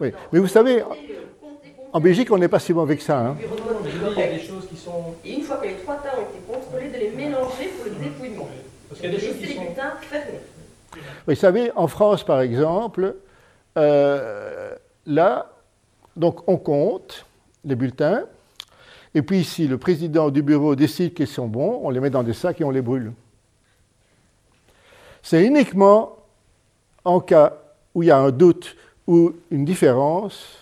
Oui, 0.00 0.12
mais 0.32 0.38
vous 0.38 0.48
savez, 0.48 0.82
en 1.92 2.00
Belgique, 2.00 2.30
on 2.30 2.38
n'est 2.38 2.48
pas 2.48 2.58
si 2.58 2.72
mauvais 2.72 2.96
que 2.96 3.02
ça. 3.02 3.18
Hein. 3.18 3.36
Il 3.38 4.18
y 4.18 4.22
a 4.22 4.28
des 4.28 4.40
choses 4.40 4.66
qui 4.68 4.76
sont. 4.76 5.14
Et 5.24 5.34
une 5.34 5.42
fois 5.42 5.56
que 5.56 5.66
les 5.66 5.74
trois 5.74 5.96
tas 5.96 6.14
ont 6.16 6.22
été 6.22 6.38
contrôlés, 6.46 6.88
de 6.88 6.98
les 6.98 7.10
mélanger 7.10 7.72
pour 7.76 7.86
le 7.86 8.04
dépouillement. 8.04 8.48
Parce 8.88 9.00
qu'il 9.00 9.10
y 9.10 9.14
a 9.14 9.18
des 9.18 9.26
choses 9.26 9.36
qui 9.36 9.54
sont. 9.54 9.62
Vous 11.26 11.34
savez, 11.34 11.70
en 11.74 11.88
France, 11.88 12.24
par 12.24 12.40
exemple, 12.40 13.14
euh, 13.78 14.74
là, 15.06 15.50
donc 16.16 16.48
on 16.48 16.56
compte 16.56 17.24
les 17.64 17.76
bulletins, 17.76 18.24
et 19.14 19.22
puis 19.22 19.44
si 19.44 19.66
le 19.66 19.78
président 19.78 20.30
du 20.30 20.42
bureau 20.42 20.74
décide 20.74 21.14
qu'ils 21.14 21.28
sont 21.28 21.46
bons, 21.46 21.80
on 21.82 21.90
les 21.90 22.00
met 22.00 22.10
dans 22.10 22.22
des 22.22 22.34
sacs 22.34 22.60
et 22.60 22.64
on 22.64 22.70
les 22.70 22.82
brûle. 22.82 23.12
C'est 25.22 25.44
uniquement 25.44 26.16
en 27.04 27.20
cas 27.20 27.54
où 27.94 28.02
il 28.02 28.06
y 28.06 28.10
a 28.10 28.18
un 28.18 28.30
doute 28.30 28.76
ou 29.06 29.32
une 29.50 29.64
différence 29.64 30.58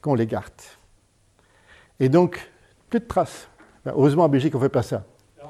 qu'on 0.00 0.14
les 0.14 0.26
garde. 0.26 0.52
Et 2.00 2.08
donc, 2.08 2.50
plus 2.90 3.00
de 3.00 3.06
traces. 3.06 3.48
heureusement, 3.86 4.24
en 4.24 4.28
Belgique, 4.28 4.54
on 4.54 4.58
ne 4.58 4.64
fait 4.64 4.68
pas 4.68 4.82
ça. 4.82 5.04
Ça 5.36 5.44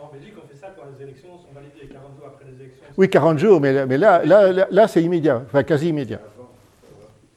sont 1.39 1.53
validées, 1.55 1.89
40 1.93 2.17
jours 2.17 2.27
après 2.27 2.45
les 2.51 2.61
élections. 2.61 2.84
Oui, 2.97 3.09
40 3.09 3.39
jours, 3.39 3.61
mais, 3.61 3.87
mais 3.87 3.99
là, 3.99 4.25
là, 4.25 4.67
là, 4.71 4.89
c'est 4.89 5.03
immédiat, 5.03 5.43
enfin 5.47 5.63
quasi 5.65 5.89
immédiat. 5.89 6.21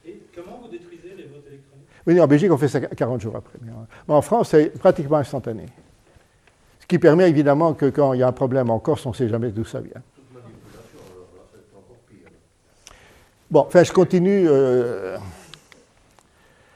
Et 0.06 0.22
comment 0.34 0.60
vous 0.62 0.68
détruisez 0.68 1.14
les 1.16 1.24
votes 1.24 1.44
électroniques? 1.48 1.88
Oui, 2.06 2.20
en 2.20 2.26
Belgique, 2.26 2.52
on 2.52 2.58
fait 2.58 2.68
ça 2.68 2.80
40 2.80 3.20
jours 3.20 3.36
après. 3.36 3.58
Mais 3.62 4.14
en 4.14 4.22
France, 4.22 4.50
c'est 4.50 4.78
pratiquement 4.78 5.16
instantané. 5.16 5.66
Ce 6.80 6.86
qui 6.86 6.98
permet 6.98 7.28
évidemment 7.28 7.74
que 7.74 7.86
quand 7.86 8.12
il 8.12 8.20
y 8.20 8.22
a 8.22 8.28
un 8.28 8.32
problème 8.32 8.70
en 8.70 8.78
Corse, 8.78 9.04
on 9.06 9.10
ne 9.10 9.14
sait 9.14 9.28
jamais 9.28 9.50
d'où 9.50 9.64
ça 9.64 9.80
vient. 9.80 10.00
Bon, 13.50 13.60
enfin, 13.60 13.82
je 13.82 13.92
continue. 13.92 14.46
Euh, 14.46 15.16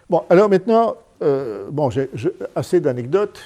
bon, 0.08 0.24
alors 0.30 0.48
maintenant, 0.48 0.96
euh, 1.22 1.68
bon, 1.70 1.90
j'ai 1.90 2.08
assez 2.56 2.80
d'anecdotes. 2.80 3.40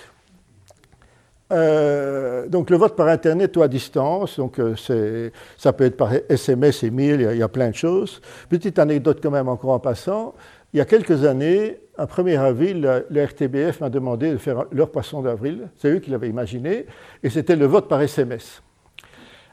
Euh, 1.53 2.49
donc 2.49 2.71
le 2.71 2.77
vote 2.77 2.97
par 2.97 3.07
Internet 3.07 3.57
ou 3.57 3.63
à 3.63 3.69
distance, 3.69 4.37
donc 4.37 4.61
ça 4.77 5.73
peut 5.73 5.85
être 5.85 5.97
par 5.97 6.11
SMS, 6.29 6.83
email, 6.83 7.29
il 7.33 7.39
y, 7.39 7.43
a, 7.43 7.49
plein 7.49 7.71
de 7.71 7.75
choses. 7.75 8.21
Petite 8.49 8.79
anecdote 8.79 9.21
quand 9.23 9.31
même 9.31 9.49
encore 9.49 9.71
en 9.71 9.79
passant. 9.79 10.35
Il 10.73 10.79
y 10.79 10.81
a 10.81 10.85
quelques 10.85 11.25
années, 11.25 11.79
un 11.97 12.05
1er 12.05 12.39
avril, 12.39 13.05
le 13.09 13.25
RTBF 13.25 13.81
m'a 13.81 13.91
demandé 13.91 14.31
de 14.33 14.37
faire 14.37 14.65
leur 14.73 14.91
poisson 14.91 15.23
d'avril. 15.23 15.69
C'est 15.77 15.89
eux 15.89 16.01
qui 16.01 16.11
l'avaient 16.11 16.29
imaginé. 16.29 16.87
Et 17.23 17.31
c'était 17.31 17.57
le 17.57 17.67
vote 17.67 17.89
par 17.89 18.03
SMS. 18.03 18.63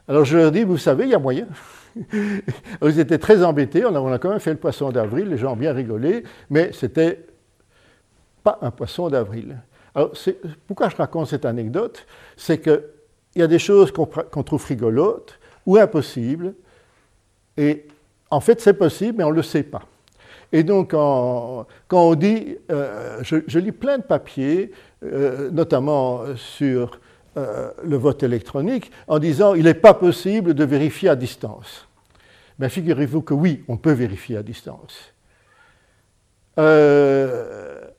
Alors 0.06 0.24
je 0.24 0.36
leur 0.36 0.52
dis, 0.52 0.64
vous 0.64 0.76
savez, 0.76 1.04
il 1.04 1.10
y 1.10 1.14
a 1.14 1.18
moyen. 1.18 1.46
ils 2.82 3.00
étaient 3.00 3.18
très 3.18 3.42
embêtés. 3.42 3.84
On 3.86 4.12
a, 4.12 4.18
quand 4.18 4.30
même 4.30 4.40
fait 4.40 4.50
le 4.50 4.58
poisson 4.58 4.90
d'avril, 4.90 5.28
les 5.28 5.38
gens 5.38 5.52
ont 5.52 5.56
bien 5.56 5.72
rigolé, 5.72 6.24
mais 6.50 6.70
c'était 6.72 7.24
pas 8.42 8.58
un 8.60 8.70
poisson 8.70 9.08
d'avril. 9.08 9.56
Alors, 9.94 10.12
pourquoi 10.66 10.88
je 10.88 10.96
raconte 10.96 11.28
cette 11.28 11.44
anecdote? 11.44 12.06
C'est 12.36 12.58
qu'il 12.58 12.82
y 13.36 13.42
a 13.42 13.46
des 13.46 13.58
choses 13.58 13.92
qu'on 13.92 14.42
trouve 14.42 14.64
rigolotes 14.66 15.38
ou 15.66 15.76
impossibles, 15.76 16.54
et 17.56 17.86
en 18.30 18.40
fait, 18.40 18.60
c'est 18.60 18.74
possible, 18.74 19.18
mais 19.18 19.24
on 19.24 19.30
ne 19.30 19.36
le 19.36 19.42
sait 19.42 19.62
pas. 19.62 19.82
Et 20.52 20.62
donc, 20.62 20.90
quand 20.90 21.66
on 21.90 22.14
dit, 22.14 22.56
euh, 22.70 23.18
je, 23.22 23.58
lis 23.58 23.72
plein 23.72 23.98
de 23.98 24.02
papiers, 24.04 24.70
euh, 25.04 25.50
notamment 25.50 26.22
sur 26.36 27.00
euh, 27.36 27.70
le 27.82 27.96
vote 27.96 28.22
électronique 28.22 28.92
en 29.08 29.18
disant 29.18 29.54
il 29.54 29.64
n'est 29.64 29.74
pas 29.74 29.94
possible 29.94 30.54
de 30.54 30.64
vérifier 30.64 31.08
à 31.08 31.16
distance. 31.16 31.88
Mais 32.60 32.68
figurez-vous 32.68 33.22
que 33.22 33.34
oui, 33.34 33.64
on 33.66 33.76
peut 33.76 33.92
vérifier 33.92 34.36
à 34.36 34.44
distance. 34.44 35.12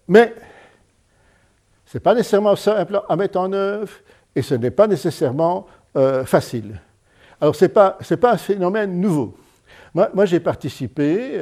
Mais 0.07 0.33
ce 1.85 1.97
n'est 1.97 2.01
pas 2.01 2.15
nécessairement 2.15 2.55
simple 2.55 3.01
à 3.07 3.15
mettre 3.15 3.39
en 3.39 3.51
œuvre 3.53 3.91
et 4.35 4.41
ce 4.41 4.55
n'est 4.55 4.71
pas 4.71 4.87
nécessairement 4.87 5.67
euh, 5.95 6.25
facile. 6.25 6.79
Alors 7.39 7.55
ce 7.55 7.65
n'est 7.65 7.69
pas, 7.69 7.97
pas, 8.21 8.33
un 8.33 8.37
phénomène 8.37 8.99
nouveau. 8.99 9.35
Moi, 9.93 10.25
j'ai 10.25 10.41
participé 10.41 11.39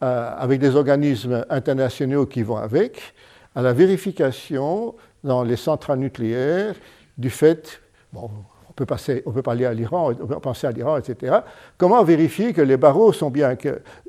avec 0.00 0.58
des 0.58 0.74
organismes 0.74 1.44
internationaux 1.50 2.24
qui 2.24 2.42
vont 2.42 2.56
avec 2.56 3.14
à 3.54 3.62
la 3.62 3.72
vérification 3.72 4.94
dans 5.22 5.42
les 5.42 5.56
centrales 5.56 5.98
nucléaires 5.98 6.74
du 7.16 7.30
fait, 7.30 7.80
bon, 8.12 8.30
on 8.68 8.72
peut, 8.72 8.86
passer, 8.86 9.22
on 9.26 9.32
peut 9.32 9.42
parler 9.42 9.64
à 9.64 9.72
l'Iran, 9.72 10.12
on 10.20 10.26
peut 10.26 10.40
penser 10.40 10.66
à 10.66 10.72
l'Iran, 10.72 10.98
etc. 10.98 11.38
Comment 11.78 12.02
vérifier 12.02 12.52
que 12.52 12.60
les 12.60 12.76
barreaux 12.76 13.12
sont 13.12 13.30
bien 13.30 13.56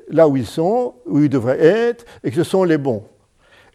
là 0.08 0.28
où 0.28 0.36
ils 0.36 0.46
sont, 0.46 0.94
où 1.06 1.20
ils 1.20 1.28
devraient 1.28 1.64
être, 1.64 2.04
et 2.24 2.30
que 2.30 2.36
ce 2.36 2.44
sont 2.44 2.64
les 2.64 2.78
bons 2.78 3.04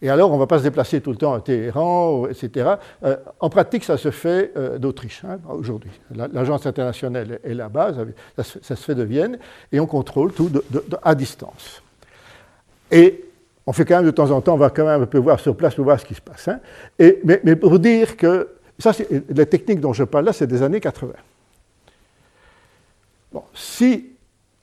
et 0.02 0.10
alors, 0.10 0.32
on 0.32 0.36
ne 0.36 0.40
va 0.40 0.48
pas 0.48 0.58
se 0.58 0.64
déplacer 0.64 1.00
tout 1.00 1.12
le 1.12 1.18
temps 1.18 1.34
à 1.34 1.42
Téhéran, 1.42 2.28
etc. 2.28 2.76
Euh, 3.04 3.18
en 3.40 3.50
pratique, 3.50 3.84
ça 3.84 3.98
se 3.98 4.10
fait 4.10 4.52
euh, 4.58 4.80
d'Autriche 4.80 5.24
hein, 5.24 5.38
aujourd'hui. 5.48 5.92
L'agence 6.16 6.66
internationale 6.66 7.40
est 7.44 7.54
là-bas, 7.54 7.94
ça, 8.36 8.44
se 8.44 8.84
fait 8.84 8.96
de 8.96 9.04
Vienne, 9.04 9.38
et 9.72 9.80
on 9.80 9.86
contrôle 9.86 10.34
tout 10.34 10.50
à 11.04 11.14
distance. 11.14 11.84
Et 12.90 13.26
on 13.68 13.74
fait 13.74 13.86
quand 13.86 13.98
même 13.98 14.06
de 14.06 14.12
temps 14.12 14.32
en 14.32 14.42
temps, 14.42 14.56
on 14.56 14.58
va 14.58 14.72
quand 14.72 14.86
même 14.86 15.04
un 15.04 15.06
peu 15.06 15.20
voir 15.20 15.40
sur 15.40 15.56
place 15.56 15.76
pour 15.76 15.84
voir 15.84 16.00
ce 16.00 16.06
qui 16.06 16.16
se 16.16 16.22
passe. 16.22 16.48
Hein. 16.48 16.60
Mais, 17.24 17.56
pour 17.56 17.78
dire 17.78 18.18
que 18.18 18.50
ça, 18.80 18.94
les 19.30 19.46
techniques 19.46 19.82
dont 19.82 19.94
je 19.94 20.04
parle 20.04 20.26
là, 20.26 20.34
c'est 20.34 20.48
des 20.48 20.64
années 20.64 20.80
80. 20.80 21.14
Bon, 23.32 23.44
si 23.54 24.10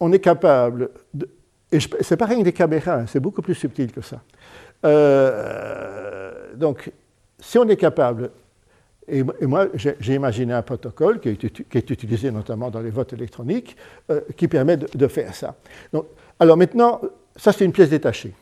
on 0.00 0.12
est 0.12 0.18
capable, 0.18 0.90
de, 1.14 1.28
et 1.70 1.78
c'est 2.00 2.16
pas 2.16 2.26
rien 2.26 2.42
des 2.42 2.52
caméras, 2.52 3.00
hein, 3.00 3.04
c'est 3.06 3.20
beaucoup 3.20 3.42
plus 3.42 3.54
subtil 3.54 3.92
que 3.92 4.00
ça. 4.00 4.20
Euh, 4.84 6.54
donc, 6.54 6.90
si 7.38 7.58
on 7.58 7.68
est 7.68 7.76
capable, 7.76 8.30
et, 9.08 9.22
moi 9.22 9.68
j'ai 9.74 10.14
imaginé 10.14 10.52
un 10.52 10.62
protocole 10.62 11.20
qui 11.20 11.28
est, 11.30 11.90
utilisé 11.90 12.30
notamment 12.30 12.70
dans 12.70 12.80
les 12.80 12.90
votes 12.90 13.12
électroniques, 13.12 13.76
euh, 14.10 14.20
qui 14.36 14.48
permet 14.48 14.76
de, 14.76 15.08
faire 15.08 15.34
ça. 15.34 15.54
Donc, 15.92 16.06
alors 16.38 16.56
maintenant, 16.56 17.00
ça 17.36 17.52
c'est 17.52 17.64
une 17.64 17.72
pièce 17.72 17.90
détachée. 17.90 18.34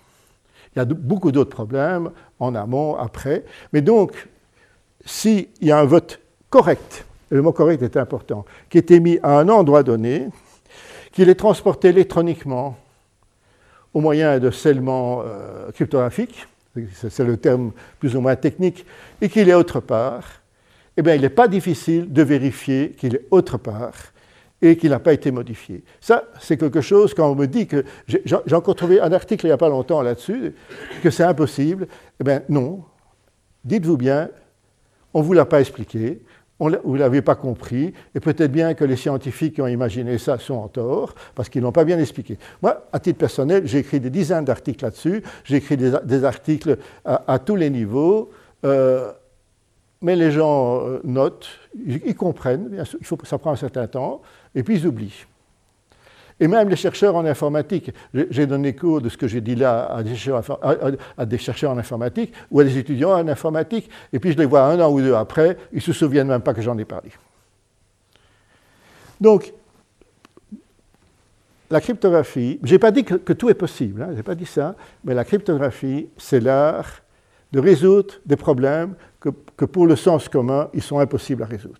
Il 0.74 0.78
y 0.78 0.82
a 0.82 0.84
beaucoup 0.84 1.32
d'autres 1.32 1.54
problèmes 1.54 2.10
en 2.38 2.54
amont, 2.54 2.96
après. 2.96 3.44
Mais 3.72 3.80
donc, 3.80 4.28
s'il 5.04 5.48
y 5.62 5.70
a 5.70 5.78
un 5.78 5.84
vote 5.84 6.20
correct, 6.50 7.06
le 7.30 7.40
mot 7.40 7.52
correct 7.52 7.82
est 7.82 7.96
important, 7.96 8.44
qui 8.68 8.78
est 8.78 8.90
émis 8.90 9.18
à 9.22 9.38
un 9.38 9.48
endroit 9.48 9.82
donné, 9.82 10.28
qu'il 11.12 11.28
est 11.30 11.34
transporté 11.34 11.88
électroniquement 11.88 12.76
au 13.96 14.00
moyen 14.02 14.38
de 14.38 14.50
scellement 14.50 15.22
euh, 15.24 15.70
cryptographique, 15.72 16.46
c'est 16.92 17.24
le 17.24 17.38
terme 17.38 17.72
plus 17.98 18.14
ou 18.14 18.20
moins 18.20 18.36
technique, 18.36 18.84
et 19.22 19.30
qu'il 19.30 19.48
est 19.48 19.54
autre 19.54 19.80
part, 19.80 20.42
eh 20.98 21.00
bien, 21.00 21.14
il 21.14 21.22
n'est 21.22 21.30
pas 21.30 21.48
difficile 21.48 22.12
de 22.12 22.22
vérifier 22.22 22.90
qu'il 22.90 23.14
est 23.14 23.24
autre 23.30 23.56
part 23.56 23.94
et 24.60 24.76
qu'il 24.76 24.90
n'a 24.90 24.98
pas 24.98 25.14
été 25.14 25.30
modifié. 25.30 25.82
Ça, 25.98 26.24
c'est 26.42 26.58
quelque 26.58 26.82
chose, 26.82 27.14
quand 27.14 27.30
on 27.30 27.34
me 27.34 27.46
dit 27.46 27.66
que... 27.66 27.86
J'ai 28.06 28.54
encore 28.54 28.74
trouvé 28.74 29.00
un 29.00 29.12
article 29.14 29.46
il 29.46 29.48
n'y 29.48 29.54
a 29.54 29.56
pas 29.56 29.70
longtemps 29.70 30.02
là-dessus, 30.02 30.52
que 31.02 31.08
c'est 31.08 31.24
impossible. 31.24 31.88
Eh 32.20 32.24
bien, 32.24 32.42
non. 32.50 32.84
Dites-vous 33.64 33.96
bien, 33.96 34.28
on 35.14 35.20
ne 35.20 35.24
vous 35.24 35.32
l'a 35.32 35.46
pas 35.46 35.60
expliqué, 35.60 36.20
vous 36.58 36.70
ne 36.70 36.98
l'avez 36.98 37.22
pas 37.22 37.34
compris, 37.34 37.92
et 38.14 38.20
peut-être 38.20 38.50
bien 38.50 38.74
que 38.74 38.84
les 38.84 38.96
scientifiques 38.96 39.54
qui 39.54 39.62
ont 39.62 39.66
imaginé 39.66 40.18
ça 40.18 40.38
sont 40.38 40.54
en 40.54 40.68
tort, 40.68 41.14
parce 41.34 41.48
qu'ils 41.48 41.62
n'ont 41.62 41.72
pas 41.72 41.84
bien 41.84 41.98
expliqué. 41.98 42.38
Moi, 42.62 42.86
à 42.92 42.98
titre 42.98 43.18
personnel, 43.18 43.66
j'ai 43.66 43.78
écrit 43.78 44.00
des 44.00 44.10
dizaines 44.10 44.44
d'articles 44.44 44.84
là-dessus, 44.84 45.22
j'ai 45.44 45.56
écrit 45.56 45.76
des, 45.76 46.24
articles 46.24 46.78
à, 47.04 47.38
tous 47.38 47.56
les 47.56 47.68
niveaux, 47.68 48.30
euh, 48.64 49.12
mais 50.00 50.16
les 50.16 50.30
gens 50.30 50.86
euh, 50.86 51.00
notent, 51.04 51.48
ils, 51.84 52.14
comprennent, 52.14 52.68
bien 52.68 52.84
il 52.98 53.06
faut, 53.06 53.18
ça 53.24 53.38
prend 53.38 53.52
un 53.52 53.56
certain 53.56 53.86
temps, 53.86 54.22
et 54.54 54.62
puis 54.62 54.76
ils 54.76 54.86
oublient. 54.86 55.26
Et 56.38 56.48
même 56.48 56.68
les 56.68 56.76
chercheurs 56.76 57.16
en 57.16 57.24
informatique, 57.24 57.92
j'ai 58.12 58.46
donné 58.46 58.74
cours 58.74 59.00
de 59.00 59.08
ce 59.08 59.16
que 59.16 59.26
j'ai 59.26 59.40
dit 59.40 59.54
là 59.54 59.86
à 59.86 60.02
des, 60.02 60.14
chercheurs, 60.14 61.70
en 61.70 61.78
informatique 61.78 62.32
ou 62.50 62.60
à 62.60 62.64
des 62.64 62.76
étudiants 62.76 63.12
en 63.12 63.26
informatique, 63.26 63.88
et 64.12 64.18
puis 64.18 64.32
je 64.32 64.38
les 64.38 64.44
vois 64.44 64.64
un 64.64 64.78
an 64.80 64.90
ou 64.90 65.00
deux 65.00 65.14
après, 65.14 65.56
ils 65.72 65.76
ne 65.76 65.80
se 65.80 65.94
souviennent 65.94 66.28
même 66.28 66.42
pas 66.42 66.52
que 66.52 66.60
j'en 66.60 66.76
ai 66.76 66.84
parlé. 66.84 67.10
Donc, 69.18 69.54
la 71.70 71.80
cryptographie, 71.80 72.60
je 72.62 72.72
n'ai 72.72 72.78
pas 72.78 72.90
dit 72.90 73.02
que, 73.02 73.32
tout 73.32 73.48
est 73.48 73.54
possible, 73.54 74.02
hein, 74.02 74.08
je 74.10 74.16
n'ai 74.16 74.22
pas 74.22 74.34
dit 74.34 74.46
ça, 74.46 74.76
mais 75.04 75.14
la 75.14 75.24
cryptographie, 75.24 76.08
c'est 76.18 76.40
l'art 76.40 77.00
de 77.50 77.60
résoudre 77.60 78.14
des 78.26 78.36
problèmes 78.36 78.94
que, 79.20 79.30
que 79.56 79.64
pour 79.64 79.86
le 79.86 79.96
sens 79.96 80.28
commun, 80.28 80.68
ils 80.74 80.82
sont 80.82 80.98
impossibles 80.98 81.42
à 81.42 81.46
résoudre. 81.46 81.78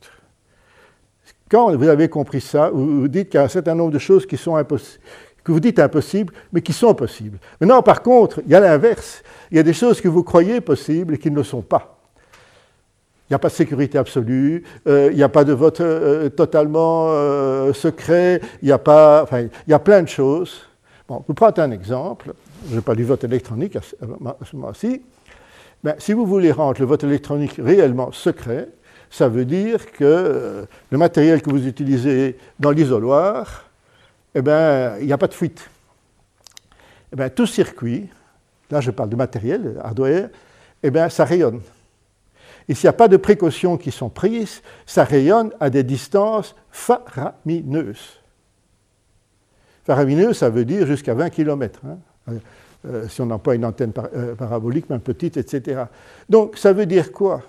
Quand 1.50 1.74
vous 1.76 1.88
avez 1.88 2.08
compris 2.08 2.40
ça, 2.40 2.70
vous 2.70 3.08
dites 3.08 3.28
qu'il 3.28 3.38
y 3.38 3.40
a 3.40 3.44
un 3.44 3.48
certain 3.48 3.74
nombre 3.74 3.92
de 3.92 3.98
choses 3.98 4.26
qui 4.26 4.36
sont 4.36 4.56
que 5.44 5.52
vous 5.52 5.60
dites 5.60 5.78
impossibles, 5.78 6.32
mais 6.52 6.60
qui 6.60 6.72
sont 6.72 6.92
possibles. 6.94 7.38
Maintenant, 7.60 7.80
par 7.82 8.02
contre, 8.02 8.40
il 8.44 8.50
y 8.50 8.54
a 8.56 8.60
l'inverse. 8.60 9.22
Il 9.52 9.56
y 9.56 9.60
a 9.60 9.62
des 9.62 9.72
choses 9.72 10.00
que 10.00 10.08
vous 10.08 10.24
croyez 10.24 10.60
possibles 10.60 11.14
et 11.14 11.18
qui 11.18 11.30
ne 11.30 11.36
le 11.36 11.44
sont 11.44 11.62
pas. 11.62 11.96
il 13.28 13.32
n'y 13.32 13.34
a 13.34 13.38
pas 13.40 13.48
de 13.48 13.54
sécurité 13.54 13.98
absolue, 13.98 14.62
il 14.86 15.14
n'y 15.14 15.22
a 15.22 15.28
pas 15.28 15.42
de 15.42 15.52
vote 15.52 15.82
totalement 16.36 17.08
secret, 17.72 18.40
il 18.62 18.68
y 18.68 18.72
a 18.72 18.78
pas, 18.78 19.24
enfin, 19.24 19.40
il 19.40 19.70
y 19.70 19.74
a 19.74 19.80
plein 19.80 20.02
de 20.02 20.08
choses. 20.08 20.62
Bon, 21.08 21.24
vous 21.26 21.34
prenez 21.34 21.58
un 21.58 21.72
exemple, 21.72 22.34
je 22.72 22.78
pas 22.78 22.94
du 22.94 23.04
vote 23.04 23.24
électronique 23.24 23.74
à 23.74 23.80
ce 23.80 24.56
moment-ci. 24.56 25.02
Ben, 25.82 25.94
si 25.98 26.12
vous 26.12 26.24
voulez 26.24 26.52
rendre 26.52 26.80
le 26.80 26.86
vote 26.86 27.02
électronique 27.02 27.54
réellement 27.58 28.12
secret, 28.12 28.68
ça 29.10 29.28
veut 29.28 29.44
dire 29.44 29.92
que 29.92 30.66
le 30.90 30.98
matériel 30.98 31.42
que 31.42 31.50
vous 31.50 31.66
utilisez 31.66 32.36
dans 32.58 32.70
l'isoloir, 32.70 33.64
eh 34.34 34.42
ben, 34.42 34.96
il 35.00 35.06
n'y 35.06 35.12
a 35.12 35.18
pas 35.18 35.28
de 35.28 35.34
fuite. 35.34 35.68
Eh 37.12 37.16
ben, 37.16 37.30
tout 37.30 37.46
circuit, 37.46 38.08
là 38.70 38.80
je 38.80 38.90
parle 38.90 39.08
de 39.08 39.16
matériel, 39.16 39.80
hardware, 39.82 40.28
eh 40.82 40.90
ben, 40.90 41.08
ça 41.08 41.24
rayonne. 41.24 41.60
Et 42.68 42.74
s'il 42.74 42.86
n'y 42.86 42.90
a 42.90 42.94
pas 42.94 43.08
de 43.08 43.16
précautions 43.16 43.76
qui 43.76 43.92
sont 43.92 44.08
prises, 44.08 44.60
ça 44.86 45.04
rayonne 45.04 45.52
à 45.60 45.70
des 45.70 45.84
distances 45.84 46.54
faramineuses. 46.70 48.20
Faramineux, 49.84 50.32
ça 50.32 50.50
veut 50.50 50.64
dire 50.64 50.84
jusqu'à 50.86 51.14
20 51.14 51.30
km. 51.30 51.80
Hein. 51.86 52.34
Euh, 52.86 53.08
si 53.08 53.20
on 53.20 53.38
pas 53.38 53.54
une 53.54 53.64
antenne 53.64 53.92
euh, 54.14 54.34
parabolique, 54.34 54.90
même 54.90 55.00
petite, 55.00 55.36
etc. 55.36 55.84
Donc, 56.28 56.56
ça 56.56 56.72
veut 56.72 56.86
dire 56.86 57.12
quoi? 57.12 57.42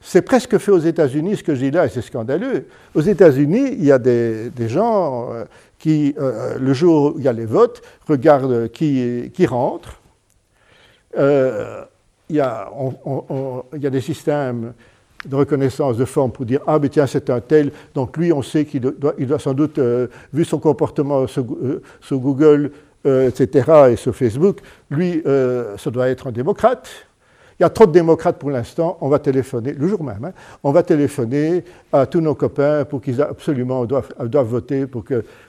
C'est 0.00 0.22
presque 0.22 0.56
fait 0.58 0.70
aux 0.70 0.78
États-Unis, 0.78 1.36
ce 1.36 1.44
que 1.44 1.54
je 1.54 1.60
dis 1.60 1.70
là, 1.70 1.86
et 1.86 1.88
c'est 1.88 2.02
scandaleux. 2.02 2.66
Aux 2.94 3.02
États-Unis, 3.02 3.72
il 3.72 3.84
y 3.84 3.92
a 3.92 3.98
des, 3.98 4.50
gens 4.68 5.30
euh, 5.32 5.44
qui, 5.78 6.14
le 6.18 6.72
jour 6.72 7.14
où 7.14 7.18
il 7.18 7.24
y 7.24 7.28
a 7.28 7.32
les 7.32 7.46
votes, 7.46 7.82
regardent 8.08 8.68
qui, 8.68 9.30
qui 9.34 9.46
rentre. 9.46 10.00
il 11.16 11.86
y 12.30 12.40
a 12.40 12.70
des 13.72 14.00
systèmes 14.00 14.72
de 15.26 15.36
reconnaissance 15.36 15.96
de 15.96 16.04
forme 16.04 16.32
pour 16.32 16.46
dire 16.46 16.60
ah 16.66 16.78
mais 16.80 16.88
tiens 16.88 17.06
c'est 17.06 17.28
un 17.30 17.40
tel 17.40 17.72
donc 17.94 18.16
lui 18.16 18.32
on 18.32 18.42
sait 18.42 18.64
qu'il 18.64 18.80
doit, 18.80 19.14
il 19.18 19.26
doit 19.26 19.38
sans 19.38 19.54
doute 19.54 19.78
euh, 19.78 20.06
vu 20.32 20.44
son 20.44 20.58
comportement 20.58 21.26
sur, 21.26 21.44
euh, 21.62 21.82
Google 22.10 22.72
euh, 23.06 23.28
etc 23.28 23.90
et 23.90 23.96
sur 23.96 24.14
Facebook 24.14 24.60
lui 24.90 25.22
ça 25.76 25.90
doit 25.90 26.08
être 26.08 26.28
un 26.28 26.32
démocrate 26.32 26.88
il 27.60 27.62
y 27.62 27.66
a 27.66 27.70
trop 27.70 27.86
de 27.86 27.92
démocrates 27.92 28.38
pour 28.38 28.50
l'instant 28.50 28.96
on 29.02 29.08
va 29.08 29.18
téléphoner 29.18 29.74
le 29.74 29.86
jour 29.86 30.02
même 30.02 30.24
hein, 30.24 30.32
on 30.64 30.72
va 30.72 30.82
téléphoner 30.82 31.62
à 31.92 32.06
tous 32.06 32.20
nos 32.20 32.34
copains 32.34 32.84
pour 32.84 33.02
qu'ils 33.02 33.20
absolument 33.20 33.84
doivent, 33.84 34.12
doivent 34.22 34.48
voter 34.48 34.86
pour 34.86 35.04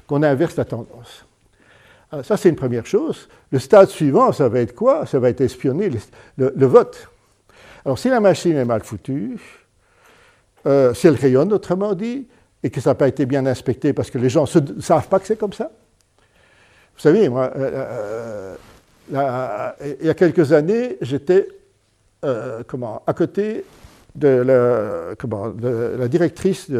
qu'on 0.07 0.21
inverse 0.21 0.57
la 0.57 0.65
tendance. 0.65 1.25
Alors, 2.11 2.25
ça 2.25 2.35
c'est 2.35 2.49
une 2.49 2.57
première 2.57 2.85
chose. 2.85 3.29
Le 3.51 3.59
stade 3.59 3.87
suivant 3.87 4.31
ça 4.33 4.49
va 4.49 4.59
être 4.59 4.75
quoi? 4.75 5.05
Ça 5.05 5.19
va 5.19 5.29
être 5.29 5.41
espionner 5.41 5.89
le, 6.37 6.53
le 6.55 6.65
vote. 6.65 7.07
Alors 7.85 7.97
si 7.97 8.09
la 8.09 8.19
machine 8.19 8.57
est 8.57 8.65
mal 8.65 8.83
foutue, 8.83 9.39
euh, 10.67 10.93
si 10.93 11.07
elle 11.07 11.15
rayonne, 11.15 11.51
autrement 11.53 11.95
dit, 11.95 12.27
et 12.63 12.69
que 12.69 12.79
ça 12.79 12.91
n'a 12.91 12.95
pas 12.95 13.07
été 13.07 13.25
bien 13.25 13.45
inspecté 13.45 13.93
parce 13.93 14.11
que 14.11 14.17
les 14.17 14.29
gens 14.29 14.43
ne 14.43 14.81
savent 14.81 15.07
pas 15.07 15.19
que 15.19 15.25
c'est 15.25 15.37
comme 15.37 15.53
ça. 15.53 15.71
Vous 16.95 17.01
savez, 17.01 17.27
moi, 17.29 17.51
euh, 17.55 18.55
euh, 19.13 19.71
il 19.99 20.05
y 20.05 20.09
a 20.09 20.13
quelques 20.13 20.51
années, 20.51 20.97
j'étais 21.01 21.47
comment, 22.67 23.01
à 23.07 23.13
côté 23.13 23.65
de 24.15 25.15
la, 25.17 26.07
directrice 26.07 26.71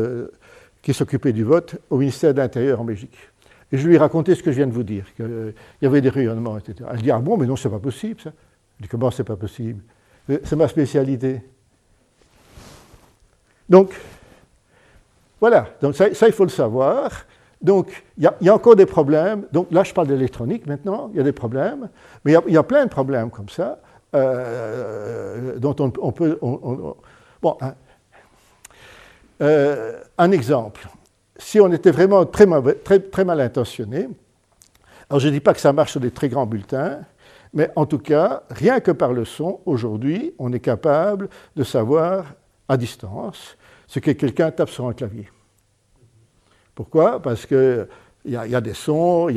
qui 0.82 0.94
s'occupait 0.94 1.34
du 1.34 1.44
vote 1.44 1.76
au 1.90 1.98
ministère 1.98 2.34
de 2.34 2.40
l'Intérieur 2.40 2.82
en 2.82 2.84
Belgique. 2.84 3.18
Et 3.72 3.78
je 3.78 3.88
lui 3.88 3.96
ai 3.96 3.98
raconté 3.98 4.36
ce 4.36 4.44
que 4.44 4.52
je 4.52 4.58
viens 4.58 4.68
de 4.68 4.74
vous 4.74 4.84
dire, 4.84 5.06
qu'il 5.16 5.54
y 5.82 5.86
avait 5.86 6.02
des 6.02 6.10
rayonnements, 6.10 6.58
etc. 6.58 6.90
Elle 6.92 7.02
dit 7.02 7.12
Ah 7.12 7.20
bon, 7.20 7.38
mais 7.38 7.46
non, 7.46 7.56
c'est 7.56 7.70
pas 7.70 7.80
possible 7.80 8.20
ça. 8.20 8.32
Je 8.78 8.84
dis 8.84 8.90
Comment 8.90 9.12
c'est 9.12 9.24
pas 9.24 9.38
possible? 9.38 9.82
C'est 10.28 10.56
ma 10.56 10.68
spécialité. 10.68 11.42
Donc, 13.70 13.94
voilà, 15.40 15.70
donc 15.82 15.96
ça, 15.96 16.08
il 16.10 16.34
faut 16.34 16.44
le 16.44 16.50
savoir. 16.50 17.26
Donc, 17.62 18.04
il 18.18 18.30
y, 18.42 18.50
a 18.50 18.54
encore 18.54 18.76
des 18.76 18.86
problèmes. 18.86 19.46
Donc, 19.52 19.68
là, 19.72 19.84
je 19.84 19.94
parle 19.94 20.08
d'électronique 20.08 20.66
maintenant, 20.66 21.10
il 21.14 21.18
y 21.18 21.20
a 21.20 21.24
des 21.24 21.32
problèmes. 21.32 21.90
Mais 22.26 22.34
il 22.48 22.54
y, 22.54 22.58
a 22.58 22.64
plein 22.64 22.86
de 22.86 22.90
problèmes 22.90 23.30
comme 23.30 23.50
ça, 23.50 23.80
euh, 24.14 25.58
dont 25.58 25.76
on, 25.80 26.12
peut. 26.12 26.38
bon, 26.42 27.58
hein. 27.62 27.76
euh, 29.42 30.02
un 30.18 30.32
exemple. 30.32 30.88
Si 31.38 31.60
on 31.60 31.72
était 31.72 31.92
vraiment 31.92 32.26
très, 32.26 32.46
très, 32.84 33.00
très 33.00 33.26
mal 33.26 33.40
intentionné, 33.40 34.10
alors 35.10 35.20
je 35.20 35.28
ne 35.28 35.34
dis 35.34 35.40
pas 35.40 35.54
que 35.54 35.60
ça 35.60 35.74
marche 35.74 35.92
sur 35.92 36.00
des 36.00 36.12
très 36.12 36.30
grands 36.30 36.46
bulletins, 36.46 37.00
mais 37.54 37.70
en 37.76 37.86
tout 37.86 38.00
cas, 38.00 38.44
rien 38.50 38.80
que 38.80 38.92
par 38.92 39.14
le 39.14 39.26
son, 39.26 39.60
aujourd'hui, 39.66 40.34
on 40.40 40.54
est 40.54 40.60
capable 40.60 41.30
de 41.56 41.64
savoir 41.64 42.26
à 42.68 42.78
distance 42.78 43.58
ce 43.88 44.00
que 44.00 44.12
quelqu'un 44.12 44.52
tape 44.52 44.70
sur 44.70 44.88
un 44.88 44.94
clavier. 44.94 45.30
Pourquoi? 46.76 47.22
Parce 47.22 47.46
qu'il 48.22 48.32
y, 48.32 48.38
a, 48.38 48.48
y 48.48 48.56
a 48.56 48.62
des 48.62 48.74
sons, 48.74 49.28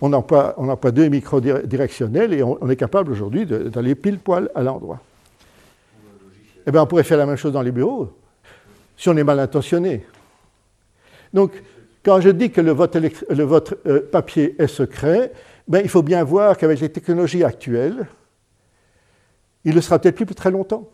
on 0.00 0.08
n'a 0.08 0.22
pas, 0.22 0.54
pas, 0.80 0.90
deux 0.90 1.08
micros 1.08 1.40
directionnels 1.40 2.32
et 2.32 2.42
on, 2.42 2.68
est 2.68 2.76
capable 2.76 3.12
aujourd'hui 3.12 3.46
d'aller 3.46 3.94
pile 3.94 4.18
poil 4.18 4.50
à 4.54 4.62
l'endroit. 4.62 5.00
Eh 6.66 6.70
bien, 6.70 6.82
on 6.82 6.86
pourrait 6.86 7.04
faire 7.04 7.18
la 7.18 7.26
même 7.26 7.36
chose 7.36 7.52
dans 7.52 7.62
les 7.62 7.72
bureaux, 7.72 8.10
si 8.96 9.08
on 9.08 9.16
est 9.16 9.24
mal 9.24 9.38
intentionné. 9.38 10.04
Donc, 11.32 11.52
quand 12.04 12.20
je 12.20 12.30
dis 12.30 12.50
que 12.50 12.60
le 12.60 12.72
vote, 12.72 12.96
le 12.96 13.62
euh, 13.86 14.00
papier 14.10 14.54
est 14.58 14.66
secret, 14.66 15.32
ben, 15.66 15.80
il 15.82 15.88
faut 15.88 16.02
bien 16.02 16.22
voir 16.22 16.56
qu'avec 16.56 16.80
les 16.80 16.90
technologies 16.90 17.44
actuelles, 17.44 18.06
il 19.64 19.74
ne 19.74 19.80
sera 19.80 19.98
peut-être 19.98 20.16
plus 20.16 20.26
pour 20.26 20.36
très 20.36 20.50
longtemps. 20.50 20.88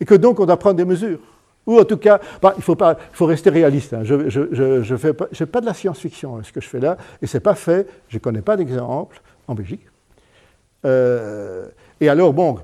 Et 0.00 0.04
que 0.04 0.14
donc 0.14 0.40
on 0.40 0.46
doit 0.46 0.58
prendre 0.58 0.76
des 0.76 0.84
mesures. 0.84 1.20
Ou 1.66 1.78
en 1.78 1.84
tout 1.84 1.96
cas, 1.96 2.20
bah, 2.42 2.54
il, 2.56 2.62
faut 2.62 2.74
pas, 2.74 2.96
faut 3.12 3.26
rester 3.26 3.50
réaliste. 3.50 3.94
Hein. 3.94 4.02
Je 4.04 4.14
ne 4.14 4.96
fais 4.96 5.14
pas, 5.14 5.26
pas, 5.26 5.60
de 5.60 5.66
la 5.66 5.74
science-fiction, 5.74 6.36
hein, 6.36 6.40
ce 6.42 6.52
que 6.52 6.60
je 6.60 6.68
fais 6.68 6.80
là, 6.80 6.96
et 7.22 7.26
ce 7.26 7.36
n'est 7.36 7.40
pas 7.40 7.54
fait, 7.54 7.88
je 8.08 8.16
ne 8.16 8.20
connais 8.20 8.42
pas 8.42 8.56
d'exemple 8.56 9.20
en 9.48 9.54
Belgique. 9.54 9.86
Euh, 10.84 11.66
et 12.00 12.08
alors, 12.08 12.32
bon, 12.32 12.58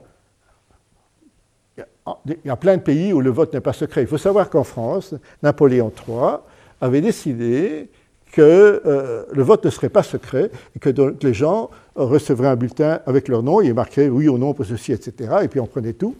il 2.26 2.36
y 2.44 2.51
a 2.51 2.57
plein 2.57 2.76
de 2.76 2.82
pays 2.82 3.12
où 3.12 3.20
le 3.20 3.30
vote 3.30 3.55
n'est 3.55 3.61
pas 3.61 3.72
secret. 3.72 4.03
Il 4.03 4.07
faut 4.07 4.18
savoir 4.18 4.51
qu'en 4.51 4.64
France, 4.64 5.14
Napoléon 5.42 5.92
III 6.07 6.38
avait 6.80 7.01
décidé 7.01 7.88
que 8.32 8.82
euh, 8.86 9.24
le 9.32 9.42
vote 9.42 9.64
ne 9.64 9.70
serait 9.70 9.88
pas 9.88 10.03
secret 10.03 10.51
et 10.76 10.78
que 10.78 10.90
les 11.22 11.34
gens 11.34 11.70
recevraient 11.96 12.48
un 12.48 12.57
bulletin 12.57 13.01
avec 13.07 13.28
leur 13.28 13.42
nom, 13.42 13.61
il 13.61 13.70
est 13.70 13.74
marqué 13.74 14.09
oui 14.09 14.28
ou 14.28 14.38
non 14.38 14.55
pour 14.55 14.64
ceci, 14.64 14.92
etc. 14.92 15.38
Et 15.42 15.48
puis 15.48 15.59
on 15.59 15.66
prenait 15.66 15.94
tout 15.94 16.14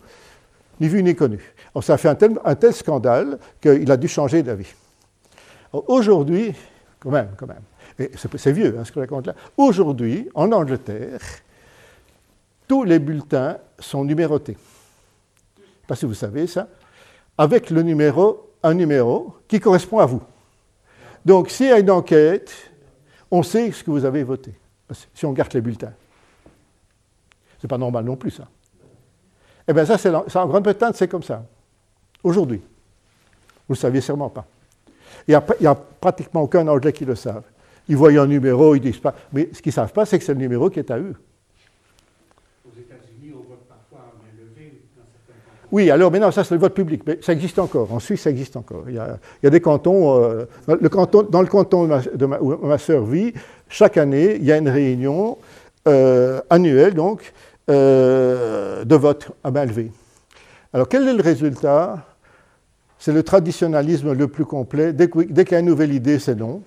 ni 0.81 0.89
vu 0.89 1.03
ni 1.03 1.15
connu. 1.15 1.39
Ça 1.83 1.95
a 1.95 1.97
fait 1.99 2.09
un 2.09 2.55
tel, 2.55 2.73
scandale 2.73 3.39
qu'il 3.61 3.91
a 3.91 3.97
dû 3.97 4.09
changer 4.09 4.43
d'avis. 4.43 4.75
Aujourd'hui, 5.73 6.55
quand 6.99 7.11
même, 7.11 7.31
quand 7.37 7.47
même, 7.47 7.63
c'est 8.17 8.53
vieux 8.53 8.77
hein, 8.79 8.85
ce 8.85 8.91
que 8.91 8.97
je 8.97 9.01
raconte 9.01 9.27
là, 9.27 9.35
aujourd'hui, 9.57 10.29
en 10.35 10.51
Angleterre, 10.51 11.21
tous 12.67 12.85
les 12.85 12.99
bulletins 12.99 13.59
sont 13.79 14.05
numérotés. 14.05 14.57
Je 15.57 15.63
sais 15.63 15.87
pas 15.87 15.97
si 15.97 16.07
vous 16.07 16.15
savez 16.15 16.47
ça, 16.47 16.69
avec 17.37 17.71
le 17.71 17.83
numéro, 17.83 18.53
un 18.63 18.75
numéro 18.75 19.35
qui 19.47 19.61
correspond 19.61 19.99
à 19.99 20.07
vous. 20.07 20.23
Donc, 21.25 21.51
s'il 21.51 21.69
y 21.69 21.73
a 21.73 21.79
une 21.79 21.91
enquête, 21.91 22.53
on 23.31 23.43
sait 23.43 23.71
ce 23.73 23.85
que 23.85 23.91
vous 23.91 24.05
avez 24.05 24.23
voté, 24.23 24.55
si 25.15 25.27
on 25.27 25.33
garde 25.33 25.53
les 25.53 25.61
bulletins. 25.61 25.93
Ce 27.59 27.67
n'est 27.67 27.69
pas 27.69 27.79
normal 27.79 28.05
non 28.05 28.17
plus, 28.17 28.31
ça. 28.31 28.49
Eh 29.69 29.73
bien, 29.73 29.85
ça, 29.85 29.99
c'est 29.99 30.11
en 30.11 30.47
Grande-Bretagne, 30.47 30.93
c'est 30.95 31.09
comme 31.09 31.23
ça. 31.23 31.45
Aujourd'hui. 32.23 32.61
Vous 33.69 33.75
ne 33.75 33.77
le 33.77 33.81
saviez 33.81 34.01
sûrement 34.01 34.29
pas. 34.29 34.47
Il 35.29 35.41
n'y 35.61 35.67
a, 35.67 35.75
pratiquement 35.75 36.43
aucun 36.43 36.67
Anglais 36.67 36.93
qui 36.93 37.05
le 37.05 37.15
savent. 37.15 37.45
Ils 37.89 37.97
voient 37.97 38.11
un 38.11 38.27
numéro, 38.27 38.75
ils 38.75 38.81
disent 38.81 38.99
pas. 38.99 39.15
Mais 39.33 39.49
ce 39.53 39.63
qu'ils 39.63 39.71
ne 39.71 39.75
savent 39.75 39.93
pas, 39.93 40.05
c'est 40.05 40.19
que 40.19 40.25
c'est 40.25 40.35
le 40.35 40.41
numéro 40.41 40.71
qui 40.71 40.79
est 40.79 40.91
à 40.91 40.99
eux. 40.99 41.15
Aux 42.65 42.79
États-Unis, 42.79 43.33
on 43.35 43.49
vote 43.49 43.65
parfois 43.69 43.99
à 43.99 44.17
main 44.19 44.31
levée 44.39 44.81
dans 44.97 45.03
certains 45.03 45.41
Oui, 45.71 45.91
alors 45.91 46.11
maintenant, 46.11 46.31
ça, 46.31 46.45
c'est 46.45 46.55
le 46.55 46.61
vote 46.61 46.75
public. 46.75 47.03
Mais 47.07 47.19
ça 47.23 47.33
existe 47.33 47.59
encore. 47.59 47.93
En 47.93 48.01
Suisse, 48.01 48.23
ça 48.23 48.31
existe 48.31 48.57
encore. 48.57 48.85
Il 48.89 48.95
y 48.95 48.99
a, 48.99 49.51
des 49.51 49.61
cantons, 49.61 50.23
euh, 50.23 50.47
le 50.67 50.89
canton. 50.89 51.23
Dans 51.23 51.43
le 51.43 51.49
canton 51.49 51.87
de 51.87 52.27
ma, 52.27 52.41
où 52.41 52.57
ma 52.67 52.79
sœur 52.79 53.05
vit, 53.05 53.33
chaque 53.69 53.97
année, 53.97 54.37
il 54.37 54.45
y 54.45 54.53
a 54.53 54.57
une 54.57 54.69
réunion 54.69 55.39
euh, 55.89 56.41
annuelle, 56.51 56.95
donc, 56.95 57.33
euh, 57.69 58.85
de 58.85 58.97
vote 58.97 59.31
à 59.45 59.51
main 59.51 59.65
levée. 59.65 59.93
Alors 60.73 60.89
quel 60.89 61.07
est 61.07 61.15
le 61.15 61.23
résultat? 61.23 62.05
C'est 62.99 63.13
le 63.13 63.23
traditionnalisme 63.23 64.13
le 64.13 64.29
plus 64.29 64.45
complet. 64.45 64.93
Dès, 64.93 65.09
qu'il 65.09 65.53
y 65.53 65.55
a 65.55 65.59
une 65.61 65.67
nouvelle 65.67 65.95
idée, 65.95 66.19
c'est 66.19 66.35
non. 66.35 66.63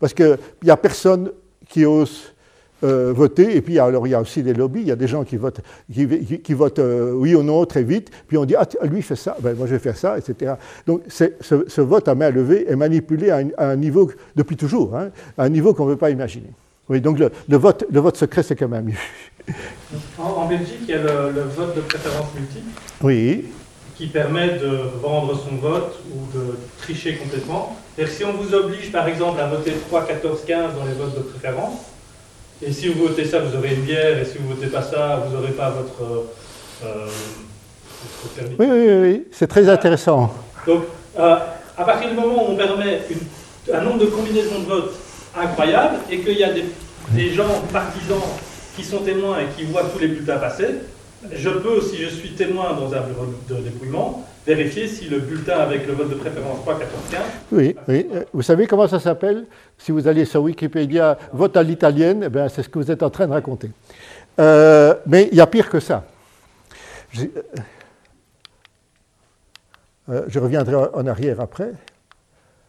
Parce 0.00 0.12
qu'il 0.12 0.36
n'y 0.64 0.70
a 0.70 0.76
personne 0.76 1.30
qui 1.68 1.84
ose 1.84 2.34
euh, 2.84 3.12
voter. 3.14 3.56
Et 3.56 3.62
puis 3.62 3.78
alors 3.78 4.06
il 4.06 4.10
y 4.10 4.14
a 4.14 4.20
aussi 4.20 4.42
des 4.42 4.52
lobbies, 4.52 4.80
il 4.80 4.88
y 4.88 4.92
a 4.92 4.96
des 4.96 5.06
gens 5.06 5.24
qui 5.24 5.36
votent, 5.36 5.60
euh, 6.78 7.12
oui 7.12 7.34
ou 7.34 7.42
non 7.42 7.64
très 7.64 7.82
vite. 7.82 8.10
Puis 8.28 8.36
on 8.36 8.44
dit, 8.44 8.54
ah, 8.54 8.66
lui 8.84 9.00
fait 9.00 9.16
ça, 9.16 9.36
ben, 9.40 9.56
moi 9.56 9.66
je 9.66 9.72
vais 9.72 9.78
faire 9.78 9.96
ça, 9.96 10.18
etc. 10.18 10.54
Donc 10.86 11.02
ce, 11.08 11.80
vote 11.80 12.08
à 12.08 12.14
main 12.14 12.30
levée 12.30 12.70
est 12.70 12.76
manipulé 12.76 13.30
à 13.30 13.40
un, 13.58 13.76
niveau, 13.76 14.10
depuis 14.34 14.56
toujours, 14.56 14.94
hein, 14.96 15.10
à 15.38 15.44
un 15.44 15.48
niveau 15.48 15.72
qu'on 15.72 15.86
ne 15.86 15.90
veut 15.90 15.96
pas 15.96 16.10
imaginer. 16.10 16.50
Oui, 16.88 17.00
donc 17.00 17.18
le, 17.18 17.30
vote, 17.56 17.84
le 17.90 18.00
vote 18.00 18.16
secret, 18.16 18.42
c'est 18.42 18.54
quand 18.54 18.68
même 18.68 18.84
mieux. 18.84 19.54
En, 20.18 20.46
Belgique, 20.46 20.80
il 20.82 20.88
y 20.88 20.94
a 20.94 20.98
le, 20.98 21.32
le, 21.34 21.42
vote 21.42 21.74
de 21.74 21.80
préférence 21.80 22.26
multiple. 22.34 22.80
Oui. 23.02 23.46
Qui 23.96 24.06
permet 24.06 24.58
de 24.58 24.80
vendre 25.02 25.34
son 25.36 25.56
vote 25.56 25.98
ou 26.12 26.36
de 26.36 26.56
tricher 26.78 27.16
complètement. 27.16 27.76
si 28.06 28.24
on 28.24 28.32
vous 28.32 28.54
oblige, 28.54 28.92
par 28.92 29.08
exemple, 29.08 29.40
à 29.40 29.46
voter 29.46 29.72
3, 29.88 30.06
14, 30.06 30.44
15 30.46 30.74
dans 30.74 30.84
les 30.84 30.92
votes 30.92 31.16
de 31.16 31.22
préférence, 31.22 31.78
et 32.62 32.72
si 32.72 32.88
vous 32.88 33.08
votez 33.08 33.24
ça, 33.24 33.40
vous 33.40 33.56
aurez 33.56 33.74
une 33.74 33.82
bière, 33.82 34.18
et 34.18 34.24
si 34.24 34.38
vous 34.38 34.48
votez 34.54 34.68
pas 34.68 34.82
ça, 34.82 35.24
vous 35.26 35.34
n'aurez 35.34 35.52
pas 35.52 35.70
votre, 35.70 36.26
euh, 36.84 37.06
permis. 38.36 38.56
Oui, 38.58 38.66
oui, 38.70 38.94
oui, 39.02 39.24
c'est 39.32 39.46
très 39.46 39.68
intéressant. 39.68 40.32
Donc, 40.66 40.84
euh, 41.18 41.36
à 41.76 41.84
partir 41.84 42.10
du 42.10 42.14
moment 42.14 42.48
où 42.48 42.52
on 42.52 42.56
permet 42.56 43.00
un 43.72 43.80
nombre 43.80 43.98
de 43.98 44.06
combinaisons 44.06 44.60
de 44.60 44.66
votes 44.66 44.94
incroyable 45.38 45.96
et 46.10 46.20
qu'il 46.20 46.38
y 46.38 46.44
a 46.44 46.50
des, 46.52 47.30
gens 47.30 47.62
partisans 47.72 48.22
qui 48.76 48.84
sont 48.84 48.98
témoins 48.98 49.38
et 49.40 49.46
qui 49.56 49.64
voient 49.64 49.84
tous 49.92 49.98
les 49.98 50.08
bulletins 50.08 50.38
passer, 50.38 50.68
je 51.32 51.48
peux, 51.48 51.80
si 51.80 51.96
je 51.96 52.08
suis 52.08 52.30
témoin 52.30 52.74
dans 52.74 52.92
un 52.94 53.00
bureau 53.00 53.26
de 53.48 53.54
dépouillement, 53.56 54.24
vérifier 54.46 54.86
si 54.86 55.08
le 55.08 55.18
bulletin 55.18 55.58
avec 55.58 55.86
le 55.86 55.94
vote 55.94 56.10
de 56.10 56.14
préférence 56.14 56.60
3, 56.60 56.78
14, 56.78 56.92
15. 57.10 57.20
Oui, 57.52 57.76
oui. 57.88 58.06
Vous 58.32 58.42
savez 58.42 58.66
comment 58.66 58.86
ça 58.86 59.00
s'appelle? 59.00 59.46
Si 59.78 59.92
vous 59.92 60.06
allez 60.06 60.24
sur 60.24 60.42
Wikipédia, 60.42 61.18
vote 61.32 61.56
à 61.56 61.62
l'italienne, 61.62 62.30
eh 62.32 62.48
c'est 62.48 62.62
ce 62.62 62.68
que 62.68 62.78
vous 62.78 62.90
êtes 62.90 63.02
en 63.02 63.10
train 63.10 63.26
de 63.26 63.32
raconter. 63.32 63.70
Euh, 64.38 64.94
mais 65.06 65.28
il 65.32 65.38
y 65.38 65.40
a 65.40 65.46
pire 65.46 65.68
que 65.68 65.80
ça. 65.80 66.04
Je, 67.10 67.24
euh, 70.10 70.22
je 70.28 70.38
reviendrai 70.38 70.76
en 70.94 71.06
arrière 71.06 71.40
après. 71.40 71.72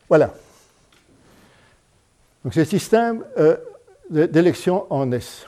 Voilà. 0.10 0.34
Donc 2.48 2.54
c'est 2.54 2.62
le 2.62 2.66
système 2.66 3.26
euh, 3.38 3.58
d'élection 4.10 4.86
en 4.90 5.12
S, 5.12 5.48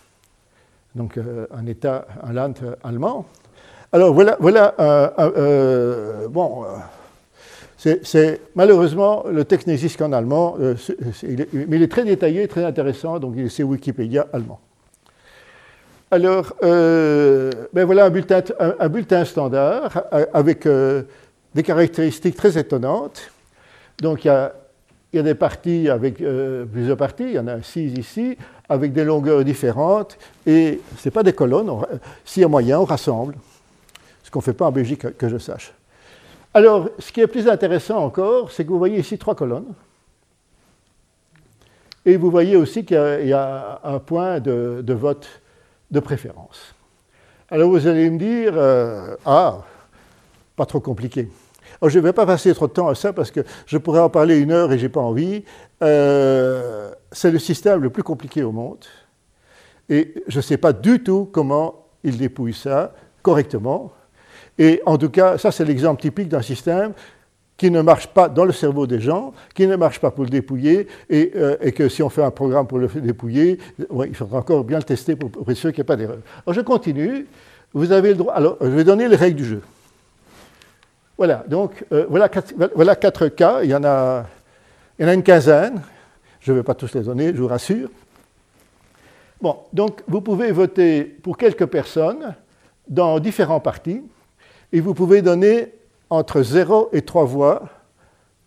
donc 0.96 1.18
euh, 1.18 1.48
un 1.50 1.66
État, 1.66 2.06
un 2.22 2.34
land 2.34 2.54
allemand. 2.84 3.26
Alors 3.94 4.14
voilà, 4.14 4.36
voilà 4.42 4.76
euh, 5.18 6.28
bon, 6.28 6.66
c'est, 7.78 8.42
malheureusement, 8.54 9.24
le 9.32 9.46
texte 9.46 9.68
n'existe 9.68 9.98
qu'en 9.98 10.12
allemand, 10.12 10.58
mais 10.60 11.78
il 11.78 11.84
est 11.84 11.90
très 11.90 12.04
détaillé, 12.04 12.50
très 12.50 12.66
intéressant, 12.66 13.18
donc 13.18 13.36
c'est 13.50 13.64
Wikipédia 13.64 14.28
allemand. 14.34 14.60
Alors, 16.12 16.54
ben 16.62 17.86
voilà 17.86 18.08
un 18.08 18.10
bulletin, 18.10 18.42
un 18.78 18.90
bulletin 18.90 19.24
standard 19.24 20.04
avec 20.34 20.68
des 20.68 21.64
caractéristiques 21.64 22.36
très 22.36 22.58
étonnantes. 22.58 23.32
Donc 24.02 24.26
il 24.26 24.28
y 24.28 24.32
a 24.32 24.54
il 25.12 25.18
y 25.18 25.20
a 25.20 25.24
des 25.24 25.36
parties 25.36 25.90
avec 25.90 26.22
euh, 26.22 26.66
plusieurs 26.66 26.98
parties, 26.98 27.24
il 27.24 27.34
y 27.34 27.40
en 27.40 27.48
a 27.48 27.62
six 27.64 27.94
ici, 27.98 28.38
avec 28.68 28.94
des 28.94 29.04
longueurs 29.04 29.44
différentes, 29.44 30.18
et 30.46 30.80
ce 30.98 31.08
n'est 31.08 31.12
pas 31.12 31.24
des 31.24 31.34
colonnes. 31.34 31.72
S'il 32.24 32.42
y 32.42 32.46
a 32.46 32.48
moyen, 32.48 32.80
on 32.80 32.86
rassemble, 32.86 33.36
ce 34.24 34.30
qu'on 34.30 34.40
ne 34.40 34.44
fait 34.44 34.54
pas 34.54 34.68
en 34.68 34.72
Belgique, 34.72 35.18
que 35.18 35.28
je 35.28 35.38
sache. 35.38 35.74
Alors, 36.54 36.90
ce 37.00 37.12
qui 37.12 37.22
est 37.22 37.28
plus 37.28 37.48
intéressant 37.48 37.98
encore, 37.98 38.52
c'est 38.52 38.64
que 38.64 38.70
vous 38.70 38.78
voyez 38.78 39.00
ici 39.00 39.18
trois 39.18 39.36
colonnes, 39.36 39.74
et 42.06 42.16
vous 42.16 42.30
voyez 42.30 42.56
aussi 42.56 42.86
qu'il 42.86 43.26
y, 43.26 43.34
a 43.34 43.82
un 43.84 44.00
point 44.00 44.40
de, 44.40 44.94
vote 44.94 45.28
de 45.92 46.00
préférence. 46.00 46.74
Alors 47.50 47.70
vous 47.70 47.88
allez 47.88 48.10
me 48.10 48.18
dire, 48.20 48.54
euh, 48.56 49.16
ah, 49.26 49.64
pas 50.56 50.66
trop 50.66 50.80
compliqué. 50.80 51.30
Je 51.88 51.98
ne 52.00 52.04
vais 52.04 52.14
pas 52.14 52.26
passer 52.26 52.54
trop 52.54 52.68
de 52.68 52.74
temps 52.74 52.90
à 52.90 52.96
ça 52.96 53.14
parce 53.14 53.32
que 53.32 53.42
je 53.66 53.78
pourrais 53.78 54.02
en 54.02 54.10
parler 54.10 54.38
une 54.38 54.52
heure 54.52 54.72
et 54.72 54.78
je 54.78 54.84
n'ai 54.84 54.90
pas 54.90 55.00
envie. 55.00 55.44
Euh, 55.82 56.92
c'est 57.12 57.32
le 57.32 57.40
système 57.40 57.82
le 57.82 57.90
plus 57.90 58.04
compliqué 58.04 58.44
au 58.44 58.52
monde. 58.52 58.84
Et 59.90 60.14
je 60.28 60.38
ne 60.38 60.42
sais 60.42 60.58
pas 60.58 60.74
du 60.74 61.02
tout 61.02 61.30
comment 61.32 61.86
il 62.04 62.18
dépouille 62.18 62.54
ça 62.54 62.94
correctement. 63.22 63.92
Et 64.58 64.82
en 64.86 64.98
tout 64.98 65.10
cas, 65.10 65.38
ça 65.38 65.52
c'est 65.52 65.66
l'exemple 65.66 66.02
typique 66.02 66.28
d'un 66.28 66.42
système 66.42 66.94
qui 67.56 67.72
ne 67.72 67.82
marche 67.82 68.08
pas 68.08 68.30
dans 68.30 68.46
le 68.46 68.54
cerveau 68.54 68.88
des 68.88 69.02
gens, 69.02 69.34
qui 69.54 69.68
ne 69.68 69.76
marche 69.76 70.00
pas 70.00 70.12
pour 70.12 70.24
le 70.24 70.30
dépouiller, 70.30 70.88
et, 71.10 71.32
euh, 71.36 71.58
que 71.72 71.90
si 71.90 72.02
on 72.02 72.10
fait 72.10 72.24
un 72.24 72.32
programme 72.32 72.68
pour 72.68 72.78
le 72.80 72.88
dépouiller, 72.88 73.60
il 74.08 74.16
faudra 74.16 74.40
encore 74.40 74.64
bien 74.64 74.78
le 74.78 74.84
tester 74.84 75.18
pour, 75.18 75.30
être 75.50 75.58
sûr 75.58 75.72
qu'il 75.72 75.80
n'y 75.80 75.82
ait 75.82 75.84
pas 75.84 75.98
d'erreur. 75.98 76.20
Alors 76.46 76.56
je 76.56 76.62
continue. 76.62 77.28
Vous 77.74 77.92
avez 77.92 78.10
le 78.10 78.16
droit. 78.16 78.34
Alors, 78.34 78.58
je 78.62 78.68
vais 78.68 78.84
donner 78.84 79.08
les 79.08 79.16
règles 79.16 79.36
du 79.36 79.46
jeu. 79.46 79.62
Voilà, 81.20 81.44
donc 81.46 81.86
euh, 81.92 82.06
voilà, 82.10 82.30
quatre, 82.30 83.28
cas, 83.28 83.60
il 83.62 83.70
y, 83.70 83.76
en 83.76 83.84
a, 83.84 84.26
il 84.98 85.02
y 85.02 85.06
en 85.06 85.10
a 85.10 85.14
une 85.14 85.22
quinzaine, 85.22 85.82
je 86.40 86.54
ne 86.54 86.58
vais 86.60 86.64
pas 86.64 86.76
tous 86.76 86.94
les 86.94 87.02
donner, 87.02 87.34
je 87.36 87.42
vous 87.42 87.48
rassure. 87.50 87.90
Bon, 89.42 89.58
donc 89.74 90.02
vous 90.08 90.22
pouvez 90.22 90.54
voter 90.54 91.04
pour 91.04 91.36
quelques 91.36 91.66
personnes 91.66 92.36
dans 92.88 93.20
différents 93.20 93.60
partis, 93.60 94.02
et 94.72 94.80
vous 94.80 94.94
pouvez 94.94 95.22
donner 95.22 95.74
entre 96.10 96.42
0 96.42 96.92
et 96.94 97.02
3 97.02 97.26
voix 97.26 97.64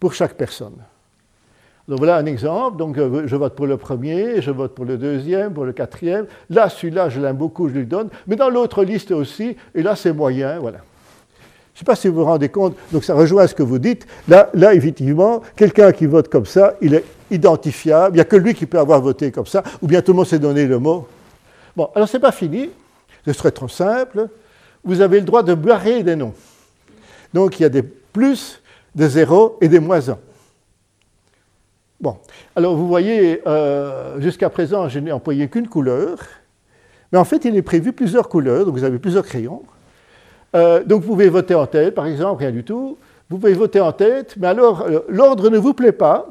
pour 0.01 0.15
chaque 0.15 0.33
personne. 0.33 0.77
Donc 1.89 1.99
voilà 1.99 2.17
un 2.17 2.25
exemple. 2.25 2.79
Donc 2.79 2.97
euh, 2.97 3.25
je 3.27 3.37
vote 3.37 3.55
pour 3.55 3.67
le 3.67 3.77
premier, 3.77 4.41
je 4.41 4.51
vote 4.51 4.75
pour 4.75 4.87
le 4.87 4.97
deuxième, 4.97 5.53
pour 5.53 5.67
le 5.67 5.75
quatrième. 5.75 6.25
Là, 6.49 6.71
celui-là, 6.71 7.11
je 7.11 7.21
l'aime 7.21 7.37
beaucoup, 7.37 7.69
je 7.69 7.75
lui 7.75 7.85
donne. 7.85 8.09
Mais 8.27 8.37
dans 8.37 8.49
l'autre 8.49 8.83
liste 8.83 9.11
aussi, 9.11 9.59
et 9.75 9.83
là, 9.83 9.95
c'est 9.95 10.15
moyen, 10.15 10.59
voilà. 10.59 10.79
Je 11.75 11.79
ne 11.79 11.81
sais 11.81 11.85
pas 11.87 11.97
si 11.97 12.09
vous 12.09 12.17
vous 12.17 12.25
rendez 12.25 12.51
compte, 12.51 12.77
donc 12.93 13.03
ça 13.03 13.15
rejoint 13.15 13.47
ce 13.47 13.55
que 13.55 13.63
vous 13.63 13.79
dites. 13.79 14.07
Là, 14.29 14.51
là 14.53 14.75
effectivement, 14.75 15.41
quelqu'un 15.57 15.93
qui 15.93 16.05
vote 16.05 16.29
comme 16.29 16.45
ça, 16.45 16.75
il 16.83 16.95
est 16.95 17.05
identifiable, 17.31 18.15
il 18.15 18.19
n'y 18.19 18.21
a 18.21 18.27
que 18.27 18.37
lui 18.37 18.53
qui 18.55 18.67
peut 18.67 18.79
avoir 18.79 19.01
voté 19.01 19.31
comme 19.31 19.47
ça, 19.47 19.63
ou 19.81 19.87
bien 19.87 20.03
tout 20.03 20.13
le 20.13 20.17
monde 20.17 20.27
s'est 20.27 20.39
donné 20.39 20.67
le 20.67 20.79
mot. 20.79 21.09
Bon, 21.75 21.89
alors 21.95 22.09
ce 22.09 22.19
n'est 22.19 22.21
pas 22.21 22.33
fini, 22.33 22.69
ce 23.25 23.33
serait 23.33 23.53
trop 23.53 23.69
simple. 23.69 24.29
Vous 24.85 25.01
avez 25.01 25.19
le 25.19 25.25
droit 25.25 25.43
de 25.43 25.55
barrer 25.55 26.03
des 26.03 26.17
noms. 26.17 26.35
Donc 27.33 27.59
il 27.59 27.63
y 27.63 27.67
a 27.67 27.71
des 27.71 27.83
plus, 27.83 28.61
des 28.95 29.09
zéros 29.09 29.57
et 29.63 29.69
des 29.69 29.81
moins 29.81 30.11
1. 30.11 30.19
Bon, 32.03 32.19
alors 32.55 32.77
vous 32.77 32.89
voyez, 32.89 33.41
euh, 33.47 34.21
jusqu'à 34.21 34.51
présent, 34.51 34.89
je 34.89 34.99
n'ai 34.99 35.13
employé 35.13 35.49
qu'une 35.49 35.69
couleur, 35.69 36.19
mais 37.13 37.19
en 37.19 37.25
fait, 37.25 37.45
il 37.45 37.57
est 37.57 37.63
prévu 37.63 37.93
plusieurs 37.93 38.29
couleurs, 38.29 38.65
donc 38.65 38.75
vous 38.75 38.85
avez 38.85 38.99
plusieurs 38.99 39.25
crayons. 39.25 39.63
Euh, 40.55 40.85
donc 40.85 41.03
vous 41.03 41.09
pouvez 41.09 41.29
voter 41.29 41.55
en 41.55 41.67
tête, 41.67 41.95
par 41.95 42.07
exemple, 42.07 42.41
rien 42.41 42.51
du 42.51 42.65
tout. 42.65 42.99
Vous 43.31 43.39
pouvez 43.39 43.55
voter 43.55 43.81
en 43.81 43.93
tête, 43.93 44.35
mais 44.37 44.49
alors 44.49 44.83
euh, 44.83 45.01
l'ordre 45.09 45.49
ne 45.49 45.59
vous 45.59 45.75
plaît 45.75 45.93
pas. 45.93 46.29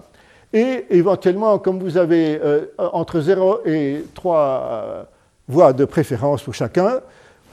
Et 0.54 0.86
éventuellement, 0.90 1.58
comme 1.60 1.80
vous 1.80 1.98
avez 1.98 2.40
euh, 2.44 2.66
entre 2.78 3.22
0 3.22 3.62
et 3.66 4.04
3 4.14 5.08
voix 5.48 5.74
de 5.74 5.86
préférence 5.86 6.44
pour 6.44 6.54
chacun, 6.54 7.02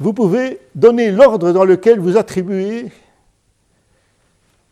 vous 0.01 0.13
pouvez 0.13 0.61
donner 0.75 1.11
l'ordre 1.11 1.53
dans 1.53 1.65
lequel 1.65 1.99
vous 1.99 2.17
attribuez. 2.17 2.91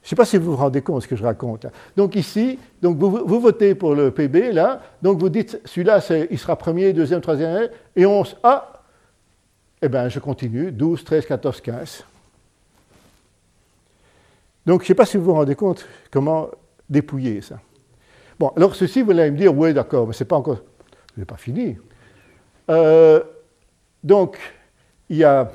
Je 0.06 0.10
ne 0.10 0.10
sais 0.10 0.16
pas 0.16 0.24
si 0.24 0.36
vous 0.36 0.52
vous 0.52 0.56
rendez 0.56 0.82
compte 0.82 0.98
de 0.98 1.02
ce 1.02 1.09
que 1.09 1.16
je 1.16 1.24
raconte. 1.24 1.66
Donc 1.97 2.14
ici, 2.14 2.60
donc 2.81 2.97
vous, 2.97 3.40
votez 3.40 3.74
pour 3.74 3.94
le 3.94 4.12
PB, 4.12 4.52
là. 4.52 4.81
Donc 5.02 5.18
vous 5.18 5.28
dites, 5.28 5.60
celui-là, 5.64 6.01
il 6.31 6.39
sera 6.39 6.55
premier, 6.55 6.93
deuxième, 6.93 7.20
troisième, 7.20 7.68
et 7.97 8.06
on... 8.06 8.23
Ah, 8.44 8.76
eh 9.82 9.89
bien, 9.89 10.09
je 10.09 10.19
continue, 10.19 10.73
12, 10.73 11.05
13, 11.05 11.27
14, 11.27 11.61
15. 11.61 12.05
Donc, 14.65 14.81
je 14.81 14.85
ne 14.85 14.89
sais 14.89 14.94
pas 14.94 15.07
si 15.07 15.16
vous 15.16 15.24
vous 15.24 15.35
rendez 15.35 15.55
compte 15.55 15.86
comment 16.11 16.48
dépouiller 16.89 17.40
ça. 17.40 17.61
Bon, 18.39 18.48
alors 18.57 18.74
ceci, 18.74 19.03
vous 19.03 19.12
allez 19.12 19.31
me 19.31 19.36
dire, 19.36 19.57
oui, 19.57 19.73
d'accord, 19.73 20.07
mais 20.07 20.12
ce 20.12 20.24
n'est 20.24 20.28
pas 20.28 20.36
encore... 20.36 20.59
Je 21.15 21.20
n'ai 21.20 21.24
pas 21.24 21.36
fini. 21.36 21.78
Euh, 22.69 23.23
donc, 24.03 24.39
il 25.09 25.16
y 25.16 25.24
a, 25.24 25.51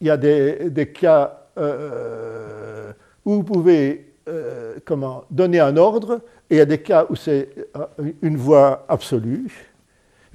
y 0.00 0.10
a 0.10 0.16
des, 0.16 0.92
cas 0.92 1.46
euh, 1.58 2.92
où 3.24 3.34
vous 3.34 3.42
pouvez 3.44 4.14
euh, 4.28 4.78
comment, 4.84 5.24
donner 5.30 5.60
un 5.60 5.76
ordre, 5.76 6.20
et 6.50 6.56
il 6.56 6.58
y 6.58 6.60
a 6.60 6.64
des 6.64 6.82
cas 6.82 7.06
où 7.08 7.14
c'est 7.14 7.48
une 8.22 8.36
voix 8.36 8.84
absolue. 8.88 9.74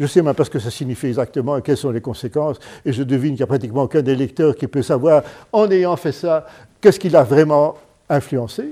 Je 0.02 0.08
sais 0.08 0.24
même 0.24 0.34
pas 0.34 0.44
ce 0.44 0.50
que 0.50 0.58
ça 0.58 0.72
signifie 0.72 1.06
exactement 1.06 1.58
et 1.58 1.62
quelles 1.62 1.78
sont 1.78 1.92
les 1.92 2.02
conséquences, 2.02 2.58
et 2.84 2.92
je 2.92 3.04
devine 3.04 3.34
qu'il 3.34 3.42
n'y 3.42 3.44
a 3.44 3.48
pratiquement 3.48 3.84
aucun 3.84 4.02
des 4.02 4.16
lecteurs 4.16 4.56
qui 4.56 4.66
peut 4.66 4.82
savoir, 4.82 5.22
en 5.54 5.70
ayant 5.70 5.96
fait 5.96 6.12
ça, 6.12 6.48
qu'est-ce 6.82 7.00
qu'il 7.00 7.16
a 7.16 7.22
vraiment 7.24 7.76
influencé. 8.10 8.64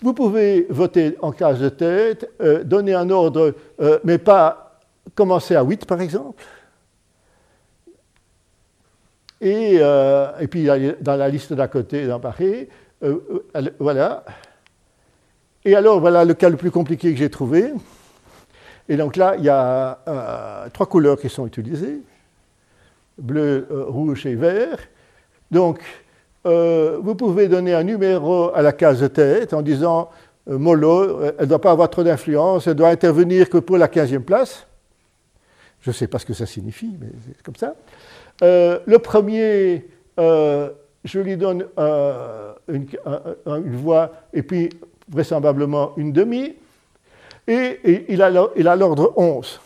Vous 0.00 0.14
pouvez 0.14 0.64
voter 0.70 1.16
en 1.22 1.32
classe 1.32 1.58
de 1.58 1.68
tête, 1.68 2.30
euh, 2.40 2.62
donner 2.62 2.94
un 2.94 3.10
ordre, 3.10 3.52
euh, 3.80 3.98
mais 4.04 4.18
pas 4.18 4.78
commencer 5.16 5.56
à 5.56 5.64
8 5.64 5.86
par 5.86 6.00
exemple. 6.00 6.40
Et, 9.40 9.78
euh, 9.80 10.28
et 10.38 10.46
puis 10.46 10.68
dans 11.00 11.16
la 11.16 11.28
liste 11.28 11.52
d'à 11.52 11.66
côté, 11.66 12.06
dans 12.06 12.20
Paris, 12.20 12.68
voilà. 13.80 14.24
Et 15.64 15.74
alors, 15.74 15.98
voilà 15.98 16.24
le 16.24 16.34
cas 16.34 16.48
le 16.48 16.56
plus 16.56 16.70
compliqué 16.70 17.12
que 17.12 17.18
j'ai 17.18 17.28
trouvé. 17.28 17.72
Et 18.88 18.96
donc 18.96 19.16
là, 19.16 19.34
il 19.36 19.44
y 19.44 19.50
a 19.50 19.98
euh, 20.08 20.68
trois 20.72 20.86
couleurs 20.86 21.18
qui 21.18 21.28
sont 21.28 21.46
utilisées, 21.46 22.00
bleu, 23.18 23.66
euh, 23.70 23.84
rouge 23.84 24.24
et 24.24 24.34
vert. 24.34 24.78
Donc, 25.50 25.80
euh, 26.46 26.98
vous 27.02 27.14
pouvez 27.14 27.48
donner 27.48 27.74
un 27.74 27.82
numéro 27.82 28.54
à 28.54 28.62
la 28.62 28.72
case 28.72 29.00
de 29.00 29.08
tête 29.08 29.52
en 29.52 29.60
disant 29.60 30.08
Molo, 30.46 31.20
elle 31.22 31.34
ne 31.40 31.44
doit 31.44 31.60
pas 31.60 31.72
avoir 31.72 31.90
trop 31.90 32.02
d'influence, 32.02 32.66
elle 32.66 32.74
doit 32.74 32.88
intervenir 32.88 33.50
que 33.50 33.58
pour 33.58 33.76
la 33.76 33.88
15e 33.88 34.20
place. 34.20 34.66
Je 35.80 35.90
ne 35.90 35.94
sais 35.94 36.06
pas 36.06 36.18
ce 36.18 36.24
que 36.24 36.32
ça 36.32 36.46
signifie, 36.46 36.96
mais 36.98 37.08
c'est 37.26 37.42
comme 37.42 37.56
ça. 37.56 37.74
Le 38.40 38.96
premier, 38.96 39.86
je 40.16 41.18
lui 41.18 41.36
donne 41.36 41.66
une, 42.68 42.86
voix 43.76 44.10
et 44.32 44.42
puis 44.42 44.70
vraisemblablement 45.10 45.92
une 45.98 46.12
demi. 46.12 46.56
Et, 47.48 48.04
il 48.08 48.22
a 48.22 48.76
l'ordre 48.76 49.12
11. 49.16 49.60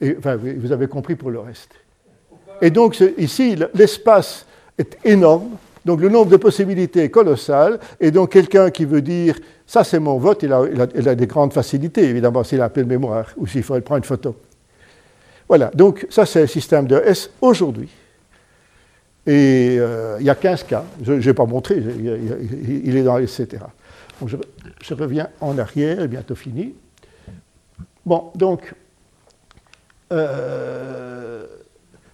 Et, 0.00 0.16
enfin, 0.18 0.36
vous 0.36 0.72
avez 0.72 0.88
compris 0.88 1.14
pour 1.14 1.30
le 1.30 1.38
reste. 1.38 1.70
Et 2.60 2.70
donc 2.70 3.02
ici, 3.16 3.56
l'espace 3.74 4.46
est 4.76 4.98
énorme. 5.04 5.50
Donc 5.84 6.00
le 6.00 6.08
nombre 6.08 6.30
de 6.30 6.36
possibilités 6.36 7.04
est 7.04 7.10
colossal. 7.10 7.78
Et 8.00 8.10
donc 8.10 8.32
quelqu'un 8.32 8.70
qui 8.70 8.84
veut 8.84 9.02
dire 9.02 9.36
ça 9.66 9.82
c'est 9.82 9.98
mon 9.98 10.18
vote, 10.18 10.42
il 10.42 10.52
a, 10.52 10.62
il 10.94 11.16
des 11.16 11.26
grandes 11.26 11.52
facilités, 11.52 12.04
évidemment, 12.04 12.44
s'il 12.44 12.60
a 12.60 12.66
un 12.66 12.68
peu 12.68 12.82
de 12.82 12.88
mémoire 12.88 13.26
ou 13.36 13.46
s'il 13.46 13.62
faut 13.62 13.78
prendre 13.80 13.98
une 13.98 14.04
photo. 14.04 14.36
Voilà, 15.48 15.70
donc 15.74 16.06
ça 16.08 16.24
c'est 16.24 16.42
le 16.42 16.46
système 16.46 16.86
de 16.86 16.96
S 17.04 17.30
aujourd'hui. 17.40 17.88
Et 19.26 19.76
euh, 19.78 20.18
il 20.20 20.26
y 20.26 20.30
a 20.30 20.36
15 20.36 20.62
cas, 20.64 20.84
je 21.02 21.14
n'ai 21.14 21.34
pas 21.34 21.46
montré, 21.46 21.76
il, 21.78 22.96
est 22.96 23.02
dans 23.02 23.18
etc. 23.18 23.48
Je, 24.24 24.94
reviens 24.94 25.28
en 25.40 25.58
arrière, 25.58 26.06
bientôt 26.08 26.34
fini. 26.34 26.74
Bon, 28.04 28.30
donc, 28.34 28.72
euh, 30.12 31.46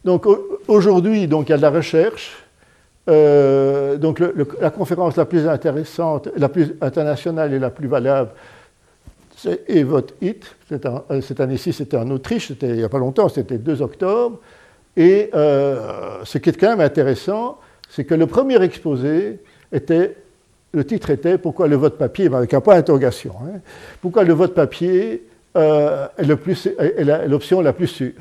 donc 0.05 0.27
aujourd'hui, 0.67 1.29
donc, 1.29 1.49
il 1.49 1.53
y 1.53 1.55
a 1.55 1.59
de 1.59 1.63
la 1.63 1.71
recherche. 1.71 2.43
Euh, 3.09 3.97
donc 3.97 4.21
la 4.61 4.71
conférence 4.71 5.17
la 5.17 5.25
plus 5.25 5.49
intéressante, 5.49 6.29
la 6.37 6.49
plus 6.49 6.77
internationale 6.81 7.53
et 7.53 7.59
la 7.59 7.71
plus 7.71 7.89
valable, 7.89 8.31
c'est 9.37 9.69
Evot 9.69 10.07
It. 10.21 10.45
Cette 11.21 11.41
année-ci, 11.41 11.73
c'était 11.73 11.97
en 11.97 12.09
Autriche, 12.11 12.49
c'était 12.49 12.69
il 12.69 12.77
n'y 12.77 12.85
a 12.85 12.89
pas 12.89 12.99
longtemps, 12.99 13.29
c'était 13.29 13.59
2 13.59 13.83
octobre. 13.83 14.39
Et 14.97 15.31
euh, 15.35 16.25
ce 16.25 16.39
qui 16.39 16.51
est 16.51 16.59
quand 16.59 16.71
même 16.71 16.81
intéressant, 16.81 17.59
c'est 17.89 18.05
que 18.05 18.15
le 18.15 18.27
premier 18.27 18.63
exposé 18.63 19.41
était, 19.73 20.17
le 20.73 20.85
titre 20.85 21.11
était 21.11 21.39
Pourquoi 21.39 21.69
le 21.69 21.77
vote 21.77 21.99
papier, 21.99 22.27
avec 22.27 22.53
un 22.55 22.61
point 22.61 22.77
d'interrogation. 22.77 23.35
Hein. 23.45 23.61
pourquoi 24.01 24.25
le 24.25 24.33
vote 24.33 24.55
papier 24.55 25.27
euh, 25.57 26.09
est 26.17 26.25
l'option 27.29 27.61
la, 27.61 27.73
plus 27.73 27.87
sûre? 27.87 28.13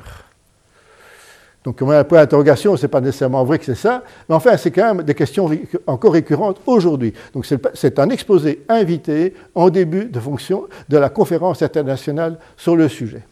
Donc, 1.64 1.80
un 1.80 2.04
point 2.04 2.18
d'interrogation, 2.18 2.76
ce 2.76 2.82
n'est 2.82 2.88
pas 2.88 3.00
nécessairement 3.00 3.44
vrai 3.44 3.58
que 3.58 3.64
c'est 3.64 3.76
ça, 3.76 4.02
mais 4.28 4.34
enfin, 4.34 4.56
c'est 4.56 4.72
quand 4.72 4.94
même 4.94 5.04
des 5.04 5.14
questions 5.14 5.48
encore 5.86 6.12
récurrentes 6.12 6.60
aujourd'hui. 6.66 7.14
Donc, 7.32 7.46
c'est 7.74 7.98
un 7.98 8.10
exposé 8.10 8.64
invité 8.68 9.34
en 9.54 9.70
début 9.70 10.06
de 10.06 10.18
fonction 10.18 10.66
de 10.88 10.98
la 10.98 11.08
conférence 11.08 11.62
internationale 11.62 12.38
sur 12.56 12.74
le 12.74 12.88
sujet. 12.88 13.22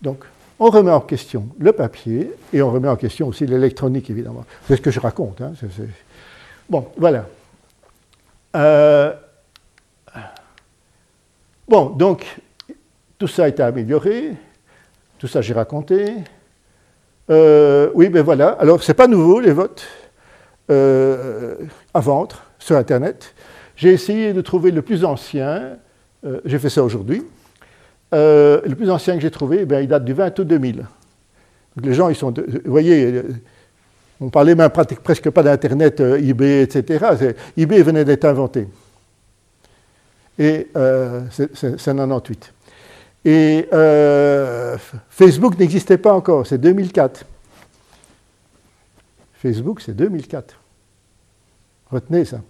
Donc, 0.00 0.24
on 0.58 0.70
remet 0.70 0.90
en 0.90 1.00
question 1.00 1.48
le 1.58 1.72
papier 1.72 2.30
et 2.52 2.62
on 2.62 2.70
remet 2.70 2.88
en 2.88 2.96
question 2.96 3.28
aussi 3.28 3.46
l'électronique, 3.46 4.08
évidemment. 4.08 4.44
C'est 4.66 4.76
ce 4.76 4.80
que 4.80 4.90
je 4.90 5.00
raconte. 5.00 5.42
Hein, 5.42 5.52
bon, 6.70 6.86
voilà. 6.96 7.26
Euh, 8.54 9.12
bon, 11.66 11.90
donc, 11.90 12.40
tout 13.18 13.26
ça 13.26 13.44
a 13.44 13.48
été 13.48 13.62
amélioré, 13.62 14.32
tout 15.18 15.26
ça 15.26 15.40
j'ai 15.40 15.54
raconté. 15.54 16.14
Euh, 17.30 17.90
oui, 17.94 18.08
ben 18.08 18.22
voilà. 18.22 18.50
Alors, 18.50 18.82
ce 18.82 18.90
n'est 18.92 18.96
pas 18.96 19.08
nouveau, 19.08 19.40
les 19.40 19.52
votes 19.52 19.86
euh, 20.70 21.56
à 21.92 22.00
vendre 22.00 22.42
sur 22.58 22.76
Internet. 22.76 23.34
J'ai 23.76 23.92
essayé 23.92 24.32
de 24.32 24.40
trouver 24.40 24.70
le 24.70 24.82
plus 24.82 25.04
ancien. 25.04 25.78
j'ai 26.44 26.58
fait 26.58 26.70
ça 26.70 26.84
aujourd'hui. 26.84 27.24
Le 28.12 28.74
plus 28.74 28.88
ancien 28.90 29.16
que 29.16 29.20
j'ai 29.20 29.32
trouvé, 29.32 29.66
eh 29.68 29.82
il 29.82 29.88
date 29.88 30.04
du 30.04 30.12
20 30.12 30.38
août 30.38 30.46
2000. 30.46 30.86
les 31.82 31.92
gens, 31.92 32.08
ils 32.08 32.14
sont. 32.14 32.32
vous 32.32 32.70
voyez, 32.70 33.22
on 34.20 34.30
parlait 34.30 34.54
même 34.54 34.70
presque 34.70 35.30
pas 35.30 35.42
d'Internet, 35.42 36.00
euh, 36.00 36.18
eBay, 36.18 36.62
etc. 36.62 37.04
eBay 37.56 37.82
venait 37.82 38.04
d'être 38.04 38.24
inventé. 38.24 38.68
Et 40.38 40.68
c'est 41.30 41.78
98. 41.78 42.52
Et 43.24 43.68
Facebook 45.08 45.58
n'existait 45.58 45.98
pas 45.98 46.12
encore, 46.12 46.46
c'est 46.46 46.58
2004. 46.58 47.24
Facebook, 49.34 49.80
c'est 49.80 49.94
2004. 49.94 50.58
Retenez 51.90 52.24
ça. 52.24 52.40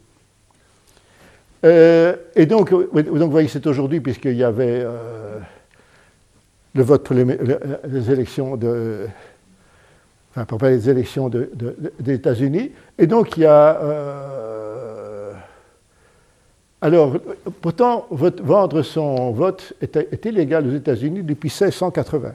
et 1.63 2.47
donc, 2.47 2.71
donc, 2.71 3.07
vous 3.07 3.31
voyez, 3.31 3.49
c'est 3.49 3.67
aujourd'hui, 3.67 4.01
puisqu'il 4.01 4.37
y 4.37 4.45
avait 4.45 4.87
le 6.75 6.83
vote 6.83 7.05
pour 7.05 7.15
les, 7.15 8.11
élections 8.11 8.57
de. 8.57 9.07
Enfin, 10.37 10.47
pour 10.47 10.59
les 10.67 10.91
élections 10.91 11.29
de, 11.29 11.49
des 12.01 12.15
États-Unis. 12.15 12.73
Et 12.99 13.07
donc, 13.07 13.37
il 13.37 13.45
y 13.45 13.47
a. 13.47 13.81
Euh, 13.81 15.33
alors, 16.81 17.17
pourtant, 17.61 18.07
vendre 18.11 18.83
son 18.83 19.31
vote 19.31 19.75
est, 19.81 20.25
illégal 20.25 20.67
aux 20.67 20.75
États-Unis 20.75 21.23
depuis 21.23 21.49
1680. 21.49 22.35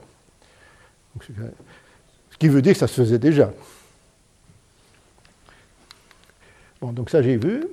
ce 1.19 2.37
qui 2.37 2.47
veut 2.47 2.61
dire 2.61 2.71
que 2.71 2.79
ça 2.79 2.87
se 2.87 3.01
faisait 3.01 3.19
déjà. 3.19 3.51
Bon, 6.79 6.93
donc 6.93 7.09
ça 7.09 7.21
j'ai 7.21 7.35
vu. 7.35 7.67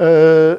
Euh, 0.00 0.58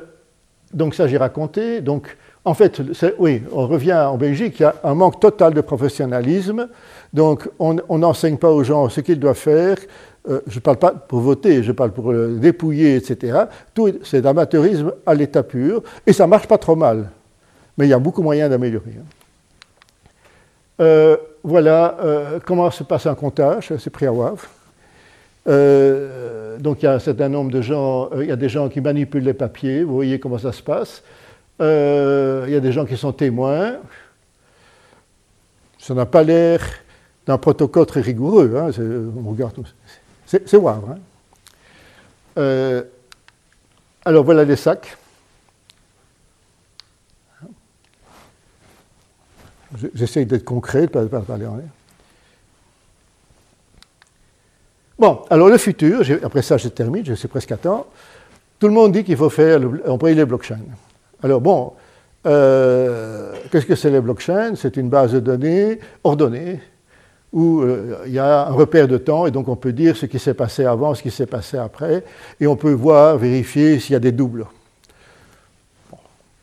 donc 0.73 0.95
ça 0.95 1.07
j'ai 1.07 1.17
raconté. 1.17 1.81
Donc 1.81 2.15
en 2.47 2.53
fait, 2.53 2.81
oui, 3.19 3.43
on 3.51 3.67
revient 3.67 3.93
en 3.93 4.15
Belgique, 4.15 4.55
il 4.59 4.61
y 4.61 4.65
a 4.65 4.75
un 4.85 4.95
manque 4.95 5.19
total 5.19 5.53
de 5.53 5.59
professionnalisme. 5.59 6.69
Donc, 7.13 7.49
on 7.59 7.97
n'enseigne 7.97 8.37
pas 8.37 8.49
aux 8.49 8.63
gens 8.63 8.87
ce 8.87 9.01
qu'ils 9.01 9.19
doivent 9.19 9.35
faire. 9.35 9.75
Euh, 10.29 10.39
je 10.47 10.55
ne 10.55 10.61
parle 10.61 10.77
pas 10.77 10.91
pour 10.91 11.19
voter, 11.19 11.61
je 11.61 11.73
parle 11.73 11.91
pour 11.91 12.13
le 12.13 12.37
dépouiller, 12.37 12.95
etc. 12.95 13.37
Tout, 13.73 13.91
c'est 14.01 14.21
d'amateurisme 14.21 14.93
à 15.05 15.13
l'état 15.13 15.43
pur. 15.43 15.83
Et 16.05 16.13
ça 16.13 16.23
ne 16.23 16.29
marche 16.29 16.47
pas 16.47 16.57
trop 16.57 16.77
mal. 16.77 17.09
Mais 17.77 17.85
il 17.85 17.89
y 17.89 17.93
a 17.93 17.99
beaucoup 17.99 18.23
moyen 18.23 18.47
d'améliorer. 18.47 18.93
Hein. 18.97 19.05
Euh, 20.79 21.17
voilà 21.43 21.97
euh, 22.01 22.39
comment 22.45 22.71
se 22.71 22.83
passe 22.83 23.07
un 23.07 23.15
comptage, 23.15 23.73
c'est 23.77 23.89
pris 23.89 24.05
à 24.05 24.13
WAV. 24.13 24.47
donc 26.59 26.81
il 26.81 26.85
y 26.85 26.87
a 26.87 26.93
un 26.93 26.99
certain 26.99 27.27
nombre 27.27 27.51
de 27.51 27.61
gens, 27.61 28.09
il 28.17 28.27
y 28.27 28.31
a 28.31 28.37
des 28.37 28.49
gens 28.49 28.69
qui 28.69 28.79
manipulent 28.79 29.25
les 29.25 29.33
papiers, 29.33 29.83
vous 29.83 29.95
voyez 29.95 30.17
comment 30.17 30.37
ça 30.37 30.53
se 30.53 30.61
passe. 30.63 31.03
Euh, 31.59 32.45
il 32.47 32.53
y 32.53 32.55
a 32.55 32.59
des 32.59 32.71
gens 32.71 32.85
qui 32.85 32.97
sont 32.97 33.13
témoins. 33.13 33.77
Ça 35.79 35.93
n'a 35.93 36.05
pas 36.05 36.23
l'air 36.23 36.61
d'un 37.25 37.37
protocole 37.37 37.85
très 37.85 38.01
rigoureux. 38.01 38.55
Hein, 38.57 38.71
on 39.17 39.29
regarde 39.29 39.55
C'est 40.25 40.55
Wavre. 40.55 40.91
Hein. 40.91 40.99
Euh, 42.37 42.83
alors 44.05 44.23
voilà 44.23 44.43
les 44.43 44.55
sacs. 44.55 44.97
J'essaye 49.93 50.25
d'être 50.25 50.45
concret, 50.45 50.87
pas, 50.87 51.05
pas 51.05 51.19
parler 51.21 51.45
en 51.45 51.57
l'air. 51.57 51.67
Bon, 54.97 55.21
alors 55.29 55.49
le 55.49 55.57
futur, 55.57 56.01
après 56.23 56.41
ça 56.41 56.57
je 56.57 56.69
termine, 56.69 57.05
je 57.05 57.13
suis 57.13 57.27
presque 57.27 57.51
à 57.51 57.57
temps. 57.57 57.85
Tout 58.59 58.67
le 58.67 58.73
monde 58.73 58.93
dit 58.93 59.03
qu'il 59.03 59.17
faut 59.17 59.29
faire 59.29 59.61
employer 59.87 60.15
les 60.15 60.25
blockchains. 60.25 60.59
Alors 61.23 61.41
bon, 61.41 61.73
euh, 62.25 63.33
qu'est-ce 63.51 63.65
que 63.65 63.75
c'est 63.75 63.89
les 63.89 64.01
blockchains? 64.01 64.55
C'est 64.55 64.77
une 64.77 64.89
base 64.89 65.13
de 65.13 65.19
données 65.19 65.79
ordonnée 66.03 66.59
où 67.33 67.61
euh, 67.61 67.97
il 68.05 68.13
y 68.13 68.19
a 68.19 68.47
un 68.47 68.51
repère 68.51 68.87
de 68.87 68.97
temps 68.97 69.25
et 69.25 69.31
donc 69.31 69.47
on 69.47 69.55
peut 69.55 69.73
dire 69.73 69.97
ce 69.97 70.05
qui 70.05 70.19
s'est 70.19 70.33
passé 70.33 70.65
avant, 70.65 70.93
ce 70.93 71.01
qui 71.01 71.11
s'est 71.11 71.25
passé 71.25 71.57
après, 71.57 72.03
et 72.39 72.47
on 72.47 72.55
peut 72.55 72.71
voir, 72.71 73.17
vérifier 73.17 73.79
s'il 73.79 73.93
y 73.93 73.95
a 73.95 73.99
des 73.99 74.11
doubles. 74.11 74.45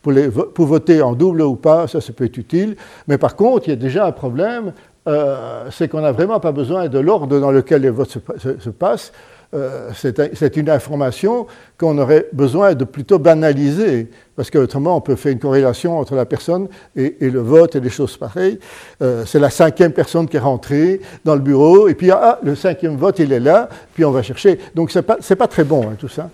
Pour, 0.03 0.67
voter 0.67 1.01
en 1.01 1.15
double 1.15 1.41
ou 1.41 1.57
pas, 1.57 1.89
ça, 1.89 2.03
ça 2.03 2.13
peut 2.13 2.27
être 2.27 2.37
utile, 2.37 2.77
mais 3.09 3.17
par 3.17 3.37
contre, 3.37 3.69
il 3.69 3.71
y 3.71 3.73
a 3.73 3.77
déjà 3.77 4.07
un 4.07 4.13
problème, 4.13 4.75
euh, 5.09 5.71
c'est 5.71 5.89
qu'on 5.89 6.03
n'a 6.03 6.13
vraiment 6.13 6.41
pas 6.41 6.53
besoin 6.53 6.89
de 6.89 6.99
l'ordre 6.99 7.41
dans 7.41 7.51
lequel 7.51 7.81
les 7.81 7.91
votes 7.91 8.19
se 8.37 8.71
passent. 8.71 9.13
Euh, 9.55 9.91
c'est 9.95 10.57
une 10.57 10.69
information 10.69 11.47
qu'on 11.79 11.97
aurait 11.99 12.27
besoin 12.33 12.75
de 12.75 12.85
plutôt 12.85 13.21
banaliser, 13.21 14.09
parce 14.35 14.51
qu'autrement 14.51 14.97
on 14.97 15.01
peut 15.01 15.15
faire 15.15 15.31
une 15.31 15.39
corrélation 15.39 15.97
entre 15.97 16.17
la 16.17 16.27
personne 16.27 16.67
et, 16.97 17.17
le 17.21 17.39
vote 17.39 17.77
et 17.77 17.81
des 17.81 17.91
choses 17.91 18.17
pareilles. 18.17 18.59
Euh, 19.01 19.25
c'est 19.25 19.39
la 19.39 19.51
cinquième 19.51 19.93
personne 19.93 20.29
qui 20.29 20.39
est 20.39 20.41
rentrée 20.41 21.01
dans 21.25 21.37
le 21.37 21.41
bureau, 21.41 21.87
et 21.87 21.95
puis 21.95 22.11
ah, 22.11 22.41
le 22.43 22.57
cinquième 22.57 22.97
vote 22.97 23.21
il 23.21 23.33
est 23.33 23.41
là, 23.41 23.69
puis 23.95 24.05
on 24.05 24.11
va 24.11 24.23
chercher. 24.23 24.59
Donc 24.75 24.91
c'est 24.91 25.03
pas, 25.03 25.19
pas 25.19 25.47
très 25.47 25.65
bon 25.65 25.89
hein, 25.89 25.97
tout 25.99 26.09
ça. 26.09 26.29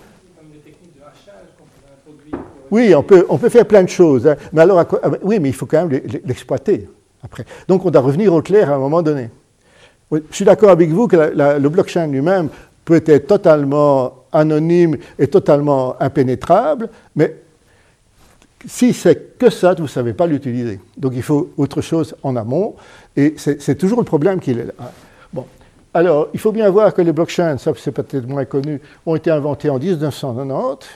Oui, 2.71 2.95
on 2.95 3.03
peut, 3.03 3.27
on 3.29 3.37
peut 3.37 3.49
faire 3.49 3.67
plein 3.67 3.83
de 3.83 3.89
choses, 3.89 4.29
hein. 4.29 4.37
mais 4.53 4.63
alors, 4.63 4.79
ah, 4.79 5.11
oui, 5.23 5.41
mais 5.41 5.51
il 5.51 5.55
faut 5.55 5.67
quand 5.67 5.87
même 5.87 6.01
l'exploiter 6.25 6.89
après. 7.23 7.45
Donc 7.69 7.85
on 7.85 7.91
doit 7.91 8.01
revenir 8.01 8.33
au 8.33 8.41
clair 8.41 8.71
à 8.71 8.77
un 8.77 8.79
moment 8.79 9.03
donné. 9.03 9.29
je 10.11 10.21
suis 10.31 10.45
d'accord 10.47 10.71
avec 10.71 10.89
vous 10.89 11.07
que 11.07 11.33
le 11.35 11.69
blockchain 11.69 12.07
lui-même 12.07 12.49
peut 12.85 13.03
être 13.07 13.27
totalement 13.27 14.15
anonyme 14.33 14.97
et 15.19 15.27
totalement 15.27 16.01
impénétrable, 16.01 16.89
mais 17.15 17.37
si 18.67 18.93
c'est 18.93 19.39
que 19.39 19.51
ça, 19.51 19.75
vous 19.75 19.85
ne 19.85 19.89
savez 19.89 20.13
pas 20.13 20.27
l'utiliser. 20.27 20.81
Donc 20.97 21.13
il 21.15 21.23
faut 21.23 21.51
autre 21.57 21.81
chose 21.81 22.15
en 22.23 22.37
amont, 22.37 22.75
et 23.17 23.35
c'est 23.37 23.77
toujours 23.77 23.99
le 23.99 24.05
problème 24.05 24.41
qu'il 24.41 24.59
est 24.59 24.67
là. 24.67 24.93
Bon. 25.33 25.47
Alors, 25.93 26.29
il 26.33 26.39
faut 26.39 26.53
bien 26.53 26.71
voir 26.71 26.95
que 26.95 27.03
les 27.03 27.13
blockchains, 27.13 27.59
ça 27.59 27.73
c'est 27.77 27.91
peut-être 27.91 28.27
moins 28.27 28.45
connu, 28.45 28.81
ont 29.07 29.17
été 29.17 29.31
inventés 29.31 29.71
en 29.71 29.79
1990. 29.79 30.87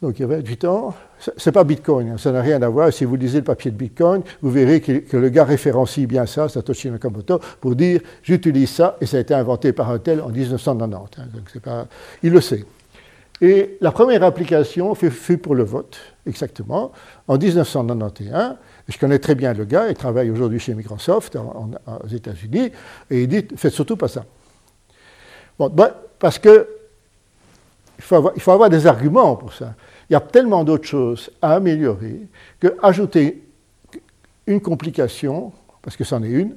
Donc 0.00 0.18
il 0.18 0.22
y 0.22 0.24
a 0.24 0.28
28 0.28 0.64
ans. 0.64 0.94
C'est 1.36 1.50
pas 1.50 1.64
Bitcoin, 1.64 2.10
hein, 2.10 2.18
ça 2.18 2.30
n'a 2.30 2.40
rien 2.40 2.62
à 2.62 2.68
voir. 2.68 2.92
Si 2.92 3.04
vous 3.04 3.16
lisez 3.16 3.38
le 3.38 3.44
papier 3.44 3.70
de 3.72 3.76
Bitcoin, 3.76 4.22
vous 4.40 4.50
verrez 4.50 4.80
que, 4.80 5.16
le 5.16 5.28
gars 5.30 5.44
référencie 5.44 6.06
bien 6.06 6.26
ça, 6.26 6.48
Satoshi 6.48 6.90
Nakamoto, 6.90 7.40
pour 7.60 7.74
dire 7.74 8.00
j'utilise 8.22 8.70
ça 8.70 8.96
et 9.00 9.06
ça 9.06 9.16
a 9.16 9.20
été 9.20 9.34
inventé 9.34 9.72
par 9.72 9.90
un 9.90 9.98
tel 9.98 10.20
en 10.20 10.28
1990. 10.28 11.20
Hein. 11.20 11.60
pas, 11.62 11.86
il 12.22 12.32
le 12.32 12.40
sait. 12.40 12.64
Et 13.40 13.78
la 13.80 13.92
première 13.92 14.22
application 14.24 14.94
fut, 14.94 15.38
pour 15.38 15.54
le 15.54 15.64
vote, 15.64 15.96
exactement, 16.26 16.92
en 17.26 17.38
1991. 17.38 18.56
Je 18.88 18.98
connais 18.98 19.18
très 19.18 19.34
bien 19.34 19.52
le 19.52 19.64
gars, 19.64 19.88
il 19.88 19.94
travaille 19.94 20.30
aujourd'hui 20.30 20.58
chez 20.58 20.74
Microsoft 20.74 21.36
aux 21.36 22.08
États-Unis, 22.08 22.70
et 23.10 23.22
il 23.22 23.28
dit 23.28 23.46
faites 23.56 23.72
surtout 23.72 23.96
pas 23.96 24.08
ça. 24.08 24.24
Bon, 25.58 25.68
ben, 25.68 25.90
parce 26.18 26.38
que 26.38 26.68
il 27.98 28.04
faut, 28.04 28.52
avoir, 28.52 28.70
des 28.70 28.86
arguments 28.86 29.34
pour 29.34 29.52
ça. 29.52 29.74
Il 30.08 30.12
y 30.12 30.16
a 30.16 30.20
tellement 30.20 30.62
d'autres 30.62 30.86
choses 30.86 31.30
à 31.42 31.54
améliorer 31.54 32.20
que 32.60 32.76
ajouter 32.80 33.42
une 34.46 34.60
complication, 34.60 35.52
parce 35.82 35.96
que 35.96 36.04
c'en 36.04 36.22
est 36.22 36.30
une, 36.30 36.54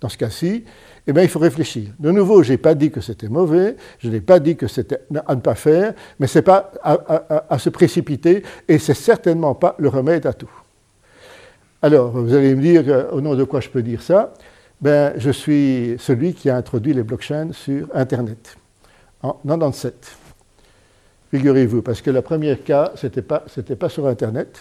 dans 0.00 0.08
ce 0.08 0.16
cas-ci, 0.16 0.64
eh 1.06 1.12
bien, 1.12 1.22
il 1.22 1.28
faut 1.28 1.40
réfléchir. 1.40 1.90
De 1.98 2.10
nouveau, 2.10 2.42
je 2.42 2.52
n'ai 2.52 2.58
pas 2.58 2.74
dit 2.74 2.90
que 2.90 3.00
c'était 3.00 3.28
mauvais, 3.28 3.76
je 3.98 4.08
n'ai 4.08 4.20
pas 4.20 4.38
dit 4.38 4.56
que 4.56 4.68
c'était 4.68 5.00
à 5.26 5.34
ne 5.34 5.40
pas 5.40 5.54
faire, 5.54 5.94
mais 6.20 6.26
ce 6.26 6.38
n'est 6.38 6.42
pas 6.42 6.70
à, 6.82 7.58
se 7.58 7.70
précipiter, 7.70 8.42
et 8.68 8.78
c'est 8.78 8.94
certainement 8.94 9.54
pas 9.54 9.74
le 9.78 9.88
remède 9.88 10.26
à 10.26 10.32
tout. 10.32 10.50
Alors, 11.82 12.12
vous 12.12 12.32
allez 12.32 12.54
me 12.54 12.62
dire, 12.62 12.84
euh, 12.86 13.10
au 13.10 13.20
nom 13.20 13.34
de 13.34 13.44
quoi 13.44 13.60
je 13.60 13.68
peux 13.68 13.82
dire 13.82 14.00
ça? 14.00 14.32
Ben, 14.80 15.12
Je 15.18 15.30
suis 15.30 15.96
celui 15.98 16.32
qui 16.32 16.48
a 16.48 16.56
introduit 16.56 16.94
les 16.94 17.02
blockchains 17.02 17.52
sur 17.52 17.88
Internet, 17.94 18.56
en 19.22 19.38
97 19.46 20.23
figurez-vous, 21.34 21.82
parce 21.82 22.00
que 22.00 22.10
le 22.10 22.22
premier 22.22 22.56
cas, 22.58 22.92
ce 22.94 23.06
n'était 23.08 23.22
pas, 23.76 23.88
sur 23.88 24.06
Internet. 24.06 24.56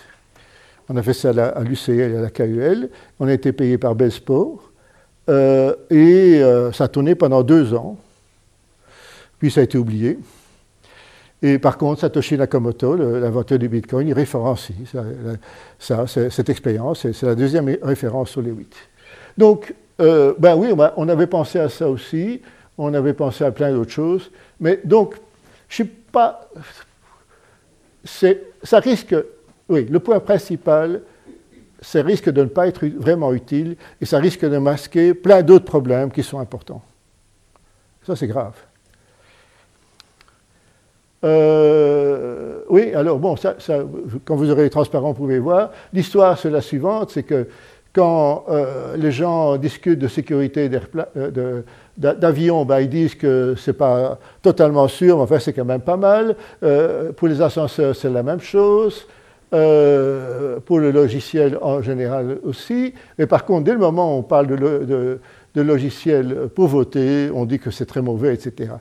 On 0.90 0.98
a 0.98 1.04
fait 1.04 1.14
ça 1.14 1.30
à 1.30 1.62
l'UCL 1.62 2.12
et 2.12 2.18
à 2.18 2.22
la 2.22 2.32
KUL. 2.32 2.90
On 3.20 3.28
a 3.28 3.34
été 3.34 3.52
payé 3.52 3.78
par 3.78 3.94
Bellsport. 3.94 4.72
Euh, 5.30 5.76
et 5.92 6.42
euh, 6.42 6.72
ça 6.72 6.86
a 6.86 6.88
tourné 6.88 7.14
pendant 7.14 7.44
deux 7.44 7.76
ans. 7.76 7.98
Puis 9.38 9.52
ça 9.52 9.62
a 9.62 9.64
été 9.64 9.78
oublié. 9.78 10.18
Et 11.44 11.60
par 11.60 11.78
contre, 11.78 12.02
Satoshi 12.02 12.38
Nakamoto, 12.38 12.96
l'inventeur 12.96 13.60
du 13.60 13.70
Bitcoin, 13.70 14.08
il 14.08 14.14
référencie 14.14 14.74
ça, 15.78 16.08
cette 16.08 16.50
expérience. 16.50 17.06
C'est 17.12 17.24
la 17.24 17.36
deuxième 17.36 17.78
référence 17.84 18.32
sur 18.32 18.42
les 18.42 18.52
huit. 18.52 18.74
Donc, 19.38 19.76
euh, 20.02 20.34
ben 20.40 20.56
oui, 20.56 20.74
on 20.98 21.08
avait 21.08 21.28
pensé 21.28 21.60
à 21.60 21.70
ça 21.70 21.88
aussi. 21.88 22.42
On 22.80 22.96
avait 22.96 23.14
pensé 23.14 23.44
à 23.44 23.52
plein 23.52 23.72
d'autres 23.72 23.92
choses. 23.92 24.32
Mais 24.60 24.80
donc, 24.84 25.16
je 25.70 25.76
suis 25.76 25.92
Ça 28.04 28.80
risque. 28.80 29.16
Oui, 29.70 29.86
le 29.86 30.00
point 30.00 30.20
principal, 30.20 31.02
ça 31.82 32.02
risque 32.02 32.30
de 32.30 32.42
ne 32.42 32.48
pas 32.48 32.68
être 32.68 32.86
vraiment 32.86 33.34
utile 33.34 33.76
et 34.02 34.06
ça 34.06 34.20
risque 34.20 34.46
de 34.46 34.58
masquer 34.58 35.14
plein 35.14 35.42
d'autres 35.42 35.66
problèmes 35.66 36.12
qui 36.12 36.24
sont 36.24 36.40
importants. 36.40 36.82
Ça, 38.06 38.16
c'est 38.16 38.28
grave. 38.28 38.56
Euh, 41.24 42.60
oui, 42.70 42.94
alors 42.94 43.18
bon, 43.18 43.38
ça, 43.38 43.56
quand 44.26 44.36
vous 44.36 44.52
aurez 44.52 44.64
les 44.64 44.70
transparents, 44.70 45.12
vous 45.12 45.18
pouvez 45.18 45.40
voir. 45.40 45.72
L'histoire, 45.94 46.38
c'est 46.38 46.50
la 46.50 46.62
suivante, 46.62 47.12
c'est 47.12 47.24
que 47.24 47.48
quand 47.94 48.46
euh, 48.50 48.98
les 48.98 49.12
gens 49.12 49.56
discutent 49.58 50.00
de 50.00 50.08
sécurité 50.08 50.70
euh, 51.16 51.62
d'avions, 51.98 52.66
ben, 52.66 52.80
ils 52.80 52.90
disent 52.90 53.16
que 53.16 53.56
ce 53.56 53.72
n'est 53.72 53.78
pas 53.78 54.18
totalement 54.42 54.88
sûr, 54.88 55.18
mais 55.18 55.24
enfin 55.24 55.40
c'est 55.40 55.54
quand 55.54 55.66
même 55.66 55.82
pas 55.82 55.98
mal. 55.98 56.36
Euh, 56.64 57.12
pour 57.12 57.28
les 57.28 57.42
ascenseurs, 57.42 57.96
c'est 57.96 58.10
la 58.10 58.24
même 58.24 58.42
chose. 58.42 59.08
pour 59.52 60.80
le 60.80 60.90
logiciel 60.92 61.60
en 61.62 61.82
général 61.84 62.40
aussi. 62.44 62.94
Mais 63.20 63.28
par 63.28 63.46
contre, 63.46 63.66
dès 63.66 63.74
le 63.74 63.78
moment 63.78 64.16
où 64.16 64.20
on 64.20 64.24
parle 64.24 64.48
de, 64.48 65.20
logiciel 65.56 66.50
pour 66.56 66.74
on 66.74 67.46
dit 67.46 67.60
que 67.60 67.70
c'est 67.70 67.86
très 67.86 68.02
mauvais, 68.02 68.34
etc. 68.34 68.72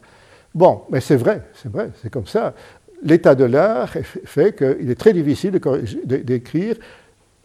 Bon, 0.55 0.83
mais 0.91 1.01
c'est 1.01 1.17
vrai, 1.17 1.43
c'est 1.55 1.71
vrai, 1.71 1.91
c'est 2.03 2.11
comme 2.11 2.27
ça. 2.27 2.55
L'état 3.03 3.35
de 3.35 3.45
l'art 3.45 3.93
fait 4.25 4.57
qu'il 4.57 4.91
est 4.91 4.99
très 4.99 5.13
difficile 5.13 5.59
d'écrire 6.05 6.77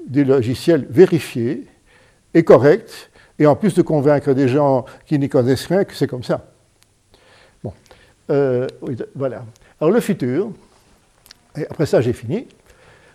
des 0.06 0.24
logiciels 0.24 0.86
vérifiés 0.90 1.66
et 2.34 2.44
corrects, 2.44 3.07
et 3.40 3.46
en 3.46 3.56
plus 3.56 3.74
de 3.74 3.82
convaincre 3.82 4.34
des 4.34 4.48
gens 4.48 4.86
qui 5.06 5.20
n'y 5.20 5.30
connaissent 5.30 5.68
rien 5.68 5.84
que 5.84 5.94
c'est 5.94 6.08
comme 6.08 6.24
ça. 6.24 6.46
Bon, 7.64 7.74
euh, 8.30 8.68
voilà. 9.16 9.44
Alors 9.80 9.94
le 9.94 10.00
futur, 10.00 10.52
et 11.58 11.66
après 11.70 11.86
ça 11.86 12.02
j'ai 12.02 12.14
fini. 12.14 12.48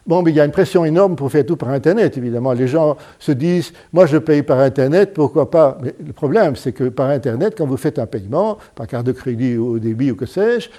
Bon, 0.04 0.22
mais 0.22 0.32
il 0.32 0.36
y 0.36 0.40
a 0.40 0.44
une 0.44 0.50
pression 0.50 0.84
énorme 0.84 1.14
pour 1.14 1.30
faire 1.30 1.46
tout 1.46 1.56
par 1.56 1.68
Internet, 1.68 2.16
évidemment. 2.18 2.52
Les 2.54 2.66
gens 2.66 2.96
se 3.20 3.30
disent, 3.30 3.72
moi 3.92 4.06
je 4.06 4.16
paye 4.16 4.42
par 4.42 4.58
Internet, 4.58 5.14
pourquoi 5.14 5.48
pas? 5.48 5.78
Mais 5.80 5.94
le 6.04 6.12
problème, 6.12 6.56
c'est 6.56 6.72
que 6.72 6.88
par 6.88 7.08
Internet, 7.10 7.54
quand 7.56 7.66
vous 7.66 7.76
faites 7.76 8.00
un 8.00 8.06
paiement, 8.06 8.58
par 8.74 8.88
carte 8.88 9.06
de 9.06 9.12
crédit 9.12 9.56
ou 9.56 9.74
au 9.74 9.78
débit 9.78 10.10
ou 10.10 10.16
que 10.16 10.26
sais-je, 10.26 10.70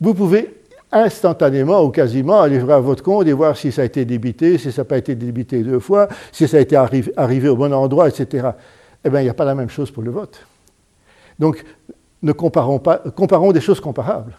vous 0.00 0.14
pouvez 0.14 0.54
instantanément 0.94 1.82
ou 1.82 1.90
quasiment 1.90 2.40
aller 2.40 2.58
voir 2.58 2.80
votre 2.80 3.02
compte 3.02 3.26
et 3.26 3.32
voir 3.32 3.56
si 3.56 3.72
ça 3.72 3.82
a 3.82 3.84
été 3.84 4.04
débité, 4.04 4.58
si 4.58 4.72
ça 4.72 4.82
n'a 4.82 4.86
pas 4.86 4.98
été 4.98 5.14
débité 5.14 5.62
deux 5.62 5.80
fois, 5.80 6.08
si 6.32 6.46
ça 6.48 6.58
a 6.58 6.60
été 6.60 6.76
arrivé, 6.76 7.48
au 7.48 7.56
bon 7.56 7.72
endroit, 7.72 8.08
etc. 8.08 8.50
Eh 9.04 9.10
bien, 9.10 9.20
il 9.20 9.24
n'y 9.24 9.30
a 9.30 9.34
pas 9.34 9.44
la 9.44 9.54
même 9.54 9.68
chose 9.68 9.90
pour 9.90 10.02
le 10.02 10.10
vote. 10.10 10.40
Donc, 11.38 11.64
ne 12.22 12.32
comparons 12.32 12.78
pas, 12.78 12.98
comparons 13.14 13.52
des 13.52 13.60
choses 13.60 13.80
comparables. 13.80 14.36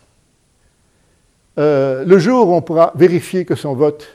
Euh, 1.60 2.04
le 2.06 2.18
jour 2.18 2.50
où 2.50 2.54
on 2.54 2.62
pourra 2.62 2.94
vérifier 2.96 3.46
que 3.46 3.56
son 3.56 3.76
vote 3.76 4.08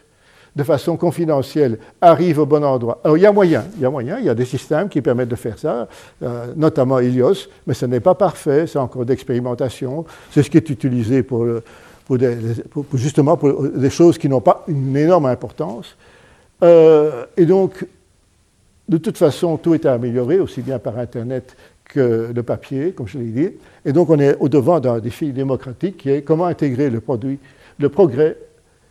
de 0.56 0.64
façon 0.64 0.96
confidentielle 0.96 1.78
arrive 2.00 2.40
au 2.40 2.46
bon 2.46 2.64
endroit. 2.64 3.00
Alors 3.04 3.16
il 3.16 3.20
y 3.20 3.26
a 3.26 3.32
moyen, 3.32 3.64
il 3.76 3.82
y 3.82 3.84
a 3.84 3.90
moyen, 3.90 4.18
il 4.18 4.24
y 4.24 4.28
a 4.28 4.34
des 4.34 4.44
systèmes 4.44 4.88
qui 4.88 5.00
permettent 5.00 5.28
de 5.28 5.36
faire 5.36 5.58
ça, 5.58 5.86
euh, 6.22 6.52
notamment 6.56 6.98
Helios, 6.98 7.48
mais 7.66 7.74
ce 7.74 7.86
n'est 7.86 8.00
pas 8.00 8.16
parfait, 8.16 8.66
c'est 8.66 8.78
encore 8.78 9.04
d'expérimentation, 9.04 10.04
c'est 10.32 10.42
ce 10.42 10.50
qui 10.50 10.56
est 10.56 10.68
utilisé 10.68 11.22
pour, 11.22 11.46
justement 12.94 13.36
pour 13.36 13.62
des 13.62 13.90
choses 13.90 14.18
qui 14.18 14.28
n'ont 14.28 14.40
pas 14.40 14.64
une 14.68 14.96
énorme 14.96 15.26
importance. 15.26 15.96
Euh, 16.62 17.26
et 17.36 17.46
donc, 17.46 17.86
de 18.88 18.98
toute 18.98 19.18
façon, 19.18 19.56
tout 19.56 19.74
est 19.74 19.86
amélioré, 19.86 20.40
aussi 20.40 20.62
bien 20.62 20.78
par 20.78 20.98
Internet 20.98 21.56
que 21.84 22.30
le 22.34 22.42
papier, 22.42 22.92
comme 22.92 23.08
je 23.08 23.18
l'ai 23.18 23.24
dit. 23.30 23.50
Et 23.84 23.92
donc, 23.92 24.10
on 24.10 24.18
est 24.18 24.36
au 24.38 24.48
devant 24.48 24.80
d'un 24.80 24.98
défi 24.98 25.32
démocratique 25.32 25.96
qui 25.98 26.10
est 26.10 26.22
comment 26.22 26.46
intégrer 26.46 26.90
le 26.90 27.00
produit, 27.00 27.38
le 27.78 27.88
progrès. 27.88 28.36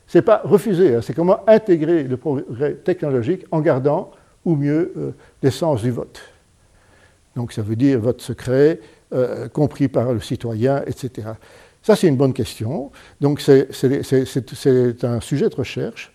Ce 0.08 0.18
n'est 0.18 0.22
pas 0.22 0.42
refuser, 0.44 0.96
hein, 0.96 1.02
c'est 1.02 1.14
comment 1.14 1.40
intégrer 1.48 2.04
le 2.04 2.18
progrès 2.18 2.74
technologique 2.74 3.46
en 3.52 3.62
gardant, 3.62 4.12
ou 4.46 4.56
mieux, 4.56 4.94
euh, 4.98 5.12
l'essence 5.44 5.82
du 5.82 5.92
vote. 5.92 6.22
Donc, 7.36 7.52
ça 7.54 7.62
veut 7.62 7.76
dire 7.76 8.00
vote 8.00 8.22
secret, 8.22 8.80
euh, 9.14 9.48
compris 9.48 9.88
par 9.88 10.14
le 10.14 10.20
citoyen, 10.20 10.84
etc. 10.86 11.30
Ça, 11.82 11.96
c'est 11.96 12.08
une 12.08 12.18
bonne 12.18 12.34
question. 12.34 12.92
Donc, 13.22 13.42
c'est 13.42 15.04
un 15.04 15.20
sujet 15.22 15.50
de 15.50 15.56
recherche 15.56 16.12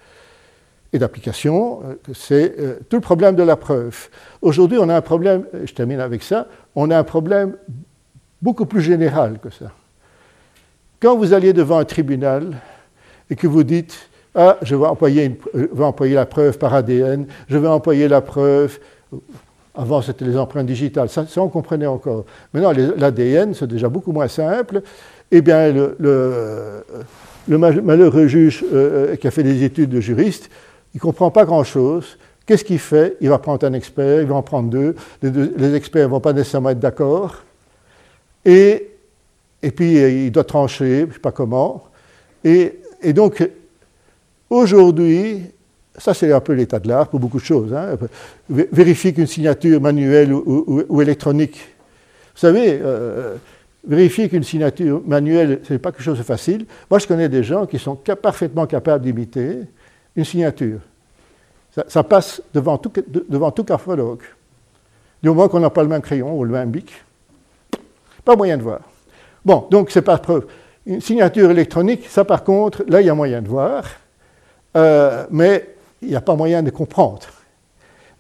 et 0.93 0.99
d'application. 0.99 1.83
C'est 2.15 2.55
euh, 2.59 2.79
tout 2.89 2.97
le 2.97 3.03
problème 3.03 3.35
de 3.35 3.43
la 3.43 3.57
preuve. 3.57 4.09
Aujourd'hui, 4.41 4.79
on 4.81 4.89
a 4.89 4.97
un 4.97 5.01
problème, 5.01 5.45
je 5.65 5.73
termine 5.73 6.01
avec 6.01 6.23
ça, 6.23 6.47
on 6.75 6.91
a 6.91 6.99
un 6.99 7.05
problème 7.05 7.57
beaucoup 8.41 8.67
plus 8.67 8.83
général 8.83 9.39
que 9.41 9.51
ça. 9.51 9.73
Quand 11.01 11.17
vous 11.17 11.33
alliez 11.33 11.53
devant 11.53 11.79
un 11.79 11.85
tribunal 11.85 12.61
et 13.29 13.37
que 13.37 13.47
vous 13.47 13.65
dites 13.65 14.09
Ah, 14.35 14.59
je 14.63 14.77
vais 14.77 14.87
employer, 14.87 15.39
euh, 15.55 16.15
la 16.15 16.27
preuve 16.27 16.59
par 16.59 16.75
ADN, 16.75 17.27
je 17.49 17.59
vais 17.59 17.69
employer 17.69 18.07
la 18.07 18.21
preuve. 18.21 18.79
Avant, 19.75 20.03
c'était 20.03 20.25
les 20.25 20.37
empreintes 20.37 20.67
digitales, 20.67 21.09
ça 21.09 21.27
on 21.39 21.49
comprenait 21.49 21.87
encore. 21.87 22.25
Maintenant, 22.53 22.73
l'ADN, 22.97 23.55
c'est 23.55 23.67
déjà 23.67 23.89
beaucoup 23.89 24.13
moins 24.13 24.29
simple 24.29 24.83
eh 25.37 25.43
bien, 25.43 25.73
le, 25.73 26.85
malheureux 27.49 28.29
juge 28.29 28.65
euh, 28.73 29.17
qui 29.17 29.27
a 29.27 29.33
fait 29.33 29.43
des 29.43 29.65
études 29.65 29.91
de 29.91 30.01
juriste, 30.01 30.49
il 30.95 30.99
ne 30.99 31.01
comprend 31.01 31.33
pas 31.33 31.45
grand-chose. 31.45 32.19
Qu'est-ce 32.47 32.63
qu'il 32.63 32.79
fait? 32.79 33.17
Il 33.21 33.31
va 33.31 33.39
prendre 33.39 33.67
un 33.67 33.73
expert, 33.73 34.21
il 34.21 34.29
va 34.29 34.37
en 34.37 34.43
prendre 34.43 34.71
deux. 34.71 34.95
Les, 35.23 35.75
experts 35.75 36.07
ne 36.07 36.13
vont 36.13 36.21
pas 36.21 36.33
nécessairement 36.33 36.71
être 36.71 36.79
d'accord. 36.79 37.43
Et, 38.45 38.91
et 39.61 39.71
puis, 39.73 39.95
il 39.95 40.31
doit 40.31 40.45
trancher, 40.45 41.01
je 41.01 41.07
ne 41.07 41.13
sais 41.15 41.19
pas 41.19 41.33
comment. 41.33 41.83
Et, 42.45 42.79
donc, 43.13 43.45
aujourd'hui, 44.49 45.41
ça 45.99 46.15
c'est 46.15 46.31
un 46.31 46.41
peu 46.41 46.53
l'état 46.53 46.79
de 46.79 46.87
l'art 46.87 47.09
pour 47.09 47.19
beaucoup 47.19 47.39
de 47.39 47.45
choses. 47.45 47.75
Hein. 47.75 47.97
Vérifier 48.49 49.13
qu'une 49.13 49.27
signature 49.27 49.81
manuelle 49.81 50.33
ou, 50.33 51.03
électronique. 51.03 51.57
Vous 52.35 52.41
savez, 52.41 52.79
euh, 52.81 53.35
Vérifier 53.87 54.29
qu'une 54.29 54.45
signature 54.45 55.03
manuelle, 55.05 55.61
ce 55.63 55.75
n'est 55.75 55.79
pas 55.79 55.93
quelque 55.93 56.03
chose 56.03 56.19
de 56.19 56.23
facile. 56.23 56.65
Moi, 56.91 56.99
je 56.99 57.07
connais 57.07 57.29
des 57.29 57.43
gens 57.43 57.67
qui 57.67 57.79
sont 57.79 57.97
parfaitement 57.97 58.67
capables 58.67 59.05
d'imiter, 59.05 59.59
une 60.17 60.25
signature. 60.25 60.81
Ça, 61.89 62.03
passe 62.05 62.41
devant 62.55 62.79
tout, 62.79 62.93
devant 63.29 63.51
tout 63.51 63.65
cardiologue. 63.65 64.23
Du 65.23 65.29
moment 65.29 65.49
qu'on 65.49 65.61
n'a 65.61 65.71
pas 65.71 65.83
le 65.83 65.89
même 65.89 66.03
crayon 66.03 66.39
ou 66.39 66.45
le 66.45 66.53
même 66.53 66.71
bic, 66.71 66.93
pas 68.25 68.37
moyen 68.37 68.57
de 68.57 68.63
voir. 68.63 68.81
Bon, 69.45 69.67
donc 69.71 69.91
c'est 69.91 70.03
pas 70.03 70.19
preuve. 70.19 70.47
Une 70.87 71.01
signature 71.01 71.51
électronique, 71.51 72.07
ça 72.09 72.25
par 72.25 72.45
contre, 72.45 72.85
là 72.89 73.01
il 73.01 73.07
y 73.07 73.11
a 73.11 73.15
moyen 73.15 73.43
de 73.43 73.49
voir, 73.49 73.85
euh, 74.77 75.27
mais 75.31 75.75
il 76.01 76.09
n'y 76.09 76.17
a 76.17 76.21
pas 76.21 76.37
moyen 76.37 76.63
de 76.63 76.71
comprendre. 76.71 77.27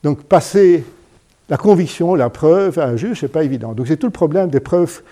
Donc 0.03 0.24
passer 0.24 0.85
la 1.49 1.57
conviction, 1.57 2.15
la 2.15 2.31
preuve 2.31 2.78
à 2.78 2.86
un 2.86 2.97
juge, 2.97 3.20
ce 3.20 3.27
n'est 3.27 3.32
pas 3.32 3.45
évident. 3.45 3.73
Donc 3.73 3.86
c'est 3.86 3.97
tout 3.97 4.07
le 4.07 4.12
problème 4.12 4.49
des 4.49 4.61
preuves 4.61 5.03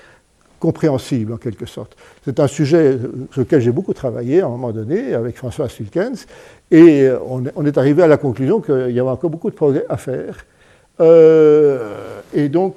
compréhensibles 0.63 1.33
en 1.33 1.39
quelque 1.39 1.67
sorte. 1.67 1.97
C'est 2.25 2.39
un 2.39 2.47
sujet 2.47 2.97
sur 3.33 3.41
lequel 3.41 3.61
j'ai 3.61 3.73
beaucoup 3.73 3.95
travaillé 3.95 4.43
à 4.43 4.47
un 4.47 4.51
moment 4.51 4.71
donné 4.71 5.13
avec 5.13 5.37
François 5.37 5.69
Sulkens, 5.69 6.27
et 6.71 7.09
on, 7.27 7.67
est 7.67 7.79
arrivé 7.79 8.01
à 8.05 8.07
la 8.07 8.17
conclusion 8.17 8.61
qu'il 8.61 8.93
y 8.93 9.01
avait 9.01 9.11
encore 9.11 9.29
beaucoup 9.29 9.51
de 9.51 9.57
progrès 9.57 9.85
à 9.89 9.97
faire. 9.97 10.47
Euh, 11.01 12.21
et 12.33 12.49
donc, 12.49 12.77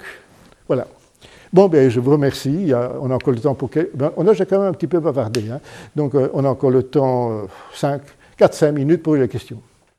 voilà. 0.68 0.88
Bon, 1.54 1.68
ben, 1.68 1.88
je 1.88 2.00
vous 2.00 2.12
remercie. 2.12 2.74
on 3.02 3.12
a 3.12 3.14
encore 3.14 3.34
le 3.34 3.40
temps 3.40 3.54
pour. 3.54 3.70
Ben, 3.94 4.12
on 4.18 4.28
a 4.28 4.36
quand 4.36 4.60
même 4.60 4.70
un 4.70 4.74
petit 4.74 4.88
peu 4.88 5.00
bavardé. 5.00 5.44
Hein. 5.52 5.60
Donc, 5.96 6.16
euh, 6.16 6.28
on 6.34 6.44
a 6.44 6.50
encore 6.50 6.72
le 6.72 6.82
temps, 6.82 7.44
4-5 8.40 8.72
minutes 8.72 9.04
pour 9.04 9.16
les 9.16 9.28
questions. 9.28 9.62